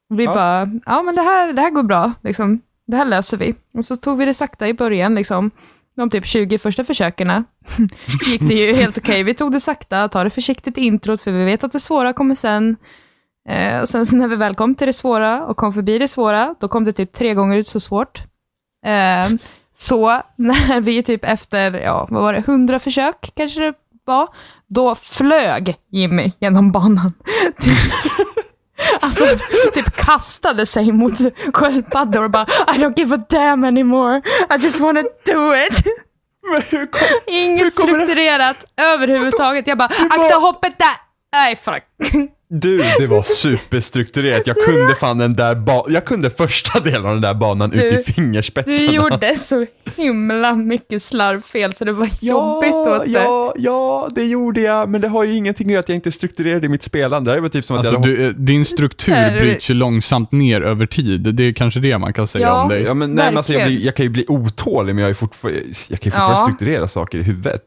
Vi 0.09 0.23
Ja. 0.23 0.33
bara, 0.33 0.67
ja 0.85 1.01
men 1.01 1.15
det 1.15 1.21
här, 1.21 1.53
det 1.53 1.61
här 1.61 1.69
går 1.69 1.83
bra, 1.83 2.11
liksom. 2.23 2.61
det 2.87 2.97
här 2.97 3.05
löser 3.05 3.37
vi. 3.37 3.55
Och 3.73 3.85
så 3.85 3.95
tog 3.95 4.17
vi 4.17 4.25
det 4.25 4.33
sakta 4.33 4.67
i 4.67 4.73
början, 4.73 5.15
liksom 5.15 5.51
de 5.95 6.09
typ 6.09 6.25
20 6.25 6.57
första 6.57 6.83
försöken 6.83 7.27
gick 8.27 8.41
det 8.41 8.53
ju 8.53 8.75
helt 8.75 8.97
okej. 8.97 9.23
Vi 9.23 9.33
tog 9.33 9.51
det 9.51 9.59
sakta, 9.59 10.09
tar 10.09 10.23
det 10.23 10.29
försiktigt 10.29 10.77
i 10.77 10.81
introt, 10.81 11.21
för 11.21 11.31
vi 11.31 11.45
vet 11.45 11.63
att 11.63 11.71
det 11.71 11.79
svåra 11.79 12.13
kommer 12.13 12.35
sen. 12.35 12.75
Eh, 13.49 13.79
och 13.79 13.89
sen 13.89 14.05
så 14.05 14.15
när 14.15 14.27
vi 14.27 14.35
väl 14.35 14.55
kom 14.55 14.75
till 14.75 14.87
det 14.87 14.93
svåra 14.93 15.45
och 15.45 15.57
kom 15.57 15.73
förbi 15.73 15.99
det 15.99 16.07
svåra, 16.07 16.55
då 16.59 16.67
kom 16.67 16.83
det 16.83 16.93
typ 16.93 17.13
tre 17.13 17.33
gånger 17.33 17.57
ut 17.57 17.67
så 17.67 17.79
svårt. 17.79 18.23
Eh, 18.85 19.29
så 19.73 20.21
när 20.35 20.81
vi 20.81 21.03
typ 21.03 21.25
efter, 21.25 21.73
ja 21.73 22.07
vad 22.09 22.21
var 22.21 22.33
det, 22.33 22.39
100 22.39 22.79
försök 22.79 23.31
kanske 23.35 23.59
det 23.59 23.73
var, 24.05 24.27
då 24.67 24.95
flög 24.95 25.75
Jimmy 25.91 26.31
genom 26.39 26.71
banan. 26.71 27.13
Alltså, 29.01 29.25
typ 29.73 29.95
kastade 29.95 30.65
sig 30.65 30.91
mot 30.91 31.13
sköldpaddor 31.53 32.23
och 32.23 32.31
bara 32.31 32.43
I 32.75 32.77
don't 32.77 32.93
give 32.99 33.15
a 33.15 33.19
damn 33.29 33.63
anymore. 33.63 34.21
I 34.49 34.63
just 34.63 34.79
wanna 34.79 35.01
do 35.01 35.53
it. 35.55 35.83
kom, 36.91 37.07
Inget 37.27 37.65
det- 37.65 37.71
strukturerat 37.71 38.65
överhuvudtaget. 38.81 39.67
Jag 39.67 39.77
bara, 39.77 39.89
akta 40.09 40.35
hoppet 40.35 40.77
där. 40.79 40.95
Nej, 41.33 41.55
fuck. 41.55 41.83
Du, 42.55 42.77
det 42.99 43.07
var 43.07 43.21
superstrukturerat. 43.35 44.47
Jag 44.47 44.55
kunde 44.55 44.95
fan 44.95 45.17
den 45.17 45.33
där 45.35 45.55
ba- 45.55 45.85
jag 45.89 46.05
kunde 46.05 46.29
första 46.29 46.79
delen 46.79 47.05
av 47.05 47.11
den 47.13 47.21
där 47.21 47.33
banan 47.33 47.69
Du- 47.69 47.83
ut 47.83 48.09
i 48.09 48.13
fingerspetsarna. 48.13 48.77
Du 48.77 48.85
gjorde 48.85 49.35
så 49.35 49.65
himla 49.95 50.55
mycket 50.55 51.01
slarvfel 51.01 51.73
så 51.73 51.85
det 51.85 51.91
var 51.93 52.07
jobbigt 52.21 52.73
åt 52.73 53.05
det. 53.05 53.11
Ja, 53.11 53.53
ja, 53.57 54.09
det 54.15 54.23
gjorde 54.25 54.61
jag, 54.61 54.89
men 54.89 55.01
det 55.01 55.07
har 55.07 55.23
ju 55.23 55.35
ingenting 55.35 55.67
att 55.67 55.71
göra 55.71 55.79
att 55.79 55.89
jag 55.89 55.95
inte 55.95 56.11
strukturerade 56.11 56.69
mitt 56.69 56.83
spelande. 56.83 57.35
Det 57.35 57.41
var 57.41 57.49
typ 57.49 57.65
som 57.65 57.75
att 57.75 57.79
Alltså, 57.79 57.93
jag 57.93 57.99
hade 57.99 58.15
du, 58.15 58.27
eh, 58.27 58.33
din 58.33 58.65
struktur 58.65 59.39
bryts 59.39 59.69
ju 59.69 59.73
långsamt 59.73 60.31
ner 60.31 60.61
över 60.61 60.85
tid. 60.85 61.35
Det 61.35 61.43
är 61.43 61.53
kanske 61.53 61.79
det 61.79 61.97
man 61.97 62.13
kan 62.13 62.27
säga 62.27 62.47
Ja. 62.47 62.63
om 62.63 62.69
dig. 62.69 62.81
Ja, 62.81 62.93
men, 62.93 63.11
nej, 63.13 63.25
men 63.25 63.37
alltså, 63.37 63.53
jag, 63.53 63.67
blir, 63.67 63.85
jag 63.85 63.95
kan 63.95 64.03
ju 64.03 64.09
bli 64.09 64.25
otålig, 64.27 64.95
men 64.95 65.01
jag, 65.01 65.09
är 65.09 65.13
fortfar- 65.13 65.51
jag 65.89 65.99
kan 65.99 66.09
ju 66.09 66.11
fortfarande 66.11 66.39
Ja. 66.39 66.43
strukturera 66.45 66.87
saker 66.87 67.17
i 67.19 67.23
huvudet. 67.23 67.61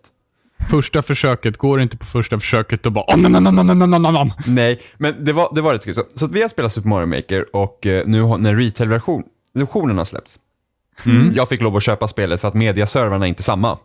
Första 0.70 1.02
försöket, 1.02 1.56
går 1.56 1.80
inte 1.80 1.96
på 1.96 2.04
första 2.04 2.40
försöket 2.40 2.86
och 2.86 2.92
bara 2.92 3.04
oh, 3.04 3.16
nam, 3.18 3.32
nam, 3.32 3.54
nam, 3.54 3.66
nam, 3.66 3.78
nam, 3.78 4.02
nam, 4.02 4.14
nam. 4.14 4.32
Nej, 4.46 4.80
men 4.96 5.24
det 5.24 5.32
var, 5.32 5.52
det 5.54 5.60
var 5.60 5.72
rätt 5.72 5.84
kul. 5.84 5.94
Så, 5.94 6.02
så 6.14 6.24
att 6.24 6.32
vi 6.32 6.42
har 6.42 6.48
spelat 6.48 6.72
Super 6.72 6.88
Mario 6.88 7.06
Maker 7.06 7.56
och 7.56 7.86
eh, 7.86 8.06
nu 8.06 8.22
har, 8.22 8.38
när 8.38 8.54
retail-versionen 8.56 9.98
har 9.98 10.04
släppts. 10.04 10.38
Jag 11.34 11.48
fick 11.48 11.60
lov 11.60 11.76
att 11.76 11.82
köpa 11.82 12.08
spelet 12.08 12.40
för 12.40 12.48
att 12.48 12.54
mediaservrarna 12.54 13.24
är 13.24 13.28
inte 13.28 13.42
samma. 13.42 13.78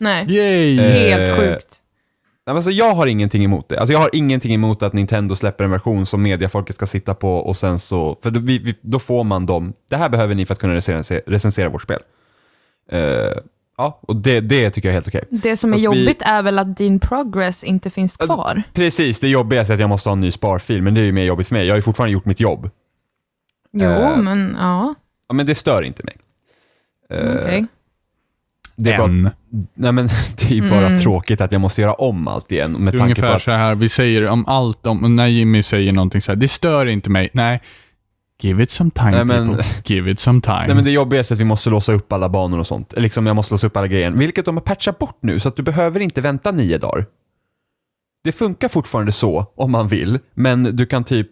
Nej, 0.00 0.26
Yay! 0.36 0.78
Eh, 0.78 0.92
helt 0.92 1.38
sjukt. 1.38 1.82
Nej, 2.46 2.56
Alltså, 2.56 2.70
jag 2.70 2.94
har 2.94 3.06
ingenting 3.06 3.44
emot 3.44 3.68
det. 3.68 3.78
Alltså, 3.78 3.92
jag 3.92 4.00
har 4.00 4.10
ingenting 4.12 4.54
emot 4.54 4.82
att 4.82 4.92
Nintendo 4.92 5.36
släpper 5.36 5.64
en 5.64 5.70
version 5.70 6.06
som 6.06 6.22
mediafolket 6.22 6.76
ska 6.76 6.86
sitta 6.86 7.14
på 7.14 7.36
och 7.36 7.56
sen 7.56 7.78
så, 7.78 8.18
för 8.22 8.30
då, 8.30 8.40
vi, 8.40 8.58
vi, 8.58 8.74
då 8.80 8.98
får 8.98 9.24
man 9.24 9.46
dem, 9.46 9.72
det 9.90 9.96
här 9.96 10.08
behöver 10.08 10.34
ni 10.34 10.46
för 10.46 10.54
att 10.54 10.60
kunna 10.60 10.74
recensera, 10.74 11.20
recensera 11.26 11.68
vårt 11.68 11.82
spel. 11.82 12.00
Eh, 12.90 13.32
ja, 13.76 14.00
och 14.02 14.16
det, 14.16 14.40
det 14.40 14.70
tycker 14.70 14.88
jag 14.88 14.90
är 14.90 14.94
helt 14.96 15.08
okej. 15.08 15.24
Det 15.30 15.56
som 15.56 15.70
är 15.72 15.74
att 15.74 15.80
vi- 15.80 15.84
jobbigt 15.84 16.22
är 16.22 16.42
väl 16.42 16.58
att 16.58 16.76
din 16.76 17.00
progress 17.00 17.64
inte 17.64 17.90
finns 17.90 18.16
kvar. 18.16 18.62
Precis, 18.72 19.20
det 19.20 19.28
jobbigaste 19.28 19.72
är 19.72 19.74
att 19.74 19.80
jag 19.80 19.88
måste 19.88 20.08
ha 20.08 20.12
en 20.12 20.20
ny 20.20 20.32
sparfil, 20.32 20.82
men 20.82 20.94
det 20.94 21.00
är 21.00 21.04
ju 21.04 21.12
mer 21.12 21.24
jobbigt 21.24 21.48
för 21.48 21.54
mig. 21.54 21.66
Jag 21.66 21.72
har 21.74 21.78
ju 21.78 21.82
fortfarande 21.82 22.12
gjort 22.12 22.24
mitt 22.24 22.40
jobb. 22.40 22.70
Jo, 23.72 23.84
Eh. 23.90 24.16
men 24.18 24.56
ja, 24.60 24.94
Ja, 25.28 25.34
men 25.34 25.46
det 25.46 25.54
stör 25.54 25.82
inte 25.82 26.02
mig. 26.04 26.14
Eh, 27.10 27.36
okej. 27.42 27.66
Det 28.76 28.92
är 28.92 28.98
bara, 28.98 29.08
En. 29.08 29.30
nej, 29.74 29.92
men 29.92 30.06
det 30.38 30.44
är 30.50 30.54
ju 30.54 30.70
bara 30.70 30.86
Mm. 30.86 30.98
tråkigt 30.98 31.40
att 31.40 31.52
jag 31.52 31.60
måste 31.60 31.80
göra 31.80 31.92
om 31.94 32.28
allt 32.28 32.52
igen. 32.52 32.72
Med 32.72 32.92
tanke 32.92 32.98
på 32.98 33.04
ungefär 33.04 33.36
att, 33.36 33.42
så 33.42 33.50
här, 33.52 33.74
vi 33.74 33.88
säger 33.88 34.26
om 34.28 34.46
allt, 34.46 34.86
om, 34.86 35.16
när 35.16 35.26
Jimmy 35.26 35.62
säger 35.62 35.92
någonting 35.92 36.22
så 36.22 36.32
här, 36.32 36.36
det 36.36 36.48
stör 36.48 36.86
inte 36.86 37.10
mig. 37.10 37.30
Nej, 37.32 37.62
give 38.42 38.62
it 38.62 38.70
some 38.70 38.90
time 38.90 39.10
Nej, 39.10 39.24
men- 39.24 39.56
people. 39.56 39.64
Give 39.84 40.10
it 40.10 40.20
some 40.20 40.40
time. 40.40 40.66
Nej 40.66 40.74
men 40.74 40.84
det 40.84 40.90
jobbigaste 40.90 41.34
är 41.34 41.36
att 41.36 41.40
vi 41.40 41.44
måste 41.44 41.70
låsa 41.70 41.92
upp 41.92 42.12
alla 42.12 42.28
banor 42.28 42.58
och 42.58 42.66
sånt. 42.66 42.92
Eller 42.92 43.02
Liksom 43.02 43.26
jag 43.26 43.36
måste 43.36 43.54
låsa 43.54 43.66
upp 43.66 43.76
alla 43.76 43.86
grejer. 43.86 44.10
Vilket 44.10 44.44
de 44.44 44.56
har 44.56 44.62
patchat 44.62 44.98
bort 44.98 45.18
nu, 45.20 45.40
så 45.40 45.48
att 45.48 45.56
du 45.56 45.62
behöver 45.62 46.00
inte 46.00 46.20
vänta 46.20 46.50
nio 46.52 46.78
dagar. 46.78 47.06
Det 48.24 48.32
funkar 48.32 48.68
fortfarande 48.68 49.12
så, 49.12 49.52
om 49.56 49.70
man 49.70 49.88
vill. 49.88 50.18
Men 50.34 50.76
du 50.76 50.86
kan 50.86 51.04
typ, 51.04 51.28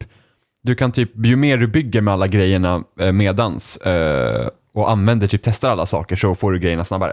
du 0.62 0.75
kan 0.75 0.93
typ, 0.93 1.11
ju 1.27 1.37
mer 1.37 1.59
du 1.59 1.67
bygger 1.67 2.01
med 2.01 2.14
alla 2.14 2.27
grejerna 2.27 2.85
eh, 3.01 3.12
medans 3.12 3.77
eh, 3.77 4.49
och 4.75 4.90
använder, 4.90 5.27
typ 5.27 5.43
testar 5.45 5.69
alla 5.71 5.87
saker, 5.87 6.17
så 6.17 6.35
får 6.35 6.53
du 6.53 6.59
grejerna 6.59 6.85
snabbare. 6.85 7.12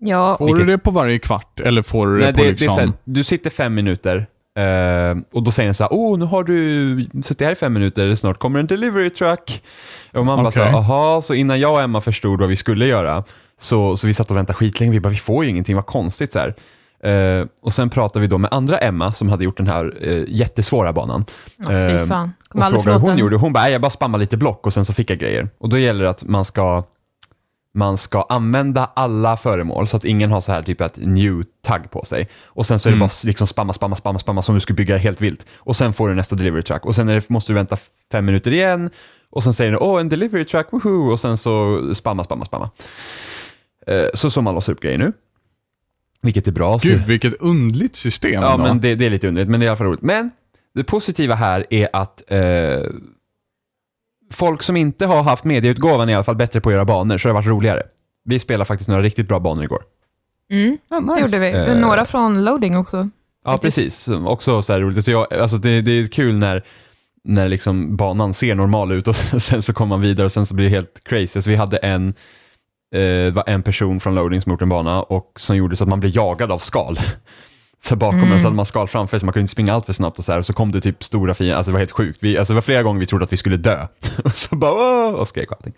Ja, 0.00 0.36
Får 0.38 0.46
du 0.46 0.52
vilket- 0.54 0.66
det 0.72 0.78
på 0.78 0.90
varje 0.90 1.18
kvart, 1.18 1.60
eller 1.60 1.82
får 1.82 2.06
du 2.06 2.18
det 2.18 2.24
Nej, 2.24 2.32
på 2.34 2.40
det, 2.42 2.48
liksom... 2.50 2.66
det 2.66 2.72
är 2.72 2.74
så 2.74 2.80
här, 2.80 2.92
du 3.04 3.24
sitter 3.24 3.50
fem 3.50 3.74
minuter 3.74 4.26
eh, 4.62 5.16
och 5.32 5.42
då 5.42 5.50
säger 5.50 5.66
den 5.66 5.74
så 5.74 5.82
här, 5.84 5.90
oh 5.90 6.18
nu 6.18 6.24
har 6.24 6.44
du 6.44 7.08
suttit 7.22 7.40
här 7.46 7.52
i 7.52 7.54
fem 7.54 7.72
minuter, 7.72 8.14
snart 8.14 8.38
kommer 8.38 8.58
en 8.60 8.66
delivery 8.66 9.10
truck. 9.10 9.62
Och 10.12 10.26
man 10.26 10.38
bara 10.38 10.50
så 10.50 10.60
här, 10.62 10.72
aha, 10.78 11.22
så 11.22 11.34
innan 11.34 11.60
jag 11.60 11.72
och 11.72 11.80
Emma 11.80 12.00
förstod 12.00 12.40
vad 12.40 12.48
vi 12.48 12.56
skulle 12.56 12.86
göra 12.86 13.24
Så, 13.60 13.96
så 13.96 14.06
vi 14.06 14.14
satt 14.14 14.30
och 14.30 14.36
väntade 14.36 14.56
skitlänge, 14.56 14.92
vi 14.92 15.00
bara, 15.00 15.08
vi 15.08 15.16
får 15.16 15.44
ju 15.44 15.50
ingenting, 15.50 15.76
vad 15.76 15.86
konstigt 15.86 16.32
så 16.32 16.38
här. 16.38 16.54
Eh, 17.02 17.46
och 17.62 17.72
sen 17.72 17.90
pratade 17.90 18.20
vi 18.20 18.26
då 18.26 18.38
med 18.38 18.52
andra 18.52 18.78
Emma 18.78 19.12
som 19.12 19.28
hade 19.28 19.44
gjort 19.44 19.56
den 19.56 19.66
här 19.66 19.96
eh, 20.00 20.24
jättesvåra 20.28 20.92
banan. 20.92 21.24
Eh, 21.70 22.06
fan. 22.06 22.32
och 22.52 22.60
frågade 22.70 22.92
hur 22.92 22.98
hon 23.08 23.18
gjorde. 23.18 23.36
Hon 23.36 23.52
bara, 23.52 23.62
"Nej, 23.62 23.72
jag 23.72 23.80
bara 23.80 23.90
spammade 23.90 24.22
lite 24.22 24.36
block 24.36 24.66
och 24.66 24.72
sen 24.72 24.84
så 24.84 24.92
fick 24.92 25.10
jag 25.10 25.18
grejer. 25.18 25.48
Och 25.58 25.68
då 25.68 25.78
gäller 25.78 26.04
det 26.04 26.10
att 26.10 26.24
man 26.24 26.44
ska, 26.44 26.84
man 27.74 27.98
ska 27.98 28.22
använda 28.22 28.92
alla 28.96 29.36
föremål 29.36 29.88
så 29.88 29.96
att 29.96 30.04
ingen 30.04 30.30
har 30.30 30.40
så 30.40 30.52
här 30.52 30.62
typ 30.62 30.80
ett 30.80 30.96
new 30.96 31.44
tagg 31.62 31.90
på 31.90 32.04
sig. 32.04 32.28
Och 32.44 32.66
sen 32.66 32.78
så 32.78 32.88
är 32.88 32.92
det 32.92 32.98
bara 32.98 33.10
liksom 33.24 33.46
spamma, 33.46 33.72
spamma, 33.72 33.96
spamma, 33.96 34.18
spamma 34.18 34.42
som 34.42 34.54
du 34.54 34.60
skulle 34.60 34.76
bygga 34.76 34.96
helt 34.96 35.20
vilt. 35.20 35.46
Och 35.56 35.76
sen 35.76 35.92
får 35.92 36.08
du 36.08 36.14
nästa 36.14 36.36
delivery 36.36 36.62
track. 36.62 36.86
Och 36.86 36.94
sen 36.94 37.06
det, 37.06 37.28
måste 37.28 37.52
du 37.52 37.54
vänta 37.54 37.76
fem 38.12 38.24
minuter 38.24 38.52
igen. 38.52 38.90
Och 39.30 39.42
sen 39.42 39.54
säger 39.54 39.70
den, 39.70 39.80
åh 39.80 40.00
en 40.00 40.08
delivery 40.08 40.44
track, 40.44 40.66
woho! 40.70 41.12
Och 41.12 41.20
sen 41.20 41.36
så 41.36 41.82
spamma, 41.94 42.24
spamma, 42.24 42.44
spamma. 42.44 42.70
Eh, 43.86 44.06
så 44.14 44.30
så 44.30 44.42
man 44.42 44.54
låser 44.54 44.72
upp 44.72 44.80
grejer 44.80 44.98
nu. 44.98 45.12
Vilket 46.20 46.48
är 46.48 46.52
bra. 46.52 46.78
Gud, 46.82 47.06
vilket 47.06 47.34
undligt 47.34 47.96
system. 47.96 48.42
Ja, 48.42 48.56
då. 48.56 48.62
men 48.62 48.80
det, 48.80 48.94
det 48.94 49.06
är 49.06 49.10
lite 49.10 49.28
underligt, 49.28 49.50
men 49.50 49.60
det 49.60 49.64
är 49.64 49.66
i 49.66 49.70
alla 49.70 49.76
fall 49.76 49.86
roligt. 49.86 50.02
Men 50.02 50.30
det 50.74 50.84
positiva 50.84 51.34
här 51.34 51.66
är 51.70 51.88
att 51.92 52.22
eh, 52.28 52.82
folk 54.30 54.62
som 54.62 54.76
inte 54.76 55.06
har 55.06 55.22
haft 55.22 55.44
medieutgåvan 55.44 56.08
är 56.08 56.12
i 56.12 56.14
alla 56.14 56.24
fall 56.24 56.36
bättre 56.36 56.60
på 56.60 56.68
att 56.68 56.74
göra 56.74 56.84
banor, 56.84 57.18
så 57.18 57.28
det 57.28 57.34
har 57.34 57.40
varit 57.42 57.48
roligare. 57.48 57.82
Vi 58.24 58.38
spelade 58.38 58.64
faktiskt 58.64 58.88
några 58.88 59.02
riktigt 59.02 59.28
bra 59.28 59.40
banor 59.40 59.64
igår. 59.64 59.82
Mm, 60.52 60.78
Ja, 60.90 61.00
nice. 61.00 61.14
det 61.14 61.20
gjorde 61.20 61.38
vi. 61.38 61.52
Eh. 61.72 61.76
Några 61.80 62.04
från 62.04 62.44
loading 62.44 62.76
också. 62.76 63.08
Ja, 63.44 63.52
Faktiskt. 63.52 63.76
precis. 63.76 64.08
Också 64.08 64.62
så 64.62 64.72
här 64.72 64.80
roligt. 64.80 65.04
Så 65.04 65.10
jag, 65.10 65.32
alltså 65.34 65.56
det, 65.56 65.80
det 65.82 65.90
är 65.92 66.06
kul 66.06 66.34
när, 66.38 66.64
när 67.24 67.48
liksom 67.48 67.96
banan 67.96 68.34
ser 68.34 68.54
normal 68.54 68.92
ut 68.92 69.08
och 69.08 69.16
sen 69.42 69.62
så 69.62 69.72
kommer 69.72 69.88
man 69.88 70.00
vidare 70.00 70.24
och 70.24 70.32
sen 70.32 70.46
så 70.46 70.54
blir 70.54 70.64
det 70.64 70.70
helt 70.76 71.00
crazy. 71.04 71.42
Så 71.42 71.50
vi 71.50 71.56
hade 71.56 71.76
en, 71.76 72.08
eh, 72.94 73.00
det 73.00 73.30
var 73.30 73.44
en 73.46 73.62
person 73.62 74.00
från 74.00 74.14
loading 74.14 74.40
som 74.40 74.52
gjort 74.52 74.62
en 74.62 74.68
bana 74.68 75.02
och 75.02 75.32
som 75.36 75.56
gjorde 75.56 75.76
så 75.76 75.84
att 75.84 75.88
man 75.90 76.00
blev 76.00 76.16
jagad 76.16 76.52
av 76.52 76.58
skal. 76.58 76.98
Så 77.80 77.96
bakom 77.96 78.32
en 78.32 78.40
så 78.40 78.46
hade 78.46 78.56
man 78.56 78.66
skal 78.66 78.88
framför 78.88 79.18
sig, 79.18 79.26
man 79.26 79.32
kunde 79.32 79.40
inte 79.40 79.52
springa 79.52 79.74
allt 79.74 79.86
för 79.86 79.92
snabbt 79.92 80.18
och 80.18 80.24
så 80.24 80.32
här. 80.32 80.38
Och 80.38 80.46
så 80.46 80.52
kom 80.52 80.72
det 80.72 80.80
typ 80.80 81.04
stora 81.04 81.34
fiender, 81.34 81.56
alltså 81.56 81.70
det 81.70 81.72
var 81.72 81.78
helt 81.78 81.92
sjukt. 81.92 82.18
Vi, 82.22 82.38
alltså 82.38 82.52
det 82.52 82.54
var 82.54 82.62
flera 82.62 82.82
gånger 82.82 83.00
vi 83.00 83.06
trodde 83.06 83.24
att 83.24 83.32
vi 83.32 83.36
skulle 83.36 83.56
dö. 83.56 83.86
och 84.24 84.36
så 84.36 84.56
bara 84.56 85.08
och 85.08 85.28
skrek 85.28 85.50
och 85.50 85.56
allting. 85.56 85.74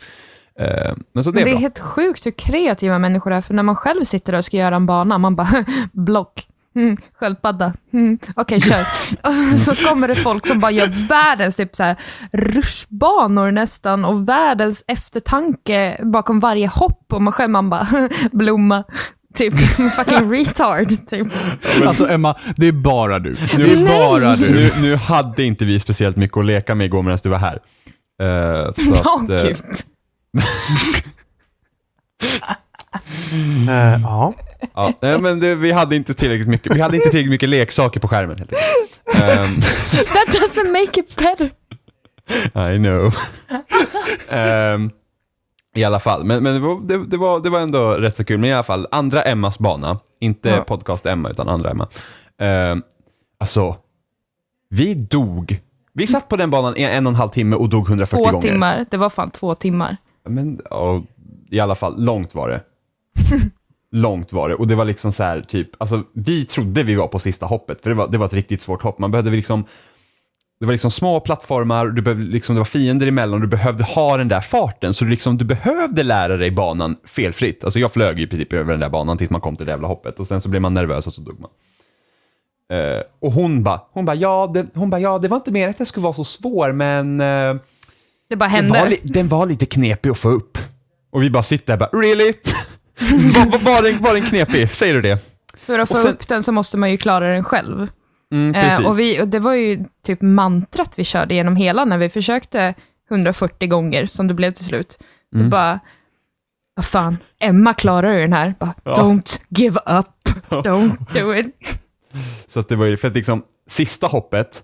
Eh, 0.60 0.94
men 1.12 1.24
så 1.24 1.30
det 1.30 1.40
är 1.40 1.44
det 1.44 1.50
är 1.50 1.56
helt 1.56 1.78
sjukt 1.78 2.26
hur 2.26 2.30
kreativa 2.30 2.98
människor 2.98 3.32
är, 3.32 3.40
för 3.40 3.54
när 3.54 3.62
man 3.62 3.76
själv 3.76 4.04
sitter 4.04 4.32
där 4.32 4.38
och 4.38 4.44
ska 4.44 4.56
göra 4.56 4.76
en 4.76 4.86
bana, 4.86 5.18
man 5.18 5.36
bara 5.36 5.64
block, 5.92 6.46
mm, 6.76 6.96
sköldpadda, 7.14 7.72
mm, 7.92 8.18
okej 8.36 8.60
kör. 8.70 8.86
och 9.22 9.58
så 9.58 9.74
kommer 9.74 10.08
det 10.08 10.14
folk 10.14 10.46
som 10.46 10.60
bara 10.60 10.70
gör 10.70 11.08
världens 11.08 11.56
typ 11.56 11.76
så 11.76 11.82
här 11.82 11.96
rutschbanor 12.32 13.50
nästan 13.50 14.04
och 14.04 14.28
världens 14.28 14.84
eftertanke 14.86 16.00
bakom 16.04 16.40
varje 16.40 16.66
hopp 16.66 17.12
och 17.12 17.22
man 17.22 17.32
själv 17.32 17.50
man 17.50 17.70
bara 17.70 18.08
blomma. 18.32 18.84
Typ 19.34 19.54
som 19.54 19.84
en 19.84 19.90
fucking 19.90 20.32
retard. 20.32 20.88
Typ. 21.10 21.26
Alltså 21.86 22.08
Emma, 22.08 22.36
det 22.56 22.68
är 22.68 22.72
bara 22.72 23.18
du. 23.18 23.32
Det 23.34 23.52
är 23.72 23.76
Nej! 23.76 23.98
bara 23.98 24.36
du. 24.36 24.50
Nu, 24.50 24.70
nu 24.80 24.96
hade 24.96 25.44
inte 25.44 25.64
vi 25.64 25.80
speciellt 25.80 26.16
mycket 26.16 26.36
att 26.36 26.46
leka 26.46 26.74
med 26.74 26.84
igår 26.84 27.02
medan 27.02 27.18
du 27.22 27.28
var 27.28 27.38
här. 27.38 27.58
Eh, 28.22 28.72
så 28.74 28.90
Åh 28.90 29.14
att, 29.14 29.42
gud. 29.42 29.56
Eh, 33.68 34.00
ja. 34.02 34.34
Ja, 34.74 34.92
nej, 35.02 35.20
men 35.20 35.40
det, 35.40 35.54
vi 35.54 35.72
hade 35.72 35.96
inte 35.96 36.14
tillräckligt 36.14 36.48
mycket, 36.48 36.76
vi 36.76 36.80
hade 36.80 36.96
inte 36.96 37.08
tillräckligt 37.10 37.30
mycket 37.30 37.48
leksaker 37.48 38.00
på 38.00 38.08
skärmen 38.08 38.38
helt 38.38 38.52
enkelt. 38.52 39.28
Ehm, 39.30 39.60
That 40.06 40.28
doesn't 40.28 40.72
make 40.72 41.00
it 41.00 41.16
better. 41.16 41.50
I 42.74 42.78
know. 42.78 43.14
Ehm, 44.28 44.90
I 45.80 45.84
alla 45.84 46.00
fall, 46.00 46.24
men, 46.24 46.42
men 46.42 46.54
det, 46.54 46.60
var, 46.60 46.80
det, 46.80 47.06
det, 47.06 47.16
var, 47.16 47.40
det 47.40 47.50
var 47.50 47.60
ändå 47.60 47.90
rätt 47.94 48.16
så 48.16 48.24
kul. 48.24 48.38
Men 48.38 48.50
i 48.50 48.52
alla 48.52 48.62
fall, 48.62 48.86
andra 48.90 49.22
Emmas 49.22 49.58
bana, 49.58 49.98
inte 50.20 50.48
Ja. 50.48 50.64
podcast 50.64 51.06
Emma 51.06 51.28
utan 51.30 51.48
andra 51.48 51.70
Emma. 51.70 51.88
Um, 52.72 52.82
alltså, 53.38 53.76
vi 54.68 54.94
dog. 54.94 55.60
Vi 55.92 56.06
satt 56.06 56.28
på 56.28 56.36
den 56.36 56.50
banan 56.50 56.76
i 56.76 56.82
en 56.82 57.06
och 57.06 57.10
en 57.10 57.16
halv 57.16 57.28
timme 57.28 57.56
och 57.56 57.68
dog 57.68 57.88
140 57.88 58.24
Två 58.24 58.30
gånger. 58.32 58.48
timmar. 58.52 58.86
Det 58.90 58.96
var 58.96 59.10
fan 59.10 59.30
två 59.30 59.54
timmar. 59.54 59.96
Men 60.28 60.60
ja, 60.70 61.02
i 61.50 61.60
alla 61.60 61.74
fall, 61.74 62.04
långt 62.04 62.34
var 62.34 62.48
det. 62.48 62.60
långt 63.92 64.32
var 64.32 64.48
det. 64.48 64.54
Och 64.54 64.66
det 64.66 64.74
var 64.74 64.84
liksom 64.84 65.12
så 65.12 65.22
här, 65.22 65.40
typ, 65.40 65.68
alltså 65.78 66.02
vi 66.12 66.44
trodde 66.44 66.82
vi 66.82 66.94
var 66.94 67.08
på 67.08 67.18
sista 67.18 67.46
hoppet, 67.46 67.82
för 67.82 67.90
det 67.90 67.96
var, 67.96 68.08
det 68.08 68.18
var 68.18 68.26
ett 68.26 68.32
riktigt 68.32 68.60
svårt 68.60 68.82
hopp. 68.82 68.98
Man 68.98 69.10
behövde 69.10 69.30
liksom, 69.30 69.64
det 70.60 70.66
var 70.66 70.72
liksom 70.72 70.90
små 70.90 71.20
plattformar, 71.20 71.86
du 71.86 72.02
behövde, 72.02 72.24
liksom, 72.24 72.54
det 72.54 72.60
var 72.60 72.64
fiender 72.64 73.06
emellan, 73.06 73.40
du 73.40 73.46
behövde 73.46 73.84
ha 73.84 74.16
den 74.16 74.28
där 74.28 74.40
farten, 74.40 74.94
så 74.94 75.04
du, 75.04 75.10
liksom, 75.10 75.38
du 75.38 75.44
behövde 75.44 76.02
lära 76.02 76.36
dig 76.36 76.50
banan 76.50 76.96
felfritt. 77.04 77.64
Alltså 77.64 77.78
jag 77.78 77.92
flög 77.92 78.20
i 78.20 78.26
princip 78.26 78.52
över 78.52 78.72
den 78.72 78.80
där 78.80 78.88
banan 78.88 79.18
tills 79.18 79.30
man 79.30 79.40
kom 79.40 79.56
till 79.56 79.66
det 79.66 79.72
jävla 79.72 79.88
hoppet 79.88 80.20
och 80.20 80.26
sen 80.26 80.40
så 80.40 80.48
blev 80.48 80.62
man 80.62 80.74
nervös 80.74 81.06
och 81.06 81.12
så 81.12 81.20
dog 81.20 81.40
man. 81.40 81.50
Eh, 82.78 83.02
och 83.20 83.32
hon 83.32 83.62
bara, 83.62 83.80
hon 83.92 84.04
bara, 84.04 84.16
ja, 84.16 84.50
det, 84.54 84.66
hon 84.74 84.90
bara, 84.90 85.00
ja, 85.00 85.18
det 85.18 85.28
var 85.28 85.36
inte 85.36 85.50
mer 85.52 85.68
att 85.68 85.78
det 85.78 85.86
skulle 85.86 86.04
vara 86.04 86.14
så 86.14 86.24
svår, 86.24 86.72
men 86.72 87.20
eh, 87.20 87.54
Det 88.28 88.36
bara 88.36 88.48
den 88.50 88.68
var, 88.68 88.76
hände. 88.76 88.90
li- 88.90 89.00
den 89.04 89.28
var 89.28 89.46
lite 89.46 89.66
knepig 89.66 90.10
att 90.10 90.18
få 90.18 90.28
upp. 90.28 90.58
Och 91.12 91.22
vi 91.22 91.30
bara 91.30 91.42
sitter 91.42 91.76
där 91.76 91.78
bara, 91.90 92.00
really? 92.02 92.32
var, 93.34 93.50
var, 93.50 93.58
var, 93.58 93.82
den, 93.82 94.02
var 94.02 94.14
den 94.14 94.22
knepig? 94.26 94.70
Säger 94.72 94.94
du 94.94 95.00
det? 95.00 95.18
För 95.58 95.78
att 95.78 95.88
få 95.88 95.94
sen- 95.94 96.12
upp 96.12 96.28
den 96.28 96.42
så 96.42 96.52
måste 96.52 96.76
man 96.76 96.90
ju 96.90 96.96
klara 96.96 97.28
den 97.32 97.44
själv. 97.44 97.88
Mm, 98.32 98.52
precis. 98.52 98.80
Eh, 98.80 98.86
och, 98.86 98.98
vi, 98.98 99.22
och 99.22 99.28
det 99.28 99.38
var 99.38 99.54
ju 99.54 99.84
typ 100.06 100.22
mantrat 100.22 100.92
vi 100.96 101.04
körde 101.04 101.34
genom 101.34 101.56
hela 101.56 101.84
när 101.84 101.98
vi 101.98 102.10
försökte 102.10 102.74
140 103.10 103.68
gånger 103.68 104.06
som 104.06 104.28
det 104.28 104.34
blev 104.34 104.52
till 104.52 104.64
slut. 104.64 104.96
Så 105.32 105.38
Mm. 105.38 105.50
bara, 105.50 105.80
vad 106.74 106.84
fan, 106.84 107.16
Emma 107.40 107.74
klarar 107.74 108.12
ju 108.12 108.20
den 108.20 108.32
här. 108.32 108.54
Bara, 108.60 108.74
Ja. 108.84 108.94
Don't 108.94 109.40
give 109.48 109.78
up, 109.86 110.06
don't 110.48 110.96
do 111.20 111.34
it. 111.34 111.80
Så 112.48 112.60
att 112.60 112.68
det 112.68 112.76
var 112.76 112.86
ju, 112.86 112.96
för 112.96 113.08
att 113.08 113.14
liksom, 113.14 113.42
sista 113.68 114.06
hoppet, 114.06 114.62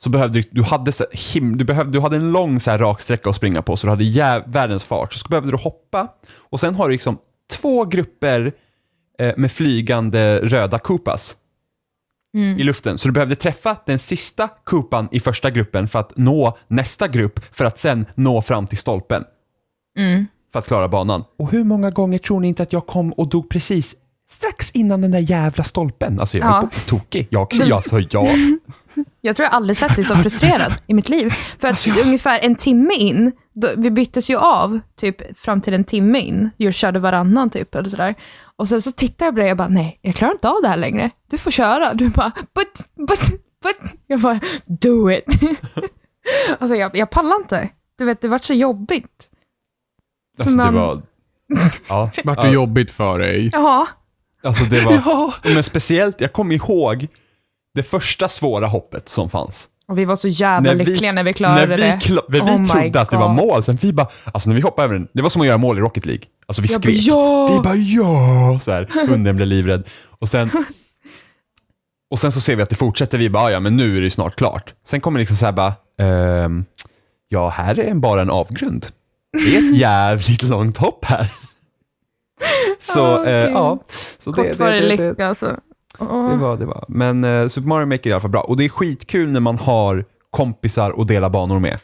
så 0.00 0.10
behövde 0.10 0.40
du, 0.40 0.48
du 0.50 0.62
hade, 0.62 0.92
så, 0.92 1.04
him, 1.34 1.56
du 1.56 1.64
behövde, 1.64 1.92
du 1.92 2.00
hade 2.00 2.16
en 2.16 2.32
lång 2.32 2.60
så 2.60 2.70
här, 2.70 2.78
rak 2.78 3.02
sträcka 3.02 3.30
att 3.30 3.36
springa 3.36 3.62
på, 3.62 3.76
så 3.76 3.86
du 3.86 3.90
hade 3.90 4.04
jäv, 4.04 4.42
världens 4.46 4.84
fart. 4.84 5.12
Så 5.14 5.28
behövde 5.28 5.50
du 5.50 5.56
hoppa, 5.56 6.08
och 6.36 6.60
sen 6.60 6.74
har 6.74 6.88
du 6.88 6.92
liksom 6.92 7.18
två 7.52 7.84
grupper 7.84 8.52
eh, 9.18 9.34
med 9.36 9.52
flygande 9.52 10.40
röda 10.42 10.78
Koopas 12.34 12.60
i 12.60 12.62
luften. 12.64 12.98
Så 12.98 13.08
du 13.08 13.12
behövde 13.12 13.34
träffa 13.34 13.76
den 13.86 13.98
sista 13.98 14.48
Koopan 14.64 15.08
i 15.12 15.20
första 15.20 15.50
gruppen 15.50 15.88
för 15.88 15.98
att 15.98 16.16
nå 16.16 16.58
nästa 16.68 17.08
grupp, 17.08 17.40
för 17.52 17.64
att 17.64 17.78
sen 17.78 18.06
nå 18.14 18.42
fram 18.42 18.66
till 18.66 18.78
stolpen. 18.78 19.24
För 20.52 20.58
att 20.58 20.66
klara 20.66 20.88
banan. 20.88 21.24
Och 21.38 21.50
hur 21.50 21.64
många 21.64 21.90
gånger 21.90 22.18
tror 22.18 22.40
ni 22.40 22.48
inte 22.48 22.62
att 22.62 22.72
jag 22.72 22.86
kom 22.86 23.12
och 23.12 23.28
dog 23.28 23.48
precis 23.50 23.96
strax 24.30 24.70
innan 24.70 25.00
den 25.00 25.10
där 25.10 25.30
jävla 25.30 25.64
stolpen? 25.64 26.20
Alltså 26.20 26.38
jag 26.38 26.46
Ja. 26.46 26.50
höll 26.52 26.60
på 26.60 26.66
att 26.66 26.72
bli 26.74 26.80
tokig. 26.98 27.26
Jag, 27.30 27.54
alltså, 27.72 28.00
jag, 28.10 28.26
Jag 29.20 29.36
tror 29.36 29.44
jag 29.44 29.54
aldrig 29.54 29.76
sett 29.76 29.94
dig 29.96 30.04
så 30.04 30.14
frustrerad 30.22 30.74
i 30.86 30.94
mitt 30.94 31.08
liv. 31.08 31.30
För 31.60 31.68
att 31.68 31.86
ungefär 32.04 32.38
en 32.42 32.54
timme 32.54 32.94
in, 32.94 33.32
då, 33.54 33.68
vi 33.76 33.90
byttes 33.90 34.30
ju 34.30 34.36
av 34.36 34.80
typ 34.96 35.38
fram 35.38 35.60
till 35.60 35.74
en 35.74 35.84
timme 35.84 36.18
in. 36.18 36.50
Jag 36.56 36.74
körde 36.74 36.98
varannan 36.98 37.50
typ 37.50 37.74
eller 37.74 37.88
sådär. 37.90 38.14
Och 38.56 38.68
sen 38.68 38.82
så 38.82 38.92
tittade 38.92 39.24
jag 39.26 39.34
på 39.34 39.40
dig 39.40 39.50
och 39.50 39.56
bara, 39.56 39.68
nej, 39.68 39.98
jag 40.02 40.14
klarar 40.14 40.32
inte 40.32 40.48
av 40.48 40.56
det 40.62 40.68
här 40.68 40.76
längre. 40.76 41.10
Du 41.30 41.38
får 41.38 41.50
köra. 41.50 41.94
Du 41.94 42.08
bara, 42.10 42.32
but, 42.54 43.06
but, 43.08 43.20
but. 43.62 43.94
Jag 44.06 44.20
bara, 44.20 44.40
do 44.66 45.10
it. 45.10 45.24
alltså 46.58 46.76
jag, 46.76 46.96
jag 46.96 47.10
pallar 47.10 47.36
inte. 47.36 47.68
Du 47.98 48.04
vet, 48.04 48.20
det 48.20 48.28
vart 48.28 48.44
så 48.44 48.54
jobbigt. 48.54 49.28
alltså 50.38 50.56
man- 50.56 50.74
det 50.74 50.80
var... 50.80 51.02
Ja, 51.88 52.10
Vart 52.24 52.42
det 52.42 52.46
ja, 52.46 52.52
jobbigt 52.52 52.90
för 52.90 53.18
dig? 53.18 53.50
Ja, 53.52 53.86
alltså 54.42 54.64
det 54.64 54.84
var... 54.84 55.34
Men 55.54 55.64
speciellt, 55.64 56.20
jag 56.20 56.32
kommer 56.32 56.54
ihåg 56.54 57.06
det 57.78 57.82
första 57.82 58.28
svåra 58.28 58.66
hoppet 58.66 59.08
som 59.08 59.30
fanns. 59.30 59.68
och 59.88 59.98
vi 59.98 60.04
var 60.04 60.16
så 60.16 60.28
jävla 60.28 60.72
lyckliga 60.72 61.12
när 61.12 61.24
vi 61.24 61.32
klarade 61.32 61.66
när 61.66 61.76
vi, 61.76 61.82
det. 61.82 61.98
kla- 62.02 62.20
när 62.28 62.44
vi 62.44 62.50
Oh 62.64 62.72
trodde 62.80 63.00
att 63.00 63.10
det 63.10 63.16
var 63.16 63.26
God. 63.28 63.36
mål, 63.36 63.64
sen 63.64 63.78
vi 63.82 63.92
bara, 63.92 64.08
alltså 64.24 64.48
när 64.50 64.56
vi 64.56 64.62
hoppade 64.62 64.84
över 64.84 64.94
den, 64.94 65.08
det 65.12 65.22
var 65.22 65.30
som 65.30 65.40
att 65.40 65.46
göra 65.46 65.58
mål 65.58 65.78
i 65.78 65.80
Rocket 65.80 66.06
League. 66.06 66.22
Alltså 66.46 66.62
vi 66.62 66.68
Jag 66.72 66.80
bara, 66.80 66.82
skrek. 66.82 66.96
ja! 67.08 67.48
Vi 67.56 67.62
bara 67.62 67.74
ja! 67.76 68.60
Så 68.64 68.70
här, 68.72 68.88
hunden 69.08 69.36
blev 69.36 69.48
livrädd. 69.48 69.82
Och 70.18 70.28
sen, 70.28 70.50
och 72.10 72.20
sen 72.20 72.32
så 72.32 72.40
ser 72.40 72.56
vi 72.56 72.62
att 72.62 72.70
det 72.70 72.76
fortsätter, 72.76 73.18
vi 73.18 73.30
bara 73.30 73.42
"Ah, 73.44 73.50
ja 73.50 73.60
men 73.60 73.76
nu 73.76 73.96
är 73.98 74.02
det 74.02 74.10
snart 74.10 74.36
klart. 74.36 74.74
Sen 74.86 75.00
kommer 75.00 75.18
liksom 75.20 75.36
så 75.36 75.44
här 75.44 75.52
bara, 75.52 75.72
ehm, 76.00 76.64
ja 77.28 77.48
här 77.48 77.78
är 77.80 77.94
bara 77.94 78.22
en 78.22 78.30
avgrund. 78.30 78.86
Det 79.32 79.56
är 79.56 79.58
ett 79.58 79.76
jävligt 79.78 80.42
långt 80.42 80.76
hopp 80.76 81.04
här. 81.04 81.28
Så 82.80 83.18
Åh, 83.20 83.28
eh, 83.28 83.34
ja. 83.50 83.78
Så 84.18 84.30
det, 84.30 84.48
Kort 84.48 84.58
var 84.58 84.70
det 84.70 84.80
det, 84.80 84.96
det, 84.96 85.08
lycka 85.10 85.26
alltså. 85.26 85.56
Det 85.98 86.36
var, 86.36 86.56
det 86.56 86.64
var. 86.66 86.84
Men 86.88 87.24
eh, 87.24 87.48
Super 87.48 87.68
Mario 87.68 87.86
Maker 87.86 88.06
är 88.06 88.10
i 88.10 88.12
alla 88.12 88.20
fall 88.20 88.30
bra. 88.30 88.40
Och 88.40 88.56
det 88.56 88.64
är 88.64 88.68
skitkul 88.68 89.32
när 89.32 89.40
man 89.40 89.58
har 89.58 90.04
kompisar 90.30 91.00
att 91.02 91.08
dela 91.08 91.30
banor 91.30 91.58
med. 91.60 91.78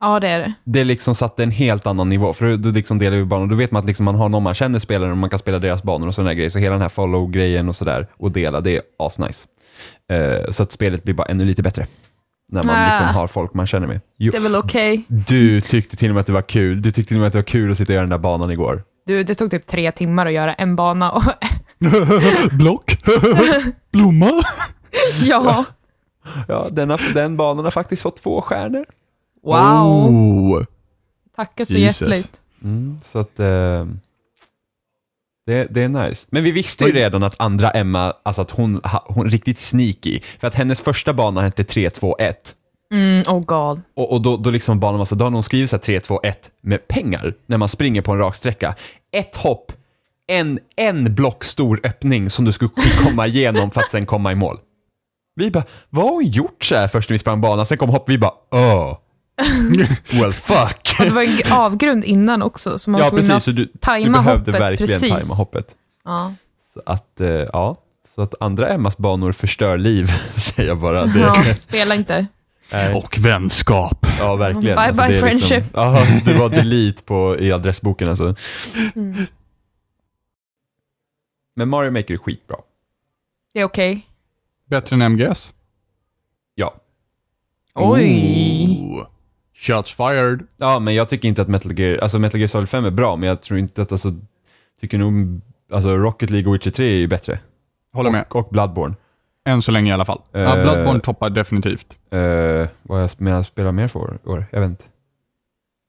Ja, 0.00 0.20
det 0.20 0.28
är 0.28 0.38
det. 0.38 0.52
Det 0.64 0.84
liksom 0.84 1.14
satte 1.14 1.42
en 1.42 1.50
helt 1.50 1.86
annan 1.86 2.08
nivå. 2.08 2.32
För 2.32 2.56
då 2.56 2.68
liksom 2.70 2.98
delar 2.98 3.16
vi 3.16 3.24
banor. 3.24 3.46
Då 3.46 3.54
vet 3.56 3.70
man 3.70 3.80
att 3.80 3.86
liksom 3.86 4.04
man 4.04 4.14
har 4.14 4.28
någon 4.28 4.42
man 4.42 4.54
känner 4.54 4.78
spelare 4.78 5.10
och 5.10 5.16
man 5.16 5.30
kan 5.30 5.38
spela 5.38 5.58
deras 5.58 5.82
banor 5.82 6.08
och 6.08 6.14
sådana 6.14 6.34
grejer. 6.34 6.50
Så 6.50 6.58
hela 6.58 6.72
den 6.72 6.82
här 6.82 6.88
follow-grejen 6.88 7.68
och 7.68 7.76
sådär 7.76 8.06
och 8.16 8.32
dela, 8.32 8.60
det 8.60 8.76
är 8.76 8.82
asnice. 8.98 9.46
Eh, 10.12 10.50
så 10.50 10.62
att 10.62 10.72
spelet 10.72 11.04
blir 11.04 11.14
bara 11.14 11.26
ännu 11.26 11.44
lite 11.44 11.62
bättre. 11.62 11.86
När 12.52 12.62
man 12.62 12.74
Ah. 12.76 12.88
liksom 13.00 13.14
har 13.14 13.26
folk 13.26 13.54
man 13.54 13.66
känner 13.66 13.86
med. 13.86 14.00
Jo, 14.18 14.30
Det 14.30 14.36
är 14.36 14.42
väl 14.42 14.56
okej. 14.56 15.04
du 15.08 15.60
tyckte 15.60 15.96
till 15.96 16.08
och 16.08 16.14
med 16.14 16.20
att 16.20 16.26
det 16.26 16.32
var 16.32 16.42
kul. 16.42 16.82
Du 16.82 16.90
tyckte 16.90 17.08
till 17.08 17.16
och 17.16 17.20
med 17.20 17.26
att 17.26 17.32
det 17.32 17.38
var 17.38 17.44
kul 17.44 17.70
att 17.70 17.76
sitta 17.78 17.92
och 17.92 17.94
göra 17.94 18.02
den 18.02 18.10
där 18.10 18.18
banan 18.18 18.50
igår. 18.50 18.82
Du, 19.06 19.24
det 19.24 19.34
tog 19.34 19.50
typ 19.50 19.66
tre 19.66 19.92
timmar 19.92 20.26
att 20.26 20.32
göra 20.32 20.54
en 20.54 20.76
bana 20.76 21.10
och 21.10 21.22
Block. 22.52 22.96
Blomma. 23.92 24.30
ja, 25.22 25.64
Ja, 26.48 26.68
den, 26.70 26.90
har, 26.90 27.14
den 27.14 27.36
banan 27.36 27.64
har 27.64 27.70
faktiskt 27.70 28.02
fått 28.02 28.22
två 28.22 28.40
stjärnor. 28.40 28.86
wow. 29.42 30.08
Oh. 30.08 30.64
Tackar 31.36 31.64
så 31.64 31.72
Jesus. 31.72 32.08
hjärtligt. 32.08 32.40
Mm, 32.64 32.98
så 33.06 33.18
att 33.18 33.40
eh, 33.40 33.86
det, 35.46 35.66
det 35.70 35.82
är 35.82 35.88
nice. 35.88 36.26
Men 36.30 36.44
vi 36.44 36.50
visste 36.50 36.84
ju 36.84 36.92
redan 36.92 37.22
att 37.22 37.34
andra 37.40 37.70
Emma, 37.70 38.12
alltså 38.22 38.42
att 38.42 38.50
hon, 38.50 38.80
hon 39.04 39.26
är 39.26 39.30
riktigt 39.30 39.58
sneaky. 39.58 40.20
För 40.38 40.48
att 40.48 40.54
hennes 40.54 40.80
första 40.80 41.12
bana 41.12 41.40
hette 41.40 41.64
3, 41.64 41.90
2, 41.90 42.16
1. 42.18 42.54
Mm, 42.92 43.24
oh 43.28 43.40
god. 43.44 43.80
Och, 43.96 44.12
och 44.12 44.20
då, 44.22 44.36
då 44.36 44.50
liksom 44.50 44.80
banan 44.80 44.98
var 44.98 45.04
så, 45.04 45.14
då 45.14 45.24
har 45.24 45.30
någon 45.30 45.42
skrivit 45.42 45.70
så 45.70 45.76
här 45.76 45.80
3, 45.80 46.00
2, 46.00 46.20
1 46.22 46.50
med 46.60 46.88
pengar 46.88 47.34
när 47.46 47.58
man 47.58 47.68
springer 47.68 48.02
på 48.02 48.12
en 48.12 48.18
raksträcka. 48.18 48.74
Ett 49.12 49.36
hopp, 49.36 49.72
en, 50.30 50.58
en 50.76 51.14
block 51.14 51.44
stor 51.44 51.80
öppning 51.84 52.30
som 52.30 52.44
du 52.44 52.52
skulle 52.52 52.70
komma 53.04 53.26
igenom 53.26 53.70
för 53.70 53.80
att 53.80 53.90
sen 53.90 54.06
komma 54.06 54.32
i 54.32 54.34
mål. 54.34 54.58
Vi 55.36 55.50
bara, 55.50 55.64
vad 55.90 56.04
har 56.04 56.12
hon 56.12 56.26
gjort 56.26 56.64
så 56.64 56.76
här 56.76 56.88
först 56.88 57.08
när 57.08 57.14
vi 57.14 57.18
sprang 57.18 57.40
banan? 57.40 57.66
Sen 57.66 57.78
kom 57.78 57.90
hopp, 57.90 58.08
vi 58.08 58.18
bara, 58.18 58.32
oh. 58.50 58.98
well 60.20 60.32
fuck. 60.32 60.96
Och 60.98 61.04
det 61.04 61.10
var 61.10 61.22
en 61.22 61.52
avgrund 61.52 62.04
innan 62.04 62.42
också, 62.42 62.78
så 62.78 62.90
man 62.90 62.98
Ja 62.98 63.04
var 63.04 63.10
tvungen 63.10 63.28
precis, 63.28 63.44
så 63.44 63.50
att 63.50 63.56
du, 63.56 63.64
du 63.64 63.78
tajma 63.80 64.22
behövde 64.22 64.50
hoppet 64.50 64.62
verkligen 64.62 65.00
precis. 65.00 65.10
tajma 65.10 65.34
hoppet. 65.34 65.76
Ja. 66.04 66.34
Så 66.74 66.82
att, 66.86 67.20
eh, 67.20 67.28
ja. 67.28 67.76
Så 68.14 68.22
att 68.22 68.34
andra 68.40 68.68
Emmas 68.68 68.98
banor 68.98 69.32
förstör 69.32 69.78
liv, 69.78 70.10
säger 70.36 70.68
jag 70.68 70.78
bara. 70.78 71.06
Det, 71.06 71.20
ja, 71.20 71.34
spela 71.54 71.94
inte. 71.94 72.26
nej. 72.72 72.94
Och 72.94 73.18
vänskap. 73.18 74.06
Ja, 74.18 74.36
verkligen. 74.36 74.76
Bye 74.76 74.92
bye 74.92 75.08
det 75.08 75.16
är 75.16 75.20
friendship. 75.20 75.50
Liksom, 75.50 75.70
ja, 75.74 76.06
det 76.24 76.34
var 76.34 76.48
delete 76.48 77.02
på, 77.02 77.36
i 77.38 77.52
adressboken 77.52 78.08
alltså. 78.08 78.34
Mm. 78.94 79.26
Men 81.60 81.68
Mario 81.68 81.90
Maker 81.90 82.14
är 82.14 82.18
skitbra. 82.18 82.56
Det 83.52 83.60
är 83.60 83.64
okej. 83.64 84.06
Bättre 84.66 84.96
än 84.96 85.02
MGS. 85.02 85.54
Ja. 86.54 86.74
Oj. 87.74 88.78
Oh. 88.80 89.06
Shots 89.54 89.94
fired. 89.94 90.46
Ja, 90.56 90.78
men 90.78 90.94
jag 90.94 91.08
tycker 91.08 91.28
inte 91.28 91.42
att 91.42 91.48
Metal 91.48 91.78
Gear, 91.78 91.98
alltså 91.98 92.18
Metal 92.18 92.40
Gear 92.40 92.48
Solid 92.48 92.68
5 92.68 92.84
är 92.84 92.90
bra, 92.90 93.16
men 93.16 93.28
jag 93.28 93.42
tror 93.42 93.58
inte 93.58 93.82
att, 93.82 93.92
alltså, 93.92 94.12
tycker 94.80 94.98
nog, 94.98 95.40
alltså 95.72 95.96
Rocket 95.96 96.30
League 96.30 96.48
och 96.48 96.54
Witcher 96.54 96.70
3 96.70 96.86
är 96.86 96.96
ju 96.96 97.06
bättre. 97.06 97.38
Håller 97.92 98.10
med. 98.10 98.24
Och, 98.28 98.36
och 98.36 98.48
Bloodborne. 98.50 98.94
Än 99.44 99.62
så 99.62 99.72
länge 99.72 99.90
i 99.90 99.94
alla 99.94 100.04
fall. 100.04 100.20
Ja, 100.32 100.56
Eh. 100.56 100.62
Bloodborne 100.62 101.00
toppar 101.00 101.30
definitivt. 101.30 101.98
Uh, 102.14 102.68
vad 102.82 103.02
jag, 103.02 103.10
men 103.18 103.32
jag 103.32 103.46
spelar 103.46 103.72
mer 103.72 103.88
för 103.88 103.98
år, 103.98 104.46
jag 104.50 104.60
vet 104.60 104.70
inte. 104.70 104.84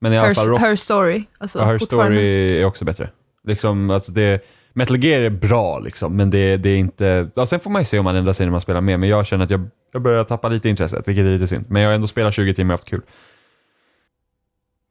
Men 0.01 0.13
i 0.13 0.17
alla 0.17 0.35
fall, 0.35 0.45
Her, 0.45 0.51
Rock, 0.51 0.61
her 0.61 0.75
story. 0.75 1.23
Alltså, 1.37 1.59
ja, 1.59 1.65
Her 1.65 1.79
fortfarande. 1.79 2.17
Story 2.17 2.61
är 2.61 2.65
också 2.65 2.85
bättre. 2.85 3.09
Liksom, 3.43 3.89
alltså 3.89 4.11
det, 4.11 4.45
Metal 4.73 5.03
Gear 5.03 5.21
är 5.21 5.29
bra, 5.29 5.79
liksom, 5.79 6.15
men 6.15 6.29
det, 6.29 6.57
det 6.57 6.69
är 6.69 6.77
inte... 6.77 7.29
Ja, 7.35 7.45
sen 7.45 7.59
får 7.59 7.69
man 7.71 7.81
ju 7.81 7.85
se 7.85 7.99
om 7.99 8.03
man 8.05 8.15
ändrar 8.15 8.33
sig 8.33 8.45
när 8.45 8.51
man 8.51 8.61
spelar 8.61 8.81
mer, 8.81 8.97
men 8.97 9.09
jag 9.09 9.25
känner 9.27 9.43
att 9.45 9.51
jag, 9.51 9.69
jag 9.93 10.01
börjar 10.01 10.23
tappa 10.23 10.49
lite 10.49 10.69
intresset, 10.69 11.07
vilket 11.07 11.25
är 11.25 11.29
lite 11.31 11.47
synd. 11.47 11.65
Men 11.69 11.81
jag 11.81 11.89
har 11.89 11.95
ändå 11.95 12.07
spelat 12.07 12.33
20 12.33 12.53
timmar 12.53 12.73
och 12.73 12.79
haft 12.79 12.89
kul. 12.89 13.01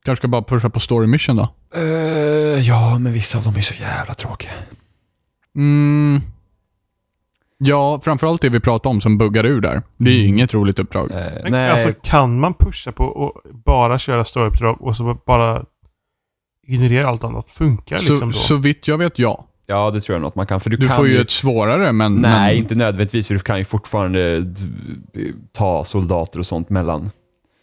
Kanske 0.04 0.20
ska 0.20 0.28
bara 0.28 0.42
pusha 0.42 0.70
på 0.70 0.80
story 0.80 1.06
mission 1.06 1.36
då. 1.36 1.48
Eh, 1.76 1.82
ja, 2.68 2.98
men 2.98 3.12
vissa 3.12 3.38
av 3.38 3.44
dem 3.44 3.56
är 3.56 3.60
så 3.60 3.74
jävla 3.74 4.14
tråkiga. 4.14 4.50
Mm. 5.56 6.20
Ja, 7.58 8.00
framförallt 8.04 8.42
det 8.42 8.48
vi 8.48 8.60
pratade 8.60 8.90
om 8.90 9.00
som 9.00 9.18
buggar 9.18 9.46
ur 9.46 9.60
där. 9.60 9.82
Det 9.96 10.10
är 10.10 10.14
ju 10.14 10.20
Mm. 10.20 10.34
inget 10.34 10.54
roligt 10.54 10.78
uppdrag. 10.78 11.10
Men, 11.10 11.52
nej, 11.52 11.70
Alltså 11.70 11.92
kan 12.02 12.40
man 12.40 12.54
pusha 12.54 12.92
på 12.92 13.04
och 13.04 13.40
bara 13.64 13.98
köra 13.98 14.24
storyuppdrag 14.24 14.82
och 14.82 14.96
så 14.96 15.18
bara 15.26 15.64
ignorera 16.66 17.08
allt 17.08 17.24
annat? 17.24 17.50
Funkar 17.50 17.98
Så, 17.98 18.12
liksom 18.12 18.32
då? 18.32 18.38
så 18.38 18.56
vitt 18.56 18.88
jag 18.88 18.98
vet, 18.98 19.18
ja. 19.18 19.46
Ja, 19.70 19.90
det 19.90 20.00
tror 20.00 20.14
jag 20.14 20.20
nog 20.20 20.28
att 20.28 20.34
man 20.34 20.46
kan. 20.46 20.60
För 20.60 20.70
du, 20.70 20.76
Du 20.76 20.86
kan 20.86 20.96
får 20.96 21.08
ju 21.08 21.20
ett 21.20 21.30
svårare, 21.30 21.92
men... 21.92 22.14
Nej, 22.14 22.48
men, 22.54 22.56
inte 22.56 22.74
nödvändigtvis, 22.74 23.26
för 23.26 23.34
du 23.34 23.40
kan 23.40 23.58
ju 23.58 23.64
fortfarande 23.64 24.46
ta 25.52 25.84
soldater 25.84 26.38
och 26.38 26.46
sånt 26.46 26.70
mellan. 26.70 27.10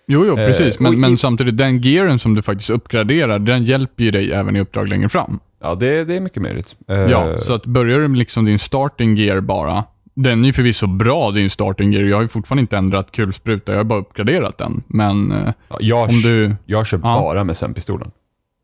Jo, 0.08 0.26
jo, 0.28 0.38
Eh, 0.38 0.48
precis. 0.48 0.80
Men, 0.80 0.94
i- 0.94 0.98
men 0.98 1.18
samtidigt, 1.18 1.58
den 1.58 1.82
gearen 1.82 2.20
som 2.20 2.34
du 2.34 2.42
faktiskt 2.42 2.70
uppgraderar, 2.70 3.40
den 3.40 3.64
hjälper 3.64 4.04
ju 4.04 4.12
dig 4.12 4.32
även 4.32 4.56
i 4.56 4.60
uppdrag 4.60 4.88
längre 4.88 5.10
fram. 5.10 5.40
Ja, 5.62 5.76
det, 5.76 6.04
det 6.04 6.16
är 6.16 6.20
mycket 6.22 6.42
möjligt. 6.42 6.76
Eh, 6.88 6.98
Ja, 6.98 7.40
så 7.40 7.54
att 7.54 7.66
börjar 7.66 8.00
du 8.00 8.08
med 8.08 8.18
liksom 8.18 8.46
din 8.46 8.60
starting 8.60 9.16
gear 9.18 9.40
bara, 9.40 9.84
den 10.14 10.42
är 10.44 10.48
ju 10.48 10.54
förvisso 10.54 10.88
bra 10.88 11.32
din 11.32 11.50
starting 11.50 11.94
gear. 11.94 12.04
Jag 12.04 12.18
har 12.18 12.22
ju 12.22 12.28
fortfarande 12.28 12.62
inte 12.62 12.78
ändrat 12.78 13.12
kulspruta, 13.12 13.72
jag 13.72 13.80
har 13.80 13.84
bara 13.84 14.00
uppgraderat 14.00 14.58
den. 14.58 14.84
Men 14.88 15.32
eh, 15.32 15.54
ja, 15.70 15.78
jag, 15.80 16.10
om 16.10 16.22
du... 16.22 16.56
jag 16.66 16.88
kör 16.88 16.98
Ja. 16.98 17.20
bara 17.22 17.44
med 17.44 17.58
sömnpistolen. 17.58 18.12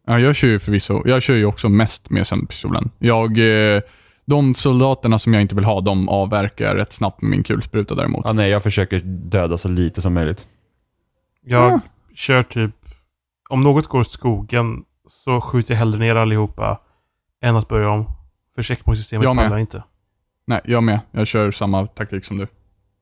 Ja, 0.05 0.19
jag 0.19 0.35
kör 0.35 0.47
ju 0.47 0.59
förvisso, 0.59 1.01
jag 1.05 1.23
kör 1.23 1.35
ju 1.35 1.45
också 1.45 1.69
mest 1.69 2.09
med 2.09 2.27
sömnpistolen. 2.27 2.89
Jag, 2.99 3.37
eh, 3.75 3.81
de 4.25 4.55
soldaterna 4.55 5.19
som 5.19 5.33
jag 5.33 5.41
inte 5.41 5.55
vill 5.55 5.63
ha, 5.65 5.81
de 5.81 6.09
avverkar 6.09 6.65
jag 6.65 6.77
rätt 6.77 6.93
snabbt 6.93 7.21
med 7.21 7.31
min 7.31 7.43
kulspruta 7.43 7.95
däremot. 7.95 8.21
Ja, 8.25 8.33
nej, 8.33 8.49
jag 8.51 8.63
försöker 8.63 8.99
döda 9.05 9.57
så 9.57 9.67
lite 9.69 10.01
som 10.01 10.13
möjligt. 10.13 10.47
Jag 11.45 11.71
Ja. 11.71 11.79
kör 12.15 12.43
typ... 12.43 12.71
Om 13.49 13.61
något 13.63 13.87
går 13.87 13.99
åt 13.99 14.11
skogen 14.11 14.83
så 15.07 15.41
skjuter 15.41 15.73
jag 15.73 15.79
hellre 15.79 15.99
ner 15.99 16.15
allihopa 16.15 16.79
än 17.41 17.55
att 17.55 17.67
börja 17.67 17.89
om. 17.89 18.05
För 18.55 18.63
checkpointsystemet 18.63 19.25
pallar 19.25 19.57
inte. 19.57 19.83
Nej, 20.47 20.61
jag 20.63 20.83
med. 20.83 20.99
Jag 21.11 21.27
kör 21.27 21.51
samma 21.51 21.87
taktik 21.87 22.25
som 22.25 22.37
du. 22.37 22.47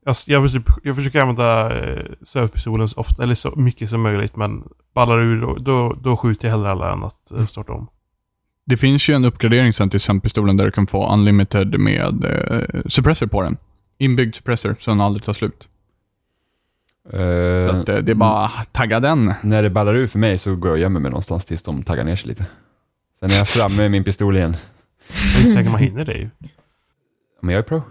Jag, 0.04 0.16
jag, 0.26 0.52
typ, 0.52 0.62
jag 0.82 0.96
försöker 0.96 1.20
använda 1.20 1.78
eh, 1.84 2.04
sövpistolen 2.22 2.88
så 2.88 3.00
ofta, 3.00 3.22
eller 3.22 3.34
så 3.34 3.52
mycket 3.56 3.90
som 3.90 4.02
möjligt, 4.02 4.36
men 4.36 4.64
ballar 4.94 5.18
ur 5.20 5.40
då, 5.40 5.54
då, 5.54 5.96
då 6.02 6.16
skjuter 6.16 6.48
jag 6.48 6.52
hellre 6.56 6.70
alla 6.70 6.92
än 6.92 7.04
att 7.04 7.30
eh, 7.30 7.46
starta 7.46 7.72
om. 7.72 7.88
Det 8.66 8.76
finns 8.76 9.08
ju 9.08 9.14
en 9.14 9.24
uppgradering 9.24 9.72
sen 9.72 9.90
till 9.90 10.00
sömnpistolen 10.00 10.56
där 10.56 10.64
du 10.64 10.70
kan 10.70 10.86
få 10.86 11.12
unlimited 11.12 11.80
med 11.80 12.24
eh, 12.24 12.80
suppressor 12.86 13.26
på 13.26 13.42
den. 13.42 13.56
Inbyggd 13.98 14.34
suppressor, 14.34 14.76
så 14.80 14.90
den 14.90 15.00
aldrig 15.00 15.24
tar 15.24 15.34
slut. 15.34 15.68
Eh, 17.12 17.70
Så 17.70 17.76
att, 17.76 17.88
eh, 17.88 17.96
det 17.96 18.10
är 18.10 18.14
bara 18.14 18.48
tagga 18.72 19.00
den. 19.00 19.34
När 19.42 19.62
det 19.62 19.70
ballar 19.70 19.94
ur 19.94 20.06
för 20.06 20.18
mig 20.18 20.38
så 20.38 20.56
går 20.56 20.68
jag 20.68 20.72
och 20.72 20.78
gömmer 20.78 21.00
mig 21.00 21.10
någonstans 21.10 21.46
tills 21.46 21.62
de 21.62 21.82
taggar 21.82 22.04
ner 22.04 22.16
sig 22.16 22.28
lite. 22.28 22.46
Sen 23.20 23.30
är 23.30 23.34
jag 23.36 23.48
framme 23.48 23.76
med 23.76 23.90
min 23.90 24.04
pistol 24.04 24.36
igen. 24.36 24.54
Jag 25.08 25.34
är 25.34 25.38
inte 25.40 25.50
säker 25.52 25.70
man 25.70 25.80
hinner 25.80 26.04
det 26.04 26.14
ju. 26.14 26.30
Men 27.40 27.54
jag 27.54 27.58
är 27.58 27.68
pro. 27.68 27.82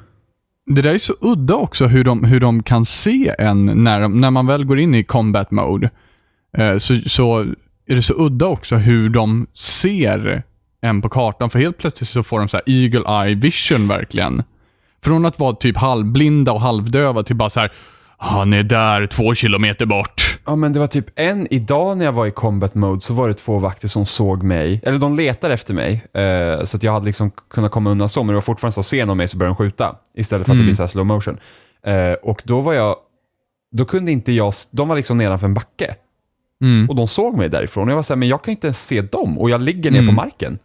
Det 0.65 0.81
där 0.81 0.93
är 0.93 0.97
så 0.97 1.13
udda 1.21 1.55
också 1.55 1.87
hur 1.87 2.03
de, 2.03 2.23
hur 2.23 2.39
de 2.39 2.63
kan 2.63 2.85
se 2.85 3.35
en 3.39 3.65
när, 3.83 4.01
de- 4.01 4.21
när 4.21 4.31
man 4.31 4.47
väl 4.47 4.65
går 4.65 4.79
in 4.79 4.95
i 4.95 5.03
combat 5.03 5.51
mode. 5.51 5.89
Eh, 6.57 6.77
så, 6.77 6.99
så 7.05 7.39
är 7.87 7.95
det 7.95 8.01
så 8.01 8.13
udda 8.17 8.45
också 8.45 8.75
hur 8.75 9.09
de 9.09 9.47
ser 9.55 10.43
en 10.81 11.01
på 11.01 11.09
kartan. 11.09 11.49
För 11.49 11.59
helt 11.59 11.77
plötsligt 11.77 12.09
så 12.09 12.23
får 12.23 12.39
de 12.39 12.49
så 12.49 12.57
här 12.57 12.63
eagle 12.69 13.25
eye 13.25 13.35
vision 13.35 13.87
verkligen. 13.87 14.43
Från 15.03 15.25
att 15.25 15.39
vara 15.39 15.55
typ 15.55 15.77
halvblinda 15.77 16.51
och 16.51 16.61
halvdöva 16.61 17.23
till 17.23 17.35
bara 17.35 17.49
så 17.49 17.59
här. 17.59 17.71
Han 18.17 18.53
är 18.53 18.63
där 18.63 19.07
två 19.07 19.35
kilometer 19.35 19.85
bort. 19.85 20.39
Ja 20.45 20.55
men 20.55 20.73
det 20.73 20.79
var 20.79 20.87
typ 20.87 21.05
en, 21.15 21.47
idag 21.53 21.97
när 21.97 22.05
jag 22.05 22.11
var 22.11 22.25
i 22.25 22.31
combat 22.31 22.75
mode 22.75 23.01
så 23.01 23.13
var 23.13 23.27
det 23.27 23.33
två 23.33 23.59
vakter 23.59 23.87
som 23.87 24.05
såg 24.05 24.43
mig, 24.43 24.81
eller 24.85 24.99
de 24.99 25.15
letade 25.15 25.53
efter 25.53 25.73
mig, 25.73 26.05
eh, 26.13 26.63
så 26.63 26.77
att 26.77 26.83
jag 26.83 26.91
hade 26.91 27.05
liksom 27.05 27.31
kunnat 27.49 27.71
komma 27.71 27.89
undan 27.89 28.09
så, 28.09 28.23
men 28.23 28.27
det 28.27 28.33
var 28.33 28.41
fortfarande 28.41 28.73
så, 28.73 28.83
ser 28.83 29.05
de 29.05 29.17
mig 29.17 29.27
så 29.27 29.37
börjar 29.37 29.49
de 29.49 29.55
skjuta, 29.55 29.95
istället 30.17 30.45
för 30.45 30.51
att 30.53 30.57
det 30.57 30.59
Mm. 30.59 30.65
blir 30.65 30.75
så 30.75 30.83
här 30.83 30.87
slow 30.87 31.05
motion. 31.05 31.37
Eh, 31.85 32.13
och 32.13 32.41
då 32.45 32.61
var 32.61 32.73
jag, 32.73 32.95
då 33.71 33.85
kunde 33.85 34.11
inte 34.11 34.31
jag, 34.31 34.53
de 34.71 34.87
var 34.87 34.95
liksom 34.95 35.17
nedanför 35.17 35.47
en 35.47 35.53
backe, 35.53 35.95
Mm. 36.61 36.89
och 36.89 36.95
de 36.95 37.07
såg 37.07 37.37
mig 37.37 37.49
därifrån, 37.49 37.83
och 37.87 37.91
jag 37.91 37.95
var 37.95 38.03
så 38.03 38.13
här, 38.13 38.17
men 38.17 38.27
jag 38.27 38.43
kan 38.43 38.51
inte 38.51 38.67
ens 38.67 38.87
se 38.87 39.01
dem, 39.01 39.37
och 39.39 39.49
jag 39.49 39.61
ligger 39.61 39.91
ner 39.91 39.99
Mm. 39.99 40.15
på 40.15 40.21
marken. 40.21 40.59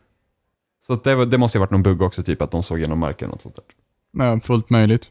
Så 0.87 0.95
det, 0.95 1.25
det 1.25 1.39
måste 1.39 1.59
ju 1.59 1.61
ha 1.61 1.63
varit 1.63 1.71
någon 1.71 1.83
bugg 1.83 2.03
också, 2.03 2.23
typ 2.23 2.43
att 2.43 2.51
de 2.51 2.63
såg 2.63 2.79
genom 2.81 2.99
marken 2.99 3.31
och 3.31 3.43
sånt 3.43 3.57
där. 3.57 4.25
Ja, 4.25 4.41
fullt 4.41 4.71
möjligt. 4.71 5.11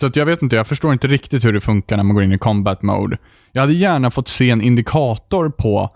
Så 0.00 0.06
att 0.06 0.16
jag 0.16 0.26
vet 0.26 0.42
inte, 0.42 0.56
jag 0.56 0.66
förstår 0.66 0.92
inte 0.92 1.06
riktigt 1.08 1.44
hur 1.44 1.52
det 1.52 1.60
funkar 1.60 1.96
när 1.96 2.04
man 2.04 2.14
går 2.14 2.24
in 2.24 2.32
i 2.32 2.38
combat 2.38 2.82
mode. 2.82 3.18
Jag 3.52 3.60
hade 3.60 3.72
gärna 3.72 4.10
fått 4.10 4.28
se 4.28 4.50
en 4.50 4.62
indikator 4.62 5.48
på 5.48 5.90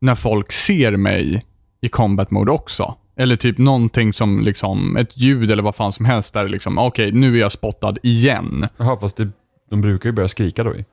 när 0.00 0.14
folk 0.14 0.52
ser 0.52 0.96
mig 0.96 1.44
i 1.80 1.88
combat 1.88 2.30
mode 2.30 2.52
också. 2.52 2.94
Eller 3.16 3.36
typ 3.36 3.58
någonting 3.58 4.12
som 4.12 4.40
liksom, 4.40 4.96
ett 4.96 5.16
ljud 5.16 5.50
eller 5.50 5.62
vad 5.62 5.76
fan 5.76 5.92
som 5.92 6.04
helst 6.04 6.34
där 6.34 6.48
liksom, 6.48 6.78
okej, 6.78 7.12
nu 7.12 7.34
är 7.36 7.40
jag 7.40 7.52
spottad 7.52 7.94
igen. 8.02 8.68
Jaha, 8.76 8.96
fast 8.96 9.16
det, 9.16 9.28
de 9.70 9.80
brukar 9.80 10.08
ju 10.08 10.12
börja 10.12 10.28
skrika 10.28 10.64
då 10.64 10.74
ju. 10.76 10.84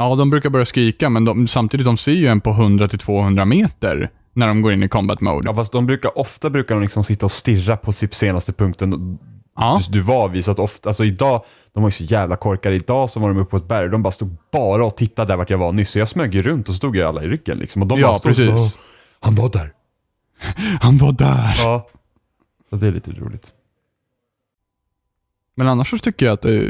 Ja, 0.00 0.14
de 0.16 0.30
brukar 0.30 0.50
börja 0.50 0.66
skrika, 0.66 1.08
men 1.08 1.24
de, 1.24 1.48
samtidigt, 1.48 1.86
de 1.86 1.98
ser 1.98 2.12
ju 2.12 2.26
en 2.26 2.40
på 2.40 2.50
100-200 2.50 3.44
meter 3.44 4.10
när 4.32 4.48
de 4.48 4.62
går 4.62 4.72
in 4.72 4.82
i 4.82 4.88
combat 4.88 5.20
mode. 5.20 5.48
Ja, 5.48 5.54
fast 5.54 5.72
de 5.72 5.86
brukar, 5.86 6.18
ofta 6.18 6.50
brukar 6.50 6.74
de 6.74 6.82
liksom 6.82 7.04
sitta 7.04 7.26
och 7.26 7.32
stirra 7.32 7.76
på 7.76 7.92
typ 7.92 8.14
senaste 8.14 8.52
punkten 8.52 9.18
Ja. 9.56 9.80
du, 9.90 10.00
var 10.00 10.28
vid. 10.28 10.44
Så 10.44 10.50
att 10.50 10.58
ofta, 10.58 10.88
alltså 10.90 11.04
idag, 11.04 11.44
de 11.72 11.82
var 11.82 11.88
ju 11.88 11.92
så 11.92 12.04
jävla 12.04 12.36
korkade. 12.36 12.74
Idag 12.76 13.10
så 13.10 13.20
var 13.20 13.28
de 13.28 13.38
uppe 13.38 13.50
på 13.50 13.56
ett 13.56 13.68
berg 13.68 13.88
de 13.88 14.02
bara 14.02 14.10
stod 14.12 14.36
bara 14.52 14.84
och 14.86 14.96
tittade 14.96 15.32
där 15.32 15.36
vart 15.36 15.50
jag 15.50 15.58
var 15.58 15.72
nyss. 15.72 15.90
Så 15.90 15.98
jag 15.98 16.08
smög 16.08 16.34
ju 16.34 16.42
runt 16.42 16.68
och 16.68 16.74
stod 16.74 16.96
ju 16.96 17.02
alla 17.02 17.24
i 17.24 17.28
ryggen 17.28 17.58
liksom. 17.58 17.82
Och 17.82 17.88
de 17.88 17.94
bara 18.02 18.12
Ja, 18.12 18.18
stod 18.18 18.36
så, 18.36 18.42
precis. 18.42 18.56
"Åh, 18.76 18.82
han 19.20 19.34
var 19.34 19.48
där. 19.48 19.72
Han 20.80 20.98
var 20.98 21.12
där. 21.12 21.54
Ja. 21.58 21.88
Så 22.70 22.76
det 22.76 22.86
är 22.86 22.92
lite 22.92 23.10
roligt. 23.10 23.52
Men 25.54 25.68
annars 25.68 25.90
så 25.90 25.98
tycker 25.98 26.26
jag 26.26 26.32
att 26.32 26.44
eh, 26.44 26.60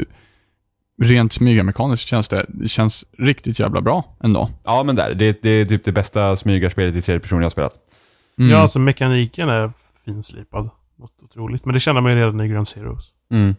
rent 1.01 1.33
smygarmekaniskt 1.33 2.07
känns 2.07 2.27
det, 2.29 2.45
det 2.49 2.67
känns 2.69 3.05
riktigt 3.17 3.59
jävla 3.59 3.81
bra 3.81 4.03
ändå. 4.23 4.49
Ja, 4.63 4.83
men 4.83 4.95
där. 4.95 5.13
Det, 5.13 5.41
det 5.41 5.49
är 5.49 5.65
typ 5.65 5.85
det 5.85 5.91
bästa 5.91 6.35
smygarspelet 6.35 6.95
i 6.95 7.01
tredje 7.01 7.19
person 7.19 7.37
jag 7.39 7.45
har 7.45 7.51
spelat. 7.51 7.73
Mm. 8.39 8.51
Ja, 8.51 8.57
alltså 8.57 8.79
mekaniken 8.79 9.49
är 9.49 9.71
finslipad. 10.05 10.69
Något 10.99 11.11
otroligt. 11.23 11.65
Men 11.65 11.73
det 11.73 11.79
känner 11.79 12.01
man 12.01 12.11
ju 12.11 12.17
redan 12.17 12.41
i 12.41 12.47
Ground 12.47 12.67
Zeroes. 12.67 13.05
Mm. 13.31 13.55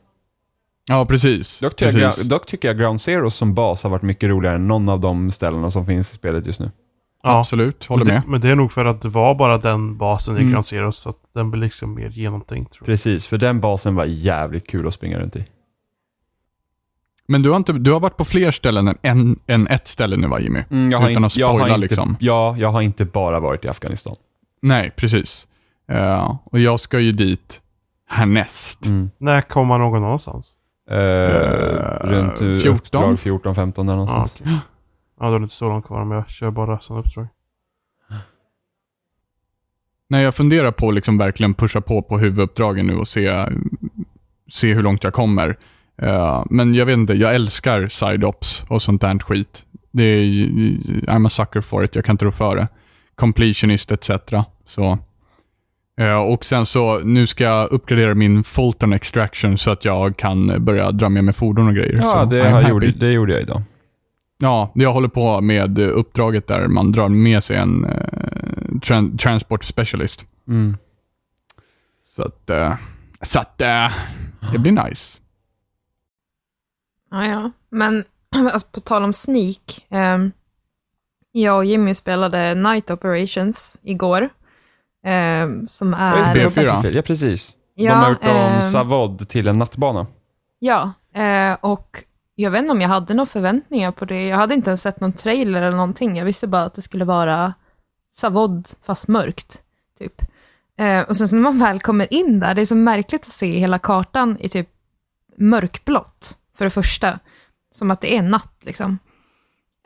ja 0.88 1.06
precis. 1.06 1.58
Dock, 1.58 1.76
tycker 1.76 1.98
jag, 1.98 2.10
precis. 2.10 2.28
dock 2.28 2.46
tycker 2.46 2.68
jag 2.68 2.78
Ground 2.78 3.00
Zero 3.00 3.30
som 3.30 3.54
bas 3.54 3.82
har 3.82 3.90
varit 3.90 4.02
mycket 4.02 4.28
roligare 4.28 4.54
än 4.56 4.68
någon 4.68 4.88
av 4.88 5.00
de 5.00 5.30
ställena 5.32 5.70
som 5.70 5.86
finns 5.86 6.12
i 6.12 6.14
spelet 6.14 6.46
just 6.46 6.60
nu. 6.60 6.70
Ja, 7.24 7.40
Absolut, 7.40 7.86
håller 7.86 8.04
men 8.04 8.14
med. 8.14 8.22
det, 8.22 8.30
men 8.30 8.40
det 8.40 8.48
är 8.48 8.56
nog 8.56 8.72
för 8.72 8.84
att 8.84 9.02
det 9.02 9.08
var 9.08 9.34
bara 9.34 9.58
den 9.58 9.96
basen 9.98 10.36
i 10.36 10.40
Mm. 10.40 10.50
Ground 10.52 10.66
Zeroes, 10.66 10.96
så 10.96 11.08
att 11.10 11.16
den 11.34 11.50
blir 11.50 11.60
liksom 11.62 11.94
mer 11.94 12.08
genomtänkt 12.08 12.72
tror 12.72 12.82
jag. 12.88 12.92
Precis, 12.92 13.26
för 13.26 13.38
den 13.38 13.60
basen 13.60 13.94
var 13.94 14.04
jävligt 14.04 14.66
kul 14.70 14.86
att 14.86 14.94
springa 14.94 15.18
runt 15.18 15.36
i. 15.36 15.44
Men 17.32 17.42
du 17.42 17.50
har, 17.50 17.56
inte, 17.56 17.72
du 17.72 17.92
har 17.92 18.00
varit 18.00 18.16
på 18.16 18.24
fler 18.24 18.50
ställen 18.50 18.88
än, 18.88 18.96
en, 19.02 19.38
än 19.46 19.66
ett 19.66 19.88
ställe 19.88 20.16
nu 20.16 20.28
va 20.28 20.40
Jimmy? 20.40 20.64
Mm, 20.70 20.90
jag 20.92 20.98
har 20.98 21.10
Utan 21.10 21.22
in- 21.22 21.26
att 21.26 21.36
jag 21.36 21.46
har 21.48 21.54
spoila 21.58 21.74
inte, 21.74 21.80
liksom. 21.80 22.16
Ja, 22.20 22.54
jag 22.58 22.68
har 22.68 22.82
inte 22.82 23.04
bara 23.04 23.40
varit 23.40 23.64
i 23.64 23.68
Afghanistan. 23.68 24.14
Nej, 24.62 24.90
precis. 24.96 25.48
Eh, 25.88 26.38
och 26.44 26.60
jag 26.60 26.80
ska 26.80 27.00
ju 27.00 27.12
dit 27.12 27.60
härnäst. 28.08 28.86
Mm. 28.86 29.10
När 29.18 29.40
kommer 29.40 29.66
man 29.68 29.80
någon 29.80 30.04
annanstans? 30.04 30.52
Eh, 30.90 30.96
runt 32.06 32.40
eh, 32.40 32.54
14? 32.62 32.74
uppdrag 32.76 33.20
14, 33.20 33.54
15 33.54 33.86
där 33.86 33.92
Ja, 33.92 33.96
någonstans. 33.96 34.34
okej. 34.40 34.58
Ja, 35.20 35.26
då 35.28 35.34
är 35.34 35.38
det 35.38 35.42
inte 35.42 35.54
så 35.54 35.68
långt 35.68 35.86
kvar, 35.86 36.04
men 36.04 36.16
jag 36.18 36.30
kör 36.30 36.50
bara 36.50 36.80
sådana 36.80 37.00
uppdrag. 37.06 37.26
Nej, 40.08 40.24
jag 40.24 40.34
funderar 40.34 40.70
på 40.72 40.88
att 40.88 40.94
liksom 40.94 41.18
verkligen 41.18 41.54
pusha 41.54 41.80
på 41.80 42.02
på 42.02 42.18
huvuduppdragen 42.18 42.86
nu 42.86 42.94
och 42.96 43.08
se, 43.08 43.46
se 44.52 44.74
hur 44.74 44.82
långt 44.82 45.04
jag 45.04 45.12
kommer. 45.12 45.56
Eh, 46.02 46.44
men 46.50 46.74
jag 46.74 46.86
vet 46.86 46.96
inte, 46.96 47.12
jag 47.12 47.34
älskar 47.34 47.80
side-ops 47.88 48.64
och 48.68 48.82
sånt 48.82 49.00
där 49.00 49.18
skit. 49.18 49.66
Det 49.90 50.02
är, 50.02 50.24
I'm 51.06 51.26
a 51.26 51.30
sucker 51.30 51.60
for 51.60 51.84
it, 51.84 51.94
jag 51.94 52.04
kan 52.04 52.14
inte 52.14 52.24
rå 52.24 52.32
för 52.32 52.56
det. 52.56 52.68
Completionist 53.14 53.92
etc. 53.92 54.10
Så. 54.66 54.98
Eh, 56.00 56.16
och 56.16 56.44
sen 56.44 56.66
så, 56.66 56.98
nu 56.98 57.26
ska 57.26 57.44
jag 57.44 57.72
uppgradera 57.72 58.14
min 58.14 58.44
Fulton 58.44 58.92
Extraction 58.92 59.58
så 59.58 59.70
att 59.70 59.84
jag 59.84 60.16
kan 60.16 60.64
börja 60.64 60.92
dra 60.92 61.08
med 61.08 61.24
mig 61.24 61.34
fordon 61.34 61.68
och 61.68 61.74
grejer. 61.74 61.98
Ja, 62.00 62.10
så 62.12 62.24
det, 62.24 62.48
happy. 62.48 62.68
gjorde, 62.68 62.90
det 62.90 63.12
gjorde 63.12 63.32
jag 63.32 63.42
idag. 63.42 63.62
Ja, 64.38 64.72
jag 64.74 64.92
håller 64.92 65.08
på 65.08 65.40
med 65.40 65.78
uppdraget 65.78 66.46
där 66.46 66.68
man 66.68 66.92
drar 66.92 67.08
med 67.08 67.44
sig 67.44 67.56
en 67.56 67.84
eh, 67.84 67.90
tran- 68.82 69.18
transport 69.18 69.64
specialist. 69.64 70.26
Mm. 70.48 70.76
Så 72.16 72.22
att, 72.22 72.50
så 73.22 73.38
att 73.38 73.58
det 73.58 74.58
blir 74.58 74.72
nice. 74.88 75.18
Ja, 77.12 77.26
ja. 77.26 77.50
Men 77.70 78.04
alltså, 78.36 78.68
på 78.72 78.80
tal 78.80 79.04
om 79.04 79.12
Sneak. 79.12 79.86
ehm, 79.90 80.32
jag 81.32 81.56
och 81.56 81.64
Jimmy 81.64 81.94
spelade 81.94 82.54
Night 82.54 82.90
Operations 82.90 83.80
igår. 83.82 84.28
ehm, 85.04 85.66
som 85.68 85.94
är... 85.94 86.34
det, 86.34 86.40
B4. 86.40 86.44
Battlefield. 86.44 86.96
Ja, 86.96 87.02
precis. 87.02 87.56
De 87.76 87.84
Ja, 87.84 87.94
har 87.94 88.10
gjort 88.10 88.22
om 88.24 88.28
ehm, 88.30 88.62
Savod 88.62 89.28
till 89.28 89.48
en 89.48 89.58
nattbana. 89.58 90.06
Ja, 90.58 90.92
eh, 91.14 91.56
och 91.60 92.04
jag 92.34 92.50
vet 92.50 92.58
inte 92.60 92.72
om 92.72 92.80
jag 92.80 92.88
hade 92.88 93.14
några 93.14 93.26
förväntningar 93.26 93.92
på 93.92 94.04
det. 94.04 94.26
Jag 94.26 94.36
hade 94.36 94.54
inte 94.54 94.70
ens 94.70 94.82
sett 94.82 95.00
någon 95.00 95.12
trailer 95.12 95.62
eller 95.62 95.76
någonting. 95.76 96.16
Jag 96.16 96.24
visste 96.24 96.46
bara 96.46 96.62
att 96.64 96.74
det 96.74 96.82
skulle 96.82 97.04
vara 97.04 97.54
Savod 98.14 98.68
fast 98.86 99.08
mörkt, 99.08 99.62
typ. 99.98 100.22
Eh, 100.78 101.00
och 101.00 101.16
sen 101.16 101.28
så 101.28 101.36
när 101.36 101.42
man 101.42 101.58
väl 101.58 101.80
kommer 101.80 102.14
in 102.14 102.40
där, 102.40 102.54
det 102.54 102.60
är 102.60 102.66
så 102.66 102.74
märkligt 102.74 103.20
att 103.20 103.26
se 103.32 103.58
hela 103.58 103.78
kartan 103.78 104.36
i 104.40 104.48
typ 104.48 104.68
mörkblått, 105.36 106.38
för 106.54 106.64
det 106.64 106.70
första. 106.70 107.18
Som 107.74 107.90
att 107.90 108.00
det 108.00 108.16
är 108.16 108.22
natt, 108.22 108.56
liksom. 108.60 108.98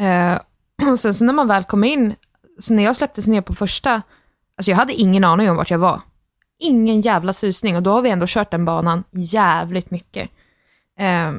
Eh, 0.00 0.38
och 0.90 0.98
sen 0.98 1.14
så 1.14 1.24
när 1.24 1.32
man 1.32 1.48
väl 1.48 1.64
kommer 1.64 1.88
in, 1.88 2.14
så 2.58 2.74
när 2.74 2.82
jag 2.82 2.96
släpptes 2.96 3.26
ner 3.26 3.40
på 3.40 3.54
första, 3.54 4.02
alltså 4.56 4.70
jag 4.70 4.78
hade 4.78 4.92
ingen 4.92 5.24
aning 5.24 5.50
om 5.50 5.56
vart 5.56 5.70
jag 5.70 5.78
var. 5.78 6.00
Ingen 6.58 7.00
jävla 7.00 7.32
susning 7.32 7.76
och 7.76 7.82
då 7.82 7.92
har 7.92 8.02
vi 8.02 8.10
ändå 8.10 8.26
kört 8.28 8.50
den 8.50 8.64
banan 8.64 9.04
jävligt 9.12 9.90
mycket. 9.90 10.30
Eh, 10.98 11.32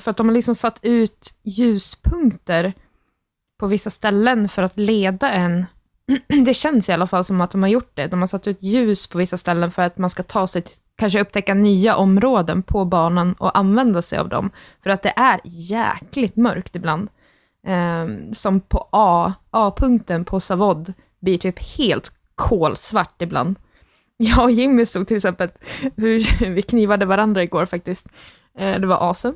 för 0.00 0.10
att 0.10 0.16
de 0.16 0.28
har 0.28 0.34
liksom 0.34 0.54
satt 0.54 0.78
ut 0.82 1.34
ljuspunkter 1.42 2.72
på 3.58 3.66
vissa 3.66 3.90
ställen 3.90 4.48
för 4.48 4.62
att 4.62 4.78
leda 4.78 5.30
en. 5.30 5.66
Det 6.46 6.54
känns 6.54 6.88
i 6.88 6.92
alla 6.92 7.06
fall 7.06 7.24
som 7.24 7.40
att 7.40 7.50
de 7.50 7.62
har 7.62 7.70
gjort 7.70 7.96
det. 7.96 8.06
De 8.06 8.20
har 8.20 8.26
satt 8.26 8.46
ut 8.46 8.62
ljus 8.62 9.06
på 9.06 9.18
vissa 9.18 9.36
ställen 9.36 9.70
för 9.70 9.82
att 9.82 9.98
man 9.98 10.10
ska 10.10 10.22
ta 10.22 10.46
sig 10.46 10.62
till, 10.62 10.76
kanske 10.98 11.20
upptäcka 11.20 11.54
nya 11.54 11.96
områden 11.96 12.62
på 12.62 12.84
banan 12.84 13.32
och 13.32 13.58
använda 13.58 14.02
sig 14.02 14.18
av 14.18 14.28
dem. 14.28 14.50
För 14.82 14.90
att 14.90 15.02
det 15.02 15.12
är 15.16 15.40
jäkligt 15.44 16.36
mörkt 16.36 16.76
ibland. 16.76 17.08
Ehm, 17.66 18.34
som 18.34 18.60
på 18.60 18.88
A, 18.92 19.32
A-punkten 19.50 20.24
på 20.24 20.40
Savod 20.40 20.92
blir 21.20 21.36
typ 21.38 21.58
helt 21.78 22.12
kolsvart 22.34 23.22
ibland. 23.22 23.56
Jag 24.16 24.44
och 24.44 24.50
Jimmy 24.50 24.86
stod 24.86 25.06
till 25.06 25.16
exempel, 25.16 25.48
hur 25.96 26.48
vi 26.54 26.62
knivade 26.62 27.06
varandra 27.06 27.42
igår 27.42 27.66
faktiskt. 27.66 28.06
Eh, 28.58 28.80
Det 28.80 28.86
var 28.86 28.96
awesome. 29.08 29.34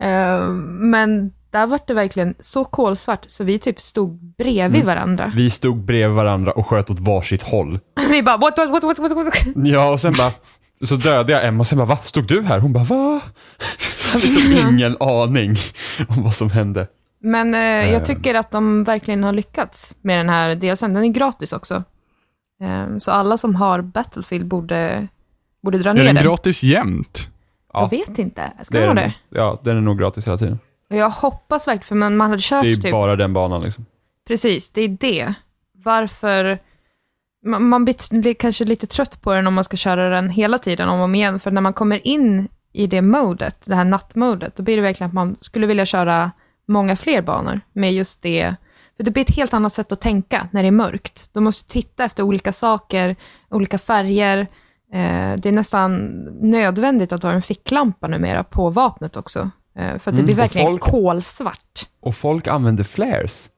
Eh, 0.00 0.48
Men 0.90 1.32
där 1.50 1.66
var 1.66 1.80
det 1.86 1.94
verkligen 1.94 2.34
så 2.40 2.64
kolsvart 2.64 3.24
så 3.28 3.44
vi 3.44 3.58
typ 3.58 3.80
stod 3.80 4.34
bredvid 4.38 4.82
Mm. 4.82 4.86
varandra. 4.86 5.32
Vi 5.36 5.50
stod 5.50 5.76
bredvid 5.84 6.16
varandra 6.16 6.52
och 6.52 6.66
sköt 6.66 6.90
åt 6.90 7.00
varsitt 7.00 7.42
håll. 7.42 7.78
Vi 8.10 8.22
bara 8.22 8.36
what, 8.36 8.58
what, 8.58 8.70
what, 8.70 8.82
what, 8.84 8.98
what, 8.98 9.12
what? 9.16 9.36
Ja, 9.66 9.92
och 9.92 10.00
sen 10.00 10.12
bara, 10.18 10.32
så 10.84 10.96
dödade 10.96 11.32
jag 11.32 11.46
Emma 11.46 11.60
och 11.60 11.66
sen 11.66 11.78
bara, 11.78 11.86
va? 11.86 11.96
Stod 11.96 12.26
du 12.28 12.42
här? 12.42 12.58
Hon 12.58 12.72
bara, 12.72 12.84
va? 12.84 13.20
Jag 14.06 14.12
hade 14.12 14.26
liksom 14.26 14.68
ingen 14.68 14.96
aning 15.00 15.56
om 16.08 16.22
vad 16.22 16.34
som 16.34 16.50
hände. 16.50 16.86
Men 17.20 17.54
eh, 17.54 17.60
jag 17.92 18.04
tycker 18.04 18.34
att 18.34 18.50
de 18.50 18.84
verkligen 18.84 19.24
har 19.24 19.32
lyckats 19.32 19.96
med 20.02 20.18
den 20.18 20.28
här 20.28 20.54
DLCn. 20.54 20.94
Den 20.94 21.04
är 21.04 21.08
gratis 21.08 21.52
också. 21.52 21.74
Eh, 22.62 22.96
Så 22.98 23.10
alla 23.10 23.36
som 23.38 23.54
har 23.54 23.80
Battlefield 23.80 24.46
borde, 24.46 25.08
borde 25.62 25.78
dra 25.78 25.90
Är 25.90 25.94
ner 25.94 26.04
den 26.04 26.14
den. 26.14 26.24
gratis 26.24 26.62
jämt? 26.62 27.30
Jag 27.72 27.90
vet 27.90 28.18
inte. 28.18 28.52
Ska 28.62 28.78
Det 28.78 28.84
är 28.84 28.86
den, 28.86 28.96
det? 28.96 29.14
ja, 29.30 29.60
den 29.64 29.76
är 29.76 29.80
nog 29.80 29.98
gratis 29.98 30.26
hela 30.26 30.38
tiden. 30.38 30.58
Och 30.90 30.96
Jag 30.96 31.10
hoppas 31.10 31.68
verkligen, 31.68 31.84
för 31.84 31.94
man, 31.94 32.16
man 32.16 32.30
hade 32.30 32.42
kört 32.42 32.62
Det 32.62 32.68
är 32.68 32.70
ju 32.70 32.76
typ 32.76 32.92
bara 32.92 33.16
den 33.16 33.32
banan 33.32 33.62
liksom. 33.62 33.86
Precis, 34.28 34.70
det 34.70 34.80
är 34.80 34.88
det. 34.88 35.34
Varför... 35.84 36.58
Man, 37.46 37.68
man 37.68 37.84
blir 37.84 38.22
li- 38.22 38.34
kanske 38.34 38.64
lite 38.64 38.86
trött 38.86 39.22
på 39.22 39.32
den 39.34 39.46
om 39.46 39.54
man 39.54 39.64
ska 39.64 39.76
köra 39.76 40.08
den 40.08 40.30
hela 40.30 40.58
tiden 40.58 40.88
om 40.88 40.98
och 40.98 41.04
om 41.04 41.14
igen, 41.14 41.40
för 41.40 41.50
när 41.50 41.60
man 41.60 41.72
kommer 41.72 42.06
in 42.06 42.48
i 42.72 42.86
det 42.86 43.02
modet, 43.02 43.56
det 43.64 43.74
här 43.74 43.84
nattmodet, 43.84 44.56
då 44.56 44.62
blir 44.62 44.76
det 44.76 44.82
verkligen 44.82 45.08
att 45.08 45.14
man 45.14 45.36
skulle 45.40 45.66
vilja 45.66 45.86
köra 45.86 46.30
många 46.68 46.96
fler 46.96 47.22
banor 47.22 47.60
med 47.72 47.92
just 47.94 48.22
det. 48.22 48.54
För 48.96 49.04
det 49.04 49.10
blir 49.10 49.22
ett 49.22 49.36
helt 49.36 49.54
annat 49.54 49.72
sätt 49.72 49.92
att 49.92 50.00
tänka 50.00 50.48
när 50.52 50.62
det 50.62 50.68
är 50.68 50.72
mörkt. 50.72 51.30
Du 51.32 51.40
måste 51.40 51.68
titta 51.72 52.04
efter 52.04 52.22
olika 52.22 52.52
saker, 52.52 53.16
olika 53.50 53.78
färger. 53.78 54.38
Eh, 54.92 55.32
det 55.38 55.46
är 55.46 55.52
nästan 55.52 56.06
nödvändigt 56.40 57.12
att 57.12 57.22
ha 57.22 57.32
en 57.32 57.42
ficklampa 57.42 58.08
numera 58.08 58.44
på 58.44 58.70
vapnet 58.70 59.16
också. 59.16 59.50
Eh, 59.78 59.84
för 59.88 59.94
att 59.94 60.04
det 60.04 60.10
Mm, 60.10 60.24
blir 60.24 60.34
och 60.34 60.38
verkligen 60.38 60.66
folk- 60.66 60.82
kolsvart. 60.82 61.88
Och 62.00 62.14
folk 62.16 62.46
använder 62.46 62.84
flares. 62.84 63.48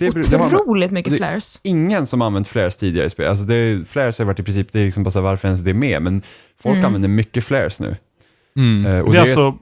Det, 0.00 0.30
det 0.30 0.36
har 0.36 0.46
Otroligt 0.54 0.90
mycket 0.90 1.12
det- 1.12 1.16
flares. 1.16 1.60
ingen 1.62 2.06
som 2.06 2.22
använt 2.22 2.48
flares 2.48 2.76
tidigare 2.76 3.06
i 3.06 3.10
spel. 3.10 3.26
Alltså 3.28 3.44
det, 3.44 3.88
flares 3.88 4.18
har 4.18 4.24
varit 4.26 4.38
i 4.40 4.42
princip, 4.42 4.72
det 4.72 4.80
är 4.80 4.84
liksom 4.84 5.02
bara 5.04 5.10
så 5.10 5.18
här, 5.18 5.24
varför 5.24 5.48
ens 5.48 5.60
det 5.62 5.70
är 5.70 5.74
med, 5.74 6.02
men 6.02 6.22
folk 6.62 6.74
Mm. 6.74 6.86
använder 6.86 7.08
mycket 7.08 7.44
flares 7.44 7.80
nu. 7.80 7.96
Mm. 8.56 8.86
Eh, 8.86 9.00
och 9.00 9.04
det 9.06 9.10
är 9.10 9.14
det, 9.14 9.20
alltså 9.20 9.54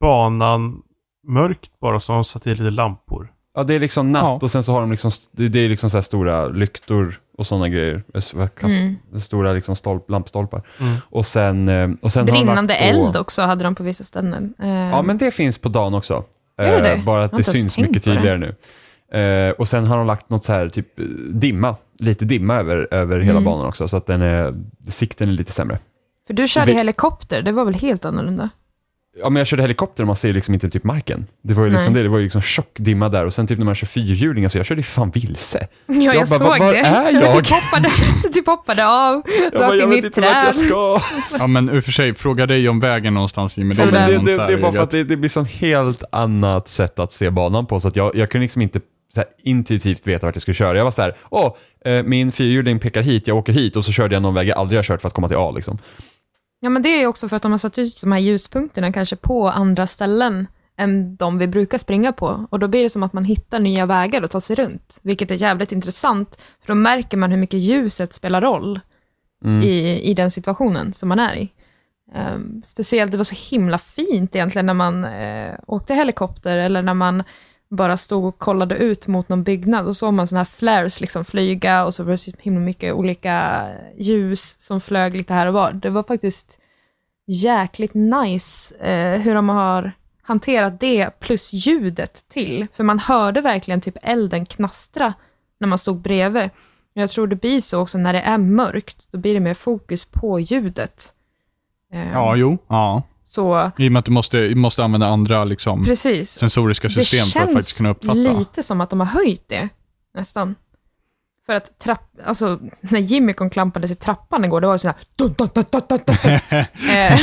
banan 0.00 0.82
mörkt 1.28 1.70
bara 1.80 2.00
som 2.00 2.14
har 2.16 2.22
satt 2.22 2.42
till 2.42 2.52
lite 2.52 2.70
lampor. 2.70 3.28
ja, 3.56 3.62
det 3.62 3.74
är 3.74 3.78
liksom 3.78 4.12
natt 4.12 4.22
Ja. 4.24 4.38
och 4.42 4.50
sen 4.50 4.62
så 4.62 4.72
har 4.72 4.80
de 4.80 4.90
liksom, 4.90 5.10
det, 5.32 5.48
det 5.48 5.58
är 5.58 5.68
liksom 5.68 5.90
så 5.90 5.96
här 5.96 6.02
stora 6.02 6.48
lyktor 6.48 7.20
och 7.38 7.46
sådana 7.46 7.68
grejer. 7.68 8.02
Eh, 8.14 8.48
Mm. 8.62 9.20
Stora 9.20 9.52
liksom 9.52 9.76
stolp, 9.76 10.10
lampstolpar. 10.10 10.62
Mm. 10.80 10.94
Och 11.10 11.26
sen, 11.26 11.68
eh, 11.68 11.90
och 12.00 12.12
sen 12.12 12.20
har 12.20 12.26
de 12.26 12.32
Brinnande 12.44 12.74
på, 12.74 12.80
eld 12.84 13.16
också 13.16 13.42
hade 13.42 13.64
de 13.64 13.74
på 13.74 13.82
vissa 13.82 14.04
ställen. 14.04 14.54
Ja, 14.58 15.02
men 15.02 15.18
det 15.18 15.30
finns 15.30 15.58
på 15.58 15.68
dagen 15.68 15.94
också. 15.94 16.24
Gör 16.58 16.82
det? 16.82 17.02
Bara 17.06 17.24
att 17.24 17.30
har 17.32 17.38
det 17.38 17.44
syns 17.44 17.78
mycket 17.78 18.04
på 18.04 18.10
det. 18.10 18.14
tydligare 18.14 18.38
nu. 18.38 18.54
Eh, 19.14 19.50
och 19.50 19.68
sen 19.68 19.86
har 19.86 19.96
de 19.98 20.06
lagt 20.06 20.30
något 20.30 20.44
så 20.44 20.52
här 20.52 20.68
typ 20.68 20.86
dimma, 21.32 21.76
lite 21.98 22.24
dimma 22.24 22.56
över, 22.56 22.88
över 22.90 23.20
hela 23.20 23.30
Mm. 23.38 23.44
banan 23.44 23.66
också, 23.66 23.88
så 23.88 23.96
att 23.96 24.06
den 24.06 24.22
är, 24.22 24.54
sikten 24.88 25.28
är 25.28 25.32
lite 25.32 25.52
sämre. 25.52 25.78
för 26.26 26.34
du 26.34 26.48
körde 26.48 26.66
vi- 26.66 26.76
helikopter, 26.78 27.42
det 27.42 27.52
var 27.52 27.64
väl 27.64 27.74
helt 27.74 28.04
annorlunda? 28.04 28.48
Ja, 29.16 29.30
men 29.30 29.40
jag 29.40 29.46
körde 29.46 29.62
helikopter 29.62 30.02
och 30.02 30.06
man 30.06 30.16
ser 30.16 30.32
liksom 30.32 30.54
inte 30.54 30.70
typ 30.70 30.84
marken. 30.84 31.26
Det 31.42 31.54
var 31.54 31.64
ju 31.64 31.70
liksom 31.70 31.92
Nej. 31.92 32.02
det, 32.02 32.08
det 32.08 32.08
var 32.08 32.18
ju 32.18 32.24
liksom 32.24 32.42
tjock 32.42 32.70
dimma 32.78 33.08
där 33.08 33.26
och 33.26 33.34
sen 33.34 33.46
typ 33.46 33.58
när 33.58 33.64
man 33.64 33.74
kör 33.74 33.86
fyrhjulingar 33.86 34.48
så 34.48 34.58
jag 34.58 34.66
körde 34.66 34.78
ju 34.78 34.82
fan 34.82 35.10
vilse. 35.10 35.66
Ja, 35.86 35.94
jag, 35.94 36.14
bara, 36.14 36.26
såg 36.26 36.48
"Var- 36.48 36.58
var 36.58 36.72
det. 36.72 36.78
är 36.78 37.12
Jag 37.12 37.22
jag?" 37.22 37.44
typ 37.44 37.54
hoppade, 37.54 37.88
typ 38.32 38.46
hoppade 38.46 38.86
av, 38.86 39.22
Jag 39.52 39.62
rakt 39.62 39.74
jag 39.74 39.82
in 39.82 39.92
i 39.92 39.98
ett 39.98 40.04
jag 40.04 40.12
träd. 40.14 40.54
ska. 40.54 41.00
Ja, 41.38 41.46
men 41.46 41.70
i 41.76 41.78
och 41.80 41.84
för 41.84 41.92
sig, 41.92 42.14
fråga 42.14 42.46
dig 42.46 42.68
om 42.68 42.80
vägen 42.80 43.14
någonstans 43.14 43.58
Jimmy. 43.58 43.74
Ja, 43.78 43.84
det, 43.84 43.90
det, 43.90 43.98
här 43.98 44.46
det 44.46 44.52
är 44.52 44.60
bara 44.60 44.72
för 44.72 44.82
att 44.82 44.90
det, 44.90 45.04
det 45.04 45.16
blir 45.16 45.30
sån 45.30 45.44
helt 45.44 46.02
annat 46.12 46.68
sätt 46.68 46.98
att 46.98 47.12
se 47.12 47.30
banan 47.30 47.66
på 47.66 47.80
så 47.80 47.88
att 47.88 47.96
jag, 47.96 48.16
jag 48.16 48.30
kunde 48.30 48.42
liksom 48.44 48.62
inte 48.62 48.80
så 49.14 49.20
här, 49.20 49.28
intuitivt 49.42 50.06
veta 50.06 50.26
vart 50.26 50.34
jag 50.34 50.42
skulle 50.42 50.54
köra. 50.54 50.76
Jag 50.76 50.84
var 50.84 50.90
så 50.90 51.02
här, 51.02 51.16
åh, 51.30 51.56
eh, 51.84 52.02
min 52.02 52.32
fyrhjuling 52.32 52.78
pekar 52.78 53.02
hit, 53.02 53.26
jag 53.26 53.36
åker 53.36 53.52
hit 53.52 53.76
och 53.76 53.84
så 53.84 53.92
körde 53.92 54.14
jag 54.14 54.22
någon 54.22 54.34
väg 54.34 54.48
jag 54.48 54.58
aldrig 54.58 54.78
har 54.78 54.84
kört 54.84 55.00
för 55.00 55.08
att 55.08 55.14
komma 55.14 55.28
till 55.28 55.36
A 55.36 55.50
liksom. 55.50 55.78
Ja, 56.60 56.70
men 56.70 56.82
det 56.82 56.88
är 56.88 57.06
också 57.06 57.28
för 57.28 57.36
att 57.36 57.42
de 57.42 57.50
har 57.50 57.58
satt 57.58 57.78
ut 57.78 58.00
de 58.00 58.12
här 58.12 58.18
ljuspunkterna 58.18 58.92
kanske 58.92 59.16
på 59.16 59.48
andra 59.48 59.86
ställen 59.86 60.46
än 60.78 61.16
de 61.16 61.38
vi 61.38 61.46
brukar 61.46 61.78
springa 61.78 62.12
på. 62.12 62.46
Och 62.50 62.58
då 62.58 62.68
blir 62.68 62.82
det 62.82 62.90
som 62.90 63.02
att 63.02 63.12
man 63.12 63.24
hittar 63.24 63.60
nya 63.60 63.86
vägar 63.86 64.22
att 64.22 64.30
ta 64.30 64.40
sig 64.40 64.56
runt, 64.56 64.98
vilket 65.02 65.30
är 65.30 65.34
jävligt 65.34 65.72
intressant, 65.72 66.38
för 66.60 66.66
då 66.66 66.74
märker 66.74 67.16
man 67.16 67.30
hur 67.30 67.38
mycket 67.38 67.60
ljuset 67.60 68.12
spelar 68.12 68.40
roll 68.40 68.80
Mm. 69.44 69.62
i, 69.62 70.00
i 70.02 70.14
den 70.14 70.30
situationen 70.30 70.94
som 70.94 71.08
man 71.08 71.18
är 71.18 71.36
i. 71.36 71.52
Ehm, 72.14 72.62
speciellt, 72.64 73.12
det 73.12 73.16
var 73.16 73.24
så 73.24 73.50
himla 73.50 73.78
fint 73.78 74.36
egentligen 74.36 74.66
när 74.66 74.74
man 74.74 75.04
eh, 75.04 75.54
åkte 75.66 75.94
helikopter 75.94 76.56
eller 76.56 76.82
när 76.82 76.94
man 76.94 77.22
bara 77.74 77.96
stod 77.96 78.24
och 78.24 78.38
kollade 78.38 78.76
ut 78.76 79.06
mot 79.06 79.28
någon 79.28 79.42
byggnad 79.42 79.86
och 79.86 79.96
såg 79.96 80.14
man 80.14 80.26
sådana 80.26 80.40
här 80.40 80.44
flares 80.44 81.00
liksom 81.00 81.24
flyga 81.24 81.84
och 81.84 81.94
så 81.94 82.02
var 82.04 82.10
det 82.10 82.18
så 82.18 82.30
himla 82.38 82.60
mycket 82.60 82.94
olika 82.94 83.66
ljus 83.96 84.60
som 84.60 84.80
flög 84.80 85.16
lite 85.16 85.34
här 85.34 85.46
och 85.46 85.54
var. 85.54 85.72
Det 85.72 85.90
var 85.90 86.02
faktiskt 86.02 86.58
jäkligt 87.26 87.94
nice 87.94 88.74
eh, 88.76 89.20
hur 89.20 89.34
de 89.34 89.48
har 89.48 89.92
hanterat 90.22 90.80
det 90.80 91.20
plus 91.20 91.52
ljudet 91.52 92.28
till. 92.28 92.66
För 92.72 92.84
man 92.84 92.98
hörde 92.98 93.40
verkligen 93.40 93.80
typ 93.80 93.96
elden 94.02 94.46
knastra 94.46 95.14
när 95.60 95.68
man 95.68 95.78
stod 95.78 96.00
bredvid. 96.00 96.50
Jag 96.92 97.10
tror 97.10 97.26
det 97.26 97.36
blir 97.36 97.60
så 97.60 97.80
också 97.80 97.98
när 97.98 98.12
det 98.12 98.20
är 98.20 98.38
mörkt, 98.38 99.08
då 99.12 99.18
blir 99.18 99.34
det 99.34 99.40
mer 99.40 99.54
fokus 99.54 100.04
på 100.04 100.40
ljudet. 100.40 101.14
Eh, 101.92 102.12
Ja, 102.12 102.36
jo. 102.36 102.58
Ja. 102.68 103.02
Så 103.34 103.70
I 103.78 103.88
och 103.88 103.92
med 103.92 104.00
att 104.00 104.04
du 104.04 104.10
måste, 104.12 104.54
måste 104.54 104.84
använda 104.84 105.06
andra 105.06 105.44
liksom, 105.44 105.84
precis. 105.84 106.30
sensoriska 106.30 106.88
Det 106.88 106.94
system 106.94 107.26
för 107.42 107.48
att 107.48 107.52
faktiskt 107.54 107.68
känns 107.68 107.78
kunna 107.78 107.90
uppfatta. 107.90 108.38
lite 108.38 108.62
som 108.62 108.80
att 108.80 108.90
de 108.90 109.00
har 109.00 109.06
höjt 109.06 109.48
det, 109.48 109.68
nästan. 110.14 110.54
För 111.46 111.52
att 111.52 111.78
trapp, 111.78 112.00
alltså, 112.24 112.58
när 112.80 113.00
Jimmy 113.00 113.32
kom 113.32 113.50
klampades 113.50 113.90
i 113.90 113.94
trappan 113.94 114.44
igår, 114.44 114.60
det 114.60 114.66
var 114.66 114.74
ju 114.74 114.78
sådär 114.78 114.96
dun, 115.16 115.34
dun, 115.38 115.48
dun, 115.54 115.64
dun, 115.70 115.82
dun, 115.88 115.98
dun. 116.06 116.16
eh, 116.96 117.18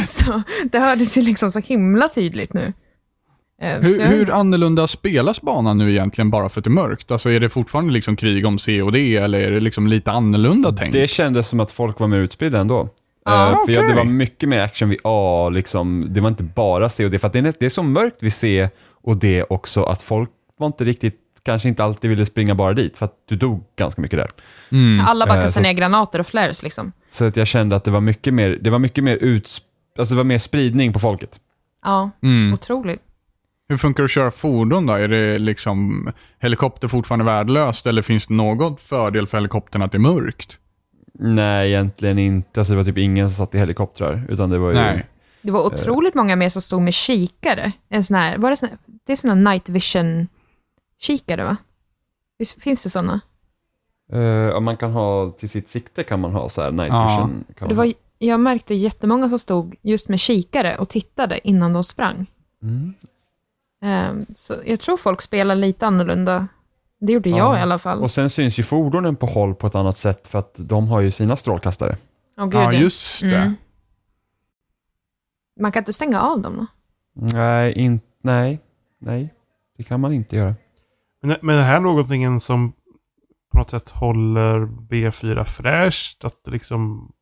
Så 0.04 0.42
det 0.72 0.78
hördes 0.78 1.18
ju 1.18 1.22
liksom 1.22 1.52
så 1.52 1.60
himla 1.60 2.08
tydligt 2.08 2.52
nu. 2.54 2.72
Eh, 3.62 3.80
Hur, 3.80 4.00
jag- 4.00 4.06
hur 4.06 4.30
annorlunda 4.30 4.88
spelas 4.88 5.40
banan 5.40 5.78
nu 5.78 5.90
egentligen 5.90 6.30
bara 6.30 6.48
för 6.48 6.60
att 6.60 6.64
det 6.64 6.68
är 6.68 6.72
mörkt? 6.72 7.10
Alltså 7.10 7.30
är 7.30 7.40
det 7.40 7.48
fortfarande 7.50 7.92
liksom 7.92 8.16
krig 8.16 8.46
om 8.46 8.58
C 8.58 8.82
och 8.82 8.92
D 8.92 9.16
eller 9.16 9.40
är 9.40 9.50
det 9.50 9.60
liksom 9.60 9.86
lite 9.86 10.10
annorlunda 10.12 10.72
tänkt? 10.72 10.92
Det 10.92 11.08
kändes 11.10 11.48
som 11.48 11.60
att 11.60 11.70
folk 11.70 12.00
var 12.00 12.06
mer 12.08 12.18
utspridda 12.18 12.60
ändå. 12.60 12.88
Eh, 13.28 13.64
för 13.66 13.72
ja, 13.72 13.82
det 13.82 13.94
var 13.94 14.04
mycket 14.04 14.48
mer 14.48 14.60
action 14.60 14.88
vid 14.88 14.98
A, 15.04 15.48
liksom. 15.52 16.06
det 16.10 16.20
var 16.20 16.28
inte 16.28 16.42
bara 16.44 16.88
C 16.88 17.04
och 17.04 17.10
D, 17.10 17.18
för 17.18 17.26
att 17.26 17.32
det 17.32 17.38
är, 17.38 17.54
det 17.58 17.66
är 17.66 17.70
så 17.70 17.82
mörkt 17.82 18.22
vid 18.22 18.32
C 18.32 18.68
och 19.02 19.16
D 19.16 19.44
också 19.48 19.82
att 19.82 20.02
folk 20.02 20.30
var 20.58 20.66
inte 20.66 20.84
riktigt, 20.84 21.20
kanske 21.42 21.68
inte 21.68 21.84
alltid 21.84 22.10
ville 22.10 22.26
springa 22.26 22.54
bara 22.54 22.72
dit, 22.72 22.96
för 22.96 23.04
att 23.04 23.14
du 23.28 23.36
dog 23.36 23.64
ganska 23.76 24.02
mycket 24.02 24.18
där. 24.18 24.30
Mm. 24.72 25.04
Alla 25.06 25.26
bara 25.26 25.36
Eh, 25.38 25.42
kastar 25.42 25.60
så- 25.60 25.66
ner 25.66 25.72
granater 25.72 26.18
och 26.18 26.26
flares 26.26 26.62
liksom. 26.62 26.92
Så 27.08 27.24
att 27.24 27.36
jag 27.36 27.46
kände 27.46 27.76
att 27.76 27.84
det 27.84 27.90
var 27.90 28.00
mycket 28.00 28.34
mer, 28.34 28.58
det 28.62 28.70
var 28.70 28.78
mycket 28.78 29.04
mer 29.04 29.16
uts, 29.20 29.60
alltså 29.98 30.14
det 30.14 30.16
var 30.16 30.24
mer 30.24 30.38
spridning 30.38 30.92
på 30.92 30.98
folket. 30.98 31.40
Ja, 31.84 32.10
Mm. 32.22 32.54
otroligt. 32.54 33.00
Hur 33.68 33.76
funkar 33.76 34.02
det 34.02 34.04
att 34.04 34.10
köra 34.10 34.30
fordon 34.30 34.86
då? 34.86 34.92
Är 34.92 35.08
det 35.08 35.38
liksom 35.38 36.08
helikopter 36.40 36.88
fortfarande 36.88 37.24
värdelöst 37.24 37.86
eller 37.86 38.02
finns 38.02 38.26
det 38.26 38.34
någon 38.34 38.76
fördel 38.76 39.26
för 39.26 39.38
helikoptern 39.38 39.82
att 39.82 39.92
det 39.92 39.96
är 39.96 40.00
mörkt? 40.00 40.58
Nej, 41.18 41.68
egentligen 41.72 42.18
inte. 42.18 42.60
Alltså 42.60 42.72
det 42.72 42.76
var 42.76 42.84
typ 42.84 42.98
ingen 42.98 43.30
som 43.30 43.36
satt 43.36 43.54
i 43.54 43.58
helikoptrar, 43.58 44.26
utan 44.28 44.50
det 44.50 44.58
var 44.58 44.68
ju... 44.68 44.74
Nej. 44.74 45.06
Det 45.42 45.50
var 45.50 45.66
otroligt 45.66 46.14
många 46.14 46.36
mer 46.36 46.48
som 46.48 46.62
stod 46.62 46.82
med 46.82 46.94
kikare. 46.94 47.72
En 47.88 48.04
sån 48.04 48.16
här, 48.16 48.38
var 48.38 48.50
det 48.50 48.56
sån 48.56 48.68
här, 48.68 48.78
det 49.06 49.12
är 49.12 49.16
såna 49.16 49.34
night 49.34 49.68
vision 49.68 50.28
kikare 50.98 51.44
va? 51.44 51.56
Visst 52.38 52.62
Finns 52.62 52.82
det 52.82 52.90
såna? 52.90 53.20
Eh, 54.12 54.56
om 54.56 54.64
man 54.64 54.76
kan 54.76 54.92
ha, 54.92 55.30
till 55.30 55.48
sitt 55.48 55.68
sikte 55.68 56.02
kan 56.02 56.20
man 56.20 56.32
ha 56.32 56.48
så 56.48 56.62
här 56.62 56.70
night 56.70 56.88
Ja. 56.88 57.08
vision. 57.08 57.44
Det 57.68 57.74
var, 57.74 57.92
jag 58.18 58.40
märkte 58.40 58.74
jättemånga 58.74 59.28
som 59.28 59.38
stod 59.38 59.76
just 59.82 60.08
med 60.08 60.20
kikare 60.20 60.78
och 60.78 60.88
tittade 60.88 61.48
innan 61.48 61.72
de 61.72 61.84
sprang. 61.84 62.26
Mm. 62.62 62.94
Ehm, 63.82 64.26
så 64.34 64.54
jag 64.66 64.80
tror 64.80 64.96
folk 64.96 65.22
spelar 65.22 65.54
lite 65.54 65.86
annorlunda. 65.86 66.48
Det 67.06 67.12
gjorde 67.12 67.30
Ja. 67.30 67.36
jag 67.38 67.58
i 67.58 67.60
alla 67.60 67.78
fall. 67.78 68.02
Och 68.02 68.10
sen 68.10 68.30
syns 68.30 68.58
ju 68.58 68.62
fordonen 68.62 69.16
på 69.16 69.26
håll 69.26 69.54
på 69.54 69.66
ett 69.66 69.74
annat 69.74 69.96
sätt 69.96 70.28
för 70.28 70.38
att 70.38 70.54
de 70.58 70.88
har 70.88 71.00
ju 71.00 71.10
sina 71.10 71.36
strålkastare. 71.36 71.96
Åh, 72.38 72.44
gud, 72.44 72.54
Ja, 72.54 72.72
just 72.72 73.20
det. 73.20 73.36
Mm. 73.36 73.54
Man 75.60 75.72
kan 75.72 75.80
inte 75.80 75.92
stänga 75.92 76.20
av 76.20 76.40
dem 76.40 76.56
då? 76.56 76.66
Nej, 77.36 77.72
in, 77.72 78.00
nej, 78.22 78.60
nej, 79.00 79.34
det 79.76 79.82
kan 79.84 80.00
man 80.00 80.12
inte 80.12 80.36
göra. 80.36 80.54
Men, 81.22 81.36
men 81.42 81.54
är 81.54 81.58
det 81.58 81.64
här 81.64 81.80
någonting 81.80 82.40
som 82.40 82.72
på 83.52 83.58
något 83.58 83.70
sätt 83.70 83.90
håller 83.90 84.66
B4 84.66 85.44
fräscht? 85.44 86.24
Att 86.24 86.40
liksom... 86.46 87.12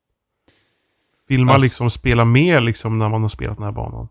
Vill 1.29 1.45
man 1.45 1.55
Alltså- 1.55 1.65
liksom 1.65 1.91
spela 1.91 2.25
mer 2.25 2.61
liksom 2.61 2.99
när 2.99 3.09
man 3.09 3.23
har 3.23 3.29
spelat 3.29 3.57
den 3.57 3.65
här 3.65 3.73
banan? 3.73 4.09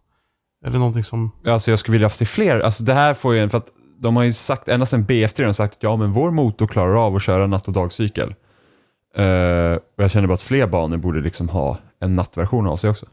Är 0.66 0.70
det 0.72 0.78
någonting 0.78 1.04
som... 1.04 1.32
Alltså 1.46 1.72
jag 1.72 1.80
skulle 1.80 1.94
vilja 1.94 2.10
se 2.10 2.26
fler, 2.26 2.60
alltså 2.60 2.84
det 2.84 2.94
här 2.94 3.14
får 3.14 3.34
ju 3.34 3.40
en, 3.40 3.50
för 3.50 3.58
att 3.58 3.70
de 4.02 4.16
har 4.16 4.24
ju 4.24 4.34
sagt, 4.34 4.68
ända 4.68 4.86
sedan 4.86 5.06
BF3 5.06 5.38
har 5.40 5.46
de 5.46 5.54
sagt 5.54 5.74
att 5.74 5.84
ja 5.84 5.96
men 5.96 6.12
vår 6.12 6.32
motor 6.32 6.68
klarar 6.68 7.06
av 7.06 7.16
att 7.16 7.22
köra 7.24 7.48
natt 7.48 7.68
och 7.68 7.74
dagcykel. 7.74 8.36
Eh, 9.16 9.74
och 9.76 10.04
jag 10.04 10.12
känner 10.12 10.28
bara 10.28 10.34
att 10.34 10.42
fler 10.42 10.68
banor 10.68 10.98
borde 10.98 11.22
liksom 11.22 11.50
ha 11.50 11.78
en 12.00 12.16
nattversion 12.16 12.68
av 12.68 12.78
sig 12.78 12.90
också. 12.90 13.06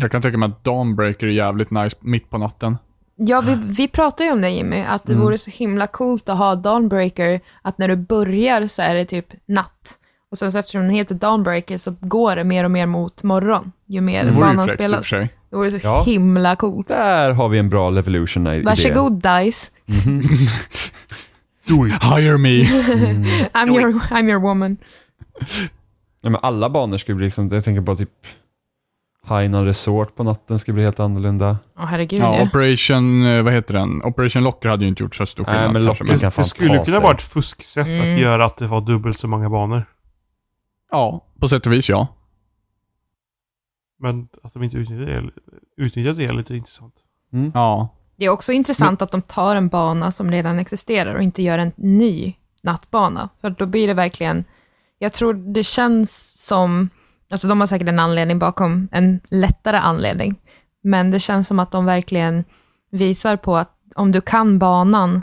Jag 0.00 0.10
kan 0.10 0.22
tänka 0.22 0.38
mig 0.38 0.46
att 0.46 0.64
Dawnbreaker 0.64 1.26
är 1.26 1.30
jävligt 1.30 1.70
nice 1.70 1.96
mitt 2.00 2.30
på 2.30 2.38
natten. 2.38 2.78
Ja, 3.16 3.40
vi, 3.40 3.54
vi 3.54 3.88
pratade 3.88 4.24
ju 4.24 4.32
om 4.32 4.40
det 4.40 4.50
Jimmy, 4.50 4.84
att 4.88 5.04
det 5.06 5.14
vore 5.14 5.38
så 5.38 5.50
himla 5.50 5.86
coolt 5.86 6.28
att 6.28 6.38
ha 6.38 6.54
Dawnbreaker, 6.54 7.40
att 7.62 7.78
när 7.78 7.88
du 7.88 7.96
börjar 7.96 8.66
så 8.66 8.82
är 8.82 8.94
det 8.94 9.04
typ 9.04 9.26
natt. 9.46 9.98
Och 10.30 10.38
sen 10.38 10.52
så 10.52 10.58
eftersom 10.58 10.80
den 10.80 10.90
heter 10.90 11.14
Dawnbreaker 11.14 11.78
så 11.78 11.94
går 12.00 12.36
det 12.36 12.44
mer 12.44 12.64
och 12.64 12.70
mer 12.70 12.86
mot 12.86 13.22
morgon, 13.22 13.72
ju 13.86 14.00
mer 14.00 14.24
Det 14.24 14.30
vore 14.30 14.38
ju 14.40 14.56
banan 14.56 14.68
fräckt 14.68 14.80
i 14.80 14.86
och 14.86 14.90
för 14.90 15.02
spelas. 15.02 15.28
sig. 15.28 15.37
Det 15.50 15.56
vore 15.56 15.70
så 15.70 15.78
Ja. 15.82 16.02
himla 16.06 16.56
coolt. 16.56 16.88
Där 16.88 17.32
har 17.32 17.48
vi 17.48 17.58
en 17.58 17.68
bra 17.68 17.90
Levolution 17.90 18.46
idé. 18.46 18.62
Varsågod 18.62 19.22
Dice, 19.22 19.72
Do 21.68 21.86
it. 21.86 22.02
Hire 22.04 22.38
me. 22.38 22.62
I'm 23.54 23.68
your, 23.68 23.92
I'm 24.10 24.28
your 24.30 24.40
woman. 24.40 24.76
Ja, 26.20 26.30
men 26.30 26.40
alla 26.42 26.70
banor 26.70 26.98
skulle 26.98 27.16
bli 27.16 27.24
liksom, 27.24 27.48
jag 27.52 27.64
tänker 27.64 27.82
på 27.82 27.96
typ 27.96 28.10
Hainan 29.24 29.64
Resort 29.64 30.16
på 30.16 30.22
natten 30.22 30.58
skulle 30.58 30.74
bli 30.74 30.84
helt 30.84 31.00
annorlunda. 31.00 31.58
Åh 31.78 31.84
herregud 31.86 32.20
Ja, 32.20 32.36
ja. 32.36 32.42
Operation, 32.42 33.26
eh, 33.26 33.42
vad 33.42 33.52
heter 33.52 33.74
den? 33.74 34.02
Operation 34.02 34.42
Locker 34.42 34.68
hade 34.68 34.82
ju 34.84 34.88
inte 34.88 35.02
gjort 35.02 35.16
så 35.16 35.26
stor 35.26 35.44
Nej, 35.46 35.54
skillnad. 35.54 35.72
men 35.72 35.86
kanske, 35.86 36.04
Locker 36.04 36.18
kan 36.20 36.32
fan 36.32 36.42
Det 36.42 36.48
skulle 36.48 36.84
kunna 36.84 37.00
vara 37.00 37.14
ett 37.14 37.22
fusksätt 37.22 37.86
Mm. 37.86 38.14
att 38.14 38.20
göra 38.20 38.44
att 38.46 38.56
det 38.56 38.66
var 38.66 38.80
dubbelt 38.80 39.18
så 39.18 39.28
många 39.28 39.50
banor. 39.50 39.84
Ja, 40.90 41.24
på 41.40 41.48
sätt 41.48 41.66
och 41.66 41.72
vis 41.72 41.88
ja. 41.88 42.06
Men 43.98 44.28
att 44.42 44.52
de 44.52 44.62
inte 44.62 44.76
utnyttjar 44.76 45.06
det, 45.06 45.30
utnyttjar 45.76 46.12
det 46.12 46.24
är 46.24 46.32
lite 46.32 46.56
intressant. 46.56 46.94
Mm. 47.32 47.52
Ja. 47.54 47.88
Det 48.16 48.24
är 48.24 48.30
också 48.30 48.52
intressant 48.52 49.02
att 49.02 49.10
de 49.10 49.22
tar 49.22 49.56
en 49.56 49.68
bana 49.68 50.12
som 50.12 50.30
redan 50.30 50.58
existerar 50.58 51.14
och 51.14 51.22
inte 51.22 51.42
gör 51.42 51.58
en 51.58 51.72
ny 51.76 52.34
nattbana. 52.62 53.28
För 53.40 53.50
då 53.50 53.66
blir 53.66 53.86
det 53.86 53.94
verkligen, 53.94 54.44
jag 54.98 55.12
tror 55.12 55.34
det 55.34 55.62
känns 55.62 56.44
som, 56.46 56.88
alltså 57.30 57.48
de 57.48 57.60
har 57.60 57.66
säkert 57.66 57.88
en 57.88 58.00
anledning 58.00 58.38
bakom, 58.38 58.88
en 58.92 59.20
lättare 59.30 59.76
anledning. 59.76 60.40
Men 60.82 61.10
det 61.10 61.20
känns 61.20 61.48
som 61.48 61.58
att 61.58 61.72
de 61.72 61.84
verkligen 61.84 62.44
visar 62.90 63.36
på 63.36 63.56
att 63.56 63.74
om 63.94 64.12
du 64.12 64.20
kan 64.20 64.58
banan 64.58 65.22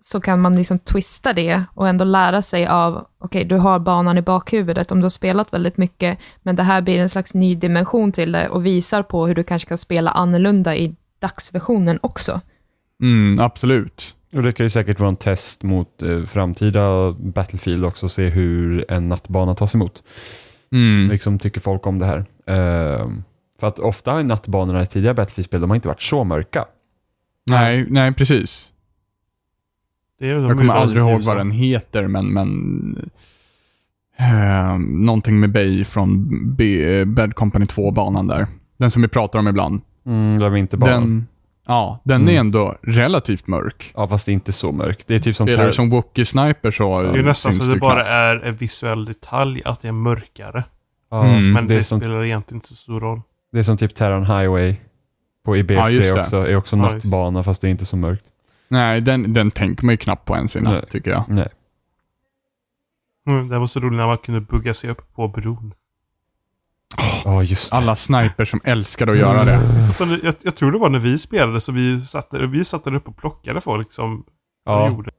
så 0.00 0.20
kan 0.20 0.40
man 0.40 0.56
liksom 0.56 0.78
twista 0.78 1.32
det 1.32 1.64
och 1.74 1.88
ändå 1.88 2.04
lära 2.04 2.42
sig 2.42 2.66
av, 2.66 3.06
okej, 3.18 3.44
du 3.44 3.56
har 3.56 3.78
banan 3.78 4.18
i 4.18 4.22
bakhuvudet 4.22 4.92
om 4.92 5.00
du 5.00 5.04
har 5.04 5.10
spelat 5.10 5.52
väldigt 5.52 5.76
mycket, 5.76 6.18
men 6.42 6.56
det 6.56 6.62
här 6.62 6.82
blir 6.82 6.98
en 6.98 7.08
slags 7.08 7.34
ny 7.34 7.54
dimension 7.54 8.12
till 8.12 8.32
det 8.32 8.48
och 8.48 8.66
visar 8.66 9.02
på 9.02 9.26
hur 9.26 9.34
du 9.34 9.44
kanske 9.44 9.68
kan 9.68 9.78
spela 9.78 10.10
annorlunda 10.10 10.76
i 10.76 10.96
dagsversionen 11.20 11.98
också. 12.02 12.40
Mm, 13.02 13.40
absolut. 13.40 14.14
Och 14.34 14.42
det 14.42 14.52
kan 14.52 14.66
ju 14.66 14.70
säkert 14.70 15.00
vara 15.00 15.08
en 15.08 15.16
test 15.16 15.62
mot 15.62 16.02
eh, 16.02 16.24
framtida 16.24 17.12
Battlefield 17.12 17.84
också, 17.84 18.08
se 18.08 18.26
hur 18.26 18.90
en 18.90 19.08
nattbana 19.08 19.54
tas 19.54 19.74
emot. 19.74 20.02
Mm. 20.72 21.08
Liksom 21.10 21.38
tycker 21.38 21.60
folk 21.60 21.86
om 21.86 21.98
det 21.98 22.06
här. 22.06 22.24
Ehm, 22.46 23.22
för 23.60 23.66
att 23.66 23.78
ofta 23.78 24.18
ju 24.18 24.24
nattbanorna 24.24 24.82
i 24.82 24.86
tidigare 24.86 25.14
Battlefield-spel, 25.14 25.60
de 25.60 25.70
har 25.70 25.74
inte 25.74 25.88
varit 25.88 26.02
så 26.02 26.24
mörka. 26.24 26.64
Nej, 27.46 27.86
nej 27.90 28.14
precis. 28.14 28.72
Det 30.18 30.28
är, 30.30 30.34
de 30.34 30.42
Jag 30.42 30.50
är 30.50 30.54
kommer 30.54 30.74
aldrig 30.74 31.02
ihåg 31.04 31.22
vad 31.22 31.36
den 31.36 31.50
heter, 31.50 32.06
men, 32.08 32.26
men 32.26 33.10
eh, 34.18 34.78
någonting 34.78 35.40
med 35.40 35.52
Bay 35.52 35.84
från 35.84 36.28
B, 36.56 37.04
Bad 37.04 37.34
Company 37.34 37.64
2-banan 37.64 38.26
där. 38.26 38.46
Den 38.76 38.90
som 38.90 39.02
vi 39.02 39.08
pratar 39.08 39.38
om 39.38 39.48
ibland. 39.48 39.80
Mm, 40.06 40.38
bara. 40.78 40.90
Den, 40.90 41.26
ja, 41.66 42.00
den 42.04 42.20
Mm. 42.22 42.34
är 42.34 42.40
ändå 42.40 42.76
relativt 42.82 43.46
mörk. 43.46 43.92
Ja, 43.96 44.08
fast 44.08 44.26
det 44.26 44.32
är 44.32 44.34
inte 44.34 44.52
så 44.52 44.72
mörkt. 44.72 45.06
Det 45.06 45.14
är 45.14 45.18
typ 45.20 45.36
som 45.36 45.46
Spelar 45.46 45.72
som 45.72 45.90
Wookie 45.90 46.26
Sniper 46.26 46.70
så 46.70 47.02
Det 47.02 47.18
är 47.18 47.22
nästan 47.22 47.52
så 47.52 47.62
att 47.62 47.68
det 47.68 47.74
du 47.74 47.80
bara 47.80 48.06
är 48.06 48.36
en 48.36 48.56
visuell 48.56 49.04
detalj 49.04 49.62
att 49.64 49.82
det 49.82 49.88
är 49.88 49.92
mörkare. 49.92 50.64
ja, 51.10 51.24
Mm. 51.24 51.52
Men 51.52 51.66
det, 51.66 51.74
det, 51.74 51.84
som, 51.84 52.00
spelar 52.00 52.24
egentligen 52.24 52.56
inte 52.56 52.68
så 52.68 52.74
stor 52.74 53.00
roll. 53.00 53.20
det 53.52 53.58
är 53.58 53.62
som 53.62 53.76
typ 53.76 53.94
Terran 53.94 54.24
Highway 54.24 54.76
på 55.44 55.56
Ja, 55.56 55.62
IBF3 55.62 55.88
just 55.90 56.14
det. 56.14 56.20
också. 56.20 56.36
är 56.36 56.56
också 56.56 56.76
Ja, 56.76 56.82
nattbana, 56.82 57.42
fast 57.42 57.60
det 57.62 57.68
är 57.68 57.70
inte 57.70 57.84
så 57.86 57.96
mörkt. 57.96 58.24
Nej, 58.68 59.00
den, 59.00 59.32
den 59.34 59.50
tänker 59.50 59.84
man 59.84 59.92
ju 59.92 59.96
knappt 59.96 60.24
på 60.24 60.36
ens 60.36 60.56
i 60.56 60.60
natt, 60.60 60.72
Nej. 60.72 60.84
tycker 60.90 61.10
jag. 61.10 61.24
Nej. 61.28 61.48
Mm, 63.28 63.48
det 63.48 63.58
var 63.58 63.66
så 63.66 63.80
roligt 63.80 63.96
när 63.98 64.06
man 64.06 64.18
kunde 64.18 64.40
bugga 64.40 64.74
sig 64.74 64.90
upp 64.90 65.14
på 65.14 65.28
bron. 65.28 65.74
Ja, 67.24 67.42
just 67.42 67.70
det. 67.70 67.76
Alla 67.76 67.96
snipers 67.96 68.50
som 68.50 68.60
älskade 68.64 69.12
att 69.12 69.18
göra 69.18 69.44
det. 69.44 69.90
Så 69.90 70.04
det- 70.04 70.20
jag, 70.22 70.34
jag 70.42 70.56
tror 70.56 70.72
det 70.72 70.78
var 70.78 70.88
när 70.88 70.98
vi 70.98 71.18
spelade 71.18 71.60
så 71.60 71.72
vi 71.72 72.00
satt, 72.00 72.30
där- 72.30 72.46
vi 72.46 72.64
satt 72.64 72.84
där 72.84 72.94
uppe 72.94 73.10
och 73.10 73.16
plockade 73.16 73.60
folk 73.60 73.92
som, 73.92 74.16
som 74.16 74.24
Ja. 74.64 74.88
gjorde. 74.88 75.10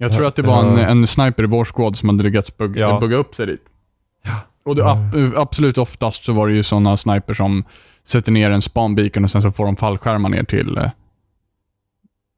Jag 0.00 0.14
tror 0.14 0.26
att 0.26 0.36
det 0.36 0.42
var 0.42 0.64
en, 0.64 0.78
en 0.78 1.06
sniper 1.06 1.42
i 1.42 1.46
vår 1.46 1.64
squad 1.64 1.96
som 1.98 2.08
hade 2.08 2.22
lyckats 2.22 2.56
bugga, 2.56 2.80
Ja. 2.80 3.00
bugga 3.00 3.16
upp 3.16 3.34
sig 3.34 3.46
dit. 3.46 3.64
Ja. 4.24 4.40
Och 4.64 4.74
det, 4.76 4.84
ab- 4.84 5.34
absolut 5.36 5.78
oftast 5.78 6.24
så 6.24 6.32
var 6.32 6.48
det 6.48 6.54
ju 6.54 6.62
sådana 6.62 6.96
snipers 6.96 7.36
som 7.36 7.64
sätter 8.04 8.32
ner 8.32 8.50
en 8.50 8.62
spanbeacon 8.62 9.24
och 9.24 9.30
sen 9.30 9.42
så 9.42 9.52
får 9.52 9.64
de 9.66 9.76
fallskärmar 9.76 10.28
ner 10.28 10.44
till, 10.44 10.76
eh, 10.78 10.90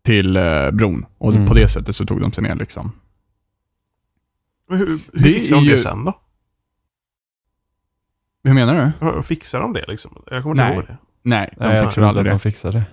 till 0.02 0.36
eh, 0.36 0.70
bron. 0.70 1.06
Och 1.18 1.32
Mm. 1.34 1.48
på 1.48 1.54
det 1.54 1.68
sättet 1.68 1.96
så 1.96 2.06
tog 2.06 2.20
de 2.20 2.32
sig 2.32 2.42
ner 2.44 2.54
liksom. 2.54 2.92
Men 4.68 4.78
hur 4.78 4.86
hur 4.86 4.98
Det 5.12 5.22
fixar 5.22 5.56
de 5.56 5.62
är 5.62 5.64
det 5.66 5.70
ju- 5.70 5.78
sen 5.78 6.04
då? 6.04 6.20
Hur 8.44 8.54
menar 8.54 8.74
du? 9.00 9.06
Hur 9.06 9.22
Fixar 9.22 9.60
de 9.60 9.72
det 9.72 9.84
liksom? 9.88 10.22
Jag 10.30 10.42
kommer 10.42 10.54
inte 10.54 10.64
Nej. 10.68 10.74
ihåg 10.76 10.84
det. 10.86 10.96
Nej, 11.22 11.54
de 11.58 11.64
Nej, 11.66 11.76
jag 11.76 11.84
fixar 11.86 12.02
aldrig 12.02 12.20
att 12.20 12.24
det. 12.24 12.30
de 12.30 12.38
fixade 12.52 12.78
det. 12.78 12.84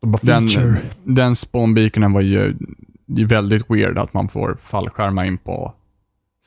De 0.00 0.10
bara 0.12 0.18
Den, 0.22 0.48
feature. 0.48 0.76
den 1.04 1.36
spawnbeaconen 1.36 2.12
var 2.12 2.20
ju 2.20 2.54
väldigt 3.06 3.70
weird 3.70 3.98
att 3.98 4.14
man 4.14 4.28
får 4.28 4.58
fallskärma 4.62 5.26
in 5.26 5.38
på 5.38 5.74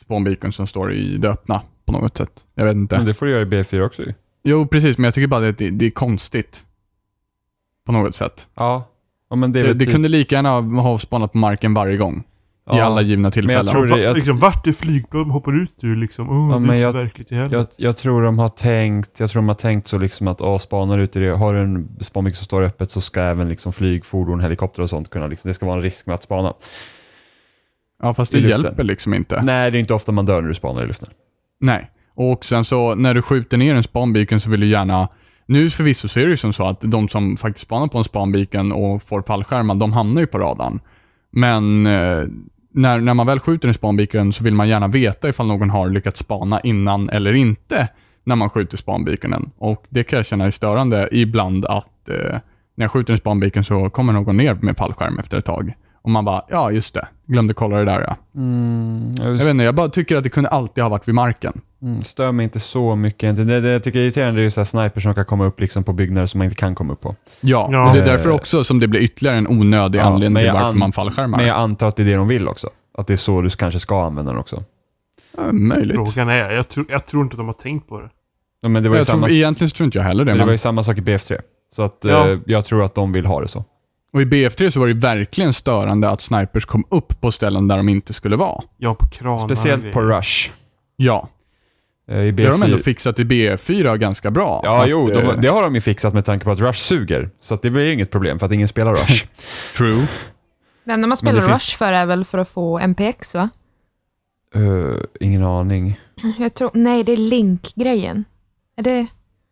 spawnbeacon 0.02 0.54
som 0.54 0.68
står 0.68 0.94
i 0.94 1.18
det 1.18 1.30
öppna 1.30 1.62
på 1.86 1.92
något 1.92 2.18
sätt. 2.18 2.46
Jag 2.54 2.66
vet 2.66 2.76
inte. 2.76 2.98
Men 2.98 3.06
det 3.06 3.14
får 3.14 3.26
du 3.26 3.32
göra 3.32 3.42
i 3.42 3.46
B4 3.46 3.82
också 3.86 4.04
ju. 4.04 4.14
Jo, 4.44 4.68
precis, 4.68 4.98
men 4.98 5.04
jag 5.06 5.14
tycker 5.14 5.28
bara 5.28 5.50
att 5.50 5.58
det, 5.58 5.70
det 5.70 5.86
är 5.86 5.90
konstigt. 5.92 6.66
På 7.86 7.92
något 7.92 8.16
sätt. 8.16 8.48
Ja. 8.56 8.90
ja 9.30 9.36
men 9.36 9.52
det, 9.52 9.60
är 9.60 9.64
Det, 9.64 9.68
väl 9.70 9.78
det 9.78 9.86
typ- 9.86 9.94
kunde 9.94 10.10
lika 10.10 10.36
gärna 10.36 10.62
ha 10.82 11.00
spanat 11.00 11.32
på 11.32 11.38
marken 11.38 11.74
varje 11.74 11.98
gång. 11.98 12.24
I 12.74 12.78
Ja. 12.78 12.84
alla 12.84 13.02
givna 13.02 13.32
tillfällen. 13.32 13.66
tror 13.66 13.86
det- 13.86 13.92
Va, 13.92 13.98
jag- 14.00 14.16
liksom, 14.16 14.40
vart 14.40 14.68
är 14.68 14.72
flygplan 14.72 15.30
hoppar 15.30 15.62
ut 15.64 15.74
ur 15.84 15.96
liksom? 15.96 16.30
Oh, 16.30 16.50
Ja, 16.50 16.54
det 16.54 16.60
men 16.60 16.70
är 16.70 16.74
inte 16.74 16.82
jag- 16.84 16.94
så 16.94 16.98
verkligt 16.98 17.32
i 17.32 17.36
heller. 17.36 17.58
Jag, 17.58 17.66
jag 17.78 17.98
tror 17.98 18.22
de 18.24 18.40
har 18.40 18.50
tänkt, 18.50 19.20
jag 19.20 19.30
tror 19.30 19.42
de 19.42 19.48
har 19.48 19.56
tänkt 19.56 19.88
så 19.88 19.98
liksom 19.98 20.28
att, 20.28 20.40
ja, 20.40 20.60
spanar 20.60 20.98
ut 21.00 21.16
i 21.16 21.20
det, 21.20 21.30
har 21.38 21.54
du 21.54 21.60
en 21.60 21.90
spanmix 22.02 22.38
som 22.40 22.46
står 22.46 22.62
öppet 22.64 22.92
så 22.92 23.02
ska 23.02 23.22
även 23.22 23.50
liksom 23.50 23.74
flygfordon, 23.74 24.40
helikopter 24.40 24.82
och 24.82 24.90
sånt 24.90 25.10
kunna, 25.10 25.28
liksom, 25.28 25.50
det 25.50 25.54
ska 25.56 25.66
vara 25.66 25.76
en 25.78 25.84
risk 25.84 26.06
med 26.06 26.14
att 26.16 26.24
spana. 26.24 26.54
Ja, 28.02 28.14
fast 28.14 28.34
i 28.34 28.42
det 28.42 28.48
luften. 28.48 28.64
hjälper 28.66 28.84
liksom 28.84 29.14
inte. 29.14 29.42
Nej, 29.42 29.72
det 29.72 29.78
är 29.78 29.80
inte 29.80 29.94
ofta 29.94 30.12
man 30.12 30.26
dör 30.26 30.42
när 30.42 30.48
du 30.50 30.56
spanar 30.56 30.84
i 30.84 30.88
luften. 30.88 31.10
Nej. 31.60 31.92
Och 32.16 32.46
sen 32.46 32.66
så 32.66 32.96
när 32.96 33.14
du 33.14 33.22
skjuter 33.22 33.58
ner 33.58 33.76
en 33.76 33.84
spanbeacon 33.84 34.40
så 34.40 34.50
vill 34.50 34.60
du 34.60 34.68
gärna 34.68 35.10
nu 35.50 35.70
förvisso 35.70 36.08
så 36.08 36.20
är 36.20 36.26
det 36.26 36.32
ju 36.32 36.38
som 36.38 36.54
så 36.54 36.68
att 36.68 36.82
de 36.82 37.10
som 37.10 37.38
faktiskt 37.38 37.66
spanar 37.66 37.88
på 37.88 37.97
en 37.97 38.04
spanbeacon 38.04 38.72
och 38.72 39.04
får 39.04 39.22
fallskärmar, 39.22 39.76
de 39.76 39.93
hamnar 39.93 40.22
ju 40.22 40.28
på 40.28 40.39
radarn. 40.39 40.80
Men 41.32 41.86
eh, 41.86 42.24
när, 42.72 43.00
när 43.00 43.14
man 43.14 43.28
väl 43.28 43.39
skjuter 43.39 43.68
en 43.68 43.74
spanbeacon 43.74 44.34
så 44.34 44.43
vill 44.43 44.54
man 44.54 44.70
gärna 44.70 44.88
veta 44.88 45.30
ifall 45.30 45.47
någon 45.47 45.70
har 45.70 45.89
lyckats 45.89 46.20
spana 46.20 46.60
innan 46.60 47.10
eller 47.10 47.34
inte 47.34 47.89
när 48.24 48.36
man 48.36 48.50
skjuter 48.50 48.78
spanbeaconen. 48.78 49.52
Och 49.58 49.86
det 49.89 50.04
kan 50.04 50.18
jag 50.18 50.26
känna 50.26 50.45
är 50.45 50.52
störande 50.52 51.10
ibland 51.12 51.66
att 51.66 52.10
eh, 52.10 52.39
när 52.76 52.86
jag 52.86 52.91
skjuter 52.91 53.14
en 53.14 53.20
spanbeacon 53.20 53.64
så 53.64 53.89
kommer 53.89 54.14
någon 54.14 54.38
ner 54.38 54.54
med 54.54 54.78
fallskärm 54.78 55.20
efter 55.20 55.38
ett 55.38 55.45
tag. 55.45 55.74
Och 56.02 56.10
man 56.10 56.26
bara, 56.26 56.43
ja 56.50 56.72
just 56.72 56.93
det, 56.93 57.08
glömde 57.30 57.54
kolla 57.54 57.78
det 57.78 57.86
där 57.86 58.02
ja. 58.02 58.16
Mm, 58.36 59.12
Jag 59.20 59.32
vet 59.32 59.48
inte, 59.48 59.64
jag 59.64 59.76
bara 59.76 59.90
tycker 59.90 60.18
att 60.18 60.24
det 60.24 60.30
kunde 60.30 60.50
alltid 60.50 60.84
ha 60.84 60.90
varit 60.90 61.08
vid 61.08 61.16
marken. 61.16 61.62
mm, 61.82 62.02
stör 62.02 62.32
mig 62.32 62.44
inte 62.44 62.60
så 62.60 62.96
mycket 62.96 63.24
egentligen. 63.24 63.48
Det, 63.48 63.62
det 63.62 63.70
jag 63.70 63.84
tycker 63.84 64.00
är 64.00 64.04
irriterande 64.04 64.42
är 64.42 64.44
ju 64.44 64.52
så 64.52 64.60
här 64.60 64.66
snipers 64.66 65.04
som 65.04 65.14
kan 65.14 65.26
komma 65.26 65.46
upp 65.46 65.60
liksom 65.60 65.84
på 65.84 65.94
byggnader 65.94 66.28
som 66.28 66.38
man 66.38 66.46
inte 66.46 66.58
kan 66.58 66.76
komma 66.76 66.94
upp 66.94 67.02
på. 67.02 67.16
Ja, 67.42 67.70
Ja. 67.72 67.88
och 67.88 67.94
det 67.96 68.02
är 68.02 68.06
därför 68.06 68.30
också 68.30 68.64
som 68.64 68.80
det 68.80 68.88
blir 68.88 69.02
ytterligare 69.02 69.38
en 69.38 69.48
onödig 69.48 70.00
Ja, 70.00 70.04
anledning 70.04 70.36
till 70.38 70.46
jag 70.46 70.54
varför 70.54 70.68
an- 70.68 70.78
man 70.80 70.92
fallskärmar. 70.92 71.38
Men 71.38 71.48
jag 71.48 71.58
antar 71.58 71.88
att 71.88 71.96
det 71.96 72.04
är 72.04 72.06
det 72.06 72.16
de 72.16 72.28
vill 72.28 72.48
också. 72.48 72.70
Att 72.98 73.08
det 73.08 73.14
är 73.14 73.18
så 73.18 73.42
du 73.42 73.50
kanske 73.50 73.80
ska 73.80 74.04
använda 74.06 74.32
den 74.32 74.40
också. 74.42 74.64
ja, 75.38 75.52
möjligt. 75.52 75.96
Frågan 75.96 76.30
är, 76.30 76.52
jag 76.52 76.70
tror, 76.70 76.86
jag 76.90 77.06
tror 77.06 77.24
inte 77.24 77.38
de 77.38 77.46
har 77.48 77.54
tänkt 77.54 77.88
på 77.90 78.00
det. 78.00 78.10
Ja, 78.62 78.70
men 78.70 78.84
det 78.84 78.90
var 78.90 78.96
ju 78.96 79.00
Jag 79.00 79.06
samma, 79.08 79.28
tror, 79.28 79.36
egentligen 79.38 79.72
tror 79.72 79.86
inte 79.86 79.98
jag 79.98 80.06
heller 80.06 80.26
det. 80.26 80.32
men 80.32 80.38
det 80.40 80.46
var 80.46 80.52
ju 80.52 80.58
samma 80.58 80.84
sak 80.84 80.98
i 80.98 81.02
BF3. 81.02 81.38
Så 81.76 81.82
att 81.82 81.98
Ja. 82.02 82.30
eh, 82.30 82.40
jag 82.46 82.66
tror 82.66 82.84
att 82.84 82.96
de 82.96 83.12
vill 83.12 83.26
ha 83.26 83.42
det 83.42 83.48
så. 83.48 83.64
Och 84.14 84.22
i 84.22 84.26
BF3 84.26 84.70
så 84.72 84.80
var 84.80 84.88
det 84.88 84.93
verkligen 84.93 85.53
störande 85.53 86.10
att 86.10 86.22
snipers 86.22 86.66
kom 86.66 86.84
upp 86.89 87.22
på 87.22 87.32
ställen 87.32 87.68
där 87.68 87.78
de 87.78 87.89
inte 87.89 88.14
skulle 88.14 88.36
vara. 88.36 88.64
Ja, 88.78 88.95
på 88.95 89.05
kranar 89.07 89.38
Speciellt 89.38 89.91
på. 89.93 90.01
Rush. 90.01 90.49
Ja, 90.95 91.30
Eh, 92.12 92.18
I 92.24 92.32
det 92.32 92.43
har 92.43 92.51
de 92.51 92.64
ändå 92.64 92.78
BF4. 92.78 92.82
fixat 92.84 93.20
i 93.20 93.24
BF4 93.24 93.97
ganska 93.97 94.32
bra. 94.32 94.62
Ja, 94.64 94.84
Att, 94.84 94.89
jo, 94.89 95.12
eh, 95.12 95.34
de, 95.36 95.41
det 95.41 95.47
har 95.47 95.64
de 95.64 95.76
ju 95.76 95.82
fixat 95.82 96.14
med 96.14 96.26
tanke 96.26 96.45
på 96.45 96.51
att 96.51 96.60
Rush 96.60 96.80
suger. 96.80 97.30
Så 97.39 97.53
att 97.53 97.62
det 97.62 97.70
blir 97.72 97.93
inget 97.93 98.12
problem 98.12 98.39
för 98.39 98.45
att 98.45 98.51
ingen 98.51 98.68
spelar 98.68 98.91
Rush. 98.93 99.26
True. 99.78 100.07
Det 100.84 100.91
enda 100.91 101.07
man 101.07 101.18
spelar 101.18 101.36
det 101.41 101.47
finns- 101.47 101.55
Rush 101.70 101.78
för 101.78 101.93
är 101.93 102.05
väl 102.05 102.26
för 102.26 102.38
att 102.38 102.49
få 102.49 102.80
MPX, 102.88 103.36
va? 103.36 103.49
Eh, 104.55 104.97
ingen 105.20 105.43
aning. 105.43 105.99
Jag 106.38 106.53
tror, 106.53 106.72
nej, 106.74 107.03
det 107.03 107.12
är 107.12 107.18
Link-grejen. 107.18 108.24
Är 108.78 108.84
det? 108.84 109.07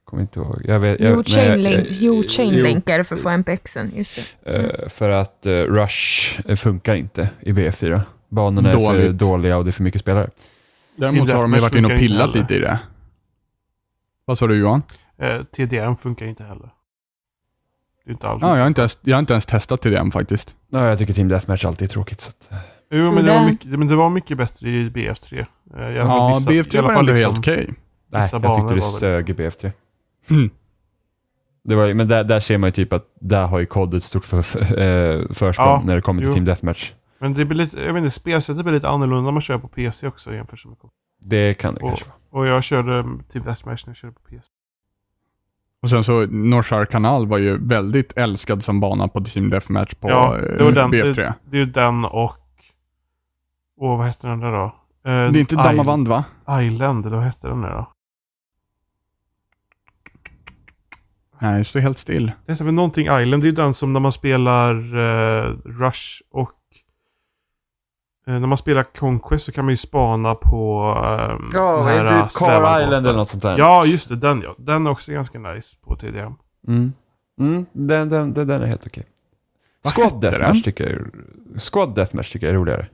Kommer 0.09 0.21
inte 0.23 0.39
ihåg. 0.39 0.61
Jag 0.65 0.79
vet, 0.79 0.99
jag, 0.99 1.09
Jo, 1.11 1.15
nej, 1.15 1.23
Chain 1.25 1.63
Link, 1.63 1.77
jag- 1.77 1.87
jo, 1.91 2.23
Chain 2.27 2.53
jo, 2.53 2.63
Link 2.63 2.89
är 2.89 2.97
det 2.97 3.03
för 3.03 3.15
att 3.15 3.21
få 3.21 3.29
MPXen, 3.29 3.91
just 3.95 4.37
det. 4.43 4.51
eh, 4.55 4.89
för 4.89 5.09
att 5.09 5.45
eh, 5.45 5.51
Rush 5.51 6.39
eh, 6.45 6.55
funkar 6.55 6.95
inte 6.95 7.29
i 7.39 7.51
BF4. 7.51 8.01
Banorna 8.29 8.69
är 8.69 8.73
för 8.73 8.79
Dåligt. 8.79 9.17
dåliga 9.17 9.57
och 9.57 9.63
det 9.65 9.69
är 9.69 9.71
för 9.71 9.83
mycket 9.83 10.01
spelare. 10.01 10.29
Däremot 10.95 11.29
har 11.31 11.41
de 11.41 11.53
ju 11.53 11.59
varit 11.59 11.75
inne 11.75 11.93
och 11.93 11.99
pillat 11.99 12.35
lite 12.35 12.55
i 12.55 12.59
det. 12.59 12.79
Vad 14.25 14.37
sa 14.37 14.47
du 14.47 14.55
Johan? 14.55 14.81
Eh, 15.17 15.43
TDM 15.43 15.97
funkar 15.97 16.25
inte 16.25 16.43
heller. 16.43 16.69
Det 18.05 18.11
är 18.11 18.13
inte 18.13 18.27
alls. 18.27 18.41
Ja, 18.41 18.55
jag 18.55 18.61
har 18.63 18.67
inte 18.67 18.81
ens, 18.81 18.97
jag 19.01 19.15
har 19.15 19.19
inte 19.19 19.33
ens 19.33 19.45
testat 19.45 19.81
till 19.81 19.91
den 19.91 20.11
faktiskt. 20.11 20.55
Ja, 20.69 20.87
jag 20.89 20.97
tycker 20.99 21.13
Team 21.13 21.27
Deathmatch 21.27 21.65
alltid 21.65 21.85
är 21.85 21.89
tråkigt. 21.89 22.21
Så 22.21 22.29
att, 22.29 22.51
Jo, 22.91 23.11
men 23.11 23.25
det, 23.25 23.31
var 23.33 23.45
mycket, 23.45 23.69
men 23.79 23.87
det 23.87 23.95
var 23.95 24.09
mycket 24.09 24.37
bättre 24.37 24.69
i 24.69 24.89
BF3. 24.89 25.45
Eh, 25.77 25.81
i 25.81 25.99
alla 25.99 26.09
fall 26.09 26.17
Ja, 26.19 26.35
vissa- 26.39 26.51
i 26.51 26.61
BF3 26.61 26.77
alla 26.79 26.87
var 26.87 26.93
fall 26.93 26.99
ändå 27.09 27.13
liksom- 27.13 27.33
helt 27.33 27.39
okej. 27.47 27.73
nej, 28.11 28.21
Vissa 28.21 28.39
jag 28.43 28.55
tyckte 28.55 28.75
det 28.75 28.81
sög 28.81 29.29
i 29.29 29.33
BF3. 29.33 29.71
Mm. 30.29 30.49
Det 31.63 31.75
var, 31.75 31.85
ju- 31.85 31.93
men 31.93 32.07
där, 32.07 32.23
där 32.23 32.39
ser 32.39 32.57
man 32.57 32.67
ju 32.67 32.71
typ 32.71 32.93
att 32.93 33.05
där 33.21 33.47
har 33.47 33.59
ju 33.59 33.65
COD 33.65 33.93
ett 33.93 34.03
stort 34.03 34.25
för, 34.25 34.41
för, 34.41 34.59
eh, 34.59 35.27
försprång 35.33 35.67
Ja, 35.67 35.81
när 35.85 35.95
det 35.95 36.01
kommer 36.01 36.21
till 36.21 36.27
jo. 36.29 36.33
Team 36.33 36.45
Deathmatch. 36.45 36.91
Men 37.19 37.33
det 37.33 37.45
blir 37.45 37.57
lite, 37.57 37.81
jag 37.85 37.93
vet 37.93 38.01
inte, 38.03 38.11
spelsättet 38.15 38.63
blir 38.63 38.73
lite 38.73 38.89
annorlunda 38.89 39.23
när 39.25 39.31
man 39.31 39.41
kör 39.41 39.57
på 39.57 39.67
PC 39.67 40.07
också 40.07 40.33
jämfört 40.33 40.65
med 40.65 40.77
konsol. 40.79 40.89
Det 41.21 41.53
kan 41.53 41.73
det 41.73 41.79
Och- 41.81 41.87
kanske 41.87 42.05
vara. 42.05 42.41
Och 42.41 42.47
jag 42.47 42.63
körde 42.63 43.03
Team 43.03 43.43
Deathmatch 43.45 43.85
när 43.85 43.89
jag 43.91 43.97
körde 43.97 44.13
på 44.13 44.19
PC. 44.29 44.47
Och 45.81 45.89
sen 45.89 46.03
så, 46.03 46.25
Northshire 46.25 46.85
kanal 46.85 47.27
var 47.27 47.37
ju 47.37 47.57
väldigt 47.67 48.13
älskad 48.17 48.63
som 48.63 48.79
bana 48.79 49.07
på 49.07 49.21
Team 49.23 49.49
Deathmatch 49.49 49.93
på 49.93 50.09
Ja, 50.09 50.37
det 50.37 50.63
var 50.63 50.69
eh, 50.69 50.75
den. 50.75 50.91
BF3. 50.93 51.15
Det, 51.15 51.33
det 51.45 51.57
är 51.57 51.59
ju 51.59 51.65
den 51.65 52.05
och... 52.05 52.37
Åh, 53.79 53.97
vad 53.97 54.07
heter 54.07 54.27
den 54.29 54.39
där 54.39 54.51
då? 54.51 54.63
Eh, 54.65 54.71
Det 55.03 55.11
är 55.11 55.37
inte 55.37 55.55
Damavand 55.55 56.07
va? 56.07 56.23
Island, 56.61 57.05
eller 57.05 57.15
vad 57.15 57.25
hette 57.25 57.47
den 57.47 57.61
där 57.61 57.69
då? 57.71 57.91
Nej, 61.39 61.57
det 61.57 61.65
står 61.65 61.79
helt 61.79 61.97
still. 61.97 62.31
Det 62.45 62.51
heter 62.51 62.65
väl 62.65 62.73
någonting 62.73 63.03
Island. 63.03 63.43
Det 63.43 63.45
är 63.45 63.49
ju 63.49 63.51
den 63.51 63.73
som 63.73 63.93
när 63.93 63.99
man 63.99 64.11
spelar 64.11 64.75
eh, 64.75 65.55
Rush 65.65 66.21
och... 66.31 66.51
Eh, 68.27 68.39
när 68.39 68.47
man 68.47 68.57
spelar 68.57 68.83
Conquest 68.83 69.45
så 69.45 69.51
kan 69.51 69.65
man 69.65 69.73
ju 69.73 69.77
spana 69.77 70.35
på... 70.35 70.93
Eh, 71.05 71.49
såna 71.51 71.83
här, 71.83 72.05
eh, 72.05 72.27
Car. 72.27 72.81
Island 72.81 73.07
eller 73.07 73.17
något 73.17 73.29
sånt 73.29 73.43
där. 73.43 73.57
Ja, 73.57 73.85
just 73.85 74.09
det. 74.09 74.15
Den 74.15 74.41
ja. 74.41 74.55
Den 74.57 74.87
är 74.87 74.91
också 74.91 75.11
ganska 75.11 75.39
nice 75.39 75.77
på 75.81 75.95
TDM. 75.95 76.33
Mm. 76.67 76.93
Mm, 77.39 77.65
den, 77.71 78.09
den, 78.09 78.33
den, 78.33 78.47
den 78.47 78.61
är 78.61 78.67
helt 78.67 78.87
okej. 78.87 79.05
Vad 79.83 79.93
Squad 79.93 80.05
hette 80.05 80.19
Deathmatch 80.19 80.53
den? 80.53 80.63
tycker 80.63 80.89
jag 80.89 81.61
Squad 81.61 81.95
Deathmatch 81.95 82.31
tycker 82.31 82.47
jag 82.47 82.53
är 82.53 82.59
roligare. 82.59 82.87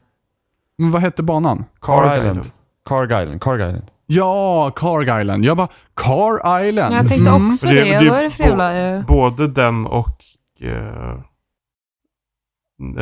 Men 0.78 0.92
vad 0.92 1.02
hette 1.02 1.24
banan? 1.24 1.66
Car 1.82 2.18
Island. 2.18 2.52
Car 2.86 3.22
Island. 3.24 3.42
Car 3.42 3.56
Island. 3.56 3.92
Ja, 4.16 4.72
Car 4.76 5.20
Island. 5.22 5.46
Jag 5.46 5.58
bara, 5.58 5.68
Car 5.94 6.64
Island? 6.66 6.96
Jag 6.96 7.08
tänkte 7.08 7.30
Mm. 7.30 7.48
också 7.48 7.68
Det- 7.68 7.74
det. 7.74 8.00
det- 8.00 8.10
Vad 8.10 8.20
är 8.20 8.24
det 8.24 8.30
för 8.32 8.44
jävla... 8.44 9.02
Både 9.08 9.48
den 9.48 9.88
och... 9.88 10.24
Eh, 10.62 11.14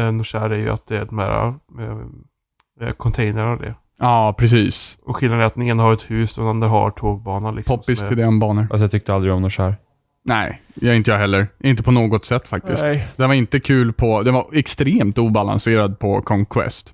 eh, 0.06 0.12
Norskär 0.12 0.50
är 0.50 0.58
ju 0.58 0.70
att 0.70 0.88
det 0.88 0.98
är 0.98 1.06
de 1.06 1.20
här 1.20 1.48
eh, 1.80 2.88
eh, 2.88 2.94
containrarna 2.94 3.52
och 3.52 3.62
det. 3.62 3.76
Ja, 4.00 4.36
precis. 4.38 4.98
Och 5.06 5.18
skillnaden 5.18 5.42
är 5.42 5.46
att 5.48 5.54
den 5.54 5.64
ena 5.64 5.84
har 5.84 5.94
ett 5.94 6.12
hus 6.12 6.38
och 6.38 6.44
den 6.44 6.50
andra 6.50 6.68
har 6.68 6.92
tågbana. 6.92 7.52
Liksom, 7.52 7.78
Poppis 7.78 8.02
är- 8.02 8.08
till 8.08 8.18
den 8.18 8.40
banor. 8.40 8.62
Alltså 8.62 8.78
jag 8.84 8.92
tyckte 8.92 9.14
aldrig 9.14 9.34
om 9.34 9.42
Norskär. 9.42 9.76
Nej, 10.24 10.62
jag 10.74 10.96
inte 10.96 11.12
jag 11.12 11.18
heller. 11.18 11.48
Inte 11.60 11.84
på 11.84 11.92
något 11.92 12.26
sätt 12.26 12.48
faktiskt. 12.50 12.84
Nej. 12.84 13.08
Den 13.16 13.28
var 13.30 13.36
inte 13.36 13.60
kul 13.60 13.94
på, 13.94 14.24
den 14.24 14.34
var 14.34 14.48
extremt 14.54 15.18
obalanserad 15.18 16.00
på 16.00 16.22
Conquest. 16.22 16.94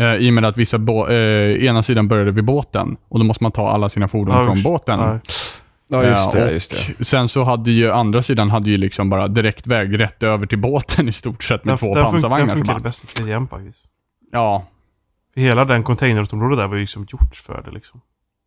Eh, 0.00 0.14
I 0.14 0.30
och 0.30 0.34
med 0.34 0.44
att 0.44 0.56
vissa 0.58 0.78
bå- 0.78 1.10
eh, 1.10 1.64
ena 1.66 1.82
sidan 1.82 2.08
började 2.08 2.30
vid 2.30 2.44
båten 2.44 2.96
och 3.08 3.18
då 3.18 3.24
måste 3.24 3.44
man 3.44 3.52
ta 3.52 3.70
alla 3.70 3.88
sina 3.90 4.08
fordon 4.08 4.36
Ja, 4.36 4.44
från 4.44 4.62
båten. 4.62 5.00
Ja. 5.00 5.18
Ja, 5.92 6.04
just 6.04 6.34
Eh, 6.34 6.44
det. 6.44 6.52
Just 6.52 6.98
det. 6.98 7.04
Sen 7.04 7.28
så 7.28 7.44
hade 7.44 7.70
ju 7.70 7.90
andra 7.92 8.22
sidan 8.22 8.50
hade 8.50 8.70
ju 8.70 8.76
liksom 8.76 9.10
bara 9.10 9.28
direktväg 9.28 10.00
rätt 10.00 10.22
över 10.22 10.46
till 10.46 10.58
båten 10.58 11.08
i 11.08 11.12
stort 11.12 11.44
sett 11.44 11.64
med 11.64 11.72
Den, 11.72 11.78
två 11.78 11.86
den, 11.86 11.96
fun- 11.96 12.02
den 12.02 12.10
pansarvagnar. 12.12 12.46
som 12.48 12.56
funkade 12.58 12.80
bäst 12.80 13.04
i 13.04 13.06
TDM 13.06 13.46
faktiskt. 13.46 13.84
Ja, 14.32 14.66
hela 15.36 15.64
den 15.64 15.82
containerområdet 15.82 16.58
där 16.58 16.66
var 16.66 16.74
ju 16.74 16.80
liksom 16.80 17.06
gjort 17.10 17.36
för 17.36 17.62
det 17.64 17.70
liksom. 17.70 18.00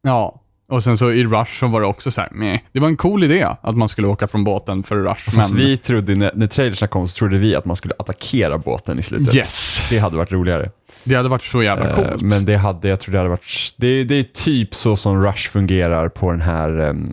ja. 0.03 0.39
Och 0.67 0.83
sen 0.83 0.97
så 0.97 1.11
i 1.11 1.23
Rush 1.23 1.59
så 1.59 1.67
var 1.67 1.81
det 1.81 1.87
också 1.87 2.11
så 2.11 2.21
här, 2.21 2.29
meh. 2.31 2.59
Det 2.71 2.79
var 2.79 2.87
en 2.87 2.97
cool 2.97 3.23
idé 3.23 3.47
att 3.61 3.77
man 3.77 3.89
skulle 3.89 4.07
åka 4.07 4.27
från 4.27 4.43
båten 4.43 4.83
för 4.83 4.95
Rush. 4.95 5.31
Fast 5.31 5.53
men... 5.53 5.59
vi 5.61 5.77
trodde, 5.77 6.15
när, 6.15 6.31
när 6.35 6.47
trailersna 6.47 6.87
kom 6.87 7.07
så 7.07 7.17
trodde 7.17 7.37
vi 7.37 7.55
att 7.55 7.65
man 7.65 7.75
skulle 7.75 7.93
attackera 7.99 8.57
båten 8.57 8.99
i 8.99 9.03
slutet. 9.03 9.35
Yes! 9.35 9.81
Det 9.89 9.97
hade 9.99 10.17
varit 10.17 10.31
roligare. 10.31 10.71
Det 11.03 11.15
hade 11.15 11.29
varit 11.29 11.43
så 11.43 11.63
jävla 11.63 11.89
Eh, 11.89 11.95
coolt. 11.95 12.21
Men 12.21 12.45
det 12.45 12.55
hade, 12.57 12.87
jag 12.87 12.99
tror 12.99 13.11
det 13.11 13.17
hade 13.17 13.29
varit, 13.29 13.73
det, 13.77 14.03
det 14.03 14.15
är 14.15 14.23
typ 14.23 14.75
så 14.75 14.95
som 14.95 15.23
Rush 15.25 15.49
fungerar 15.49 16.09
på 16.09 16.31
den 16.31 16.41
här 16.41 16.79
um, 16.79 17.03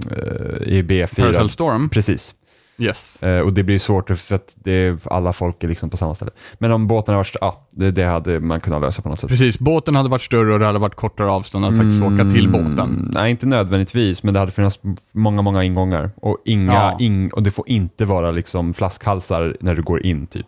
i 0.67 0.83
B4. 0.83 1.17
Parallel 1.21 1.51
Storm? 1.51 1.89
Precis. 1.89 2.35
Yes. 2.79 3.23
Eh, 3.23 3.41
och 3.41 3.53
det 3.53 3.63
blir 3.63 3.79
svårt 3.79 4.11
för 4.19 4.35
att 4.35 4.55
det 4.55 5.07
alla 5.07 5.33
folk 5.33 5.65
är 5.65 5.69
liksom 5.69 5.91
på 5.91 5.97
samma 5.97 6.15
ställe. 6.15 6.31
Men 6.59 6.73
om 6.73 6.87
båten 6.87 7.15
hade 7.15 7.21
varit, 7.21 7.37
ja, 7.41 7.69
det, 7.71 7.91
det 7.91 8.05
hade 8.05 8.41
man 8.41 8.61
kunnat 8.61 8.81
lösa 8.83 9.03
på 9.03 9.09
något 9.09 9.21
sätt. 9.21 9.31
Precis, 9.31 9.59
båten 9.59 9.97
hade 9.97 10.09
varit 10.09 10.23
större 10.23 10.53
och 10.53 10.59
det 10.59 10.67
hade 10.67 10.79
varit 10.79 10.95
kortare 10.95 11.31
avstånd 11.31 11.65
att 11.65 11.77
faktiskt 11.77 12.03
åka 12.03 12.31
till 12.31 12.49
båten. 12.49 12.79
Mm, 12.81 13.11
Nej, 13.15 13.31
inte 13.31 13.47
nödvändigtvis, 13.47 14.23
men 14.23 14.35
det 14.35 14.41
hade 14.41 14.53
funnits 14.53 14.79
många, 15.13 15.43
många 15.43 15.65
ingångar. 15.65 16.11
Och, 16.17 16.39
inga, 16.45 16.73
Ja. 16.73 16.97
ing, 17.01 17.31
och 17.33 17.43
det 17.43 17.51
får 17.51 17.69
inte 17.69 18.05
vara 18.05 18.31
liksom 18.31 18.75
flaskhalsar 18.75 19.57
när 19.61 19.75
du 19.75 19.83
går 19.83 20.07
in, 20.07 20.27
typ. 20.27 20.47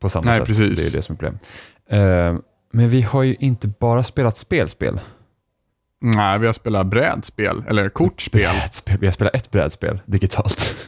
På 0.00 0.08
samma 0.08 0.24
Nej, 0.24 0.34
sätt. 0.38 0.46
precis. 0.46 0.78
Det 0.78 0.86
är 0.86 0.90
det 0.90 1.02
som 1.02 1.12
är 1.12 1.16
problem. 1.18 1.38
Eh, 1.90 2.34
men 2.72 2.88
vi 2.90 3.02
har 3.02 3.22
ju 3.22 3.36
inte 3.40 3.68
bara 3.68 4.04
spelat 4.04 4.36
spelspel. 4.36 5.00
Nej, 6.00 6.38
vi 6.38 6.46
har 6.46 6.52
spelat 6.52 6.86
brädspel, 6.86 7.64
eller 7.68 7.88
kortspel. 7.88 8.40
Brädspel. 8.40 8.98
Vi 9.00 9.06
har 9.06 9.12
spelat 9.12 9.34
ett 9.34 9.50
brädspel 9.50 10.00
digitalt. 10.06 10.74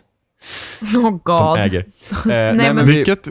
Oh 0.83 0.89
som 0.93 1.21
god. 1.25 1.59
äger. 1.59 1.81
Eh, 2.13 2.27
nej, 2.27 2.75
men 2.75 2.87
vi, 2.87 2.93
Vilket? 2.93 3.29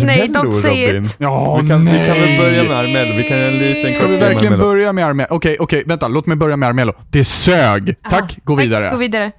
Nej, 0.00 0.28
don't 0.28 0.52
say 0.52 0.86
Robin. 0.86 1.02
it. 1.02 1.16
Ja, 1.18 1.60
vi, 1.62 1.68
kan, 1.68 1.84
vi 1.84 1.90
kan 1.90 2.06
väl 2.06 2.20
nej. 2.20 2.38
börja 2.38 2.62
med 2.62 2.78
Armello. 2.78 3.16
Vi 3.16 3.22
kan 3.24 3.38
göra 3.38 3.50
en 3.50 3.58
liten 3.58 3.94
Ska 3.94 4.06
vi 4.06 4.16
verkligen 4.16 4.58
börja 4.58 4.92
med 4.92 5.06
Armello? 5.06 5.28
Okej, 5.30 5.56
okej, 5.60 5.84
vänta. 5.86 6.08
Låt 6.08 6.26
mig 6.26 6.36
börja 6.36 6.56
med 6.56 6.68
Armello. 6.68 6.92
Det 7.10 7.24
sög. 7.24 7.94
Tack, 8.10 8.38
gå 8.44 8.54
vidare. 8.54 8.84
Tack, 8.84 8.92
gå 8.92 8.98
vidare. 8.98 9.32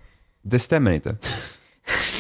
Det 0.43 0.59
stämmer 0.59 0.91
inte. 0.91 1.17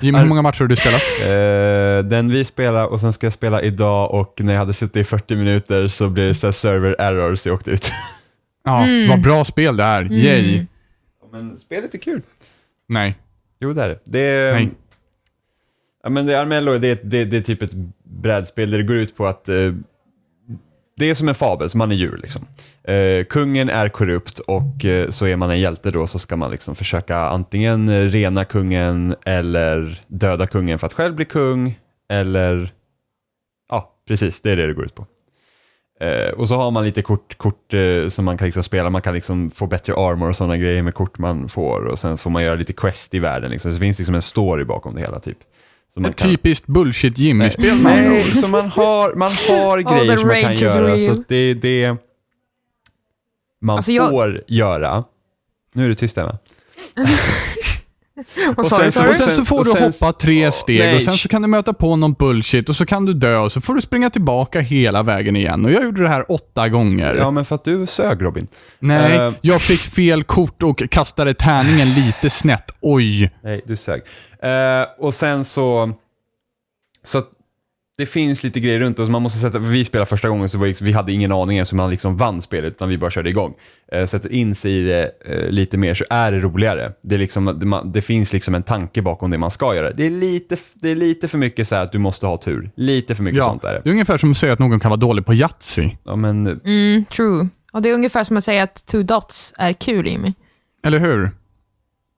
Jimmy, 0.00 0.18
hur 0.18 0.26
många 0.26 0.42
matcher 0.42 0.60
har 0.60 0.66
du 0.68 0.76
spelat? 0.76 1.02
Eh, 1.22 2.08
den 2.10 2.30
vi 2.30 2.44
spelar 2.44 2.86
och 2.86 3.00
sen 3.00 3.12
ska 3.12 3.26
jag 3.26 3.32
spela 3.32 3.62
idag 3.62 4.10
och 4.14 4.40
när 4.40 4.52
jag 4.52 4.58
hade 4.60 4.74
suttit 4.74 4.96
i 4.96 5.04
40 5.04 5.36
minuter 5.36 5.88
så 5.88 6.08
blev 6.08 6.26
det 6.28 6.34
så 6.34 6.52
server 6.52 6.96
error 6.98 7.36
så 7.36 7.48
jag 7.48 7.54
åkte 7.54 7.70
ut. 7.70 7.92
Ja, 8.64 8.84
Mm. 8.84 9.08
vad 9.08 9.22
bra 9.22 9.44
spel 9.44 9.76
det 9.76 9.84
är. 9.84 10.12
Yay. 10.12 10.66
Men 11.32 11.58
spelet 11.58 11.94
är 11.94 11.98
kul. 11.98 12.22
Nej. 12.88 13.18
Jo 13.60 13.72
det 13.72 13.82
är 13.82 13.88
det. 13.88 13.98
det 14.04 14.18
är, 14.20 14.54
Nej. 14.54 14.70
Ja, 16.02 16.08
men 16.10 16.26
det 16.26 16.34
är 16.36 16.40
Armello, 16.40 16.78
det 16.78 16.88
är, 16.88 16.98
det, 17.04 17.24
det 17.24 17.36
är 17.36 17.40
typ 17.40 17.62
ett 17.62 17.72
brädspel 18.04 18.70
där 18.70 18.78
det 18.78 18.84
går 18.84 18.96
ut 18.96 19.16
på 19.16 19.26
att 19.26 19.48
eh, 19.48 19.54
det 20.96 21.10
är 21.10 21.14
som 21.14 21.28
en 21.28 21.34
fabel, 21.34 21.70
så 21.70 21.78
man 21.78 21.92
är 21.92 21.96
djur 21.96 22.20
liksom. 22.22 22.46
Eh, 22.84 23.24
kungen 23.24 23.68
är 23.68 23.88
korrupt 23.88 24.38
och 24.38 24.84
eh, 24.84 25.10
så 25.10 25.26
är 25.26 25.36
man 25.36 25.50
en 25.50 25.60
hjälte 25.60 25.90
då 25.90 26.06
så 26.06 26.18
ska 26.18 26.36
man 26.36 26.50
liksom 26.50 26.76
försöka 26.76 27.18
antingen 27.18 28.10
rena 28.10 28.44
kungen 28.44 29.14
eller 29.24 30.02
döda 30.06 30.46
kungen 30.46 30.78
för 30.78 30.86
att 30.86 30.92
själv 30.92 31.14
bli 31.14 31.24
kung 31.24 31.78
eller 32.08 32.72
ja, 33.68 33.92
precis, 34.08 34.40
det 34.40 34.50
är 34.50 34.56
det 34.56 34.66
det 34.66 34.74
går 34.74 34.84
ut 34.84 34.94
på. 34.94 35.06
Eh, 36.00 36.30
och 36.30 36.48
så 36.48 36.56
har 36.56 36.70
man 36.70 36.84
lite 36.84 37.02
kort, 37.02 37.38
kort 37.38 37.74
eh, 37.74 38.08
som 38.08 38.24
man 38.24 38.38
kan 38.38 38.46
liksom 38.46 38.62
spela, 38.62 38.90
man 38.90 39.02
kan 39.02 39.14
liksom 39.14 39.50
få 39.50 39.66
bättre 39.66 39.94
armor 39.94 40.28
och 40.28 40.36
sådana 40.36 40.56
grejer 40.56 40.82
med 40.82 40.94
kort 40.94 41.18
man 41.18 41.48
får 41.48 41.86
och 41.86 41.98
sen 41.98 42.18
får 42.18 42.30
man 42.30 42.42
göra 42.42 42.54
lite 42.54 42.72
quest 42.72 43.14
i 43.14 43.18
världen 43.18 43.50
liksom. 43.50 43.70
Så 43.70 43.74
det 43.74 43.84
finns 43.84 43.98
liksom 43.98 44.14
en 44.14 44.22
story 44.22 44.64
bakom 44.64 44.94
det 44.94 45.00
hela 45.00 45.18
typ. 45.18 45.38
Man 45.96 46.10
Ett 46.10 46.16
typiskt 46.16 46.66
bullshit 46.66 47.18
Jimmy-spel 47.18 47.82
Nej, 47.82 48.20
så 48.22 48.48
man 48.48 48.68
har, 48.70 49.14
man 49.14 49.30
har 49.48 49.80
grejer 49.80 50.16
som 50.16 50.28
man 50.28 50.42
kan 50.42 50.54
göra. 50.54 50.98
Så 50.98 51.10
att 51.10 51.28
det 51.28 51.54
det 51.54 51.96
man 53.60 53.76
Alltså, 53.76 53.92
jag- 53.92 54.10
får 54.10 54.44
göra. 54.48 55.04
Nu 55.72 55.84
är 55.84 55.88
du 55.88 55.94
tyst 55.94 56.18
Emma. 56.18 56.38
Du? 58.16 58.64
sen 58.64 58.92
så-? 58.92 59.08
Och 59.08 59.14
sen 59.16 59.30
så 59.30 59.44
får 59.44 59.58
och 59.58 59.64
du 59.64 59.70
sen- 59.70 59.82
hoppa 59.82 60.12
tre 60.12 60.52
steg 60.52 60.78
nej. 60.78 60.96
och 60.96 61.02
sen 61.02 61.12
så 61.14 61.28
kan 61.28 61.42
du 61.42 61.48
möta 61.48 61.72
på 61.72 61.96
någon 61.96 62.12
bullshit 62.12 62.68
och 62.68 62.76
så 62.76 62.86
kan 62.86 63.04
du 63.04 63.14
dö 63.14 63.36
och 63.38 63.52
så 63.52 63.60
får 63.60 63.74
du 63.74 63.80
springa 63.82 64.10
tillbaka 64.10 64.60
hela 64.60 65.02
vägen 65.02 65.36
igen. 65.36 65.64
Och 65.64 65.70
jag 65.72 65.84
gjorde 65.84 66.02
det 66.02 66.08
här 66.08 66.32
åtta 66.32 66.68
gånger. 66.68 67.14
Ja, 67.14 67.30
men 67.30 67.44
för 67.44 67.54
att 67.54 67.64
du 67.64 67.86
sög 67.86 68.22
Robin. 68.22 68.46
Nej, 68.78 69.16
Eh. 69.16 69.32
jag 69.40 69.60
fick 69.62 69.80
fel 69.80 70.24
kort 70.24 70.62
och 70.62 70.82
kastade 70.90 71.34
tärningen 71.34 71.94
lite 71.94 72.30
snett. 72.30 72.70
Oj. 72.80 73.30
Nej, 73.42 73.60
du 73.66 73.76
sög. 73.76 74.02
Eh, 74.42 74.86
och 74.98 75.14
sen 75.14 75.44
så... 75.44 75.92
Så 77.04 77.18
att 77.18 77.30
det 77.98 78.06
finns 78.06 78.42
lite 78.42 78.60
grejer 78.60 78.80
runt 78.80 78.98
och 78.98 79.08
man 79.08 79.22
måste 79.22 79.38
sätta, 79.38 79.58
vi 79.58 79.84
spelade 79.84 80.06
första 80.08 80.28
gången 80.28 80.48
så 80.48 80.58
vi 80.80 80.92
hade 80.92 81.12
ingen 81.12 81.32
aning 81.32 81.56
ens 81.56 81.72
hur 81.72 81.76
man 81.76 81.90
liksom 81.90 82.16
vann 82.16 82.42
spelet 82.42 82.72
utan 82.72 82.88
vi 82.88 82.98
bara 82.98 83.10
körde 83.10 83.30
igång. 83.30 83.54
Eh, 83.92 84.06
sätter 84.06 84.32
in 84.32 84.54
sig 84.54 84.72
i 84.72 84.82
det 84.82 85.10
eh, 85.24 85.48
lite 85.50 85.76
mer 85.76 85.94
så 85.94 86.04
är 86.10 86.32
det 86.32 86.40
roligare. 86.40 86.92
Det, 87.02 87.14
är 87.14 87.18
liksom, 87.18 87.56
det, 87.60 87.66
man, 87.66 87.92
det 87.92 88.02
finns 88.02 88.32
liksom 88.32 88.54
en 88.54 88.62
tanke 88.62 89.02
bakom 89.02 89.30
det 89.30 89.38
man 89.38 89.50
ska 89.50 89.74
göra. 89.74 89.90
Det 89.92 90.06
är 90.06 90.10
lite, 90.10 90.56
det 90.74 90.90
är 90.90 90.94
lite 90.94 91.28
för 91.28 91.38
mycket 91.38 91.68
så 91.68 91.74
här 91.74 91.82
att 91.82 91.92
du 91.92 91.98
måste 91.98 92.26
ha 92.26 92.36
tur. 92.38 92.70
Lite 92.76 93.14
för 93.14 93.22
mycket 93.22 93.38
Ja, 93.38 93.44
sånt 93.44 93.64
är 93.64 93.68
det. 93.74 93.88
är 93.88 93.92
ungefär 93.92 94.18
som 94.18 94.30
att 94.30 94.38
säga 94.38 94.52
att 94.52 94.58
någon 94.58 94.80
kan 94.80 94.88
vara 94.90 95.00
dålig 95.00 95.26
på 95.26 95.34
Yatzy. 95.34 95.90
Ja, 96.04 96.16
men, 96.16 96.46
Mm, 96.46 97.04
true. 97.04 97.48
Och 97.72 97.82
det 97.82 97.90
är 97.90 97.94
ungefär 97.94 98.24
som 98.24 98.36
att 98.36 98.44
säga 98.44 98.62
att 98.62 98.86
two 98.86 99.02
dots 99.02 99.54
är 99.58 99.72
kul, 99.72 100.06
Jimmy. 100.06 100.32
Eller 100.84 100.98
hur? 100.98 101.30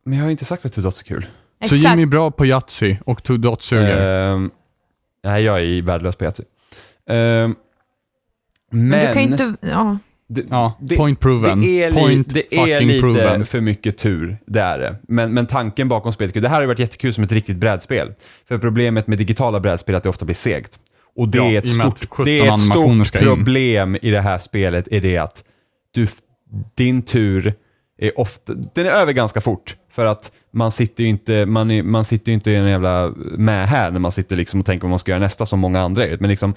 men 0.05 0.19
jag 0.19 0.25
har 0.25 0.31
inte 0.31 0.45
sagt 0.45 0.65
att 0.65 0.73
Two 0.73 0.81
Dots 0.81 1.01
är 1.01 1.05
kul. 1.05 1.23
Så 1.23 1.29
Exakt. 1.65 1.83
Jimmy 1.91 2.03
är 2.03 2.07
bra 2.07 2.31
på 2.31 2.47
Yatzy 2.47 2.97
och 3.07 3.23
Two 3.23 3.37
Dots 3.37 3.67
suger. 3.67 4.33
Ehm, 4.33 4.51
nej, 5.29 5.43
jag 5.45 5.61
är 5.63 5.83
värdelös 5.83 6.17
på 6.17 6.25
Yatzy. 6.25 6.43
Ehm, 7.11 7.55
men... 8.71 8.89
Men 8.89 9.07
du 9.07 9.13
kan 9.13 9.23
inte... 9.23 9.55
Ja. 9.61 9.99
det, 10.29 10.45
ja, 10.51 10.79
det- 10.81 10.97
point 10.97 11.21
proven. 11.21 11.61
Det 11.61 11.83
är, 11.85 11.93
point 11.93 12.33
li, 12.33 12.43
det 12.51 12.57
är 12.57 12.67
fucking 12.75 12.89
lite 12.89 13.01
proven. 13.01 13.47
för 13.47 13.61
mycket 13.61 13.99
tur, 13.99 14.39
det 14.47 14.61
är 14.61 14.79
det. 14.79 14.97
Men, 15.09 15.35
men 15.35 15.47
tanken 15.47 15.89
bakom 15.89 16.13
spelet, 16.13 16.35
det 16.35 16.49
här 16.49 16.55
har 16.55 16.63
ju 16.63 16.67
varit 16.69 16.79
jättekul 16.79 17.15
som 17.15 17.25
ett 17.25 17.33
riktigt 17.33 17.57
brädspel. 17.57 18.13
För 18.49 18.59
problemet 18.59 19.07
med 19.07 19.19
digitala 19.19 19.61
brädspel 19.61 19.95
är 19.95 19.97
att 19.97 20.03
det 20.03 20.09
ofta 20.09 20.25
blir 20.25 20.35
segt. 20.35 20.79
Och 21.17 21.29
det 21.29 21.39
Ja, 21.39 21.45
är 21.45 21.59
ett 21.59 21.69
stort, 21.69 21.99
17 22.11 22.25
det 22.25 22.41
är 22.41 22.53
ett 22.53 22.61
stort 22.61 23.15
in. 23.15 23.21
problem 23.21 23.97
i 24.03 24.11
det 24.11 24.21
här 24.21 24.39
spelet, 24.39 24.89
är 24.91 25.01
det 25.01 25.19
att 25.19 25.45
du, 25.91 26.07
din 26.75 27.03
tur 27.03 27.55
är 27.99 28.21
ofta, 28.21 28.55
den 28.75 28.87
är 28.87 28.91
över 28.91 29.13
ganska 29.13 29.41
fort. 29.41 29.77
För 29.99 30.05
att 30.07 30.33
man 30.51 30.71
sitter 30.73 31.03
ju 31.05 31.09
inte, 31.11 31.47
man, 31.47 31.71
är, 31.71 31.83
man 31.83 32.05
sitter 32.05 32.29
ju 32.33 32.35
inte 32.35 32.51
i 32.51 32.55
en 32.57 32.67
jävla 32.69 33.13
med 33.17 33.69
här 33.69 33.91
när 33.91 34.01
man 34.01 34.13
sitter 34.13 34.37
liksom 34.37 34.61
och 34.61 34.67
tänker 34.67 34.83
vad 34.83 34.91
man 34.91 34.99
ska 34.99 35.11
göra 35.11 35.21
nästa 35.21 35.47
som 35.47 35.61
många 35.61 35.81
andra 35.81 36.07
är. 36.07 36.17
Men 36.21 36.31
liksom, 36.31 36.55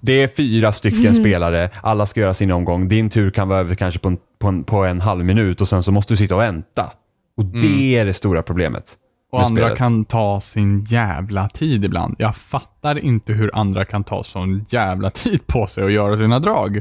det 0.00 0.22
är 0.22 0.28
fyra 0.28 0.72
stycken 0.72 1.14
spelare, 1.14 1.70
alla 1.82 2.06
ska 2.06 2.20
göra 2.20 2.34
sin 2.34 2.52
omgång. 2.52 2.88
Din 2.88 3.10
tur 3.10 3.30
kan 3.30 3.48
vara 3.48 3.58
över 3.60 3.74
kanske 3.74 4.00
på 4.00 4.08
en, 4.08 4.18
på 4.38 4.48
en, 4.48 4.64
på 4.64 4.84
en 4.84 5.00
halv 5.00 5.24
minut 5.24 5.60
och 5.60 5.68
sen 5.68 5.82
så 5.82 5.92
måste 5.92 6.12
du 6.12 6.16
sitta 6.16 6.34
och 6.34 6.40
vänta. 6.40 6.92
Och 7.36 7.44
det 7.44 7.96
är 7.96 8.04
det 8.06 8.14
stora 8.14 8.42
problemet. 8.42 8.92
Och 9.32 9.42
andra 9.42 9.62
spelet. 9.62 9.78
kan 9.78 10.04
ta 10.04 10.40
sin 10.40 10.80
jävla 10.84 11.48
tid 11.48 11.84
ibland. 11.84 12.16
Jag 12.18 12.36
fattar 12.36 12.98
inte 12.98 13.32
hur 13.32 13.50
andra 13.56 13.84
kan 13.84 14.04
ta 14.04 14.24
sån 14.24 14.64
jävla 14.68 15.10
tid 15.10 15.46
på 15.46 15.66
sig 15.66 15.84
och 15.84 15.90
göra 15.90 16.18
sina 16.18 16.38
drag. 16.38 16.80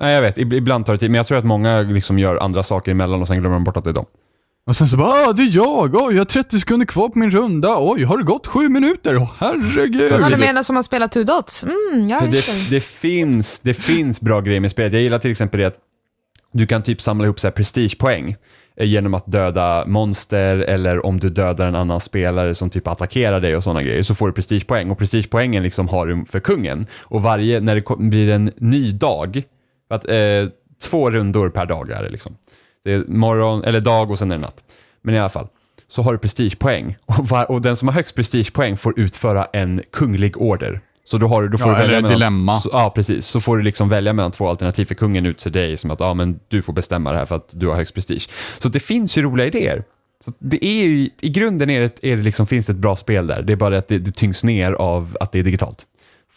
Nej, 0.00 0.14
jag 0.14 0.22
vet. 0.22 0.36
Ib- 0.38 0.54
Ibland 0.54 0.86
tar 0.86 0.92
det 0.92 0.98
tid, 0.98 1.10
men 1.10 1.16
jag 1.18 1.26
tror 1.26 1.38
att 1.38 1.44
många 1.44 1.80
liksom 1.80 2.18
gör 2.18 2.36
andra 2.36 2.62
saker 2.62 2.90
emellan 2.90 3.20
och 3.20 3.28
sen 3.28 3.38
glömmer 3.40 3.56
de 3.56 3.64
bort 3.64 3.76
att 3.76 3.84
det 3.84 3.90
är 3.90 3.94
dem. 3.94 4.06
Och 4.66 4.76
sen 4.76 4.88
så 4.88 4.96
bara, 4.96 5.08
ah, 5.08 5.32
det 5.32 5.42
är 5.42 5.56
jag, 5.56 5.94
oj, 5.94 6.14
jag 6.14 6.20
har 6.20 6.24
30 6.24 6.60
sekunder 6.60 6.86
kvar 6.86 7.08
på 7.08 7.18
min 7.18 7.30
runda, 7.30 7.76
oj, 7.78 8.04
har 8.04 8.18
det 8.18 8.24
gått 8.24 8.46
sju 8.46 8.68
minuter? 8.68 9.16
Åh, 9.16 9.30
herregud. 9.38 10.12
Ja, 10.12 10.18
det- 10.18 10.30
du 10.30 10.36
menar 10.36 10.62
som 10.62 10.76
att 10.76 10.84
spela 10.84 11.08
two 11.08 11.24
dots? 11.24 11.64
Mm, 11.64 12.08
ja, 12.08 12.26
just 12.26 12.70
det, 12.70 12.76
det, 12.76 12.80
finns, 12.80 13.60
det 13.60 13.74
finns 13.74 14.20
bra 14.20 14.40
grejer 14.40 14.60
med 14.60 14.70
spelet. 14.70 14.92
Jag 14.92 15.02
gillar 15.02 15.18
till 15.18 15.30
exempel 15.30 15.60
det 15.60 15.66
att 15.66 15.78
du 16.52 16.66
kan 16.66 16.82
typ 16.82 17.00
samla 17.02 17.24
ihop 17.24 17.40
så 17.40 17.46
här 17.46 17.52
prestigepoäng 17.52 18.36
eh, 18.76 18.86
genom 18.86 19.14
att 19.14 19.26
döda 19.26 19.84
monster 19.86 20.56
eller 20.58 21.06
om 21.06 21.20
du 21.20 21.30
dödar 21.30 21.66
en 21.68 21.74
annan 21.74 22.00
spelare 22.00 22.54
som 22.54 22.70
typ 22.70 22.88
attackerar 22.88 23.40
dig 23.40 23.56
och 23.56 23.64
sådana 23.64 23.82
grejer 23.82 24.02
så 24.02 24.14
får 24.14 24.26
du 24.26 24.32
prestigepoäng 24.32 24.90
och 24.90 24.98
prestigepoängen 24.98 25.62
liksom 25.62 25.88
har 25.88 26.06
du 26.06 26.24
för 26.28 26.40
kungen. 26.40 26.86
Och 27.02 27.22
varje, 27.22 27.60
när 27.60 27.74
det 27.74 28.08
blir 28.10 28.28
en 28.28 28.52
ny 28.56 28.92
dag, 28.92 29.42
att, 29.90 30.08
eh, 30.08 30.16
två 30.82 31.10
rundor 31.10 31.50
per 31.50 31.66
dag 31.66 31.90
är 31.90 32.02
det 32.02 32.08
liksom. 32.08 32.36
Det 32.84 32.92
är 32.92 33.04
morgon, 33.08 33.64
eller 33.64 33.80
dag 33.80 34.10
och 34.10 34.18
sen 34.18 34.30
är 34.30 34.36
det 34.36 34.42
natt. 34.42 34.64
Men 35.02 35.14
i 35.14 35.18
alla 35.18 35.28
fall, 35.28 35.48
så 35.88 36.02
har 36.02 36.12
du 36.12 36.18
prestigepoäng 36.18 36.96
och, 37.06 37.28
var, 37.28 37.50
och 37.50 37.62
den 37.62 37.76
som 37.76 37.88
har 37.88 37.94
högst 37.94 38.14
prestigepoäng 38.14 38.76
får 38.76 39.00
utföra 39.00 39.44
en 39.44 39.82
kunglig 39.92 40.36
order. 40.40 40.80
Så 41.04 41.18
då, 41.18 41.28
har 41.28 41.42
du, 41.42 41.48
då 41.48 41.58
får 41.58 41.68
Ja, 41.68 41.74
du 41.74 41.80
välja 41.80 41.98
eller 41.98 42.02
mellan, 42.02 42.18
dilemma. 42.18 42.52
Så, 42.52 42.68
ja, 42.72 42.92
precis. 42.94 43.26
Så 43.26 43.40
får 43.40 43.56
du 43.56 43.62
liksom 43.62 43.88
välja 43.88 44.12
mellan 44.12 44.30
två 44.30 44.48
alternativ, 44.48 44.84
för 44.84 44.94
kungen 44.94 45.26
utser 45.26 45.50
dig 45.50 45.76
som 45.76 45.90
att 45.90 46.00
ja, 46.00 46.14
men 46.14 46.40
du 46.48 46.62
får 46.62 46.72
bestämma 46.72 47.12
det 47.12 47.18
här 47.18 47.26
för 47.26 47.36
att 47.36 47.48
du 47.52 47.66
har 47.66 47.76
högst 47.76 47.94
prestige. 47.94 48.28
Så 48.58 48.68
det 48.68 48.80
finns 48.80 49.18
ju 49.18 49.22
roliga 49.22 49.46
idéer. 49.46 49.84
Så 50.24 50.32
det 50.38 50.64
är 50.64 50.84
ju, 50.86 51.10
I 51.20 51.28
grunden 51.28 51.70
är 51.70 51.80
det, 51.80 51.98
är 52.02 52.16
det 52.16 52.22
liksom, 52.22 52.46
finns 52.46 52.66
det 52.66 52.72
ett 52.72 52.78
bra 52.78 52.96
spel 52.96 53.26
där. 53.26 53.42
Det 53.42 53.52
är 53.52 53.56
bara 53.56 53.78
att 53.78 53.88
det, 53.88 53.98
det 53.98 54.12
tyngs 54.12 54.44
ner 54.44 54.72
av 54.72 55.16
att 55.20 55.32
det 55.32 55.38
är 55.38 55.42
digitalt. 55.42 55.86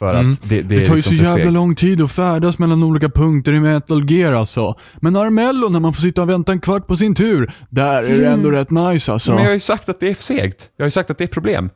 För 0.03 0.15
Mm. 0.19 0.31
att 0.31 0.49
det, 0.49 0.61
det, 0.61 0.75
Det 0.75 0.85
tar 0.85 0.93
ju 0.93 0.95
liksom 0.95 1.17
så 1.17 1.37
jävla 1.37 1.51
lång 1.51 1.75
tid 1.75 2.01
att 2.01 2.11
färdas 2.11 2.59
mellan 2.59 2.83
olika 2.83 3.09
punkter 3.09 3.53
i 3.53 3.59
Metal 3.59 4.11
Gear 4.11 4.33
alltså. 4.33 4.75
Men 4.95 5.15
Armello, 5.15 5.69
när 5.69 5.79
man 5.79 5.93
får 5.93 6.01
sitta 6.01 6.21
och 6.21 6.29
vänta 6.29 6.51
en 6.51 6.59
kvart 6.59 6.87
på 6.87 6.95
sin 6.97 7.15
tur, 7.15 7.53
där 7.69 8.03
är 8.03 8.17
det 8.21 8.27
ändå 8.27 8.51
rätt 8.51 8.69
nice 8.71 9.11
alltså. 9.13 9.31
Men 9.31 9.41
jag 9.41 9.49
har 9.49 9.53
ju 9.53 9.59
sagt 9.59 9.89
att 9.89 9.99
det 9.99 10.09
är 10.09 10.13
segt. 10.13 10.69
Jag 10.77 10.83
har 10.83 10.87
ju 10.87 10.91
sagt 10.91 11.09
att 11.09 11.17
det 11.17 11.23
är 11.23 11.25
ett 11.25 11.31
problem. 11.33 11.69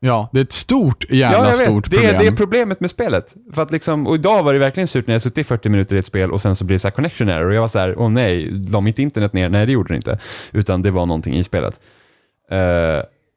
Ja, 0.00 0.30
det 0.32 0.38
är 0.40 0.44
ett 0.44 0.52
stort 0.52 1.10
jävla 1.10 1.38
ja, 1.38 1.50
jag 1.50 1.56
vet. 1.56 1.66
stort 1.66 1.90
det, 1.90 1.96
problem. 1.96 2.14
är, 2.14 2.20
det 2.20 2.26
är 2.26 2.36
problemet 2.36 2.80
med 2.80 2.90
spelet. 2.90 3.34
För 3.52 3.62
att 3.62 3.70
liksom, 3.72 4.06
och 4.06 4.14
idag 4.14 4.42
var 4.42 4.52
det 4.52 4.58
verkligen 4.58 4.86
surt 4.86 5.06
när 5.06 5.14
jag 5.14 5.22
suttit 5.22 5.38
i 5.38 5.44
40 5.44 5.68
minuter 5.68 5.96
i 5.96 5.98
ett 5.98 6.06
spel 6.06 6.30
och 6.32 6.40
sen 6.40 6.56
så 6.56 6.64
blir 6.64 6.74
det 6.74 6.78
så 6.78 6.88
här 6.88 6.92
connection 6.92 7.28
error 7.28 7.46
och 7.48 7.54
jag 7.54 7.60
var 7.60 7.68
så 7.68 7.78
här, 7.78 7.98
åh 7.98 8.08
nej, 8.10 8.50
la 8.50 8.80
mitt 8.80 8.98
internet 8.98 9.32
ner? 9.32 9.48
Nej, 9.48 9.66
det 9.66 9.72
gjorde 9.72 9.88
det 9.88 9.96
inte. 9.96 10.18
Utan 10.52 10.82
det 10.82 10.90
var 10.90 11.06
någonting 11.06 11.36
i 11.36 11.44
spelet. 11.44 11.80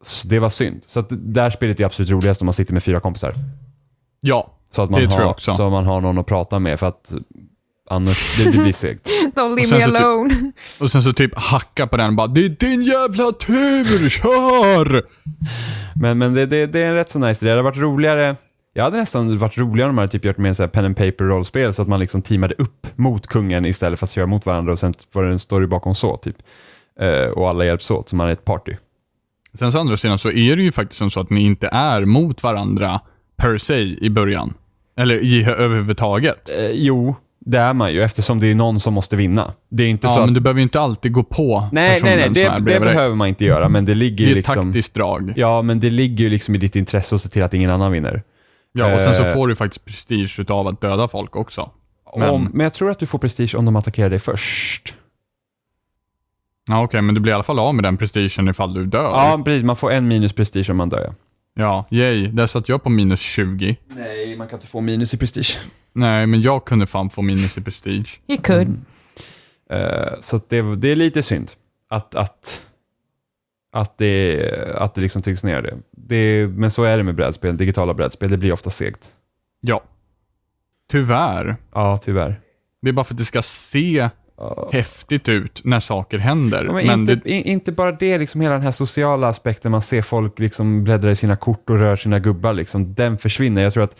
Så 0.03 0.27
det 0.27 0.39
var 0.39 0.49
synd. 0.49 0.81
Så 0.87 0.99
att 0.99 1.09
det 1.09 1.15
där 1.15 1.49
spelet 1.49 1.79
är 1.79 1.85
absolut 1.85 2.11
roligast 2.11 2.41
om 2.41 2.45
man 2.45 2.53
sitter 2.53 2.73
med 2.73 2.83
fyra 2.83 2.99
kompisar. 2.99 3.33
Ja, 4.21 4.57
Så 4.71 4.81
att 4.81 4.89
man, 4.89 4.99
Det 5.01 5.07
tror 5.07 5.19
jag 5.19 5.25
har, 5.25 5.31
också. 5.33 5.53
så 5.53 5.69
man 5.69 5.85
har 5.85 6.01
någon 6.01 6.17
att 6.17 6.25
prata 6.25 6.59
med 6.59 6.79
för 6.79 6.87
att 6.87 7.13
annars, 7.89 8.37
det, 8.45 8.51
det 8.51 8.63
blir 8.63 8.73
segt. 8.73 9.09
Don't 9.35 9.55
leave 9.55 9.77
me 9.77 9.85
typ- 9.85 9.95
alone. 10.01 10.51
Och 10.79 10.91
sen 10.91 11.03
så 11.03 11.13
typ 11.13 11.31
hacka 11.35 11.87
på 11.87 11.97
den 11.97 12.07
och 12.07 12.13
bara 12.15 12.27
Det 12.27 12.45
är 12.45 12.49
din 12.49 12.81
jävla 12.81 13.31
tur, 13.31 14.09
kör! 14.09 15.03
Men, 16.01 16.17
men 16.17 16.33
det, 16.33 16.45
det, 16.45 16.65
det 16.65 16.79
är 16.79 16.85
en 16.87 16.93
rätt 16.93 17.09
så 17.11 17.19
nice 17.19 17.45
idé. 17.45 17.51
Det 17.51 17.57
hade 17.57 17.63
varit 17.69 17.77
roligare. 17.77 18.35
Jag 18.73 18.83
hade 18.83 18.97
nästan 18.97 19.37
varit 19.37 19.57
roligare 19.57 19.89
om 19.89 19.95
man 19.95 20.03
hade 20.03 20.11
typ 20.11 20.25
gjort 20.25 20.37
mer 20.37 20.49
en 20.49 20.55
så 20.55 20.63
här 20.63 20.67
pen 20.67 20.85
and 20.85 20.97
paper 20.97 21.23
rollspel 21.25 21.73
så 21.73 21.81
att 21.81 21.87
man 21.87 21.99
liksom 21.99 22.21
teamade 22.21 22.53
upp 22.57 22.87
mot 22.95 23.27
kungen 23.27 23.65
istället 23.65 23.99
för 23.99 24.05
att 24.05 24.11
köra 24.11 24.25
mot 24.27 24.45
varandra 24.45 24.71
och 24.73 24.79
sen 24.79 24.93
var 25.13 25.23
det 25.23 25.31
en 25.31 25.39
story 25.39 25.67
bakom 25.67 25.95
så 25.95 26.17
typ. 26.17 26.35
Eh, 26.99 27.27
och 27.29 27.49
alla 27.49 27.65
hjälps 27.65 27.91
åt 27.91 28.09
så 28.09 28.15
man 28.15 28.27
är 28.27 28.31
ett 28.31 28.45
party. 28.45 28.75
Sen 29.59 29.71
så 29.71 29.79
andra 29.79 29.97
sidan 29.97 30.19
så 30.19 30.29
är 30.31 30.55
det 30.55 30.63
ju 30.63 30.71
faktiskt 30.71 30.97
som 30.99 31.11
så 31.11 31.19
att 31.19 31.29
ni 31.29 31.41
inte 31.45 31.67
är 31.67 32.05
mot 32.05 32.43
varandra 32.43 32.99
per 33.41 33.57
se 33.57 33.79
i 34.05 34.09
början. 34.09 34.53
Eller 34.97 35.15
i 35.23 35.43
överhuvudtaget. 35.45 36.49
Eh, 36.49 36.69
jo, 36.71 37.15
det 37.39 37.57
är 37.57 37.73
man 37.73 37.93
ju 37.93 38.01
eftersom 38.01 38.39
det 38.39 38.47
är 38.47 38.55
någon 38.55 38.79
som 38.79 38.93
måste 38.93 39.15
vinna. 39.15 39.51
Det 39.69 39.83
är 39.83 39.87
inte 39.87 40.07
så 40.07 40.13
Ja, 40.13 40.19
att... 40.19 40.25
men 40.27 40.33
du 40.33 40.39
behöver 40.39 40.59
ju 40.59 40.63
inte 40.63 40.79
alltid 40.79 41.11
gå 41.11 41.23
på 41.23 41.67
Nej, 41.71 41.99
nej, 42.03 42.15
nej, 42.15 42.29
det, 42.29 42.71
det 42.73 42.79
behöver 42.79 43.15
man 43.15 43.27
inte 43.27 43.45
göra 43.45 43.69
men 43.69 43.85
det 43.85 43.95
ligger 43.95 44.17
Det 44.17 44.23
ju 44.23 44.27
är 44.27 44.31
ett 44.31 44.35
liksom... 44.35 44.65
taktiskt 44.65 44.93
drag. 44.93 45.33
Ja, 45.35 45.61
men 45.61 45.79
det 45.79 45.89
ligger 45.89 46.23
ju 46.23 46.29
liksom 46.29 46.55
i 46.55 46.57
ditt 46.57 46.75
intresse 46.75 47.15
att 47.15 47.21
se 47.21 47.29
till 47.29 47.43
att 47.43 47.53
ingen 47.53 47.69
annan 47.71 47.91
vinner. 47.91 48.23
Ja, 48.73 48.95
och 48.95 49.01
sen 49.01 49.15
så 49.15 49.23
Eh. 49.23 49.33
får 49.33 49.47
du 49.47 49.55
faktiskt 49.55 49.85
prestige 49.85 50.39
utav 50.39 50.67
att 50.67 50.81
döda 50.81 51.07
folk 51.07 51.35
också. 51.35 51.69
Men, 52.17 52.29
om, 52.29 52.49
men 52.53 52.63
jag 52.63 52.73
tror 52.73 52.91
att 52.91 52.99
du 52.99 53.05
får 53.05 53.19
prestige 53.19 53.55
om 53.55 53.65
de 53.65 53.75
attackerar 53.75 54.09
dig 54.09 54.19
först. 54.19 54.93
Ja, 56.67 56.83
okej, 56.83 57.01
men 57.01 57.15
du 57.15 57.21
blir 57.21 57.31
i 57.31 57.35
alla 57.35 57.43
fall 57.43 57.59
av 57.59 57.75
med 57.75 57.83
den 57.83 57.97
prestigen 57.97 58.47
ifall 58.47 58.73
du 58.73 58.85
dör. 58.85 59.03
Ja, 59.03 59.41
precis. 59.45 59.63
Man 59.63 59.75
får 59.75 59.91
en 59.91 60.07
minus 60.07 60.33
prestige 60.33 60.69
om 60.69 60.77
man 60.77 60.89
dör. 60.89 61.03
ja. 61.07 61.13
Ja, 61.53 61.85
yay. 61.91 62.27
Där 62.27 62.47
satt 62.47 62.69
jag 62.69 62.83
på 62.83 62.89
minus 62.89 63.19
20. 63.19 63.77
Nej, 63.87 64.35
man 64.35 64.47
kan 64.47 64.57
inte 64.57 64.67
få 64.67 64.81
minus 64.81 65.13
i 65.13 65.17
prestige. 65.17 65.57
Nej, 65.93 66.27
men 66.27 66.41
jag 66.41 66.65
kunde 66.65 66.87
fan 66.87 67.09
få 67.09 67.21
minus 67.21 67.57
i 67.57 67.61
prestige. 67.61 68.19
You 68.27 68.41
could. 68.41 68.67
Mm. 68.67 68.85
Eh, 69.69 70.19
så 70.19 70.39
det, 70.47 70.75
det 70.75 70.87
är 70.87 70.95
lite 70.95 71.23
synd 71.23 71.51
att, 71.89 72.15
att, 72.15 72.67
att 73.71 73.97
det, 73.97 74.75
att 74.75 74.95
det 74.95 75.01
liksom 75.01 75.21
tycks 75.21 75.43
ner 75.43 75.61
det. 75.61 75.77
det. 75.91 76.47
Men 76.47 76.71
så 76.71 76.83
är 76.83 76.97
det 76.97 77.03
med 77.03 77.15
brädspel, 77.15 77.57
digitala 77.57 77.93
brädspel. 77.93 78.31
Det 78.31 78.37
blir 78.37 78.53
ofta 78.53 78.69
segt. 78.69 79.11
Ja. 79.61 79.83
Tyvärr. 80.91 81.57
Ja, 81.73 81.97
tyvärr. 81.97 82.41
Det 82.81 82.89
är 82.89 82.93
bara 82.93 83.03
för 83.03 83.13
att 83.13 83.17
det 83.17 83.25
ska 83.25 83.41
se. 83.41 84.09
Häftigt 84.71 85.29
ut 85.29 85.61
när 85.63 85.79
saker 85.79 86.17
händer. 86.17 86.65
Ja, 86.65 86.73
men 86.73 86.87
men 86.87 86.99
inte, 86.99 87.15
det, 87.15 87.29
inte 87.31 87.71
bara 87.71 87.91
det, 87.91 88.17
liksom 88.17 88.41
hela 88.41 88.53
den 88.53 88.63
här 88.63 88.71
sociala 88.71 89.27
aspekten. 89.27 89.71
Man 89.71 89.81
ser 89.81 90.01
folk 90.01 90.39
liksom 90.39 90.83
bläddra 90.83 91.11
i 91.11 91.15
sina 91.15 91.35
kort 91.35 91.69
och 91.69 91.79
rör 91.79 91.95
sina 91.95 92.19
gubbar. 92.19 92.53
Liksom. 92.53 92.93
Den 92.93 93.17
försvinner. 93.17 93.63
Jag 93.63 93.73
tror 93.73 93.83
att 93.83 93.99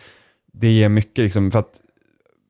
det 0.52 0.70
ger 0.70 0.88
mycket, 0.88 1.24
liksom, 1.24 1.50
för 1.50 1.58
att 1.58 1.80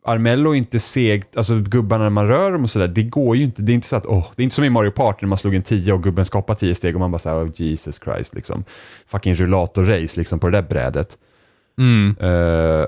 Armello 0.04 0.50
är 0.50 0.54
inte 0.54 0.78
segt, 0.78 1.36
alltså 1.36 1.58
gubbarna 1.60 2.04
när 2.04 2.10
man 2.10 2.28
rör 2.28 2.52
dem 2.52 2.62
och 2.64 2.70
sådär, 2.70 2.88
det 2.88 3.02
går 3.02 3.36
ju 3.36 3.42
inte. 3.42 3.62
Det 3.62 3.72
är 3.72 3.74
inte 3.74 3.86
så 3.86 3.96
att, 3.96 4.06
åh, 4.06 4.26
det 4.36 4.42
är 4.42 4.44
inte 4.44 4.56
som 4.56 4.64
i 4.64 4.70
Mario 4.70 4.90
Party 4.90 5.18
när 5.20 5.28
man 5.28 5.38
slog 5.38 5.54
en 5.54 5.62
10 5.62 5.92
och 5.92 6.02
gubben 6.02 6.24
ska 6.24 6.38
hoppa 6.38 6.54
10 6.54 6.74
steg 6.74 6.94
och 6.94 7.00
man 7.00 7.10
bara 7.10 7.18
såhär, 7.18 7.44
oh, 7.44 7.50
Jesus 7.54 8.00
Christ, 8.04 8.34
liksom. 8.34 8.64
Fucking 9.06 9.34
rullator-race 9.34 10.18
liksom 10.18 10.38
på 10.38 10.48
det 10.48 10.56
där 10.56 10.68
brädet. 10.68 11.18
mm. 11.78 12.16
Eh, 12.20 12.86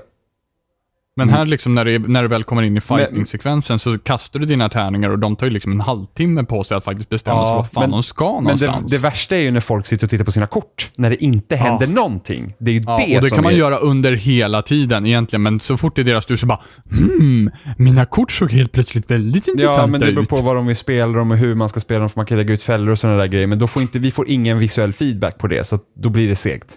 Men 1.17 1.29
här 1.29 1.45
liksom 1.45 1.75
när, 1.75 1.85
det, 1.85 1.91
är- 1.95 1.99
när 1.99 2.21
du 2.21 2.27
väl 2.27 2.43
kommer 2.43 2.61
in 2.61 2.77
i 2.77 2.81
fighting-sekvensen 2.81 3.79
så 3.79 3.97
kastar 3.99 4.39
du 4.39 4.45
dina 4.45 4.69
tärningar 4.69 5.09
och 5.09 5.19
de 5.19 5.35
tar 5.35 5.45
ju 5.47 5.53
liksom 5.53 5.71
en 5.71 5.81
halvtimme 5.81 6.43
på 6.43 6.63
sig 6.63 6.77
att 6.77 6.83
faktiskt 6.83 7.09
bestämma 7.09 7.37
Ja, 7.39 7.47
sig 7.47 7.55
vad 7.55 7.71
fan 7.71 7.81
men- 7.83 7.91
de 7.91 8.03
ska 8.03 8.25
men 8.25 8.33
det, 8.57 8.65
någonstans. 8.65 8.91
det 8.91 8.97
värsta 8.97 9.35
är 9.35 9.39
ju 9.39 9.51
när 9.51 9.59
folk 9.59 9.87
sitter 9.87 10.05
och 10.05 10.09
tittar 10.09 10.25
på 10.25 10.31
sina 10.31 10.47
kort, 10.47 10.91
när 10.97 11.09
det 11.09 11.23
inte 11.23 11.55
händer 11.55 11.87
någonting. 11.87 12.53
Det 12.59 12.71
är 12.71 12.75
ju 12.75 12.81
Ja, 12.85 12.97
det 13.07 13.15
och 13.17 13.21
det 13.23 13.29
som 13.29 13.35
kan 13.35 13.43
man 13.43 13.53
är... 13.53 13.57
göra 13.57 13.77
under 13.77 14.11
hela 14.13 14.61
tiden 14.61 15.05
egentligen, 15.05 15.43
men 15.43 15.59
så 15.59 15.77
fort 15.77 15.95
det 15.95 16.01
är 16.01 16.03
deras 16.03 16.25
tur 16.25 16.35
så 16.37 16.45
bara 16.45 16.61
hmm, 16.91 17.51
mina 17.77 18.05
kort 18.05 18.31
såg 18.31 18.51
helt 18.51 18.71
plötsligt 18.71 19.11
väldigt 19.11 19.47
intressanta 19.47 19.81
Ja, 19.81 19.87
men 19.87 19.99
det 19.99 20.05
beror 20.11 20.23
ut. 20.23 20.29
på 20.29 20.41
vad 20.41 20.55
de 20.55 20.65
vill 20.67 20.75
spela 20.75 21.13
dem 21.13 21.31
och 21.31 21.37
hur 21.37 21.55
man 21.55 21.69
ska 21.69 21.79
spela 21.79 21.99
dem, 21.99 22.09
för 22.09 22.19
man 22.19 22.25
kan 22.25 22.37
lägga 22.37 22.53
ut 22.53 22.61
fällor 22.63 22.91
och 22.91 22.99
sådana 22.99 23.17
där 23.19 23.27
grejer, 23.27 23.47
men 23.47 23.59
då 23.59 23.67
får 23.67 23.81
inte, 23.81 23.99
vi 23.99 24.11
får 24.11 24.29
ingen 24.29 24.59
visuell 24.59 24.93
feedback 24.93 25.37
på 25.37 25.47
det, 25.47 25.67
så 25.67 25.79
då 25.99 26.09
blir 26.09 26.27
det 26.27 26.35
segt. 26.35 26.67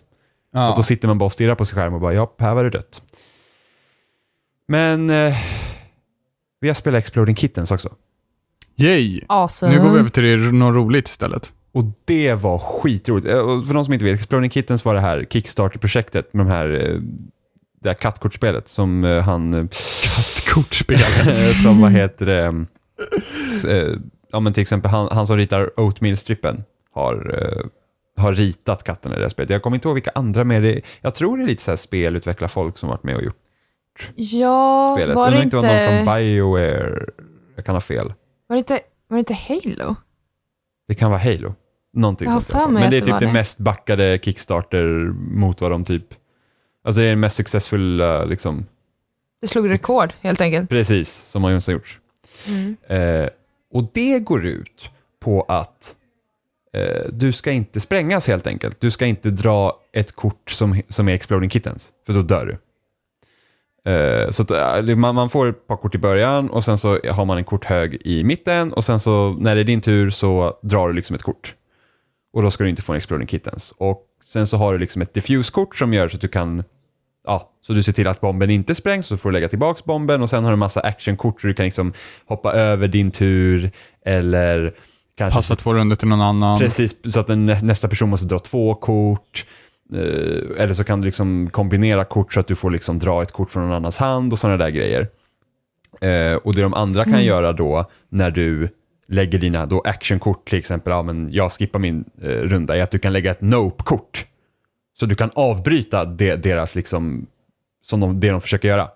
Ja. 0.53 0.71
Och 0.71 0.77
då 0.77 0.83
sitter 0.83 1.09
man 1.09 1.19
bara 1.19 1.25
och 1.27 1.33
stirrar 1.33 1.55
på 1.55 1.65
sin 1.65 1.77
skärm 1.79 1.95
och 1.95 2.01
bara, 2.01 2.15
ja, 2.15 2.35
här 2.39 2.55
var 2.55 2.65
det 2.65 2.71
dött. 2.71 3.03
Men 4.69 5.11
eh, 5.11 5.35
vi 6.61 6.69
har 6.69 6.75
spelat 6.75 6.99
Exploding 6.99 7.37
Kittens 7.37 7.71
också. 7.71 7.95
Yay! 8.77 9.21
Awesome. 9.29 9.73
Nu 9.73 9.83
går 9.83 9.91
vi 9.91 9.99
över 9.99 10.11
till 10.11 10.23
det, 10.23 10.37
något 10.37 10.75
roligt 10.75 11.09
istället. 11.09 11.53
Och 11.73 11.85
det 12.05 12.35
var 12.35 12.59
skitroligt. 12.59 13.27
Eh, 13.27 13.39
och 13.39 13.67
För 13.67 13.75
de 13.75 13.85
som 13.85 13.95
inte 13.95 14.05
vet, 14.05 14.19
Exploding 14.19 14.51
Kittens 14.51 14.85
var 14.85 14.95
det 14.95 15.01
här 15.01 15.27
Kickstarter-projektet 15.31 16.35
med 16.35 16.47
de 16.47 16.53
här, 16.53 16.71
eh, 16.71 17.01
det 17.83 17.89
här 17.89 17.95
kattkortspelet 17.95 18.69
som 18.69 19.05
eh, 19.05 19.23
han, 19.23 19.55
eh, 19.55 19.67
Kattkortspel. 20.17 20.99
som 21.65 21.81
vad 21.81 21.93
heter 21.93 22.27
det, 22.27 22.67
ja 24.33 24.41
men 24.41 24.53
till 24.53 24.63
exempel 24.63 24.91
han, 24.91 25.09
han 25.13 25.27
som 25.27 25.37
ritar 25.37 25.81
Oatmeal-strippen 25.81 26.65
har, 26.93 27.43
har 28.17 28.35
ritat 28.35 28.85
katten 28.85 29.13
i 29.13 29.15
det 29.15 29.23
här 29.23 29.29
spelet. 29.29 29.51
Jag 29.51 29.63
kommer 29.63 29.77
inte 29.77 29.89
ihåg 29.89 29.95
vilka 29.95 30.11
andra 30.15 30.45
med 30.45 30.63
det 30.63 30.81
Jag 31.01 31.15
tror 31.15 31.37
det 31.37 31.45
är 31.45 31.47
lite 31.47 31.63
så 31.63 31.71
här 31.71 31.77
spelutvecklarfolk 31.77 32.79
som 32.79 32.89
varit 32.89 33.03
med 33.03 33.17
och 33.17 33.23
gjort 33.23 33.48
Ja, 34.15 34.95
spelet. 34.99 35.17
var 35.17 35.31
det 35.31 35.31
det, 35.31 35.37
nog 35.37 35.45
inte, 35.45 35.57
inte 35.57 35.67
var 35.69 35.75
någon 35.97 36.05
från 36.07 36.15
Bioware. 36.17 37.07
Jag 37.57 37.65
kan 37.65 37.75
ha 37.77 37.81
fel. 37.81 38.13
var, 38.47 38.57
det 38.57 38.59
inte, 38.59 38.81
var 39.09 39.17
det 39.17 39.19
inte 39.19 39.35
Halo? 39.35 39.97
Det 40.89 40.95
kan 40.95 41.11
vara 41.11 41.21
Halo. 41.21 41.55
Någonting 41.93 42.31
sånt 42.31 42.49
Men 42.73 42.75
det 42.75 42.87
är 42.87 42.91
det 42.91 43.01
typ 43.01 43.21
det 43.21 43.27
det. 43.27 43.33
mest 43.33 43.59
backade 43.59 44.19
Kickstarter 44.23 44.85
mot 45.15 45.61
vad 45.61 45.71
de 45.71 45.85
typ... 45.85 46.05
Alltså 46.85 47.01
det 47.01 47.07
är 47.07 47.11
den 47.11 47.21
mest 47.21 47.37
successfulla, 47.37 48.25
liksom, 48.25 48.67
Det 49.41 49.49
slog 49.49 49.71
rekord, 49.71 50.13
helt 50.21 50.41
enkelt. 50.41 50.69
precis, 50.71 51.09
som 51.15 51.43
har 51.43 51.51
någonsin 51.51 51.75
gjorts. 51.75 51.99
Mm. 52.49 52.77
Eh, 53.23 53.29
och 53.73 53.91
det 53.95 54.19
går 54.19 54.47
ut 54.47 54.91
på 55.21 55.43
att 55.49 55.97
eh, 56.73 57.03
du 57.13 57.33
ska 57.33 57.53
inte 57.53 57.81
sprängas 57.81 58.27
helt 58.29 58.47
enkelt. 58.47 58.81
Du 58.81 58.91
ska 58.91 59.07
inte 59.07 59.31
dra 59.31 59.77
ett 59.93 60.13
kort 60.13 60.51
som, 60.51 60.83
som 60.89 61.09
är 61.09 61.13
Exploding 61.13 61.51
Kittens, 61.51 61.93
för 62.07 62.13
då 62.13 62.23
dör 62.23 62.47
du. 62.47 62.59
Eh, 63.89 64.31
så 64.31 64.43
att, 64.43 64.51
eh, 64.51 64.97
man, 64.97 65.15
man 65.15 65.31
får 65.31 65.49
ett 65.49 65.67
par 65.67 65.77
kort 65.77 65.95
i 65.95 65.99
början 65.99 66.51
och 66.51 66.65
sen 66.65 66.79
så 66.79 66.99
har 67.11 67.25
man 67.25 67.39
en 67.39 67.45
korthög 67.45 68.03
i 68.05 68.25
mitten 68.25 68.73
och 68.73 68.85
sen 68.85 69.01
så 69.01 69.37
när 69.39 69.55
det 69.55 69.61
är 69.61 69.65
din 69.65 69.81
tur 69.81 70.11
så 70.11 70.59
drar 70.63 70.89
du 70.89 70.95
liksom 70.95 71.17
ett 71.17 71.23
kort. 71.23 71.55
Och 72.33 72.43
då 72.43 72.51
ska 72.51 72.65
du 72.65 72.71
inte 72.71 72.83
få 72.83 72.93
en 72.93 72.99
Exploding 72.99 73.29
Kittens. 73.29 73.75
Och 73.79 74.03
sen 74.25 74.47
så 74.47 74.57
har 74.57 74.73
du 74.73 74.79
liksom 74.79 75.03
ett 75.03 75.15
diffuse-kort 75.15 75.77
som 75.77 75.95
gör 75.95 76.09
så 76.09 76.17
att 76.17 76.21
du 76.21 76.29
kan 76.29 76.65
Ja, 77.27 77.51
så 77.67 77.73
du 77.73 77.83
ser 77.83 77.93
till 77.93 78.07
att 78.07 78.21
bomben 78.21 78.51
inte 78.51 78.75
sprängs, 78.75 79.07
så 79.07 79.17
får 79.17 79.29
du 79.29 79.33
lägga 79.33 79.49
tillbaka 79.49 79.83
bomben 79.85 80.23
och 80.23 80.31
sen 80.31 80.45
har 80.45 80.51
du 80.51 80.53
en 80.53 80.59
massa 80.59 80.81
actionkort 80.81 81.41
så 81.41 81.47
du 81.47 81.55
kan 81.55 81.65
liksom 81.65 81.93
hoppa 82.27 82.53
över 82.53 82.89
din 82.89 83.11
tur 83.11 83.71
eller 84.05 84.75
kanske 85.19 85.39
Passa 85.39 85.57
två 85.57 85.75
runder 85.75 85.97
till 85.97 86.09
någon 86.09 86.21
annan. 86.21 86.59
Precis, 86.59 86.95
så 87.13 87.21
att 87.21 87.27
den, 87.27 87.47
nä- 87.47 87.63
nästa 87.63 87.89
person 87.89 88.09
måste 88.09 88.27
dra 88.27 88.39
två 88.39 88.75
kort. 88.75 89.47
Eh, 89.95 90.63
eller 90.63 90.75
så 90.75 90.85
kan 90.85 91.01
du 91.01 91.05
liksom 91.05 91.51
kombinera 91.51 92.05
kort 92.05 92.33
så 92.33 92.41
att 92.41 92.47
du 92.47 92.55
får 92.55 92.71
liksom 92.71 92.99
dra 92.99 93.23
ett 93.23 93.33
kort 93.33 93.51
från 93.51 93.63
någon 93.63 93.73
annans 93.73 93.97
hand 93.97 94.33
och 94.33 94.39
sådana 94.39 94.57
där 94.57 94.71
grejer. 94.71 95.09
Eh, 96.01 96.35
och 96.35 96.55
det 96.55 96.63
de 96.63 96.75
andra 96.75 97.05
kan 97.05 97.25
göra 97.25 97.53
då 97.53 97.91
när 98.09 98.31
du 98.31 98.69
lägger 99.09 99.39
dina 99.39 99.67
då 99.67 99.81
actionkort 99.81 100.49
till 100.49 100.59
exempel, 100.59 100.91
ja 100.91 101.03
men 101.03 101.29
jag 101.33 101.53
skippar 101.53 101.79
min 101.79 102.05
eh, 102.23 102.29
runda, 102.29 102.77
är 102.77 102.83
att 102.83 102.91
du 102.91 102.99
kan 102.99 103.13
lägga 103.13 103.31
ett 103.31 103.41
nope-kort. 103.41 104.27
Så 105.01 105.07
du 105.07 105.15
kan 105.15 105.31
avbryta 105.35 106.05
det, 106.05 106.37
deras 106.37 106.75
liksom, 106.75 107.27
som 107.85 108.01
de, 108.01 108.21
det 108.21 108.31
de 108.31 108.41
försöker 108.41 108.69
göra. 108.69 108.91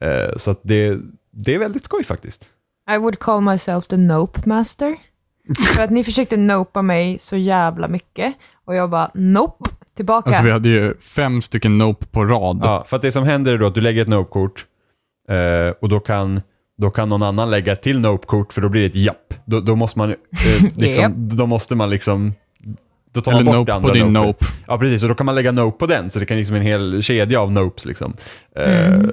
Eh, 0.00 0.36
så 0.36 0.50
att 0.50 0.60
det, 0.62 0.98
det 1.30 1.54
är 1.54 1.58
väldigt 1.58 1.84
skoj 1.84 2.04
faktiskt. 2.04 2.48
I 2.90 2.98
would 2.98 3.18
call 3.18 3.40
myself 3.40 3.86
the 3.86 3.96
nope 3.96 4.40
master. 4.44 4.96
För 5.76 5.82
att 5.82 5.90
ni 5.90 6.04
försökte 6.04 6.36
nopa 6.36 6.82
mig 6.82 7.18
så 7.18 7.36
jävla 7.36 7.88
mycket. 7.88 8.34
Och 8.64 8.74
jag 8.74 8.90
bara, 8.90 9.10
nope, 9.14 9.70
tillbaka. 9.96 10.28
Alltså 10.30 10.44
vi 10.44 10.50
hade 10.50 10.68
ju 10.68 10.94
fem 11.00 11.42
stycken 11.42 11.78
nope 11.78 12.06
på 12.06 12.24
rad. 12.24 12.60
Ja, 12.62 12.84
för 12.88 12.96
att 12.96 13.02
det 13.02 13.12
som 13.12 13.24
händer 13.24 13.54
är 13.54 13.58
då 13.58 13.66
att 13.66 13.74
du 13.74 13.80
lägger 13.80 14.02
ett 14.02 14.08
nope-kort 14.08 14.66
eh, 15.28 15.74
och 15.80 15.88
då 15.88 16.00
kan, 16.00 16.40
då 16.78 16.90
kan 16.90 17.08
någon 17.08 17.22
annan 17.22 17.50
lägga 17.50 17.72
ett 17.72 17.82
till 17.82 18.00
nope-kort 18.00 18.52
för 18.52 18.60
då 18.60 18.68
blir 18.68 18.80
det 18.80 18.86
ett 18.86 18.94
japp. 18.96 19.34
Då, 19.44 19.60
då 19.60 19.76
måste 19.76 19.98
man 19.98 20.10
eh, 20.10 20.16
liksom, 20.76 21.12
då 21.36 21.46
måste 21.46 21.74
man 21.76 21.90
liksom 21.90 22.32
då 23.12 23.20
tar 23.20 23.32
man 23.32 23.40
Eller 23.40 23.50
bort 23.50 23.56
nope 23.58 23.72
andra 23.74 23.88
på 23.88 23.94
din 23.94 24.12
nopet. 24.12 24.40
nope. 24.40 24.44
Ja, 24.66 24.78
precis. 24.78 25.02
Och 25.02 25.08
då 25.08 25.14
kan 25.14 25.26
man 25.26 25.34
lägga 25.34 25.52
nope 25.52 25.78
på 25.78 25.86
den, 25.86 26.10
så 26.10 26.18
det 26.18 26.26
kan 26.26 26.36
liksom 26.36 26.56
en 26.56 26.62
hel 26.62 27.02
kedja 27.02 27.40
av 27.40 27.52
nopes. 27.52 27.84
Liksom. 27.84 28.14
Eh, 28.56 28.86
Mm. 28.94 29.10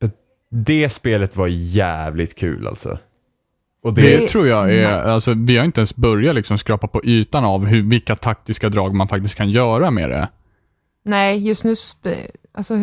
men 0.00 0.10
det 0.50 0.88
spelet 0.88 1.36
var 1.36 1.46
jävligt 1.50 2.34
kul 2.38 2.66
alltså. 2.66 2.98
Och 3.82 3.94
Det, 3.94 4.16
det, 4.16 4.28
tror 4.28 4.48
jag 4.48 4.74
är, 4.74 4.96
nice. 4.96 5.10
alltså 5.12 5.34
vi 5.36 5.56
har 5.58 5.64
inte 5.64 5.80
ens 5.80 5.96
börjat 5.96 6.34
liksom 6.34 6.58
skrapa 6.58 6.86
på 6.88 7.04
ytan 7.04 7.44
av 7.44 7.66
hur, 7.66 7.82
vilka 7.82 8.16
taktiska 8.16 8.68
drag 8.68 8.94
man 8.94 9.08
faktiskt 9.08 9.34
kan 9.34 9.50
göra 9.50 9.90
med 9.90 10.10
det. 10.10 10.28
Nej, 11.04 11.46
just 11.48 11.64
nu, 11.64 11.74
alltså, 12.54 12.74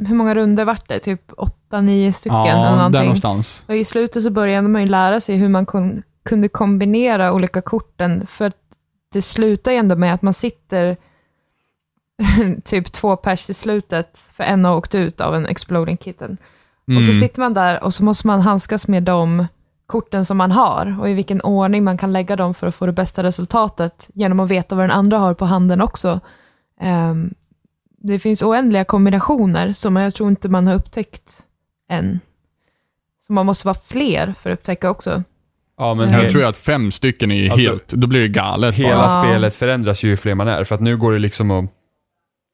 hur 0.00 0.14
många 0.14 0.34
runder 0.34 0.64
vart 0.64 0.88
det? 0.88 0.98
Typ 0.98 1.22
åtta, 1.36 1.80
nio 1.80 2.12
stycken 2.12 2.36
eller 2.38 2.50
Ja, 2.54 2.64
där 2.70 2.76
någonting. 2.76 3.00
någonstans. 3.00 3.64
Och 3.68 3.76
i 3.76 3.84
slutet 3.84 4.22
så 4.22 4.30
började 4.30 4.68
man 4.68 4.82
ju 4.82 4.88
lära 4.88 5.20
sig 5.20 5.36
hur 5.36 5.48
man 5.48 5.66
kon, 5.66 6.02
kunde 6.24 6.48
kombinera 6.48 7.32
olika 7.32 7.60
korten, 7.62 8.26
för 8.30 8.46
att 8.46 8.56
det 9.12 9.22
slutar 9.22 9.72
ju 9.72 9.78
ändå 9.78 9.96
med 9.96 10.14
att 10.14 10.22
man 10.22 10.34
sitter 10.34 10.96
typ 12.64 12.92
två 12.92 13.16
pers 13.16 13.50
i 13.50 13.54
slutet, 13.54 14.30
för 14.34 14.44
en 14.44 14.64
har 14.64 14.76
åkt 14.76 14.94
ut 14.94 15.20
av 15.20 15.34
en 15.34 15.46
exploding 15.46 15.96
kitten. 15.96 16.36
Och 16.86 16.90
Mm. 16.92 17.02
så 17.02 17.12
sitter 17.12 17.40
man 17.40 17.54
där 17.54 17.84
och 17.84 17.94
så 17.94 18.04
måste 18.04 18.26
man 18.26 18.40
handskas 18.40 18.88
med 18.88 19.02
de 19.02 19.46
korten 19.90 20.24
som 20.24 20.36
man 20.36 20.50
har 20.50 20.96
och 21.00 21.08
i 21.10 21.14
vilken 21.14 21.40
ordning 21.40 21.84
man 21.84 21.96
kan 21.98 22.12
lägga 22.12 22.36
dem 22.36 22.54
för 22.54 22.66
att 22.66 22.74
få 22.74 22.86
det 22.86 22.92
bästa 22.92 23.22
resultatet 23.22 24.10
genom 24.14 24.40
att 24.40 24.50
veta 24.50 24.74
vad 24.74 24.84
den 24.84 24.90
andra 24.90 25.18
har 25.18 25.34
på 25.34 25.44
handen 25.44 25.80
också. 25.80 26.20
Ehm, 26.80 27.34
det 27.98 28.18
finns 28.18 28.42
oändliga 28.42 28.84
kombinationer 28.84 29.72
som 29.72 29.96
jag 29.96 30.14
tror 30.14 30.28
inte 30.28 30.48
man 30.48 30.66
har 30.66 30.74
upptäckt 30.74 31.42
än. 31.90 32.20
Så 33.26 33.32
man 33.32 33.46
måste 33.46 33.66
vara 33.66 33.78
fler 33.84 34.34
för 34.40 34.50
att 34.50 34.58
upptäcka 34.58 34.90
också. 34.90 35.22
Ja, 35.78 35.94
men 35.94 36.10
Jag 36.10 36.30
tror 36.32 36.44
att 36.44 36.58
fem 36.58 36.92
stycken 36.92 37.30
är 37.32 37.50
Alltså, 37.50 37.70
helt, 37.70 37.88
då 37.88 38.06
blir 38.06 38.20
det 38.20 38.28
galet. 38.28 38.74
hela 38.74 38.96
bara. 38.96 39.24
Spelet 39.24 39.54
förändras 39.54 40.02
ju 40.02 40.08
ju 40.08 40.16
fler 40.16 40.34
man 40.34 40.48
är. 40.48 40.64
För 40.64 40.74
att 40.74 40.80
nu 40.80 40.96
går 40.96 41.12
det 41.12 41.18
liksom 41.18 41.50
att 41.50 41.64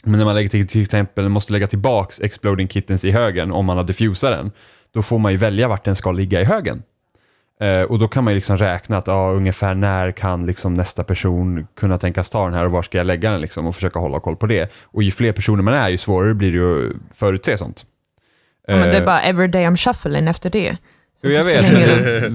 men 0.04 0.18
när 0.18 0.24
man 0.24 0.34
lägger 0.34 0.48
till, 0.48 0.68
till 0.68 0.82
exempel 0.82 1.28
måste 1.28 1.52
lägga 1.52 1.66
tillbaks 1.66 2.20
Exploding 2.20 2.68
Kittens 2.68 3.04
i 3.04 3.10
högen 3.10 3.52
om 3.52 3.66
man 3.66 3.76
har 3.76 3.84
diffusat 3.84 4.30
den, 4.30 4.50
då 4.94 5.02
får 5.02 5.18
man 5.18 5.32
ju 5.32 5.38
välja 5.38 5.68
vart 5.68 5.84
den 5.84 5.96
ska 5.96 6.12
ligga 6.12 6.40
i 6.40 6.44
högen. 6.44 6.82
Eh, 7.60 7.82
och 7.82 7.98
då 7.98 8.08
kan 8.08 8.24
man 8.24 8.32
ju 8.32 8.34
liksom 8.34 8.56
räkna 8.56 8.96
att 8.98 9.06
ja, 9.06 9.30
ungefär 9.30 9.74
när 9.74 10.12
kan 10.12 10.46
liksom 10.46 10.74
nästa 10.74 11.04
person 11.04 11.66
kunna 11.76 11.98
tänkas 11.98 12.30
ta 12.30 12.44
den 12.44 12.54
här 12.54 12.64
och 12.64 12.70
var 12.72 12.82
ska 12.82 12.98
jag 12.98 13.06
lägga 13.06 13.30
den 13.30 13.40
liksom 13.40 13.66
och 13.66 13.74
försöka 13.74 13.98
hålla 13.98 14.20
koll 14.20 14.36
på 14.36 14.46
det. 14.46 14.72
Och 14.84 15.02
ju 15.02 15.10
fler 15.10 15.32
personer 15.32 15.62
man 15.62 15.74
är, 15.74 15.88
ju 15.90 15.98
svårare 15.98 16.34
blir 16.34 16.52
det 16.52 16.58
ju 16.58 16.88
att 16.90 17.16
förutse 17.16 17.58
sånt. 17.58 17.86
Ja, 18.66 18.76
men 18.76 18.88
det 18.88 18.96
är 18.96 19.00
Eh, 19.00 19.06
bara 19.06 19.22
every 19.22 19.48
day 19.48 19.64
I'm 19.66 19.76
shuffling 19.76 20.28
efter 20.28 20.50
det. 20.50 20.76
Så 21.20 21.26
jo, 21.26 21.32
jag 21.32 21.44
vet, 21.44 21.70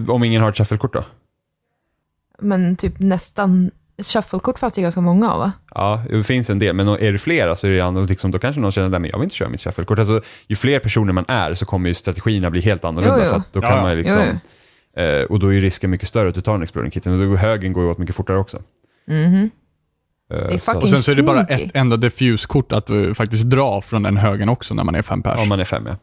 det- 0.06 0.12
om 0.12 0.24
ingen 0.24 0.42
har 0.42 0.50
ett 0.50 0.58
shufflekort 0.58 0.94
då? 0.94 1.04
Men 2.40 2.76
typ 2.76 3.00
nästan, 3.00 3.72
shufflekort 4.14 4.60
fanns 4.60 4.74
det 4.74 4.82
ganska 4.82 5.02
många 5.02 5.32
av 5.32 5.40
va? 5.40 5.52
Ja, 5.76 6.04
det 6.10 6.24
finns 6.24 6.50
en 6.50 6.60
del, 6.60 6.76
men 6.76 6.88
är 6.88 7.12
det 7.12 7.18
flera 7.20 7.56
så 7.56 7.68
är 7.68 7.72
det 7.72 7.82
annorlunda, 7.82 8.10
liksom, 8.10 8.32
då 8.32 8.40
kanske 8.40 8.62
någon 8.62 8.72
känner 8.72 8.98
att 8.98 9.06
jag 9.12 9.18
vill 9.20 9.24
inte 9.24 9.36
köra 9.36 9.50
mitt 9.50 9.62
shufflekort. 9.62 10.00
Alltså, 10.00 10.22
ju 10.48 10.56
fler 10.56 10.80
personer 10.80 11.14
man 11.14 11.26
är 11.28 11.54
så 11.54 11.66
kommer 11.66 11.90
ju 11.90 11.94
strategierna 11.94 12.50
bli 12.50 12.62
helt 12.62 12.86
annorlunda. 12.86 13.18
Jo, 13.18 13.24
jo. 13.26 13.30
Så 13.30 13.36
att 13.36 13.54
då 13.54 13.60
Ja, 13.64 13.70
kan 13.70 13.82
man 13.82 13.98
liksom, 13.98 14.24
Jo, 14.32 14.40
eh, 14.98 15.24
och 15.30 15.40
då 15.40 15.54
är 15.54 15.62
risken 15.62 15.90
mycket 15.90 16.08
större 16.08 16.30
att 16.30 16.36
du 16.36 16.42
tar 16.42 16.56
en 16.56 16.64
Exploding 16.64 16.92
Kitten 16.92 17.14
och 17.14 17.20
då 17.20 17.28
går 17.30 17.36
högen 17.38 17.74
går 17.74 17.84
ju 17.84 17.90
åt 17.90 17.98
mycket 17.98 18.16
fortare 18.16 18.38
också. 18.38 18.62
Mhm. 19.08 19.50
Eh, 20.32 20.38
är 20.38 20.58
så, 20.58 20.78
Och 20.80 20.90
sen 20.90 21.00
så 21.00 21.12
är 21.12 21.16
det 21.16 21.24
bara 21.24 21.44
ett 21.44 21.72
enda 21.74 21.98
diffuskort 21.98 22.72
att 22.72 22.90
uh, 22.90 23.14
faktiskt 23.14 23.44
dra 23.50 23.82
från 23.82 24.04
den 24.04 24.18
högen 24.18 24.50
också 24.50 24.74
när 24.74 24.84
man 24.84 24.96
är 24.96 25.02
fem 25.02 25.24
pers. 25.24 25.40
om 25.42 25.50
man 25.50 25.60
är 25.60 25.66
fem 25.66 25.86
ja. 25.88 25.96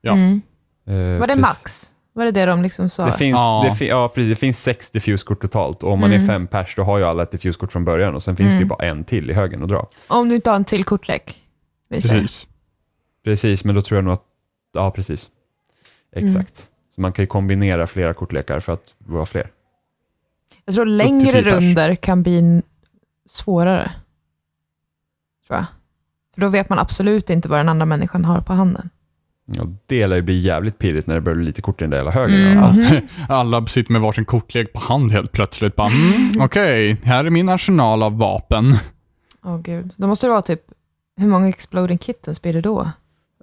Ja. 0.00 0.12
Mm. 0.12 0.42
Eh, 0.86 0.94
Var 1.20 1.26
det 1.26 1.34
precis. 1.36 1.40
max? 1.40 1.90
Var 2.12 2.24
det 2.24 2.30
det 2.30 2.46
de 2.46 2.62
liksom 2.62 2.88
sa? 2.88 3.06
Det 3.06 3.12
finns, 3.12 3.34
Ja. 3.36 3.66
det, 3.70 3.76
fi, 3.76 3.88
ja, 3.88 4.08
precis, 4.14 4.30
det 4.30 4.36
finns 4.36 4.62
sex 4.62 4.90
diffuskort 4.90 5.40
totalt 5.42 5.82
och 5.82 5.92
om 5.92 6.00
man 6.00 6.10
är 6.10 6.14
Mm. 6.16 6.26
fem 6.28 6.46
pers 6.46 6.74
då 6.76 6.82
har 6.82 6.98
ju 6.98 7.04
alla 7.04 7.22
ett 7.22 7.30
diffuskort 7.30 7.72
från 7.72 7.84
början 7.84 8.14
och 8.14 8.22
sen 8.22 8.36
finns 8.36 8.52
det 8.54 8.58
ju 8.60 8.64
bara 8.64 8.86
en 8.86 9.04
till 9.04 9.30
i 9.30 9.32
högen 9.32 9.62
att 9.62 9.68
dra. 9.68 9.88
Om 10.08 10.28
du 10.28 10.34
inte 10.34 10.50
har 10.50 10.56
en 10.56 10.64
till 10.64 10.84
kortlek. 10.84 11.40
Precis. 11.90 12.46
Precis, 13.24 13.64
men 13.64 13.74
då 13.74 13.82
tror 13.82 13.96
jag 13.98 14.04
nog 14.04 14.14
att, 14.14 14.22
ja 14.74 14.90
precis. 14.90 15.28
Exakt. 16.16 16.68
Mm. 16.94 17.00
Så 17.00 17.00
man 17.00 17.12
kan 17.12 17.22
ju 17.22 17.26
kombinera 17.26 17.86
flera 17.86 18.14
kortlekar 18.14 18.60
för 18.60 18.72
att 18.72 18.94
vara 18.98 19.26
fler. 19.26 19.50
Jag 20.64 20.74
tror 20.74 20.86
längre 20.86 21.32
tio 21.32 21.42
runder 21.42 21.94
kan 21.94 22.22
bli 22.22 22.62
svårare. 23.30 23.90
Tror 25.46 25.58
jag. 25.58 25.66
För 26.34 26.40
då 26.40 26.48
vet 26.48 26.68
man 26.68 26.78
absolut 26.78 27.30
inte 27.30 27.48
vad 27.48 27.58
den 27.58 27.68
andra 27.68 27.86
människan 27.86 28.24
har 28.24 28.40
på 28.40 28.52
handen. 28.52 28.90
Ja, 29.46 29.66
det 29.86 30.06
lär 30.06 30.16
ju 30.16 30.22
bli 30.22 30.40
jävligt 30.40 30.78
pirrigt 30.78 31.06
när 31.06 31.14
det 31.14 31.20
börjar 31.20 31.36
bli 31.36 31.44
lite 31.46 31.62
kort 31.62 31.80
i 31.80 31.84
den 31.84 31.90
där 31.90 31.96
jävla 31.96 32.10
högen. 32.10 32.54
Mhm. 32.54 32.84
Ja. 32.84 33.00
Alla 33.34 33.66
sitter 33.66 33.92
med 33.92 34.00
varsin 34.00 34.24
kortlek 34.24 34.72
på 34.72 34.78
hand 34.80 35.12
helt 35.12 35.32
plötsligt. 35.32 35.76
Bara, 35.76 35.88
mm, 35.88 36.44
Okej, 36.44 36.96
här 37.04 37.24
är 37.24 37.30
min 37.30 37.48
arsenal 37.48 38.02
av 38.02 38.18
vapen. 38.18 38.74
Åh 39.44 39.58
gud. 39.58 39.90
Då 39.96 40.06
måste 40.06 40.26
det 40.26 40.30
vara 40.30 40.42
typ, 40.42 40.62
hur 41.16 41.26
många 41.26 41.48
exploding 41.48 41.98
kittens 41.98 42.42
blir 42.42 42.52
det 42.52 42.60
då? 42.60 42.90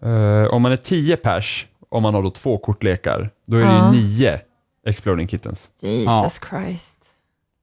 Eh, 0.02 0.54
om 0.54 0.62
man 0.62 0.72
är 0.72 0.78
10 0.78 1.18
pers, 1.18 1.68
om 1.92 2.04
man 2.04 2.14
har 2.14 2.24
då 2.24 2.32
två 2.32 2.58
kortlekar, 2.58 3.30
då 3.46 3.58
är 3.58 3.62
det 3.62 3.68
Ja. 3.68 3.94
ju 3.96 4.02
nio 4.02 4.42
Exploding 4.88 5.28
Kittens. 5.28 5.72
Jesus 5.80 6.39
Christ. 6.50 6.98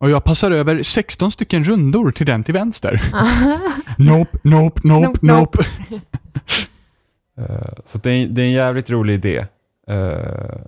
Och 0.00 0.10
jag 0.10 0.24
passar 0.24 0.50
över 0.50 0.82
16 0.82 1.30
stycken 1.32 1.64
rundor 1.64 2.10
till 2.10 2.26
den 2.26 2.44
till 2.44 2.54
vänster. 2.54 3.02
nope, 3.98 4.38
nope, 4.44 4.80
nope, 4.84 5.06
Nope, 5.08 5.18
nope. 5.22 5.58
nope. 5.58 5.64
Eh, 7.38 7.72
så 7.84 7.98
det 7.98 8.10
är, 8.10 8.26
det 8.26 8.42
är 8.42 8.46
en 8.46 8.52
jävligt 8.52 8.90
rolig 8.90 9.14
idé. 9.14 9.46
Eh, 9.88 10.60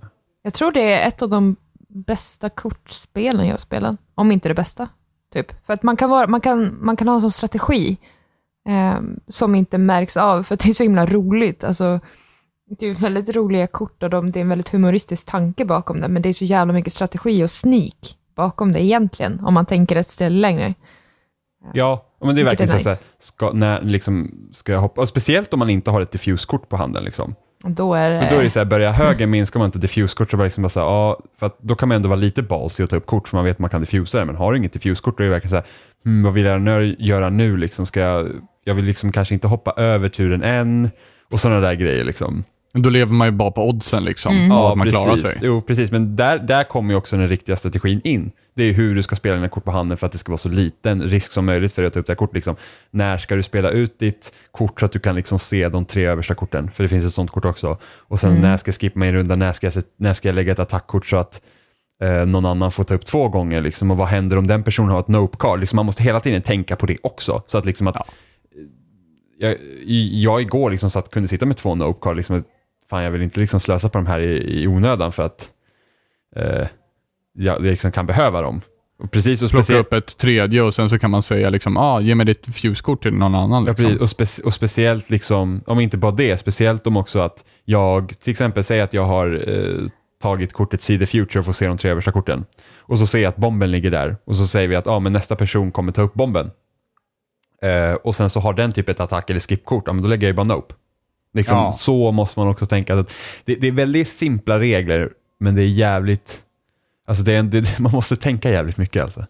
Jag 0.43 0.53
tror 0.53 0.71
det 0.71 0.93
är 0.93 1.07
ett 1.07 1.21
av 1.21 1.29
de 1.29 1.55
bästa 1.89 2.49
kortspelen 2.49 3.45
jag 3.45 3.53
har 3.53 3.57
spelat. 3.57 3.95
Om 4.15 4.31
inte 4.31 4.49
det 4.49 4.55
bästa. 4.55 4.89
Typ. 5.33 5.65
För 5.65 5.73
att 5.73 5.83
man 5.83 5.97
kan, 5.97 6.09
vara, 6.09 6.27
man 6.27 6.41
kan, 6.41 6.77
man 6.81 6.95
kan 6.95 7.07
ha 7.07 7.15
en 7.15 7.21
sån 7.21 7.31
strategi 7.31 7.97
eh, 8.69 8.99
som 9.27 9.55
inte 9.55 9.77
märks 9.77 10.17
av, 10.17 10.43
för 10.43 10.53
att 10.53 10.59
det 10.59 10.69
är 10.69 10.73
så 10.73 10.83
himla 10.83 11.05
roligt. 11.05 11.63
Alltså, 11.63 11.99
det 12.79 12.85
är 12.85 12.93
väldigt 12.93 13.35
roliga 13.35 13.67
kort 13.67 14.03
och 14.03 14.09
de, 14.09 14.31
det 14.31 14.39
är 14.39 14.41
en 14.41 14.49
väldigt 14.49 14.69
humoristisk 14.69 15.27
tanke 15.27 15.65
bakom 15.65 16.01
det, 16.01 16.07
men 16.07 16.21
det 16.21 16.29
är 16.29 16.33
så 16.33 16.45
jävla 16.45 16.73
mycket 16.73 16.93
strategi 16.93 17.43
och 17.43 17.49
sneak 17.49 18.17
bakom 18.35 18.71
det 18.71 18.83
egentligen, 18.83 19.39
om 19.45 19.53
man 19.53 19.65
tänker 19.65 19.95
ett 19.95 20.07
ställe 20.07 20.39
längre. 20.39 20.73
ja, 21.73 22.05
men 22.23 22.35
det 22.35 22.41
är 22.41 22.45
verkligen 22.45 22.69
är 22.69 22.71
så, 22.71 22.75
nice. 22.77 22.83
så 22.83 22.89
här, 22.89 22.99
ska, 23.19 23.51
när, 23.51 23.81
liksom, 23.81 24.31
ska 24.53 24.71
jag 24.71 24.79
hoppa, 24.79 25.01
och 25.01 25.07
speciellt 25.07 25.53
om 25.53 25.59
man 25.59 25.69
inte 25.69 25.91
har 25.91 26.01
ett 26.01 26.11
diffuskort 26.11 26.69
på 26.69 26.77
handen. 26.77 27.03
Liksom. 27.03 27.35
Då 27.63 27.93
är 27.93 28.09
det... 28.09 28.21
För 28.21 28.35
då 28.35 28.39
är 28.39 28.43
det 28.43 28.49
så 28.49 28.59
här, 28.59 28.65
börjar 28.65 28.91
högen 28.91 29.29
minskar 29.29 29.59
man 29.59 29.65
inte 29.65 29.79
diffuskort 29.79 30.31
så 30.31 30.37
bara 30.37 30.43
liksom 30.43 30.61
bara 30.61 30.69
så 30.69 30.79
här, 30.79 30.87
ja, 30.87 31.19
för 31.39 31.45
att 31.45 31.57
då 31.61 31.75
kan 31.75 31.89
man 31.89 31.95
ändå 31.95 32.09
vara 32.09 32.19
lite 32.19 32.43
ballsy 32.43 32.83
och 32.83 32.89
ta 32.89 32.95
upp 32.95 33.05
kort 33.05 33.27
för 33.27 33.37
man 33.37 33.45
vet 33.45 33.55
att 33.55 33.59
man 33.59 33.69
kan 33.69 33.81
diffusa 33.81 34.19
det, 34.19 34.25
men 34.25 34.35
har 34.35 34.51
du 34.51 34.57
inget 34.57 34.73
diffuskort 34.73 35.17
då 35.17 35.23
är 35.23 35.27
det 35.27 35.33
verkligen 35.33 35.49
så 35.49 35.55
här, 35.55 35.65
hmm, 36.05 36.23
vad 36.23 36.33
vill 36.33 36.45
jag 36.45 36.83
göra 36.99 37.29
nu 37.29 37.57
liksom, 37.57 37.85
ska 37.85 37.99
jag, 37.99 38.27
jag 38.63 38.75
vill 38.75 38.85
liksom 38.85 39.11
kanske 39.11 39.33
inte 39.33 39.47
hoppa 39.47 39.71
över 39.71 40.09
turen 40.09 40.43
än, 40.43 40.91
och 41.31 41.39
sådana 41.39 41.59
där 41.59 41.73
grejer 41.73 42.03
liksom. 42.03 42.43
Då 42.73 42.89
lever 42.89 43.13
man 43.13 43.27
ju 43.27 43.31
bara 43.31 43.51
på 43.51 43.67
oddsen 43.69 44.03
liksom. 44.03 44.35
Mm. 44.35 44.51
att 44.51 44.77
man 44.77 44.89
klarar 44.89 45.11
precis. 45.13 45.29
sig. 45.31 45.39
Jo, 45.47 45.61
precis, 45.61 45.91
men 45.91 46.15
där, 46.15 46.39
där 46.39 46.63
kommer 46.63 46.93
ju 46.93 46.97
också 46.97 47.17
den 47.17 47.27
riktiga 47.27 47.55
strategin 47.55 48.01
in. 48.03 48.31
Det 48.55 48.63
är 48.63 48.73
hur 48.73 48.95
du 48.95 49.03
ska 49.03 49.15
spela 49.15 49.35
dina 49.35 49.49
kort 49.49 49.63
på 49.63 49.71
handen 49.71 49.97
för 49.97 50.05
att 50.05 50.11
det 50.11 50.17
ska 50.17 50.31
vara 50.31 50.37
så 50.37 50.49
liten 50.49 51.03
risk 51.03 51.31
som 51.31 51.45
möjligt 51.45 51.73
för 51.73 51.81
dig 51.81 51.87
att 51.87 51.93
ta 51.93 51.99
upp 51.99 52.05
det 52.07 52.11
här 52.11 52.15
kortet. 52.17 52.35
Liksom. 52.35 52.55
När 52.91 53.17
ska 53.17 53.35
du 53.35 53.43
spela 53.43 53.69
ut 53.69 53.99
ditt 53.99 54.33
kort 54.51 54.79
så 54.79 54.85
att 54.85 54.91
du 54.91 54.99
kan 54.99 55.15
liksom 55.15 55.39
se 55.39 55.69
de 55.69 55.85
tre 55.85 56.05
översta 56.05 56.33
korten? 56.33 56.71
För 56.75 56.83
det 56.83 56.89
finns 56.89 57.05
ett 57.05 57.13
sånt 57.13 57.31
kort 57.31 57.45
också. 57.45 57.77
Och 57.83 58.19
sen 58.19 58.29
Mm. 58.29 58.41
när 58.41 58.57
ska 58.57 58.69
jag 58.69 58.75
skippa 58.75 58.99
mig 58.99 59.09
en 59.09 59.15
runda? 59.15 59.35
När 59.35 59.53
ska 59.53 59.67
jag, 59.67 59.83
när 59.97 60.13
ska 60.13 60.27
jag 60.27 60.35
lägga 60.35 60.51
ett 60.51 60.59
attackkort 60.59 61.07
så 61.07 61.17
att 61.17 61.41
eh, 62.03 62.25
någon 62.25 62.45
annan 62.45 62.71
får 62.71 62.83
ta 62.83 62.93
upp 62.93 63.05
två 63.05 63.29
gånger? 63.29 63.61
Liksom? 63.61 63.91
Och 63.91 63.97
vad 63.97 64.07
händer 64.07 64.37
om 64.37 64.47
den 64.47 64.63
personen 64.63 64.89
har 64.91 64.99
ett 64.99 65.07
nope-card? 65.07 65.59
Liksom, 65.59 65.75
man 65.75 65.85
måste 65.85 66.03
hela 66.03 66.19
tiden 66.19 66.41
tänka 66.41 66.75
på 66.75 66.85
det 66.85 66.97
också. 67.03 67.43
Så 67.47 67.57
att 67.57 67.65
liksom 67.65 67.87
att 67.87 67.95
Ja. 67.99 68.05
jag, 69.39 69.57
jag 70.11 70.41
igår 70.41 70.71
liksom 70.71 70.89
satt, 70.89 71.11
kunde 71.11 71.27
sitta 71.27 71.45
med 71.45 71.57
två 71.57 71.75
nope-card. 71.75 72.15
Liksom, 72.15 72.43
fan, 72.91 73.03
jag 73.03 73.11
vill 73.11 73.21
inte 73.21 73.39
liksom 73.39 73.59
slösa 73.59 73.89
på 73.89 73.97
de 73.97 74.07
här 74.07 74.19
i, 74.19 74.61
i 74.63 74.67
onödan 74.67 75.11
för 75.11 75.23
att 75.23 75.49
eh, 76.35 76.67
jag 77.33 77.61
liksom 77.61 77.91
kan 77.91 78.05
behöva 78.05 78.41
dem. 78.41 78.61
Och 78.99 79.11
precis 79.11 79.43
och 79.43 79.49
Plocka 79.49 79.77
upp 79.77 79.93
ett 79.93 80.17
tredje 80.17 80.61
och 80.61 80.75
sen 80.75 80.89
så 80.89 80.99
kan 80.99 81.11
man 81.11 81.23
säga 81.23 81.49
liksom, 81.49 81.77
ah, 81.77 81.99
ge 82.01 82.15
mig 82.15 82.25
ditt 82.25 82.55
fuskort 82.55 83.03
till 83.03 83.13
någon 83.13 83.35
annan. 83.35 83.65
ja, 83.65 83.71
Liksom. 83.71 83.85
precis, 83.85 84.01
och, 84.01 84.07
speci- 84.07 84.45
och 84.45 84.53
speciellt, 84.53 85.09
liksom, 85.09 85.63
om 85.65 85.79
inte 85.79 85.97
bara 85.97 86.11
det, 86.11 86.37
speciellt 86.37 86.87
om 86.87 86.97
också 86.97 87.19
att 87.19 87.45
jag, 87.65 88.09
till 88.09 88.31
exempel 88.31 88.63
säger 88.63 88.83
att 88.83 88.93
jag 88.93 89.03
har 89.05 89.43
eh, 89.47 89.87
tagit 90.21 90.53
kortet 90.53 90.81
See 90.81 90.99
the 90.99 91.05
Future 91.05 91.39
och 91.39 91.45
får 91.45 91.53
se 91.53 91.67
de 91.67 91.77
tre 91.77 91.91
översta 91.91 92.11
korten. 92.11 92.45
Och 92.79 92.99
så 92.99 93.07
ser 93.07 93.19
jag 93.19 93.29
att 93.29 93.37
bomben 93.37 93.71
ligger 93.71 93.91
där 93.91 94.17
och 94.25 94.37
så 94.37 94.47
säger 94.47 94.67
vi 94.67 94.75
att 94.75 94.87
ah, 94.87 94.99
men 94.99 95.13
nästa 95.13 95.35
person 95.35 95.71
kommer 95.71 95.91
ta 95.91 96.01
upp 96.01 96.13
bomben. 96.13 96.51
Eh, 97.61 97.93
och 97.93 98.15
sen 98.15 98.29
så 98.29 98.39
har 98.39 98.53
den 98.53 98.71
typ 98.71 98.89
ett 98.89 98.99
attack 98.99 99.29
eller 99.29 99.39
skip-kort, 99.39 99.83
ja, 99.87 99.93
men 99.93 100.03
då 100.03 100.09
lägger 100.09 100.27
jag 100.27 100.31
ju 100.31 100.35
bara 100.35 100.43
Nope. 100.55 100.73
Liksom, 101.33 101.57
Ja. 101.57 101.71
Så 101.71 102.11
måste 102.11 102.39
man 102.39 102.47
också 102.47 102.65
tänka. 102.65 102.99
Att 102.99 103.13
det, 103.45 103.55
det 103.55 103.67
är 103.67 103.71
väldigt 103.71 104.07
simpla 104.07 104.59
regler, 104.59 105.09
men 105.39 105.55
det 105.55 105.61
är 105.61 105.67
jävligt... 105.67 106.41
Alltså 107.07 107.23
det 107.23 107.33
är 107.33 107.39
en, 107.39 107.49
det, 107.49 107.79
man 107.79 107.91
måste 107.91 108.15
tänka 108.15 108.49
jävligt 108.49 108.77
mycket 108.77 109.03
alltså. 109.03 109.25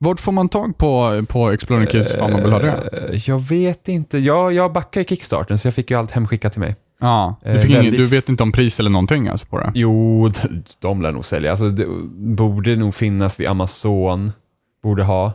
Vart 0.00 0.20
får 0.20 0.32
man 0.32 0.48
tag 0.48 0.78
på, 0.78 1.24
på 1.28 1.50
Exploding 1.50 1.86
Kids 1.86 2.14
ifall 2.14 2.30
man 2.32 2.42
vill 2.42 2.52
ha 2.52 2.58
det? 2.58 2.88
Eh, 3.12 3.20
Jag 3.28 3.38
vet 3.48 3.88
inte. 3.88 4.18
Jag, 4.18 4.52
jag 4.52 4.72
backar 4.72 5.00
i 5.00 5.04
Kickstarten 5.04 5.58
så 5.58 5.66
jag 5.66 5.74
fick 5.74 5.90
ju 5.90 5.98
allt 5.98 6.10
hemskickat 6.10 6.52
till 6.52 6.60
mig. 6.60 6.76
Ja, 7.00 7.36
du, 7.42 7.50
eh, 7.50 7.60
fick 7.60 7.70
ingen, 7.70 7.92
du 7.92 8.04
vet 8.04 8.28
inte 8.28 8.42
om 8.42 8.52
pris 8.52 8.80
eller 8.80 8.90
någonting 8.90 9.28
alltså 9.28 9.46
på 9.46 9.58
det? 9.58 9.72
Jo, 9.74 10.28
de, 10.28 10.62
de 10.78 11.02
lär 11.02 11.12
nog 11.12 11.24
sälja. 11.24 11.50
Alltså, 11.50 11.68
det 11.68 11.86
borde 12.16 12.76
nog 12.76 12.94
finnas 12.94 13.40
vid 13.40 13.48
Amazon. 13.48 14.32
Borde 14.82 15.02
ha. 15.04 15.26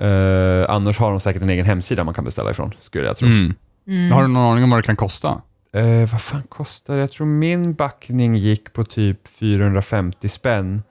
Eh, 0.00 0.64
annars 0.70 0.98
har 0.98 1.10
de 1.10 1.20
säkert 1.20 1.42
en 1.42 1.50
egen 1.50 1.66
hemsida 1.66 2.04
man 2.04 2.14
kan 2.14 2.24
beställa 2.24 2.50
ifrån, 2.50 2.74
skulle 2.78 3.06
jag 3.06 3.16
tro. 3.16 3.28
Mm. 3.28 3.54
Mm. 3.86 4.12
Har 4.12 4.22
du 4.22 4.28
någon 4.28 4.42
aning 4.52 4.64
om 4.64 4.70
vad 4.70 4.78
det 4.78 4.86
kan 4.86 4.96
kosta? 4.96 5.42
Eh, 5.72 6.10
vad 6.12 6.20
fan 6.22 6.42
kostar 6.42 6.94
det? 6.94 7.00
Jag 7.00 7.10
tror 7.12 7.26
min 7.26 7.74
backning 7.74 8.34
gick 8.36 8.72
på 8.72 8.84
typ 8.84 9.28
450 9.28 10.28
spänn. 10.28 10.82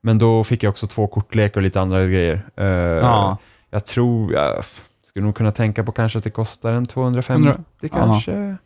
Men 0.00 0.18
då 0.18 0.44
fick 0.44 0.62
jag 0.62 0.70
också 0.70 0.86
två 0.86 1.06
kortlekar 1.06 1.56
och 1.60 1.62
lite 1.62 1.80
andra 1.80 2.06
grejer. 2.06 2.50
Eh, 2.56 2.64
Ja. 2.66 3.38
Jag 3.70 3.86
tror, 3.86 4.32
jag 4.32 4.64
skulle 5.02 5.24
nog 5.26 5.34
kunna 5.34 5.52
tänka 5.52 5.84
på 5.84 5.92
kanske 5.92 6.18
att 6.18 6.24
det 6.24 6.30
kostar 6.30 6.72
en 6.72 6.86
250 6.86 7.32
Hundra- 7.48 7.88
kanske. 7.88 8.56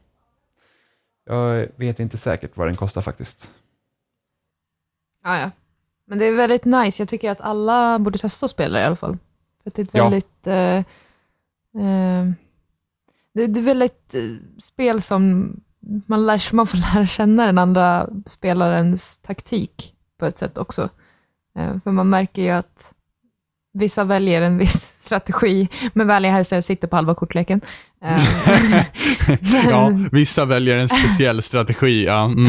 Jag 1.27 1.67
vet 1.77 2.01
inte 2.01 2.17
säkert 2.17 2.57
vad 2.57 2.69
den 2.69 2.77
kostar 2.77 3.03
faktiskt. 3.03 3.51
Ja, 5.25 5.39
ja. 5.39 5.51
Men 6.07 6.19
det 6.19 6.25
är 6.25 6.33
väldigt 6.37 6.65
nice. 6.65 7.03
Jag 7.03 7.09
tycker 7.09 7.31
att 7.31 7.41
alla 7.41 7.99
borde 7.99 8.19
testa 8.19 8.45
att 8.45 8.51
spela 8.51 8.81
i 8.81 8.85
alla 8.85 8.97
fall. 8.97 9.19
För 9.63 9.71
det 9.75 9.79
är 9.79 9.83
ett 9.85 9.91
Ja. 9.95 10.03
väldigt... 10.05 10.47
Eh, 10.47 10.83
Eh, 11.75 12.31
det, 13.35 13.47
det 13.47 13.61
är 13.61 13.65
väl 13.65 13.83
ett 13.83 14.15
eh, 14.15 14.21
spel 14.59 15.03
som 15.03 15.57
man, 16.07 16.27
lär, 16.27 16.55
man 16.55 16.67
får 16.67 16.79
lära 16.79 17.07
känna 17.07 17.47
den 17.47 17.59
andra 17.59 18.09
spelarens 18.27 19.19
taktik 19.19 19.95
på 20.19 20.27
ett 20.27 20.39
sätt 20.39 20.59
också. 20.59 20.89
Eh, 21.59 21.73
för 21.85 21.91
man 21.91 22.11
märker 22.11 22.43
ju 22.43 22.51
att 22.51 22.95
vissa 23.75 24.05
väljer 24.05 24.43
en 24.43 24.59
viss 24.59 24.97
strategi, 25.01 25.69
men 25.93 26.07
vänliga 26.07 26.33
hälsar 26.33 26.61
sitter 26.61 26.89
på 26.89 26.97
halva 26.97 27.15
kortleken. 27.15 27.61
Eh, 28.05 28.25
ja, 29.71 29.91
men 29.91 30.09
vissa 30.13 30.45
väljer 30.45 30.77
en 30.77 30.89
speciell 30.89 31.43
strategi, 31.43 32.05
ja. 32.05 32.25
Mm. 32.25 32.49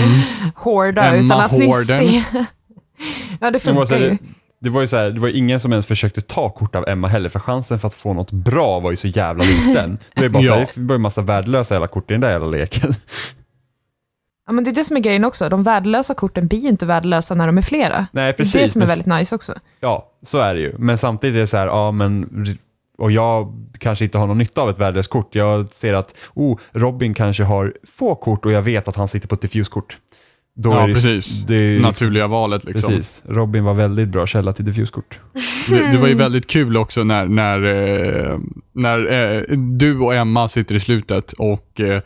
hårda 0.56 1.04
Emma 1.04 1.26
utan 1.26 1.42
att 1.42 1.52
Hården. 1.52 2.06
ni 2.06 2.24
ser. 2.32 2.46
ja, 3.40 3.52
det 3.52 3.60
funkar 3.60 3.96
här, 3.96 4.00
ju. 4.00 4.18
Det, 4.64 4.70
var 4.70 4.82
ju 4.82 4.88
så 4.88 4.96
här, 4.98 5.12
det 5.12 5.20
var 5.20 5.30
ingen 5.30 5.60
som 5.60 5.72
ens 5.72 5.86
försökte 5.86 6.22
ta 6.22 6.50
kort 6.50 6.76
av 6.76 6.88
Emma 6.88 7.08
heller, 7.08 7.30
för 7.30 7.40
chansen 7.40 7.80
för 7.80 7.88
att 7.88 7.94
få 7.94 8.14
något 8.14 8.32
bra 8.32 8.80
var 8.80 8.92
ju 8.92 8.98
så 8.98 9.08
jävla 9.08 9.44
liten. 9.44 9.98
Det 10.16 10.22
var 10.22 10.24
ju 10.24 10.30
bara 10.30 10.44
så 10.44 10.52
här, 10.54 10.60
Ja. 10.62 10.68
det 10.76 10.82
var 10.82 10.96
ju 10.96 11.00
massa 11.00 11.22
värdelösa 11.22 11.76
jävla 11.76 11.88
kort 11.88 12.12
i 12.12 12.14
den 12.14 12.22
där 12.22 12.32
jävla 12.32 12.48
leken. 12.48 12.94
Ja, 14.48 14.54
men 14.54 14.64
det 14.64 14.70
är 14.70 14.76
det 14.76 14.84
som 14.84 14.98
är 14.98 15.02
grejen 15.02 15.26
också. 15.26 15.50
De 15.50 15.64
värdelösa 15.64 16.14
korten 16.14 16.48
blir 16.48 16.60
ju 16.60 16.70
inte 16.70 16.86
värdelösa 16.86 17.36
när 17.36 17.46
de 17.48 17.58
är 17.58 17.62
flera. 17.62 17.98
Nej, 17.98 18.08
Det 18.12 18.22
är 18.22 18.28
det 18.28 18.34
precis. 18.34 18.72
som 18.72 18.82
är 18.82 18.86
väldigt 18.86 19.08
nice 19.08 19.36
också. 19.36 19.54
Ja, 19.80 20.12
så 20.24 20.38
är 20.38 20.56
det 20.56 20.62
ju. 20.62 20.76
Men 20.78 20.98
samtidigt 20.98 21.36
är 21.36 21.40
det 21.40 21.48
så 21.48 21.58
här, 21.58 21.68
ja 21.68 21.92
men, 21.92 22.46
och 22.98 23.12
jag 23.12 23.54
kanske 23.80 24.06
inte 24.06 24.18
har 24.18 24.28
någon 24.28 24.38
nytta 24.38 24.62
av 24.62 24.70
ett 24.70 24.80
värdelöst 24.80 25.10
kort. 25.10 25.36
Jag 25.36 25.70
ser 25.70 25.94
att, 25.94 26.16
oh, 26.34 26.60
Robin 26.72 27.14
kanske 27.14 27.44
har 27.44 27.74
få 27.88 28.16
kort 28.16 28.46
och 28.46 28.52
jag 28.52 28.62
vet 28.62 28.88
att 28.88 28.96
han 28.96 29.08
sitter 29.08 29.28
på 29.28 29.36
ett 29.36 29.42
diffuskort. 29.42 29.98
Då 30.56 30.70
Ja, 30.72 30.84
är 30.84 30.88
det, 30.88 30.94
precis. 30.94 31.42
Det 31.48 31.56
är, 31.56 31.80
Naturliga 31.80 32.28
valet 32.28 32.64
liksom. 32.66 32.90
Precis. 32.94 33.24
Robin 33.26 33.64
var 33.64 33.74
väldigt 33.74 34.08
bra 34.10 34.28
källa 34.28 34.54
till 34.54 34.66
diffuskort. 34.66 35.20
Det, 35.70 35.92
det 35.92 35.98
var 35.98 36.08
ju 36.08 36.14
väldigt 36.16 36.48
kul 36.48 36.78
också 36.78 37.04
när, 37.04 37.26
när, 37.26 37.64
eh, 37.64 38.40
när 38.74 39.12
eh, 39.12 39.58
du 39.58 40.00
och 40.00 40.16
Emma 40.16 40.50
sitter 40.50 40.76
i 40.76 40.80
slutet 40.80 41.32
och 41.34 41.80
eh, 41.80 42.02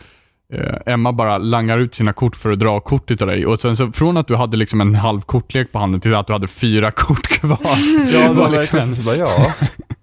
Emma 0.85 1.13
bara 1.13 1.37
langar 1.37 1.77
ut 1.79 1.95
sina 1.95 2.13
kort 2.13 2.35
för 2.35 2.51
att 2.51 2.59
dra 2.59 2.79
kort 2.79 3.11
utav 3.11 3.27
dig. 3.27 3.45
Och 3.45 3.61
sen 3.61 3.77
så 3.77 3.91
från 3.91 4.17
att 4.17 4.27
du 4.27 4.35
hade 4.35 4.57
liksom 4.57 4.81
en 4.81 4.95
halv 4.95 5.21
kortlek 5.21 5.71
på 5.71 5.79
handen 5.79 6.01
till 6.01 6.15
att 6.15 6.27
du 6.27 6.33
hade 6.33 6.47
fyra 6.47 6.91
kort 6.95 7.27
kvar. 7.27 7.59
Ja, 8.13 8.27
det 8.27 8.33
var 8.33 8.49
liksom 8.49 8.95
så 8.95 9.03
bara, 9.03 9.15
ja. 9.15 9.53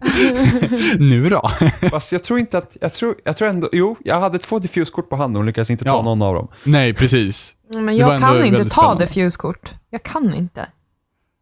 Nu 0.99 1.29
då? 1.31 1.51
Fast 1.91 2.13
jag 2.13 2.25
tror 2.25 2.39
inte 2.39 2.59
att, 2.59 2.77
jag 2.81 2.93
tror, 2.93 3.15
jag 3.25 3.37
tror 3.37 3.49
ändå, 3.49 3.69
jo, 3.73 3.97
jag 4.05 4.21
hade 4.21 4.39
två 4.39 4.59
diffuskort 4.59 5.09
på 5.11 5.17
handen 5.17 5.41
och 5.41 5.47
lyckades 5.47 5.71
inte 5.71 5.85
ta 5.85 5.91
Ja. 5.91 6.03
någon 6.03 6.23
av 6.23 6.35
dem. 6.35 6.49
Nej, 6.65 6.95
precis. 6.95 7.54
Men 7.69 7.97
jag 7.97 8.21
kan 8.21 8.45
inte 8.45 8.65
ta 8.65 8.71
spännande. 8.71 9.05
diffuse-kort. 9.05 9.75
Jag 9.91 10.03
kan 10.03 10.35
inte. 10.35 10.69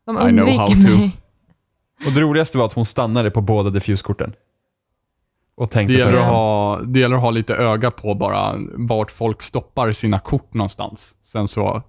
De 0.07 0.17
undviker 0.17 0.67
to. 0.67 0.77
mig. 0.77 1.17
Och 2.07 2.13
det 2.13 2.21
roligaste 2.21 2.59
var 2.59 2.65
att 2.65 2.73
hon 2.73 2.87
stannade 2.87 3.31
på 3.31 3.41
båda 3.41 3.71
diffuskorten. 3.71 4.35
Och 5.55 5.71
tänkte 5.71 5.93
Det 5.93 5.99
gäller, 5.99 6.13
att 6.13 6.23
att 6.23 6.29
ha, 6.29 6.81
det 6.81 7.01
gäller 7.01 7.17
att 7.17 7.23
ha 7.23 7.31
lite 7.31 7.55
öga 7.55 7.91
på 7.91 8.15
bara 8.15 8.55
vart 8.73 9.11
folk 9.11 9.43
stoppar 9.43 9.93
sina 9.93 10.19
kort 10.19 10.55
någonstans. 10.55 11.17
Sen 11.23 11.49
så 11.49 11.83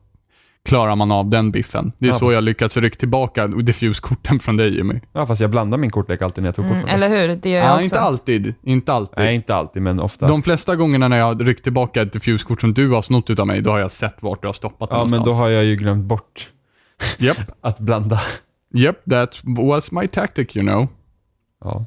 klarar 0.70 0.96
man 0.96 1.12
av 1.12 1.30
den 1.30 1.52
biffen. 1.52 1.92
Det 1.98 2.06
är 2.06 2.10
Ja, 2.10 2.14
så 2.14 2.20
precis. 2.20 2.34
jag 2.36 2.44
lyckats 2.44 2.78
rycka 2.78 2.98
tillbaka 3.00 3.48
diffuse-korten 3.48 4.40
från 4.40 4.58
dig 4.58 4.76
Jimmy. 4.76 5.02
ja 5.14 5.26
fast 5.28 5.42
jag 5.42 5.50
blandade 5.50 5.82
min 5.82 5.90
kortlek 5.92 6.22
alltid 6.22 6.44
när 6.44 6.48
jag 6.48 6.56
tog 6.56 6.66
Mm, 6.66 6.82
korten. 6.82 6.96
eller 6.96 7.10
hur? 7.10 7.36
Det 7.36 7.50
gör 7.50 7.60
jag 7.60 7.68
Ja, 7.68 7.74
också. 7.74 7.84
inte 7.84 8.00
alltid. 8.00 8.54
Inte 8.64 8.94
alltid. 8.94 9.18
Nej, 9.20 9.36
inte 9.36 9.56
alltid, 9.56 9.82
men 9.82 10.00
ofta. 10.00 10.28
De 10.28 10.44
flesta 10.44 10.76
gångerna 10.76 11.08
när 11.08 11.18
jag 11.18 11.26
har 11.26 11.36
ryckt 11.36 11.64
tillbaka 11.64 12.02
ett 12.02 12.14
diffuse-kort 12.14 12.62
som 12.62 12.74
du 12.74 12.90
har 12.90 13.02
snott 13.02 13.30
utav 13.30 13.48
mig, 13.48 13.62
då 13.62 13.72
har 13.72 13.80
jag 13.80 13.92
sett 13.92 14.24
vart 14.24 14.42
du 14.42 14.48
har 14.48 14.54
stoppat 14.54 14.90
det 14.90 14.96
ja, 14.96 15.04
men 15.04 15.12
någonstans. 15.12 15.38
då 15.38 15.44
har 15.44 15.50
jag 15.50 15.64
ju 15.64 15.76
glömt 15.76 16.06
bort 16.06 16.52
Japp, 17.20 17.38
att 17.62 17.80
blanda. 17.80 18.20
yep, 18.76 19.04
that 19.10 19.42
was 19.44 19.92
my 19.92 20.08
tactic 20.08 20.56
you 20.56 20.66
know. 20.66 20.88
Ja. 21.64 21.86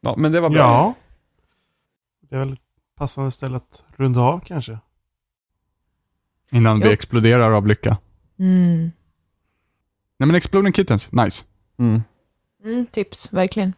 Ja, 0.00 0.14
men 0.18 0.32
det 0.32 0.40
var 0.40 0.50
bra. 0.50 0.58
Ja. 0.60 0.94
Det 2.30 2.34
är 2.36 2.38
väl 2.38 2.52
ett 2.52 2.58
passande 2.98 3.30
ställe 3.30 3.56
att 3.56 3.84
runda 3.96 4.20
av 4.20 4.40
kanske. 4.46 4.78
Innan 6.50 6.80
vi 6.80 6.86
Jo. 6.86 6.92
exploderar 6.92 7.50
av 7.52 7.66
lycka. 7.66 7.96
Mm. 8.38 8.90
Nej 10.16 10.26
men 10.26 10.34
Exploding 10.34 10.72
Kittens, 10.72 11.12
nice. 11.12 11.44
Mm. 11.78 12.02
Mm, 12.64 12.86
tips, 12.86 13.32
verkligen. 13.32 13.72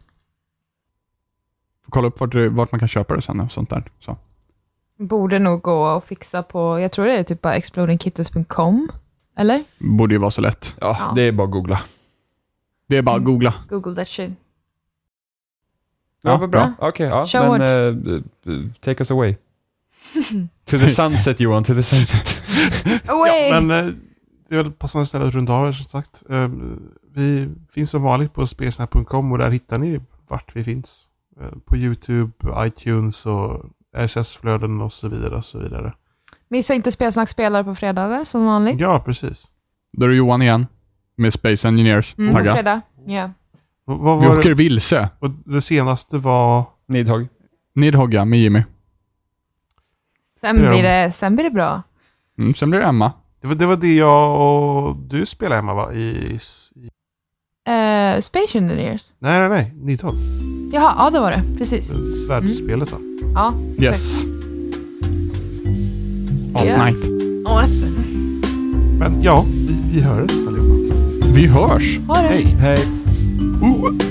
Får 1.85 1.91
kolla 1.91 2.09
upp 2.09 2.21
vart, 2.21 2.35
vart 2.35 2.73
man 2.73 2.79
kan 2.79 2.89
köpa 2.89 3.17
det 3.17 3.23
sen 3.23 3.41
och 3.41 3.53
sånt 3.53 3.71
där. 3.71 3.91
Så. 4.01 4.17
Borde 4.97 5.39
nog 5.39 5.63
gå 5.63 5.87
och 5.87 6.05
fixa 6.05 6.43
på, 6.43 6.81
jag 6.81 6.93
tror 6.93 7.07
det 7.07 7.13
är 7.19 7.23
typ 7.23 7.43
bara 7.43 7.55
explodingkittens.com. 7.55 8.89
Eller? 9.37 9.65
Borde 9.79 10.15
ju 10.15 10.19
vara 10.19 10.31
så 10.31 10.41
lätt. 10.41 10.77
Ja, 10.81 10.97
Ja. 11.01 11.13
det 11.15 11.23
är 11.23 11.33
bara 11.33 11.45
att 11.45 11.51
googla. 11.51 11.81
Det 12.87 12.97
är 12.97 13.03
bara 13.03 13.17
att 13.17 13.25
googla. 13.25 13.55
Google 13.69 13.95
that 13.95 14.09
shit. 14.09 14.31
Ja, 16.23 16.31
Ja. 16.31 16.37
vad 16.37 16.51
bra. 16.51 16.73
Okej, 16.79 17.07
ja. 17.07 17.27
Show 17.27 17.59
men 17.59 17.63
eh, 18.47 18.73
take 18.81 19.01
us 19.03 19.11
away. 19.11 19.37
To 20.65 20.79
the 20.79 20.91
sunset 20.91 21.41
Johan, 21.41 21.65
to 21.65 21.75
the 21.75 21.83
sunset. 21.83 22.43
Away! 23.07 23.51
Men 23.63 23.71
eh, 23.71 23.93
det 24.49 24.55
är 24.55 24.63
väl 24.63 24.73
passande 24.73 25.07
ställe 25.07 25.27
att 25.27 25.35
runda 25.35 25.53
av 25.53 25.73
som 25.73 25.85
sagt. 25.87 26.23
Eh, 26.31 26.49
vi 27.15 27.49
finns 27.71 27.91
som 27.91 28.03
vanligt 28.03 28.35
på 28.35 28.47
spelsnack.com 28.47 29.33
och 29.33 29.39
där 29.39 29.51
hittar 29.51 29.79
ni 29.79 30.01
vart 30.29 30.57
vi 30.57 30.65
finns. 30.65 31.07
Eh, 31.41 31.59
på 31.67 31.77
YouTube, 31.77 32.33
iTunes 32.67 33.27
och 33.27 33.65
RSS-flöden 33.97 34.81
och 34.81 34.93
så 34.93 35.09
vidare. 35.09 35.37
Och 35.37 35.45
så 35.45 35.59
vidare. 35.59 35.93
Missa 36.49 36.75
inte 36.75 36.91
Spelsnack 36.91 37.29
spelar 37.29 37.65
på 37.65 37.75
fredagar 37.75 38.25
som 38.25 38.47
vanligt. 38.47 38.81
Ja, 38.81 39.01
precis. 39.01 39.47
Då 39.93 40.05
är 40.07 40.09
det 40.09 40.17
Johan 40.17 40.43
igen. 40.43 40.67
Med 41.17 41.35
Space 41.35 41.69
Engineers. 41.69 42.15
Mm, 42.19 42.33
på 42.33 42.39
Tagga. 42.39 42.55
fredag. 42.55 42.81
Ja. 43.07 43.31
Och 43.87 43.99
Vad 43.99 44.21
Vi 44.21 44.29
åker 44.29 44.49
det? 44.49 44.55
vilse. 44.55 45.09
Och 45.19 45.31
det 45.31 45.63
senaste 45.63 46.19
var... 46.19 46.65
Nidhogg. 46.89 47.29
Nidhogga 47.75 48.25
med 48.25 48.39
Jimmy. 48.39 48.63
Sen, 50.41 50.57
blir 50.59 50.83
det, 50.83 51.13
sen 51.13 51.35
blir 51.37 51.45
det 51.45 51.51
bra. 51.51 51.83
Mm, 52.39 52.55
sen 52.55 52.71
blir 52.71 52.81
det 52.81 52.87
Emma. 52.87 53.13
Det 53.41 53.49
var 53.49 53.55
det, 53.55 53.67
var 53.67 53.77
det 53.77 53.95
jag 53.95 54.41
och 54.41 54.97
du 54.97 55.27
spelade 55.27 55.57
hemma 55.57 55.75
va? 55.75 55.93
I, 55.95 56.01
i, 56.01 56.39
Uh, 57.71 58.21
Space 58.21 58.59
Engineers. 58.59 59.13
nej, 59.19 59.39
nej, 59.41 59.49
nej. 59.49 59.73
Nidhogg. 59.77 60.15
Jaha, 60.73 60.95
ja 60.99 61.11
det 61.11 61.21
var 61.21 61.31
det. 61.31 61.43
Precis. 61.59 61.93
Svärdspelet 62.27 62.93
va? 62.93 62.99
Ja, 63.35 63.55
exakt. 63.79 63.83
Yes. 63.83 64.25
All 66.55 66.67
Ja. 66.67 66.85
night. 66.85 67.07
Men 68.99 69.23
ja, 69.23 69.45
vi, 69.69 69.77
vi 69.93 70.01
hörs 70.01 70.47
allihopa. 70.47 70.95
Vi 71.35 71.47
hörs. 71.47 71.99
Ha 72.09 72.23
det. 72.23 72.29
Hej! 72.29 72.45
Hej. 72.45 72.79
Uh. 73.63 74.10